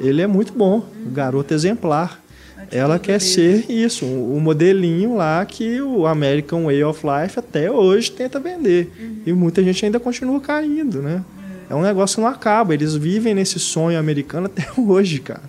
ele 0.00 0.22
é 0.22 0.26
muito 0.26 0.52
bom, 0.52 0.84
o 1.06 1.10
garoto 1.10 1.54
exemplar. 1.54 2.22
Ela 2.70 2.98
quer 2.98 3.20
ser 3.20 3.70
isso, 3.70 4.04
o 4.04 4.36
o 4.36 4.40
modelinho 4.40 5.16
lá 5.16 5.44
que 5.44 5.80
o 5.80 6.06
American 6.06 6.64
Way 6.64 6.84
of 6.84 7.04
Life 7.04 7.38
até 7.38 7.70
hoje 7.70 8.10
tenta 8.12 8.38
vender. 8.38 8.92
E 9.26 9.32
muita 9.32 9.62
gente 9.62 9.84
ainda 9.84 9.98
continua 9.98 10.40
caindo, 10.40 11.02
né? 11.02 11.24
É 11.68 11.74
um 11.74 11.82
negócio 11.82 12.16
que 12.16 12.20
não 12.22 12.28
acaba. 12.28 12.72
Eles 12.72 12.94
vivem 12.94 13.34
nesse 13.34 13.58
sonho 13.58 13.98
americano 13.98 14.46
até 14.46 14.68
hoje, 14.80 15.18
cara. 15.18 15.42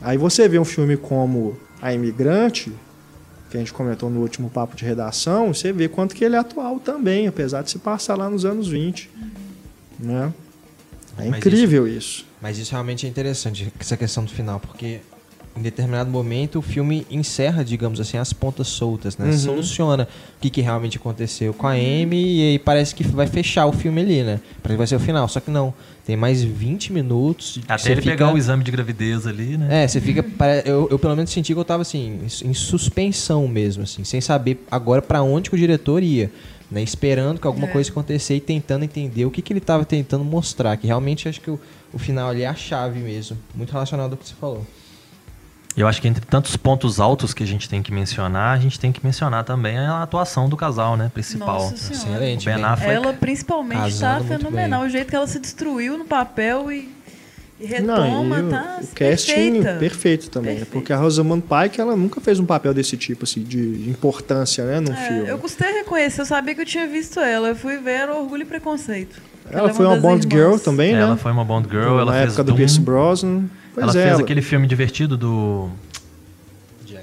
Aí 0.00 0.18
você 0.18 0.48
vê 0.48 0.58
um 0.58 0.64
filme 0.64 0.96
como 0.96 1.56
A 1.80 1.94
Imigrante, 1.94 2.72
que 3.48 3.56
a 3.56 3.60
gente 3.60 3.72
comentou 3.72 4.10
no 4.10 4.20
último 4.20 4.50
papo 4.50 4.74
de 4.74 4.84
redação, 4.84 5.54
você 5.54 5.72
vê 5.72 5.88
quanto 5.88 6.14
que 6.14 6.24
ele 6.24 6.34
é 6.34 6.38
atual 6.38 6.80
também, 6.80 7.26
apesar 7.26 7.62
de 7.62 7.70
se 7.70 7.78
passar 7.78 8.16
lá 8.16 8.28
nos 8.28 8.44
anos 8.44 8.66
20. 8.68 9.08
Né? 10.00 10.32
É 11.18 11.28
Mas 11.28 11.38
incrível 11.38 11.86
isso. 11.86 12.26
Mas 12.42 12.58
isso 12.58 12.72
realmente 12.72 13.06
é 13.06 13.08
interessante, 13.08 13.72
essa 13.78 13.96
questão 13.96 14.24
do 14.24 14.30
final, 14.30 14.58
porque 14.58 14.98
em 15.56 15.60
determinado 15.62 16.10
momento 16.10 16.58
o 16.58 16.62
filme 16.62 17.06
encerra, 17.10 17.62
digamos 17.62 18.00
assim, 18.00 18.16
as 18.16 18.32
pontas 18.32 18.66
soltas, 18.68 19.16
né? 19.18 19.26
Uhum. 19.26 19.38
Soluciona 19.38 20.04
o 20.36 20.40
que, 20.40 20.48
que 20.50 20.60
realmente 20.62 20.96
aconteceu 20.96 21.52
com 21.54 21.66
a 21.66 21.72
Amy 21.72 22.38
e 22.38 22.42
aí 22.52 22.58
parece 22.58 22.94
que 22.94 23.04
vai 23.04 23.26
fechar 23.26 23.66
o 23.66 23.72
filme 23.72 24.00
ali, 24.00 24.22
né? 24.22 24.40
Parece 24.62 24.74
que 24.74 24.78
vai 24.78 24.86
ser 24.86 24.96
o 24.96 25.00
final, 25.00 25.28
só 25.28 25.40
que 25.40 25.50
não. 25.50 25.72
Tem 26.04 26.16
mais 26.16 26.42
20 26.42 26.92
minutos. 26.92 27.60
Até 27.68 27.78
você 27.78 27.92
ele 27.92 28.00
fica- 28.00 28.12
pegar 28.16 28.34
o 28.34 28.36
exame 28.38 28.64
de 28.64 28.72
gravidez 28.72 29.24
ali, 29.24 29.56
né? 29.56 29.84
É, 29.84 29.86
você 29.86 30.00
fica. 30.00 30.24
Eu, 30.64 30.88
eu 30.90 30.98
pelo 30.98 31.14
menos 31.14 31.30
senti 31.30 31.52
que 31.54 31.60
eu 31.60 31.64
tava 31.64 31.82
assim, 31.82 32.18
em 32.44 32.48
em 32.50 32.54
suspensão 32.54 33.46
mesmo, 33.46 33.84
assim, 33.84 34.02
sem 34.02 34.20
saber 34.20 34.64
agora 34.68 35.00
pra 35.00 35.22
onde 35.22 35.48
que 35.48 35.54
o 35.54 35.58
diretor 35.58 36.02
ia. 36.02 36.28
Né, 36.72 36.82
esperando 36.82 37.38
que 37.38 37.46
alguma 37.46 37.66
É. 37.66 37.70
coisa 37.70 37.90
acontecer 37.90 38.34
e 38.36 38.40
tentando 38.40 38.82
entender 38.82 39.26
o 39.26 39.30
que, 39.30 39.42
que 39.42 39.52
ele 39.52 39.60
tava 39.60 39.84
tentando 39.84 40.24
mostrar. 40.24 40.74
Que 40.78 40.86
realmente 40.86 41.28
acho 41.28 41.38
que 41.38 41.50
o, 41.50 41.60
o 41.92 41.98
final 41.98 42.30
ali 42.30 42.42
é 42.42 42.46
a 42.46 42.54
chave 42.54 42.98
mesmo. 42.98 43.36
Muito 43.54 43.70
relacionado 43.70 44.12
ao 44.12 44.16
que 44.16 44.26
você 44.26 44.34
falou. 44.40 44.66
Eu 45.76 45.86
acho 45.86 46.00
que 46.00 46.08
entre 46.08 46.24
tantos 46.24 46.56
pontos 46.56 46.98
altos 46.98 47.34
que 47.34 47.42
a 47.42 47.46
gente 47.46 47.68
tem 47.68 47.82
que 47.82 47.92
mencionar, 47.92 48.56
a 48.56 48.60
gente 48.60 48.80
tem 48.80 48.90
que 48.90 49.04
mencionar 49.04 49.44
também 49.44 49.76
a 49.78 50.02
atuação 50.02 50.48
do 50.48 50.56
casal, 50.56 50.96
né? 50.96 51.10
Principal. 51.12 51.70
Nossa 51.70 51.76
Senhora. 51.76 52.24
Excelente. 52.26 52.48
O 52.48 52.54
Ben. 52.54 52.64
Affleck. 52.64 52.92
Ela 52.94 53.12
principalmente 53.12 53.98
tá 53.98 54.18
muito 54.20 54.28
fenomenal. 54.38 54.82
O 54.82 54.88
jeito 54.88 55.08
que 55.10 55.16
ela 55.16 55.26
se 55.26 55.38
destruiu 55.38 55.98
no 55.98 56.04
papel 56.06 56.72
e, 56.72 56.90
Não, 57.82 58.02
retoma, 58.02 58.38
e 58.38 58.42
o, 58.42 58.48
tá 58.50 58.78
o 58.82 58.86
casting 58.94 59.34
perfeita. 59.52 59.76
perfeito 59.78 60.30
também, 60.30 60.50
né? 60.54 60.56
Perfeito. 60.60 60.72
porque 60.72 60.92
a 60.92 60.96
Rosamund 60.96 61.42
Pike 61.42 61.80
ela 61.80 61.96
nunca 61.96 62.20
fez 62.20 62.38
um 62.40 62.44
papel 62.46 62.74
desse 62.74 62.96
tipo 62.96 63.24
assim 63.24 63.42
de 63.42 63.88
importância, 63.88 64.64
né, 64.64 64.80
num 64.80 64.92
É, 64.92 64.96
filme. 65.08 65.28
eu 65.28 65.38
custei 65.38 65.72
reconhecer, 65.72 66.20
eu 66.20 66.26
sabia 66.26 66.54
que 66.54 66.60
eu 66.60 66.66
tinha 66.66 66.86
visto 66.86 67.20
ela. 67.20 67.48
Eu 67.48 67.56
fui 67.56 67.78
ver 67.78 68.08
Orgulho 68.08 68.42
e 68.42 68.46
Preconceito. 68.46 69.20
Ela 69.50 69.70
é 69.70 69.74
foi 69.74 69.86
uma 69.86 69.96
Bond 69.96 70.26
irmãs. 70.26 70.32
Girl 70.50 70.58
também, 70.58 70.94
Ela 70.94 71.12
né? 71.12 71.16
foi 71.20 71.30
uma 71.32 71.44
Bond 71.44 71.68
Girl, 71.68 71.98
ela 71.98 72.06
Na 72.06 72.12
fez 72.12 72.28
época 72.28 72.44
do 72.44 72.54
Pierce 72.54 72.80
Brosnan. 72.80 73.44
Pois 73.74 73.82
ela 73.84 73.90
é, 73.90 74.02
fez 74.02 74.14
ela- 74.14 74.22
aquele 74.22 74.42
filme 74.42 74.66
divertido 74.66 75.16
do 75.16 75.68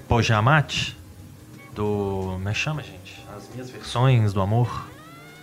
Paul 0.07 0.21
Giamatti, 0.21 0.95
do... 1.75 2.31
Como 2.33 2.49
é 2.49 2.51
que 2.51 2.57
chama, 2.57 2.81
gente? 2.81 3.23
As 3.35 3.43
Minhas 3.53 3.69
Versões 3.69 4.33
do 4.33 4.41
Amor. 4.41 4.87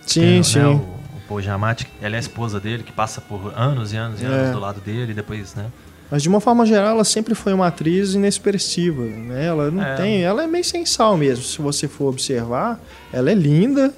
Sim, 0.05 0.21
Tem, 0.21 0.37
né, 0.37 0.43
sim. 0.43 0.59
o, 0.59 0.75
o 0.75 0.96
Paul 1.27 1.41
Giamatti, 1.41 1.87
ela 2.01 2.15
é 2.15 2.17
a 2.17 2.19
esposa 2.19 2.59
dele, 2.59 2.83
que 2.83 2.91
passa 2.91 3.19
por 3.21 3.51
anos 3.55 3.93
e 3.93 3.97
anos 3.97 4.21
e 4.21 4.25
anos 4.25 4.49
É. 4.49 4.51
do 4.51 4.59
lado 4.59 4.79
dele, 4.81 5.11
e 5.11 5.15
depois, 5.15 5.53
né? 5.55 5.65
Mas 6.09 6.23
de 6.23 6.29
uma 6.29 6.39
forma 6.39 6.65
geral, 6.65 6.91
ela 6.91 7.03
sempre 7.03 7.35
foi 7.35 7.53
uma 7.53 7.67
atriz 7.67 8.13
inexpressiva, 8.13 9.03
né? 9.03 9.45
Ela 9.45 9.69
não 9.69 9.83
É. 9.83 9.95
tem, 9.95 10.23
ela 10.23 10.43
é 10.43 10.47
meio 10.47 10.63
sem 10.63 10.85
sal 10.85 11.17
mesmo. 11.17 11.43
Se 11.43 11.61
você 11.61 11.87
for 11.87 12.07
observar, 12.07 12.79
ela 13.11 13.29
é 13.29 13.33
linda, 13.33 13.93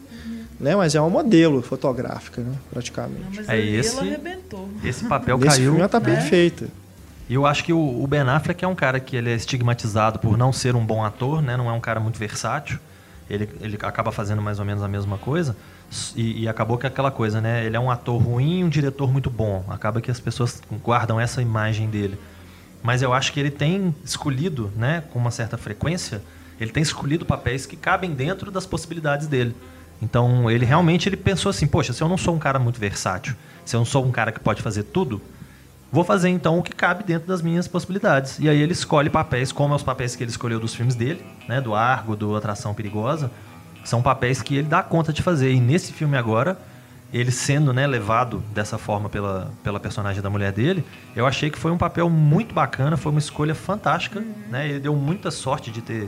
né? 0.60 0.76
Mas 0.76 0.96
é 0.96 1.00
uma 1.00 1.10
modelo 1.10 1.62
fotográfica, 1.62 2.42
né? 2.42 2.52
Praticamente. 2.72 3.22
Não, 3.26 3.32
mas 3.36 3.48
É 3.50 3.60
esse- 3.60 3.92
ela 3.98 4.02
arrebentou. 4.08 4.68
Esse 4.84 5.06
papel 5.06 5.38
Nesse 5.38 5.50
caiu... 5.58 5.64
filme 5.66 5.80
ela 5.80 5.90
tá 5.90 6.00
né? 6.00 6.06
perfeita. 6.16 6.68
E 7.30 7.36
eu 7.36 7.46
acho 7.46 7.64
que 7.64 7.72
o, 7.72 8.04
o 8.04 8.08
Ben 8.08 8.22
Affleck 8.22 8.66
é 8.66 8.68
um 8.68 8.74
cara 8.74 9.00
que 9.00 9.16
ele 9.16 9.30
é 9.30 9.36
estigmatizado 9.36 10.18
por 10.18 10.36
não 10.36 10.52
ser 10.52 10.76
um 10.76 10.84
bom 10.84 11.06
ator, 11.06 11.44
né? 11.44 11.56
Não 11.56 11.70
é 11.70 11.74
um 11.74 11.80
cara 11.80 12.00
muito 12.00 12.18
versátil. 12.18 12.80
Ele, 13.30 13.48
ele 13.62 13.78
acaba 13.84 14.12
fazendo 14.12 14.42
mais 14.42 14.58
ou 14.58 14.66
menos 14.66 14.82
a 14.82 14.88
mesma 14.88 15.16
coisa. 15.20 15.56
E, 16.16 16.44
e 16.44 16.48
acabou 16.48 16.78
que 16.78 16.86
é 16.86 16.90
aquela 16.90 17.12
coisa, 17.12 17.42
né? 17.42 17.66
Ele 17.66 17.76
é 17.76 17.80
um 17.80 17.90
ator 17.90 18.22
ruim 18.22 18.60
e 18.60 18.64
um 18.64 18.70
diretor 18.70 19.12
muito 19.12 19.30
bom. 19.30 19.64
Acaba 19.70 20.00
que 20.02 20.12
as 20.12 20.20
pessoas 20.20 20.62
guardam 20.84 21.20
essa 21.20 21.42
imagem 21.42 21.90
dele. 21.90 22.20
Mas 22.84 23.02
eu 23.02 23.14
acho 23.14 23.34
que 23.34 23.40
ele 23.40 23.52
tem 23.52 23.94
escolhido, 24.04 24.72
né? 24.76 25.04
Com 25.12 25.20
uma 25.20 25.32
certa 25.32 25.58
frequência, 25.58 26.22
ele 26.60 26.72
tem 26.72 26.84
escolhido 26.84 27.26
papéis 27.26 27.66
que 27.66 27.76
cabem 27.76 28.14
dentro 28.14 28.52
das 28.52 28.66
possibilidades 28.66 29.28
dele. 29.28 29.56
Então, 30.02 30.50
ele 30.50 30.66
realmente 30.66 31.10
ele 31.10 31.18
pensou 31.18 31.50
assim, 31.50 31.68
poxa, 31.68 31.92
se 31.92 32.02
eu 32.02 32.08
não 32.08 32.18
sou 32.18 32.36
um 32.36 32.40
cara 32.40 32.58
muito 32.58 32.80
versátil, 32.80 33.36
se 33.66 33.76
eu 33.76 33.80
não 33.80 33.86
sou 33.86 34.06
um 34.06 34.12
cara 34.12 34.32
que 34.32 34.40
pode 34.40 34.62
fazer 34.62 34.84
tudo, 34.84 35.22
Vou 35.92 36.04
fazer 36.04 36.30
então 36.30 36.60
o 36.60 36.64
que 36.64 36.72
cabe 36.72 37.04
dentro 37.04 37.28
das 37.28 37.42
minhas 37.42 37.68
possibilidades. 37.68 38.38
E 38.38 38.48
aí 38.48 38.62
ele 38.62 38.74
escolhe 38.74 39.10
papéis, 39.10 39.52
como 39.52 39.74
é 39.74 39.76
os 39.76 39.82
papéis 39.82 40.16
que 40.16 40.24
ele 40.24 40.30
escolheu 40.30 40.60
dos 40.60 40.76
filmes 40.76 40.94
dele, 40.94 41.26
né? 41.48 41.60
Do 41.60 41.74
Argo, 41.74 42.16
do 42.16 42.36
Atração 42.36 42.76
Perigosa. 42.76 43.32
São 43.90 44.04
papéis 44.04 44.40
que 44.40 44.58
ele 44.58 44.68
dá 44.68 44.84
conta 44.84 45.12
de 45.12 45.24
fazer. 45.24 45.52
E 45.52 45.60
nesse 45.60 45.92
filme 45.92 46.16
agora, 46.16 46.56
ele 47.12 47.32
sendo 47.32 47.74
né, 47.74 47.88
levado 47.88 48.44
dessa 48.54 48.78
forma 48.78 49.10
pela, 49.10 49.52
pela 49.64 49.80
personagem 49.80 50.22
da 50.22 50.30
mulher 50.30 50.52
dele, 50.52 50.86
eu 51.16 51.26
achei 51.26 51.50
que 51.50 51.58
foi 51.58 51.72
um 51.72 51.78
papel 51.78 52.08
muito 52.08 52.54
bacana, 52.54 52.96
foi 52.98 53.10
uma 53.12 53.18
escolha 53.18 53.56
fantástica. 53.56 54.24
Né? 54.52 54.70
Ele 54.70 54.80
deu 54.80 54.96
muita 54.96 55.32
sorte 55.32 55.72
de 55.72 55.82
ter 55.82 56.08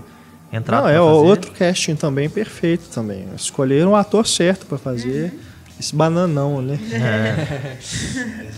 entrado 0.53 0.83
Não, 0.83 0.89
é 0.89 0.93
fazer. 0.93 1.07
outro 1.09 1.51
casting 1.53 1.95
também 1.95 2.29
perfeito 2.29 2.87
também. 2.93 3.25
Escolheram 3.35 3.93
o 3.93 3.95
ator 3.95 4.27
certo 4.27 4.67
pra 4.67 4.77
fazer 4.77 5.33
esse 5.79 5.95
bananão, 5.95 6.61
né? 6.61 6.77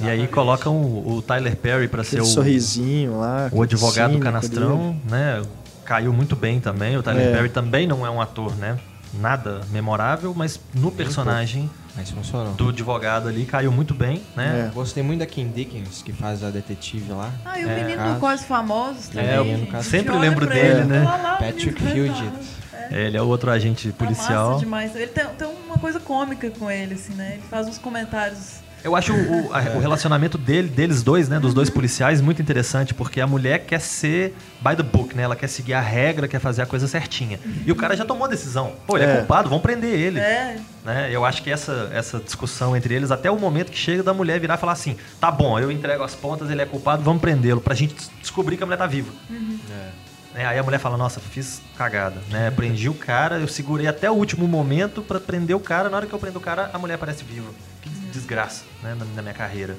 E 0.04 0.10
aí 0.10 0.28
colocam 0.28 0.76
o, 0.76 1.16
o 1.16 1.22
Tyler 1.22 1.56
Perry 1.56 1.88
para 1.88 2.04
ser 2.04 2.18
Aquele 2.18 2.30
o, 2.30 2.34
sorrisinho 2.34 3.20
lá. 3.22 3.48
O 3.54 3.62
advogado 3.64 4.10
cínico 4.10 4.26
canastrão, 4.26 4.98
né? 5.10 5.42
Caiu 5.86 6.12
muito 6.12 6.36
bem 6.36 6.60
também. 6.60 6.98
O 6.98 7.02
Tyler 7.04 7.26
É. 7.28 7.32
Perry 7.32 7.48
também 7.48 7.88
não 7.88 8.06
é 8.06 8.10
um 8.10 8.20
ator, 8.20 8.54
né? 8.58 8.78
Nada 9.14 9.62
memorável, 9.72 10.34
mas 10.36 10.60
no 10.74 10.92
personagem 10.92 11.70
Mas 11.96 12.10
funcionou. 12.10 12.54
do 12.54 12.70
advogado 12.70 13.28
ali 13.28 13.46
caiu 13.46 13.72
muito 13.72 13.94
bem, 13.94 14.22
né? 14.36 14.68
É. 14.70 14.74
Gostei 14.74 15.04
muito 15.04 15.20
da 15.20 15.26
Kim 15.28 15.50
Dickens, 15.52 16.02
que 16.02 16.12
faz 16.12 16.44
a 16.44 16.50
detetive 16.50 17.12
lá. 17.12 17.32
Ah, 17.46 17.60
e 17.60 17.66
o 17.66 17.70
É, 17.70 17.76
menino 17.84 17.98
caso. 17.98 18.14
do 18.16 18.20
Quase 18.20 18.46
Famosos 18.46 19.08
também. 19.10 19.26
É, 19.30 19.38
eu 19.78 19.84
sempre 19.84 20.18
lembro 20.18 20.48
dele, 20.48 20.80
ele, 20.80 20.84
né? 20.86 21.04
lá, 21.04 21.38
Patrick 21.40 21.80
Fugit. 21.80 22.12
Famosos. 22.12 22.64
Ele 22.92 23.18
é 23.18 23.22
outro 23.22 23.50
agente 23.50 23.92
Tá 23.92 24.06
policial. 24.06 24.48
massa 24.50 24.60
demais. 24.60 24.96
Ele 24.96 25.08
tem, 25.08 25.26
tem 25.26 25.48
uma 25.68 25.78
coisa 25.78 26.00
cômica 26.00 26.50
com 26.52 26.70
ele, 26.70 26.96
assim, 26.96 27.14
né? 27.14 27.34
Ele 27.36 27.44
faz 27.50 27.68
uns 27.68 27.78
comentários. 27.78 28.63
Eu 28.84 28.96
acho 28.98 29.14
o, 29.14 29.54
a- 29.54 29.78
o 29.78 29.80
relacionamento 29.80 30.38
dele, 30.38 30.68
deles 30.68 31.02
dois, 31.02 31.30
né, 31.30 31.40
dos 31.40 31.54
dois 31.54 31.70
policiais, 31.70 32.20
muito 32.20 32.42
interessante, 32.42 32.94
porque 32.94 33.22
a 33.22 33.26
mulher 33.28 33.60
quer 33.66 33.80
ser 33.80 34.36
by 34.60 34.76
the 34.76 34.84
book, 34.84 35.16
né? 35.16 35.24
Ela 35.24 35.36
quer 35.38 35.48
seguir 35.48 35.74
a 35.74 35.80
regra, 35.80 36.28
quer 36.28 36.40
fazer 36.40 36.62
a 36.64 36.66
coisa 36.66 36.86
certinha. 36.88 37.40
E 37.66 37.72
o 37.72 37.76
cara 37.76 37.96
já 37.96 38.04
tomou 38.04 38.26
a 38.26 38.28
decisão. 38.28 38.74
Pô, 38.86 38.98
ele 38.98 39.06
é, 39.06 39.10
É. 39.14 39.18
culpado, 39.18 39.48
vamos 39.48 39.62
prender 39.64 39.98
ele. 39.98 40.20
É, 40.20 40.60
né? 40.84 41.08
Eu 41.12 41.24
acho 41.24 41.42
que 41.42 41.50
essa, 41.50 41.90
essa 41.94 42.20
discussão 42.20 42.76
entre 42.76 42.94
eles, 42.94 43.10
até 43.10 43.32
o 43.32 43.40
momento 43.40 43.72
que 43.72 43.78
chega 43.78 44.04
da 44.04 44.14
mulher 44.14 44.38
virar 44.40 44.56
e 44.56 44.58
falar 44.58 44.74
assim: 44.74 44.98
tá 45.20 45.32
bom, 45.32 45.58
eu 45.58 45.72
entrego 45.72 46.04
as 46.04 46.14
pontas, 46.14 46.50
ele 46.50 46.62
é 46.62 46.66
culpado, 46.66 47.02
vamos 47.04 47.22
prendê-lo, 47.22 47.62
pra 47.62 47.74
gente 47.74 47.96
des- 47.96 48.12
descobrir 48.22 48.58
que 48.58 48.64
a 48.64 48.66
mulher 48.66 48.78
tá 48.78 48.86
viva. 48.88 49.12
Né? 49.30 50.46
Aí 50.46 50.58
a 50.60 50.64
mulher 50.64 50.80
fala: 50.80 50.98
nossa, 50.98 51.20
fiz 51.22 51.62
cagada, 51.78 52.18
né? 52.30 52.52
Prendi 52.52 52.90
o 52.90 52.94
cara, 52.94 53.40
eu 53.40 53.48
segurei 53.48 53.88
até 53.88 54.10
o 54.12 54.14
último 54.16 54.46
momento 54.48 55.02
pra 55.02 55.20
prender 55.20 55.56
o 55.56 55.60
cara, 55.60 55.90
na 55.90 55.98
hora 55.98 56.06
que 56.06 56.14
eu 56.14 56.20
prendo 56.20 56.38
o 56.38 56.42
cara, 56.42 56.70
a 56.74 56.78
mulher 56.80 56.96
aparece 56.96 57.24
viva. 57.24 57.48
Que 57.82 57.90
desgraça, 58.14 58.64
né? 58.82 58.96
Na, 58.98 59.06
na 59.16 59.22
minha 59.22 59.34
carreira. 59.34 59.76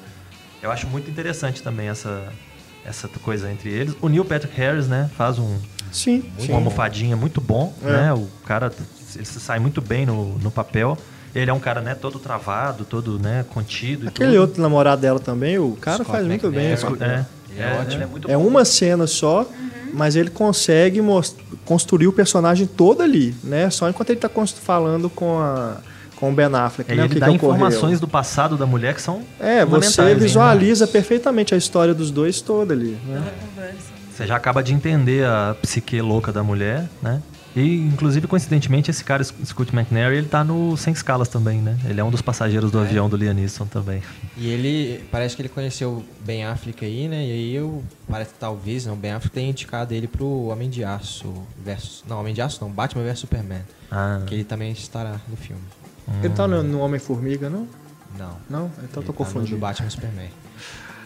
Eu 0.61 0.71
acho 0.71 0.87
muito 0.87 1.09
interessante 1.09 1.61
também 1.63 1.87
essa, 1.89 2.23
essa 2.85 3.07
coisa 3.07 3.51
entre 3.51 3.69
eles. 3.69 3.95
O 4.01 4.09
Neil 4.09 4.25
Patrick 4.25 4.55
Harris, 4.55 4.87
né? 4.87 5.09
Faz 5.17 5.37
um, 5.39 5.57
Sim, 5.91 6.23
sim. 6.39 6.47
uma 6.49 6.57
almofadinha 6.57 7.15
muito 7.15 7.39
bom, 7.39 7.73
É. 7.83 7.91
né? 7.91 8.13
O 8.13 8.27
cara, 8.45 8.71
ele 9.15 9.25
se 9.25 9.39
sai 9.39 9.59
muito 9.59 9.81
bem 9.81 10.05
no, 10.05 10.37
no 10.39 10.51
papel. 10.51 10.97
Ele 11.33 11.51
é 11.51 11.53
um 11.53 11.59
cara, 11.59 11.81
né, 11.81 11.93
todo 11.93 12.17
travado, 12.17 12.85
todo, 12.85 13.19
né, 13.19 13.43
contido 13.49 14.05
e 14.05 14.07
Aquele 14.07 14.31
tudo. 14.31 14.41
outro 14.41 14.61
namorado 14.61 15.01
dela 15.01 15.19
também, 15.19 15.59
o 15.59 15.73
cara 15.81 15.97
Scott 15.97 16.09
faz 16.11 16.25
muito 16.25 16.49
bem. 16.49 16.67
É, 16.67 17.25
É 17.57 17.61
é, 17.61 17.73
ótimo. 17.73 17.91
ele 17.93 18.03
é 18.03 18.05
muito 18.07 18.31
É 18.31 18.37
uma 18.37 18.63
cena 18.63 19.05
só, 19.05 19.45
mas 19.93 20.15
ele 20.15 20.29
consegue 20.29 21.01
construir 21.65 22.07
o 22.07 22.13
personagem 22.13 22.65
todo 22.65 23.01
ali, 23.03 23.35
né? 23.43 23.69
Só 23.69 23.89
enquanto 23.89 24.11
ele 24.11 24.19
tá 24.21 24.29
cons- 24.29 24.53
falando 24.53 25.09
com 25.09 25.37
a 25.39 25.77
com 26.15 26.31
o 26.31 26.33
Ben 26.33 26.45
Affleck, 26.53 26.91
É, 26.91 26.95
né? 26.95 27.01
e 27.01 27.05
ele 27.05 27.13
que 27.13 27.19
dá 27.19 27.29
ocorreu. 27.29 27.35
informações 27.55 27.99
do 27.99 28.07
passado 28.07 28.57
da 28.57 28.65
mulher 28.65 28.93
que 28.95 29.01
são 29.01 29.21
É, 29.39 29.65
você 29.65 30.15
visualiza 30.15 30.87
perfeitamente 30.87 31.53
a 31.53 31.57
história 31.57 31.93
dos 31.93 32.11
dois 32.11 32.41
toda 32.41 32.73
ali, 32.73 32.97
né? 33.05 33.23
Você 34.11 34.25
já 34.25 34.35
acaba 34.35 34.63
de 34.63 34.73
entender 34.73 35.25
a 35.25 35.55
psique 35.61 35.99
louca 36.01 36.31
da 36.31 36.41
mulher, 36.41 36.87
né? 37.01 37.21
E, 37.53 37.77
inclusive, 37.87 38.27
coincidentemente, 38.27 38.91
esse 38.91 39.01
cara, 39.01 39.23
Scott 39.23 39.73
McNary, 39.73 40.17
ele 40.17 40.27
tá 40.27 40.43
no 40.43 40.75
Sem 40.75 40.91
Escalas 40.91 41.29
também, 41.29 41.61
né? 41.61 41.77
Ele 41.85 42.01
é 42.01 42.03
um 42.03 42.11
dos 42.11 42.21
passageiros 42.21 42.69
do 42.69 42.77
avião 42.79 43.07
do 43.07 43.15
Liam 43.15 43.33
Neeson 43.33 43.65
também. 43.65 44.01
E 44.35 44.49
ele, 44.49 45.01
parece 45.09 45.37
que 45.37 45.41
ele 45.41 45.47
conheceu 45.47 45.89
o 45.89 46.05
Ben 46.25 46.43
Affleck 46.45 46.83
aí, 46.83 47.07
né? 47.07 47.25
E 47.25 47.31
aí 47.31 47.55
eu, 47.55 47.81
parece 48.09 48.33
que 48.33 48.39
talvez, 48.39 48.85
né, 48.85 48.91
o 48.91 48.95
Ben 48.97 49.11
Affleck 49.13 49.33
tenha 49.33 49.49
indicado 49.49 49.93
ele 49.93 50.05
pro 50.05 50.47
Homem 50.47 50.69
de 50.69 50.83
Aço 50.83 51.33
versus... 51.63 52.03
Não, 52.09 52.19
Homem 52.19 52.33
de 52.33 52.41
Aço 52.41 52.57
não, 52.61 52.69
Batman 52.69 53.03
vs 53.05 53.19
Superman. 53.19 53.61
Ah, 53.89 54.19
Que 54.25 54.35
ele 54.35 54.43
também 54.43 54.73
estará 54.73 55.15
no 55.29 55.37
filme. 55.37 55.61
Ele 56.23 56.33
tá 56.33 56.47
no, 56.47 56.61
no 56.63 56.79
Homem-Formiga, 56.79 57.49
não? 57.49 57.67
Não. 58.17 58.37
Não? 58.49 58.65
Então 58.83 58.83
ele 58.83 58.87
tô 58.93 59.01
tá 59.01 59.07
no 59.07 59.13
confundindo. 59.13 59.55
do 59.55 59.59
Batman 59.59 59.89
Superman. 59.89 60.29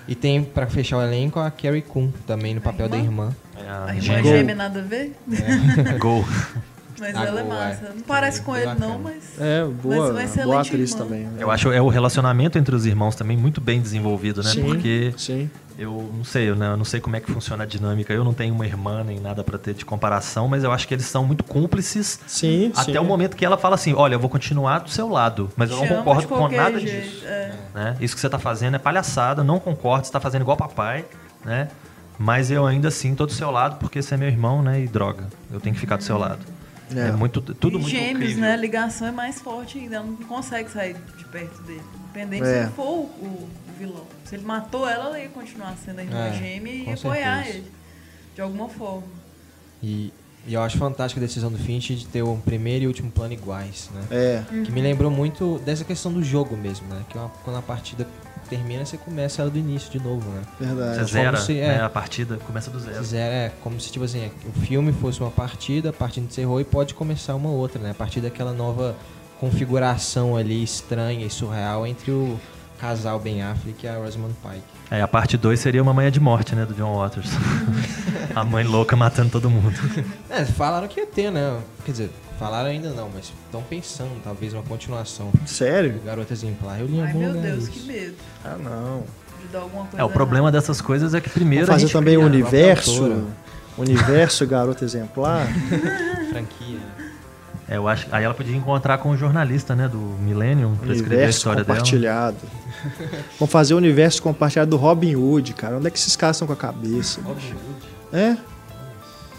E 0.07 0.15
tem, 0.15 0.43
pra 0.43 0.65
fechar 0.67 0.97
o 0.97 1.01
elenco, 1.01 1.39
a 1.39 1.51
Carrie 1.51 1.81
Coon, 1.83 2.11
também 2.25 2.53
no 2.55 2.61
papel 2.61 2.89
da 2.89 2.97
irmã. 2.97 3.29
é 3.55 3.59
a 3.69 3.95
irmã 3.95 4.13
irmã 4.17 4.23
gêmea 4.23 4.55
nada 4.55 4.79
a 4.79 4.83
ver? 4.83 5.15
Gol. 5.99 6.25
Mas 6.99 7.15
Ah, 7.15 7.25
ela 7.25 7.39
é 7.39 7.43
boa, 7.43 7.55
massa. 7.55 7.85
é. 7.85 7.89
Não 7.95 8.01
parece 8.01 8.39
É 8.41 8.43
com 8.43 8.55
ele, 8.57 8.65
não, 8.65 8.73
bacana. 8.75 8.97
mas. 9.03 9.23
É, 9.39 9.63
boa, 9.65 10.11
uma 10.11 10.23
excelente 10.23 10.45
boa 10.47 10.61
atriz 10.61 10.91
irmã. 10.91 11.03
também. 11.05 11.23
né? 11.25 11.31
Eu 11.39 11.49
acho 11.51 11.71
é 11.71 11.81
o 11.81 11.87
relacionamento 11.87 12.57
entre 12.57 12.75
os 12.75 12.85
irmãos 12.85 13.15
também 13.15 13.37
muito 13.37 13.61
bem 13.61 13.79
desenvolvido, 13.79 14.43
né? 14.43 14.49
Sim, 14.49 14.63
Porque 14.63 15.13
sim. 15.17 15.49
Eu 15.79 16.11
não 16.15 16.23
sei, 16.23 16.53
né? 16.53 16.67
eu 16.73 16.77
não 16.77 16.83
sei 16.85 16.99
como 16.99 17.15
é 17.15 17.19
que 17.19 17.31
funciona 17.31 17.63
a 17.63 17.65
dinâmica. 17.65 18.13
Eu 18.13 18.23
não 18.23 18.33
tenho 18.33 18.53
uma 18.53 18.65
irmã 18.65 19.03
nem 19.03 19.19
nada 19.19 19.43
pra 19.43 19.57
ter 19.57 19.73
de 19.73 19.85
comparação, 19.85 20.47
mas 20.47 20.63
eu 20.63 20.71
acho 20.71 20.87
que 20.87 20.93
eles 20.93 21.05
são 21.05 21.23
muito 21.25 21.43
cúmplices 21.43 22.19
Sim, 22.27 22.71
até 22.75 22.91
sim. 22.93 22.97
o 22.97 23.03
momento 23.03 23.35
que 23.37 23.45
ela 23.45 23.57
fala 23.57 23.75
assim: 23.75 23.93
"Olha, 23.93 24.15
eu 24.15 24.19
vou 24.19 24.29
continuar 24.29 24.79
do 24.79 24.89
seu 24.89 25.07
lado, 25.09 25.49
mas 25.55 25.69
eu 25.71 25.77
não 25.77 25.85
Te 25.87 25.93
ama 25.93 26.03
concordo 26.03 26.27
com 26.27 26.47
nada 26.49 26.79
jeito, 26.79 27.03
disso". 27.09 27.25
é. 27.25 27.53
né? 27.73 27.97
Isso 28.01 28.13
que 28.15 28.21
você 28.21 28.29
tá 28.29 28.37
fazendo 28.39 28.75
é 28.75 28.79
palhaçada, 28.79 29.43
não 29.43 29.59
concordo, 29.59 30.05
você 30.05 30.11
tá 30.11 30.19
fazendo 30.19 30.41
igual 30.41 30.57
papai, 30.57 31.05
né? 31.45 31.69
Mas 32.17 32.51
eu 32.51 32.65
ainda 32.67 32.89
assim 32.89 33.15
tô 33.15 33.25
do 33.25 33.31
seu 33.31 33.49
lado 33.49 33.77
porque 33.79 34.01
você 34.01 34.15
é 34.15 34.17
meu 34.17 34.27
irmão, 34.27 34.61
né? 34.61 34.81
E 34.81 34.87
droga, 34.87 35.27
eu 35.51 35.59
tenho 35.61 35.73
que 35.73 35.79
ficar 35.79 35.95
do 35.95 36.03
seu 36.03 36.17
lado. 36.17 36.39
É, 36.93 37.07
É. 37.07 37.11
muito 37.11 37.39
tudo 37.39 37.77
e 37.77 37.81
muito 37.81 37.89
gêmeos, 37.89 38.15
incrível. 38.31 38.41
né? 38.41 38.53
A 38.53 38.57
ligação 38.57 39.07
é 39.07 39.11
mais 39.11 39.39
forte 39.39 39.77
ainda. 39.77 39.97
Ela 39.97 40.05
não 40.05 40.15
consegue 40.15 40.69
sair 40.71 40.95
de 41.17 41.23
perto 41.25 41.61
dele. 41.61 41.81
Independente 42.03 42.45
se 42.45 42.51
É. 42.51 42.61
ele 42.63 42.71
for 42.71 42.83
o, 42.83 43.01
o 43.21 43.49
vilão. 43.77 44.05
Se 44.29 44.35
ele 44.35 44.45
matou 44.45 44.87
ela, 44.87 45.05
ela 45.05 45.19
ia 45.19 45.29
continuar 45.29 45.75
sendo 45.83 45.99
a 45.99 46.03
irmã 46.03 46.25
É, 46.27 46.33
gêmea 46.33 46.73
e 46.73 46.93
apoiar 46.93 47.37
certeza. 47.43 47.57
ele. 47.57 47.71
De 48.35 48.41
alguma 48.41 48.69
forma. 48.69 49.03
E, 49.81 50.13
e 50.47 50.53
eu 50.53 50.61
acho 50.61 50.77
fantástica 50.77 51.19
a 51.19 51.25
decisão 51.25 51.51
do 51.51 51.57
Finch 51.57 51.95
de 51.95 52.05
ter 52.05 52.21
um 52.23 52.39
primeiro 52.39 52.83
e 52.85 52.87
último 52.87 53.09
plano 53.11 53.33
iguais, 53.33 53.89
né? 53.93 54.03
É, 54.11 54.43
Que 54.63 54.71
me 54.71 54.81
lembrou 54.81 55.09
muito 55.09 55.59
dessa 55.65 55.83
questão 55.83 56.13
do 56.13 56.23
jogo 56.23 56.55
mesmo, 56.55 56.87
né? 56.87 57.03
Que 57.09 57.17
uma- 57.17 57.29
quando 57.43 57.57
a 57.57 57.61
partida 57.61 58.07
termina, 58.49 58.85
você 58.85 58.97
começa 58.97 59.41
ela 59.41 59.49
do 59.51 59.57
início 59.57 59.91
de 59.91 59.99
novo, 59.99 60.29
né? 60.31 60.41
Você 60.59 60.65
verdade. 60.65 61.11
zera 61.11 61.37
se- 61.37 61.53
né, 61.53 61.75
é. 61.77 61.81
a 61.81 61.89
partida, 61.89 62.37
começa 62.37 62.69
do 62.71 62.79
zero. 62.79 62.97
Fizer, 62.99 63.19
é 63.47 63.51
como 63.63 63.79
se 63.79 63.91
tipo 63.91 64.05
assim, 64.05 64.31
o 64.45 64.51
filme 64.61 64.91
fosse 64.93 65.19
uma 65.19 65.29
partida, 65.31 65.89
a 65.89 65.93
partida 65.93 66.25
encerrou 66.27 66.59
e 66.61 66.63
pode 66.63 66.93
começar 66.93 67.35
uma 67.35 67.49
outra, 67.49 67.79
né? 67.81 67.91
A 67.91 67.95
partir 67.95 68.21
daquela 68.21 68.53
nova 68.53 68.95
configuração 69.39 70.35
ali 70.37 70.63
estranha 70.63 71.25
e 71.25 71.29
surreal 71.29 71.85
entre 71.87 72.11
o 72.11 72.39
casal 72.79 73.19
Ben 73.19 73.41
Affleck 73.41 73.85
e 73.85 73.87
a 73.89 73.97
Rosamund 73.97 74.33
Pike. 74.41 74.63
É, 74.91 75.01
a 75.01 75.07
parte 75.07 75.37
2 75.37 75.59
seria 75.59 75.81
uma 75.81 75.93
manhã 75.93 76.09
de 76.09 76.19
morte, 76.19 76.55
né, 76.55 76.65
do 76.65 76.73
John 76.73 76.95
Waters. 76.97 77.29
a 78.35 78.43
mãe 78.43 78.63
louca 78.63 78.95
matando 78.95 79.29
todo 79.29 79.49
mundo. 79.49 79.75
É, 80.29 80.45
falaram 80.45 80.87
que 80.87 80.99
ia 80.99 81.05
ter, 81.05 81.31
né? 81.31 81.59
Quer 81.85 81.91
dizer, 81.91 82.11
falaram 82.39 82.69
ainda 82.69 82.89
não, 82.91 83.09
mas 83.13 83.31
estão 83.45 83.61
pensando 83.63 84.11
talvez 84.23 84.53
uma 84.53 84.63
continuação 84.63 85.31
Sério? 85.45 85.93
do 85.93 86.05
Garoto 86.05 86.31
Exemplar. 86.33 86.79
Eu 86.79 86.87
li 86.87 87.01
Ai, 87.01 87.13
meu 87.13 87.33
Deus, 87.33 87.63
isso. 87.63 87.71
que 87.71 87.81
medo 87.85 88.15
Ah, 88.43 88.55
não. 88.57 89.03
de 89.41 89.47
dar 89.51 89.59
alguma 89.59 89.85
coisa. 89.85 90.01
É, 90.01 90.03
o 90.03 90.09
problema 90.09 90.51
dessas 90.51 90.79
coisas 90.81 91.13
é 91.13 91.21
que 91.21 91.29
primeiro 91.29 91.65
Vou 91.67 91.73
a 91.73 91.75
fazer 91.75 91.87
gente 91.87 91.93
também 91.93 92.17
o 92.17 92.25
universo. 92.25 93.27
Universo 93.77 94.45
Garoto 94.47 94.83
Exemplar. 94.83 95.47
Franquia. 96.31 96.79
É, 97.69 97.77
eu 97.77 97.87
acho, 97.87 98.07
aí 98.11 98.23
ela 98.23 98.33
podia 98.33 98.55
encontrar 98.55 98.97
com 98.97 99.11
o 99.11 99.17
jornalista, 99.17 99.75
né, 99.75 99.87
do 99.87 99.97
Millennium, 99.97 100.75
pra 100.75 100.91
escrever 100.91 101.25
a 101.25 101.29
história 101.29 101.63
dela. 101.63 101.77
compartilhado. 101.77 102.37
Vamos 103.39 103.51
fazer 103.51 103.75
o 103.75 103.77
universo 103.77 104.23
compartilhado 104.23 104.71
do 104.71 104.77
Robin 104.77 105.15
Hood, 105.15 105.53
cara. 105.53 105.77
Onde 105.77 105.87
é 105.87 105.91
que 105.91 105.97
esses 105.99 106.15
caras 106.15 106.35
estão 106.37 106.47
com 106.47 106.53
a 106.53 106.57
cabeça? 106.57 107.21
É. 108.11 108.35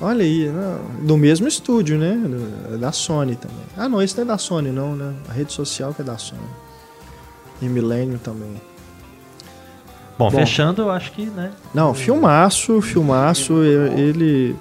Olha 0.01 0.23
aí, 0.25 0.49
não, 0.49 1.07
do 1.07 1.17
mesmo 1.17 1.47
estúdio, 1.49 1.99
né? 1.99 2.13
Do- 2.15 2.79
Da 2.79 2.93
Sony 2.93 3.35
também. 3.35 3.57
Ah, 3.77 3.89
não, 3.89 4.01
esse 4.01 4.17
não 4.17 4.23
é 4.25 4.27
da 4.29 4.39
Sony, 4.39 4.71
não, 4.71 4.95
né? 4.95 5.13
A 5.29 5.33
rede 5.33 5.53
social 5.53 5.93
que 5.93 6.01
é 6.01 6.05
da 6.05 6.17
Sony. 6.17 6.41
E 7.61 7.67
Millennium 7.67 8.17
também. 8.19 8.63
Bom, 10.17 10.31
Bom. 10.31 10.39
fechando, 10.39 10.83
eu 10.83 10.91
acho 10.91 11.13
que, 11.13 11.27
né, 11.27 11.51
Não, 11.75 11.93
filmaço, 11.95 12.81
filmaço. 12.81 13.55
e- 13.65 14.01
Ele 14.01 14.57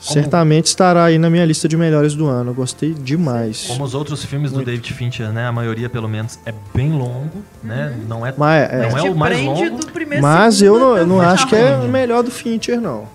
certamente 0.00 0.66
estará 0.66 1.04
aí 1.04 1.18
na 1.18 1.30
minha 1.30 1.44
lista 1.44 1.68
de 1.68 1.76
melhores 1.76 2.14
do 2.14 2.26
ano. 2.26 2.50
Eu 2.50 2.54
Gostei 2.54 2.92
demais. 2.92 3.64
como 3.66 3.84
os 3.84 3.94
outros 3.94 4.24
filmes 4.24 4.52
do 4.52 4.62
David 4.62 4.92
Fincher, 4.92 5.32
né, 5.32 5.46
a 5.46 5.52
maioria 5.52 5.88
pelo 5.88 6.08
menos 6.08 6.38
é 6.44 6.52
bem 6.74 6.92
longo, 6.92 7.42
né? 7.62 7.96
Não 8.08 8.26
é 8.26 8.34
Mas, 8.36 8.70
é, 8.70 8.88
Não 8.88 8.98
é 8.98 9.02
Te 9.02 9.08
o 9.08 9.14
mais 9.16 9.40
longo, 9.40 9.78
do 9.78 9.86
primeiro 9.86 10.22
mas 10.22 10.60
eu 10.60 10.74
segundo 10.74 10.90
não, 10.90 10.96
eu 10.98 11.06
não 11.06 11.20
acho 11.20 11.46
que 11.46 11.56
é 11.56 11.76
o 11.76 11.88
melhor 11.88 12.22
do 12.22 12.30
Fincher, 12.30 12.80
não. 12.80 13.08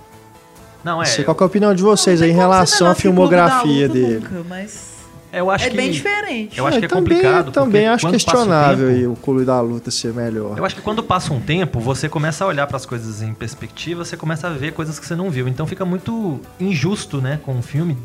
Não 0.83 1.01
é. 1.01 1.05
Sei 1.05 1.23
qual 1.23 1.35
que 1.35 1.43
é 1.43 1.45
a 1.45 1.47
opinião 1.47 1.75
de 1.75 1.83
vocês 1.83 2.21
aí 2.21 2.29
em 2.29 2.33
como 2.33 2.41
relação 2.41 2.87
à 2.87 2.95
filmografia 2.95 3.87
dele. 3.89 4.15
Nunca, 4.15 4.45
mas 4.47 4.88
eu 5.31 5.49
acho 5.51 5.65
é 5.65 5.69
que 5.69 5.77
bem 5.77 5.91
diferente. 5.91 6.57
Eu 6.57 6.65
acho 6.67 6.79
que 6.79 6.85
é 6.85 6.87
também, 6.87 7.17
complicado, 7.17 7.51
Também 7.51 7.87
acho 7.87 8.03
passa 8.03 8.07
o 8.07 8.11
questionável 8.19 8.87
tempo- 8.87 8.99
aí 8.99 9.07
o 9.07 9.15
Clube 9.15 9.45
da 9.45 9.59
Luta 9.61 9.91
ser 9.91 10.13
melhor. 10.13 10.57
Eu 10.57 10.65
acho 10.65 10.75
que 10.75 10.81
quando 10.81 11.03
passa 11.03 11.33
um 11.33 11.39
tempo, 11.39 11.79
você 11.79 12.07
começa 12.09 12.43
a 12.43 12.47
olhar 12.47 12.65
para 12.67 12.77
as 12.77 12.85
coisas 12.85 13.21
em 13.21 13.33
perspectiva, 13.33 14.03
você 14.05 14.17
começa 14.17 14.47
a 14.47 14.51
ver 14.51 14.73
coisas 14.73 14.97
que 14.99 15.05
você 15.05 15.15
não 15.15 15.29
viu. 15.29 15.47
Então 15.47 15.65
fica 15.67 15.85
muito 15.85 16.39
injusto, 16.59 17.21
né, 17.21 17.39
com 17.43 17.57
o 17.57 17.61
filme 17.61 17.97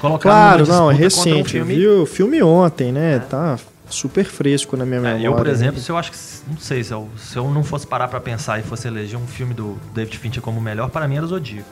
colocar 0.00 0.28
Claro, 0.30 0.66
não, 0.66 0.90
é 0.90 0.94
um 0.94 0.96
recente. 0.96 1.56
Eu 1.56 1.64
filme. 1.66 1.74
vi 1.74 1.86
o 1.88 2.06
filme 2.06 2.42
ontem, 2.42 2.92
né? 2.92 3.18
Tá 3.28 3.58
super 3.90 4.24
fresco 4.24 4.76
na 4.76 4.84
minha 4.84 4.98
É, 4.98 5.02
memória. 5.02 5.26
eu, 5.26 5.34
por 5.34 5.46
exemplo, 5.46 5.80
se 5.80 5.90
eu 5.90 5.96
acho 5.96 6.12
que 6.12 6.18
não 6.48 6.58
sei 6.58 6.84
se 6.84 6.92
eu, 6.92 7.08
se 7.16 7.36
eu 7.36 7.50
não 7.50 7.64
fosse 7.64 7.86
parar 7.86 8.06
para 8.06 8.20
pensar 8.20 8.60
e 8.60 8.62
fosse 8.62 8.86
eleger 8.86 9.18
um 9.18 9.26
filme 9.26 9.54
do 9.54 9.76
David 9.94 10.16
Fincher 10.18 10.42
como 10.42 10.58
o 10.58 10.62
melhor, 10.62 10.88
para 10.90 11.08
mim 11.08 11.16
era 11.16 11.26
Zodíaco. 11.26 11.68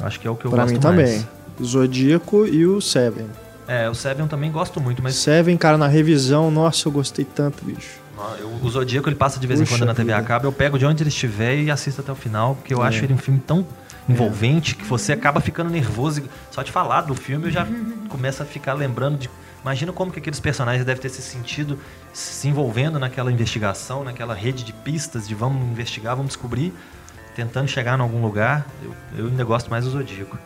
Acho 0.00 0.18
que 0.20 0.26
é 0.26 0.30
o 0.30 0.36
que 0.36 0.44
eu 0.46 0.50
Pra 0.50 0.62
gosto 0.62 0.74
mim 0.74 0.80
mais. 0.82 1.10
também. 1.12 1.28
O 1.58 1.64
Zodíaco 1.64 2.46
e 2.46 2.64
o 2.66 2.80
Seven. 2.80 3.26
É, 3.68 3.88
o 3.90 3.94
Seven 3.94 4.26
também 4.28 4.50
gosto 4.50 4.80
muito, 4.80 5.02
mas 5.02 5.16
Seven, 5.16 5.56
cara, 5.56 5.76
na 5.76 5.88
revisão, 5.88 6.50
nossa, 6.50 6.86
eu 6.86 6.92
gostei 6.92 7.24
tanto, 7.24 7.64
bicho. 7.64 7.98
eu- 8.40 8.48
o 8.62 8.70
Zodíaco 8.70 9.08
ele 9.08 9.16
passa 9.16 9.38
de 9.40 9.46
vez 9.46 9.60
em 9.60 9.64
Puxa 9.64 9.76
quando 9.78 9.88
na 9.88 9.94
TV 9.94 10.12
a 10.12 10.16
vida. 10.16 10.26
cabo, 10.28 10.46
eu 10.46 10.52
pego 10.52 10.78
de 10.78 10.86
onde 10.86 11.02
ele 11.02 11.08
estiver 11.10 11.56
e 11.58 11.70
assisto 11.70 12.00
até 12.00 12.10
o 12.12 12.14
final, 12.14 12.54
porque 12.54 12.72
eu 12.72 12.82
É. 12.84 12.88
acho 12.88 13.04
ele 13.04 13.12
um 13.12 13.18
filme 13.18 13.40
tão 13.40 13.66
envolvente 14.08 14.74
que 14.76 14.84
você 14.84 15.12
acaba 15.12 15.40
ficando 15.40 15.68
nervoso. 15.68 16.22
Só 16.50 16.62
de 16.62 16.70
falar 16.72 17.02
do 17.02 17.14
filme 17.14 17.46
eu 17.46 17.50
já 17.50 17.66
começo 18.08 18.42
a 18.42 18.46
ficar 18.46 18.72
lembrando 18.74 19.18
de. 19.18 19.28
Imagina 19.62 19.92
como 19.92 20.12
que 20.12 20.20
aqueles 20.20 20.38
personagens 20.38 20.84
devem 20.84 21.02
ter 21.02 21.08
se 21.08 21.20
sentido 21.20 21.76
se 22.12 22.46
envolvendo 22.48 23.00
naquela 23.00 23.32
investigação, 23.32 24.04
naquela 24.04 24.32
rede 24.32 24.62
de 24.62 24.72
pistas 24.72 25.26
de 25.26 25.34
vamos 25.34 25.60
investigar, 25.68 26.14
vamos 26.14 26.28
descobrir, 26.30 26.72
tentando 27.34 27.66
chegar 27.68 27.98
em 27.98 28.02
algum 28.02 28.22
lugar. 28.22 28.64
Eu, 28.82 28.94
eu 29.18 29.26
ainda 29.26 29.42
gosto 29.44 29.68
mais 29.68 29.84
do 29.84 29.90
Zodíaco. 29.90 30.38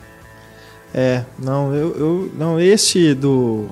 É, 0.94 1.24
não, 1.38 1.74
eu, 1.74 1.96
eu 1.96 2.32
não 2.36 2.58
esse 2.58 3.14
do 3.14 3.68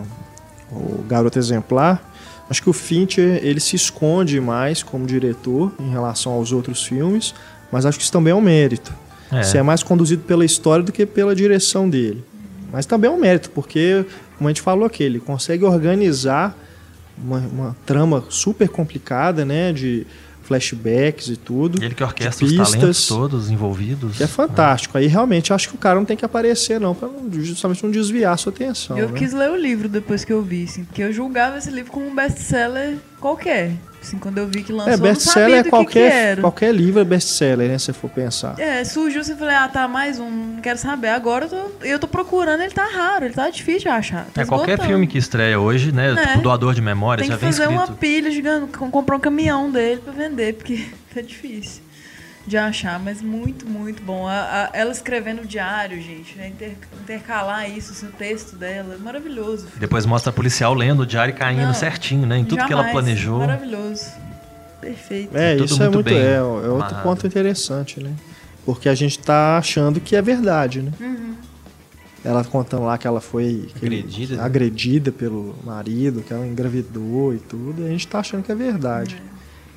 o 0.71 1.03
Garoto 1.09 1.39
Exemplar, 1.39 2.13
acho 2.49 2.63
que 2.63 2.71
o 2.71 2.73
Fincher 2.73 3.41
ele 3.43 3.61
se 3.61 3.75
esconde 3.75 4.41
mais 4.41 4.83
como 4.83 5.07
diretor 5.07 5.73
em 5.81 5.91
relação 5.91 6.33
aos 6.33 6.53
outros 6.53 6.85
filmes, 6.85 7.35
mas 7.73 7.87
acho 7.87 7.99
que 7.99 8.05
isso 8.05 8.13
também 8.13 8.33
é 8.33 8.35
um 8.35 8.41
mérito. 8.41 8.93
É. 9.31 9.41
Isso 9.41 9.57
é 9.57 9.63
mais 9.63 9.83
conduzido 9.83 10.23
pela 10.23 10.45
história 10.45 10.85
do 10.85 10.93
que 10.93 11.05
pela 11.05 11.35
direção 11.35 11.89
dele. 11.89 12.25
Mas 12.73 12.87
também 12.87 13.11
é 13.11 13.13
um 13.13 13.19
mérito, 13.19 13.51
porque, 13.51 14.05
como 14.37 14.49
a 14.49 14.51
gente 14.51 14.63
falou 14.63 14.85
aqui, 14.85 15.03
ele 15.03 15.21
consegue 15.21 15.65
organizar 15.65 16.57
uma, 17.17 17.39
uma 17.39 17.77
trama 17.85 18.25
super 18.29 18.69
complicada, 18.69 19.45
né? 19.45 19.73
De 19.73 20.07
flashbacks 20.49 21.29
e 21.29 21.37
tudo. 21.37 21.83
Ele 21.83 21.95
que 21.95 22.03
orquestra 22.03 22.47
de 22.47 22.59
os 22.59 22.71
talentos 22.73 22.99
pistas, 22.99 23.07
todos 23.17 23.51
envolvidos. 23.51 24.17
Que 24.17 24.25
é 24.25 24.27
fantástico. 24.27 24.97
Aí 24.99 25.07
realmente 25.07 25.53
acho 25.53 25.69
que 25.69 25.75
o 25.75 25.79
cara 25.79 25.97
não 25.97 26.05
tem 26.05 26.17
que 26.17 26.25
aparecer, 26.25 26.81
não, 26.81 26.95
pra 26.95 27.07
não- 27.09 27.31
justamente 27.33 27.85
não 27.85 27.91
desviar 27.91 28.33
a 28.35 28.37
sua 28.37 28.51
atenção. 28.53 28.99
eu 28.99 29.11
né? 29.11 29.19
quis 29.19 29.33
ler 29.33 29.51
o 29.51 29.57
livro 29.57 29.89
depois 29.89 30.25
que 30.25 30.33
eu 30.33 30.43
vi, 30.43 30.65
assim, 30.65 30.85
porque 30.85 31.03
eu 31.03 31.13
julgava 31.13 31.59
esse 31.59 31.71
livro 31.71 31.93
como 31.93 32.07
um 32.09 32.15
best-seller 32.15 32.97
qualquer. 33.21 33.73
Assim, 34.01 34.17
quando 34.19 34.39
eu 34.39 34.47
vi 34.47 34.63
que 34.63 34.73
lançou, 34.73 34.93
É, 34.93 34.95
eu 34.95 34.99
não 34.99 35.05
sabia 35.07 35.13
best-seller 35.15 35.55
é 35.55 35.59
do 35.59 35.65
que 35.65 35.71
que 35.71 35.71
qualquer, 35.71 36.13
era. 36.13 36.41
qualquer 36.41 36.75
livro 36.75 37.01
é 37.01 37.05
best-seller, 37.05 37.69
né? 37.69 37.79
Se 37.79 37.87
você 37.87 37.93
for 37.93 38.09
pensar. 38.11 38.59
É, 38.59 38.85
surgiu 38.85 39.23
eu 39.23 39.37
falei, 39.37 39.55
ah, 39.57 39.69
tá, 39.69 39.89
mais 39.89 40.19
um, 40.21 40.31
não 40.31 40.61
quero 40.63 40.79
saber. 40.79 41.09
Agora 41.09 41.47
eu 41.47 41.49
tô, 41.51 41.85
eu 41.85 41.99
tô 41.99 42.07
procurando, 42.09 42.63
ele 42.63 42.73
tá 42.73 42.87
raro, 42.87 43.25
ele 43.25 43.35
tá 43.35 43.51
difícil 43.51 43.81
de 43.83 43.89
achar. 43.89 44.27
tá 44.33 44.43
É, 44.43 44.45
qualquer 44.47 44.81
filme 44.81 45.07
que 45.07 45.19
estreia 45.19 45.59
hoje, 45.59 45.91
né? 45.93 46.13
É. 46.13 46.27
Tipo, 46.29 46.41
doador 46.43 46.75
de 46.75 46.81
memória, 46.81 47.23
Tem 47.23 47.29
já 47.31 47.35
que 47.37 47.41
vem 47.41 47.53
fazer 47.53 47.65
escrito. 47.65 47.81
uma 47.91 47.97
pilha 47.97 48.31
gigante, 48.31 48.77
com- 48.79 48.91
comprar 48.91 49.17
um 49.17 49.21
caminhão 49.21 49.71
dele 49.71 50.01
pra 50.03 50.13
vender, 50.13 50.55
porque 50.55 50.85
tá 51.15 51.21
difícil 51.21 51.83
de 52.49 52.57
achar, 52.57 52.99
mas 52.99 53.21
muito, 53.23 53.67
muito 53.67 54.03
bom. 54.03 54.27
A- 54.27 54.33
a- 54.33 54.71
ela 54.73 54.91
escrevendo 54.91 55.43
o 55.43 55.47
diário, 55.47 56.01
gente, 56.01 56.37
né? 56.37 56.49
Inter- 56.49 56.77
intercalar 57.03 57.71
isso, 57.71 57.93
assim, 57.93 58.07
o 58.07 58.13
texto 58.13 58.57
dela, 58.57 58.95
é 58.95 58.97
maravilhoso. 58.97 59.69
Depois 59.79 60.07
mostra 60.07 60.31
a 60.31 60.33
policial 60.33 60.75
lendo 60.75 61.01
o 61.01 61.07
diário 61.07 61.33
e 61.33 61.37
caindo 61.37 61.67
Não, 61.67 61.75
certinho, 61.75 62.27
né? 62.27 62.39
Em 62.39 62.45
tudo 62.45 62.65
que 62.67 62.73
ela 62.73 62.83
Jamais. 62.83 62.93
planejou. 62.93 63.39
Maravilhoso. 63.39 64.07
Perfeito. 64.81 65.37
É, 65.37 65.55
Tudo 65.57 65.65
isso 65.67 65.75
é 65.83 65.89
muito 65.89 65.95
muito. 65.95 66.07
bem 66.09 66.19
É, 66.19 66.35
é 66.37 66.43
outro 66.43 66.73
amarrado. 66.77 67.03
ponto 67.03 67.27
interessante, 67.27 68.01
né? 68.03 68.13
Porque 68.65 68.89
a 68.89 68.95
gente 68.95 69.19
tá 69.19 69.59
achando 69.59 70.01
que 70.01 70.15
é 70.17 70.23
verdade, 70.23 70.83
né? 70.83 70.93
Uhum. 71.01 71.35
Ela 72.25 72.45
contando 72.45 72.85
lá 72.85 72.97
que 72.99 73.07
ela 73.07 73.21
foi 73.21 73.69
que 73.79 73.85
ele- 73.87 73.99
Agredida, 73.99 74.37
né? 74.37 74.43
agredida 74.43 75.13
pelo 75.13 75.55
marido, 75.65 76.23
que 76.23 76.33
ela 76.33 76.47
engravidou 76.47 77.35
e 77.35 77.39
tudo, 77.39 77.83
e 77.83 77.87
a 77.87 77.91
gente 77.91 78.07
tá 78.07 78.19
achando 78.21 78.43
que 78.43 78.51
é 78.53 78.55
verdade. 78.55 79.21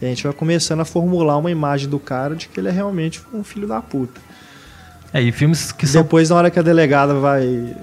E 0.01 0.05
a 0.05 0.09
gente 0.09 0.23
vai 0.23 0.33
começando 0.33 0.79
a 0.79 0.85
formular 0.85 1.37
uma 1.37 1.51
imagem 1.51 1.87
do 1.87 1.99
cara 1.99 2.35
de 2.35 2.47
que 2.47 2.59
ele 2.59 2.69
é 2.69 2.71
realmente 2.71 3.21
um 3.33 3.43
filho 3.43 3.67
da 3.67 3.81
puta. 3.81 4.19
É, 5.13 5.21
e 5.21 5.31
filmes 5.31 5.71
que 5.71 5.85
são. 5.85 6.01
depois, 6.01 6.29
na 6.29 6.37
hora 6.37 6.49
que 6.49 6.57
a 6.57 6.61
delegada 6.61 7.13
vai. 7.15 7.75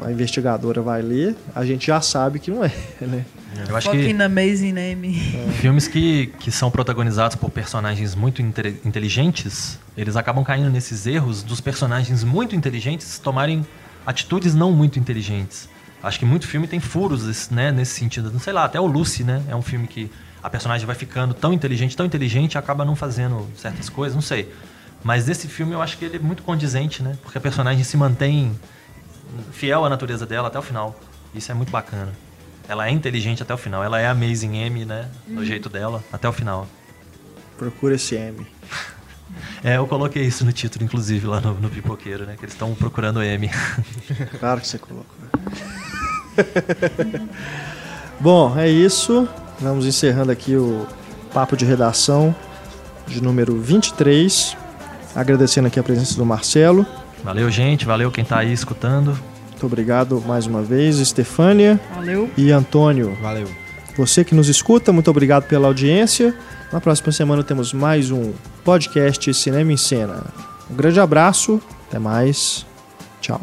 A 0.00 0.12
investigadora 0.12 0.80
vai 0.80 1.02
ler, 1.02 1.34
a 1.52 1.64
gente 1.64 1.88
já 1.88 2.00
sabe 2.00 2.38
que 2.38 2.52
não 2.52 2.64
é, 2.64 2.70
né? 3.00 3.24
Eu 3.68 3.74
acho 3.76 3.90
Fucking 3.90 4.16
que 4.16 4.22
amazing 4.22 4.72
name. 4.72 5.14
filmes 5.60 5.88
que, 5.88 6.28
que 6.38 6.52
são 6.52 6.70
protagonizados 6.70 7.34
por 7.34 7.50
personagens 7.50 8.14
muito 8.14 8.40
inte- 8.40 8.76
inteligentes, 8.84 9.76
eles 9.96 10.14
acabam 10.14 10.44
caindo 10.44 10.70
nesses 10.70 11.04
erros 11.04 11.42
dos 11.42 11.60
personagens 11.60 12.22
muito 12.22 12.54
inteligentes 12.54 13.18
tomarem 13.18 13.66
atitudes 14.06 14.54
não 14.54 14.70
muito 14.70 15.00
inteligentes. 15.00 15.68
Acho 16.00 16.20
que 16.20 16.24
muito 16.24 16.46
filme 16.46 16.68
tem 16.68 16.78
furos 16.78 17.50
né, 17.50 17.72
nesse 17.72 17.94
sentido. 17.98 18.30
Não 18.30 18.38
sei 18.38 18.52
lá, 18.52 18.64
até 18.64 18.78
o 18.78 18.86
Lucy, 18.86 19.24
né? 19.24 19.42
É 19.48 19.56
um 19.56 19.62
filme 19.62 19.88
que 19.88 20.08
a 20.42 20.48
personagem 20.48 20.86
vai 20.86 20.94
ficando 20.94 21.34
tão 21.34 21.52
inteligente, 21.52 21.96
tão 21.96 22.06
inteligente, 22.06 22.54
e 22.54 22.58
acaba 22.58 22.84
não 22.84 22.94
fazendo 22.94 23.48
certas 23.56 23.88
coisas, 23.88 24.14
não 24.14 24.22
sei. 24.22 24.52
Mas 25.02 25.26
nesse 25.26 25.48
filme 25.48 25.72
eu 25.72 25.82
acho 25.82 25.96
que 25.96 26.04
ele 26.04 26.16
é 26.16 26.20
muito 26.20 26.42
condizente, 26.42 27.02
né? 27.02 27.16
Porque 27.22 27.38
a 27.38 27.40
personagem 27.40 27.84
se 27.84 27.96
mantém 27.96 28.58
fiel 29.52 29.84
à 29.84 29.88
natureza 29.88 30.26
dela 30.26 30.48
até 30.48 30.58
o 30.58 30.62
final. 30.62 30.98
Isso 31.34 31.50
é 31.50 31.54
muito 31.54 31.70
bacana. 31.70 32.12
Ela 32.68 32.88
é 32.88 32.90
inteligente 32.90 33.42
até 33.42 33.54
o 33.54 33.58
final. 33.58 33.82
Ela 33.82 34.00
é 34.00 34.06
Amazing 34.06 34.56
M, 34.56 34.84
né? 34.84 35.08
No 35.26 35.40
hum. 35.40 35.44
jeito 35.44 35.68
dela, 35.68 36.02
até 36.12 36.28
o 36.28 36.32
final. 36.32 36.66
Procura 37.56 37.94
esse 37.94 38.14
M. 38.14 38.46
É, 39.62 39.76
eu 39.76 39.86
coloquei 39.86 40.24
isso 40.24 40.44
no 40.44 40.52
título, 40.52 40.84
inclusive, 40.84 41.26
lá 41.26 41.40
no, 41.40 41.52
no 41.54 41.68
Pipoqueiro, 41.68 42.24
né? 42.24 42.34
Que 42.36 42.44
eles 42.44 42.54
estão 42.54 42.74
procurando 42.74 43.22
M. 43.22 43.50
Claro 44.40 44.60
que 44.60 44.66
você 44.66 44.78
colocou. 44.78 45.14
Bom, 48.18 48.58
é 48.58 48.68
isso. 48.68 49.28
Vamos 49.60 49.86
encerrando 49.86 50.30
aqui 50.30 50.56
o 50.56 50.86
papo 51.32 51.56
de 51.56 51.64
redação 51.64 52.34
de 53.06 53.22
número 53.22 53.60
23. 53.60 54.56
Agradecendo 55.14 55.66
aqui 55.66 55.80
a 55.80 55.82
presença 55.82 56.16
do 56.16 56.24
Marcelo. 56.24 56.86
Valeu, 57.24 57.50
gente. 57.50 57.84
Valeu 57.84 58.10
quem 58.10 58.22
está 58.22 58.38
aí 58.38 58.52
escutando. 58.52 59.18
Muito 59.50 59.66
obrigado 59.66 60.22
mais 60.26 60.46
uma 60.46 60.62
vez, 60.62 60.98
Estefânia. 60.98 61.80
Valeu. 61.94 62.30
E 62.36 62.52
Antônio. 62.52 63.16
Valeu. 63.20 63.48
Você 63.96 64.22
que 64.24 64.34
nos 64.34 64.48
escuta, 64.48 64.92
muito 64.92 65.10
obrigado 65.10 65.44
pela 65.48 65.66
audiência. 65.66 66.32
Na 66.72 66.80
próxima 66.80 67.10
semana 67.10 67.42
temos 67.42 67.72
mais 67.72 68.12
um 68.12 68.32
podcast 68.64 69.34
Cinema 69.34 69.72
em 69.72 69.76
Cena. 69.76 70.22
Um 70.70 70.76
grande 70.76 71.00
abraço, 71.00 71.60
até 71.88 71.98
mais. 71.98 72.64
Tchau. 73.20 73.40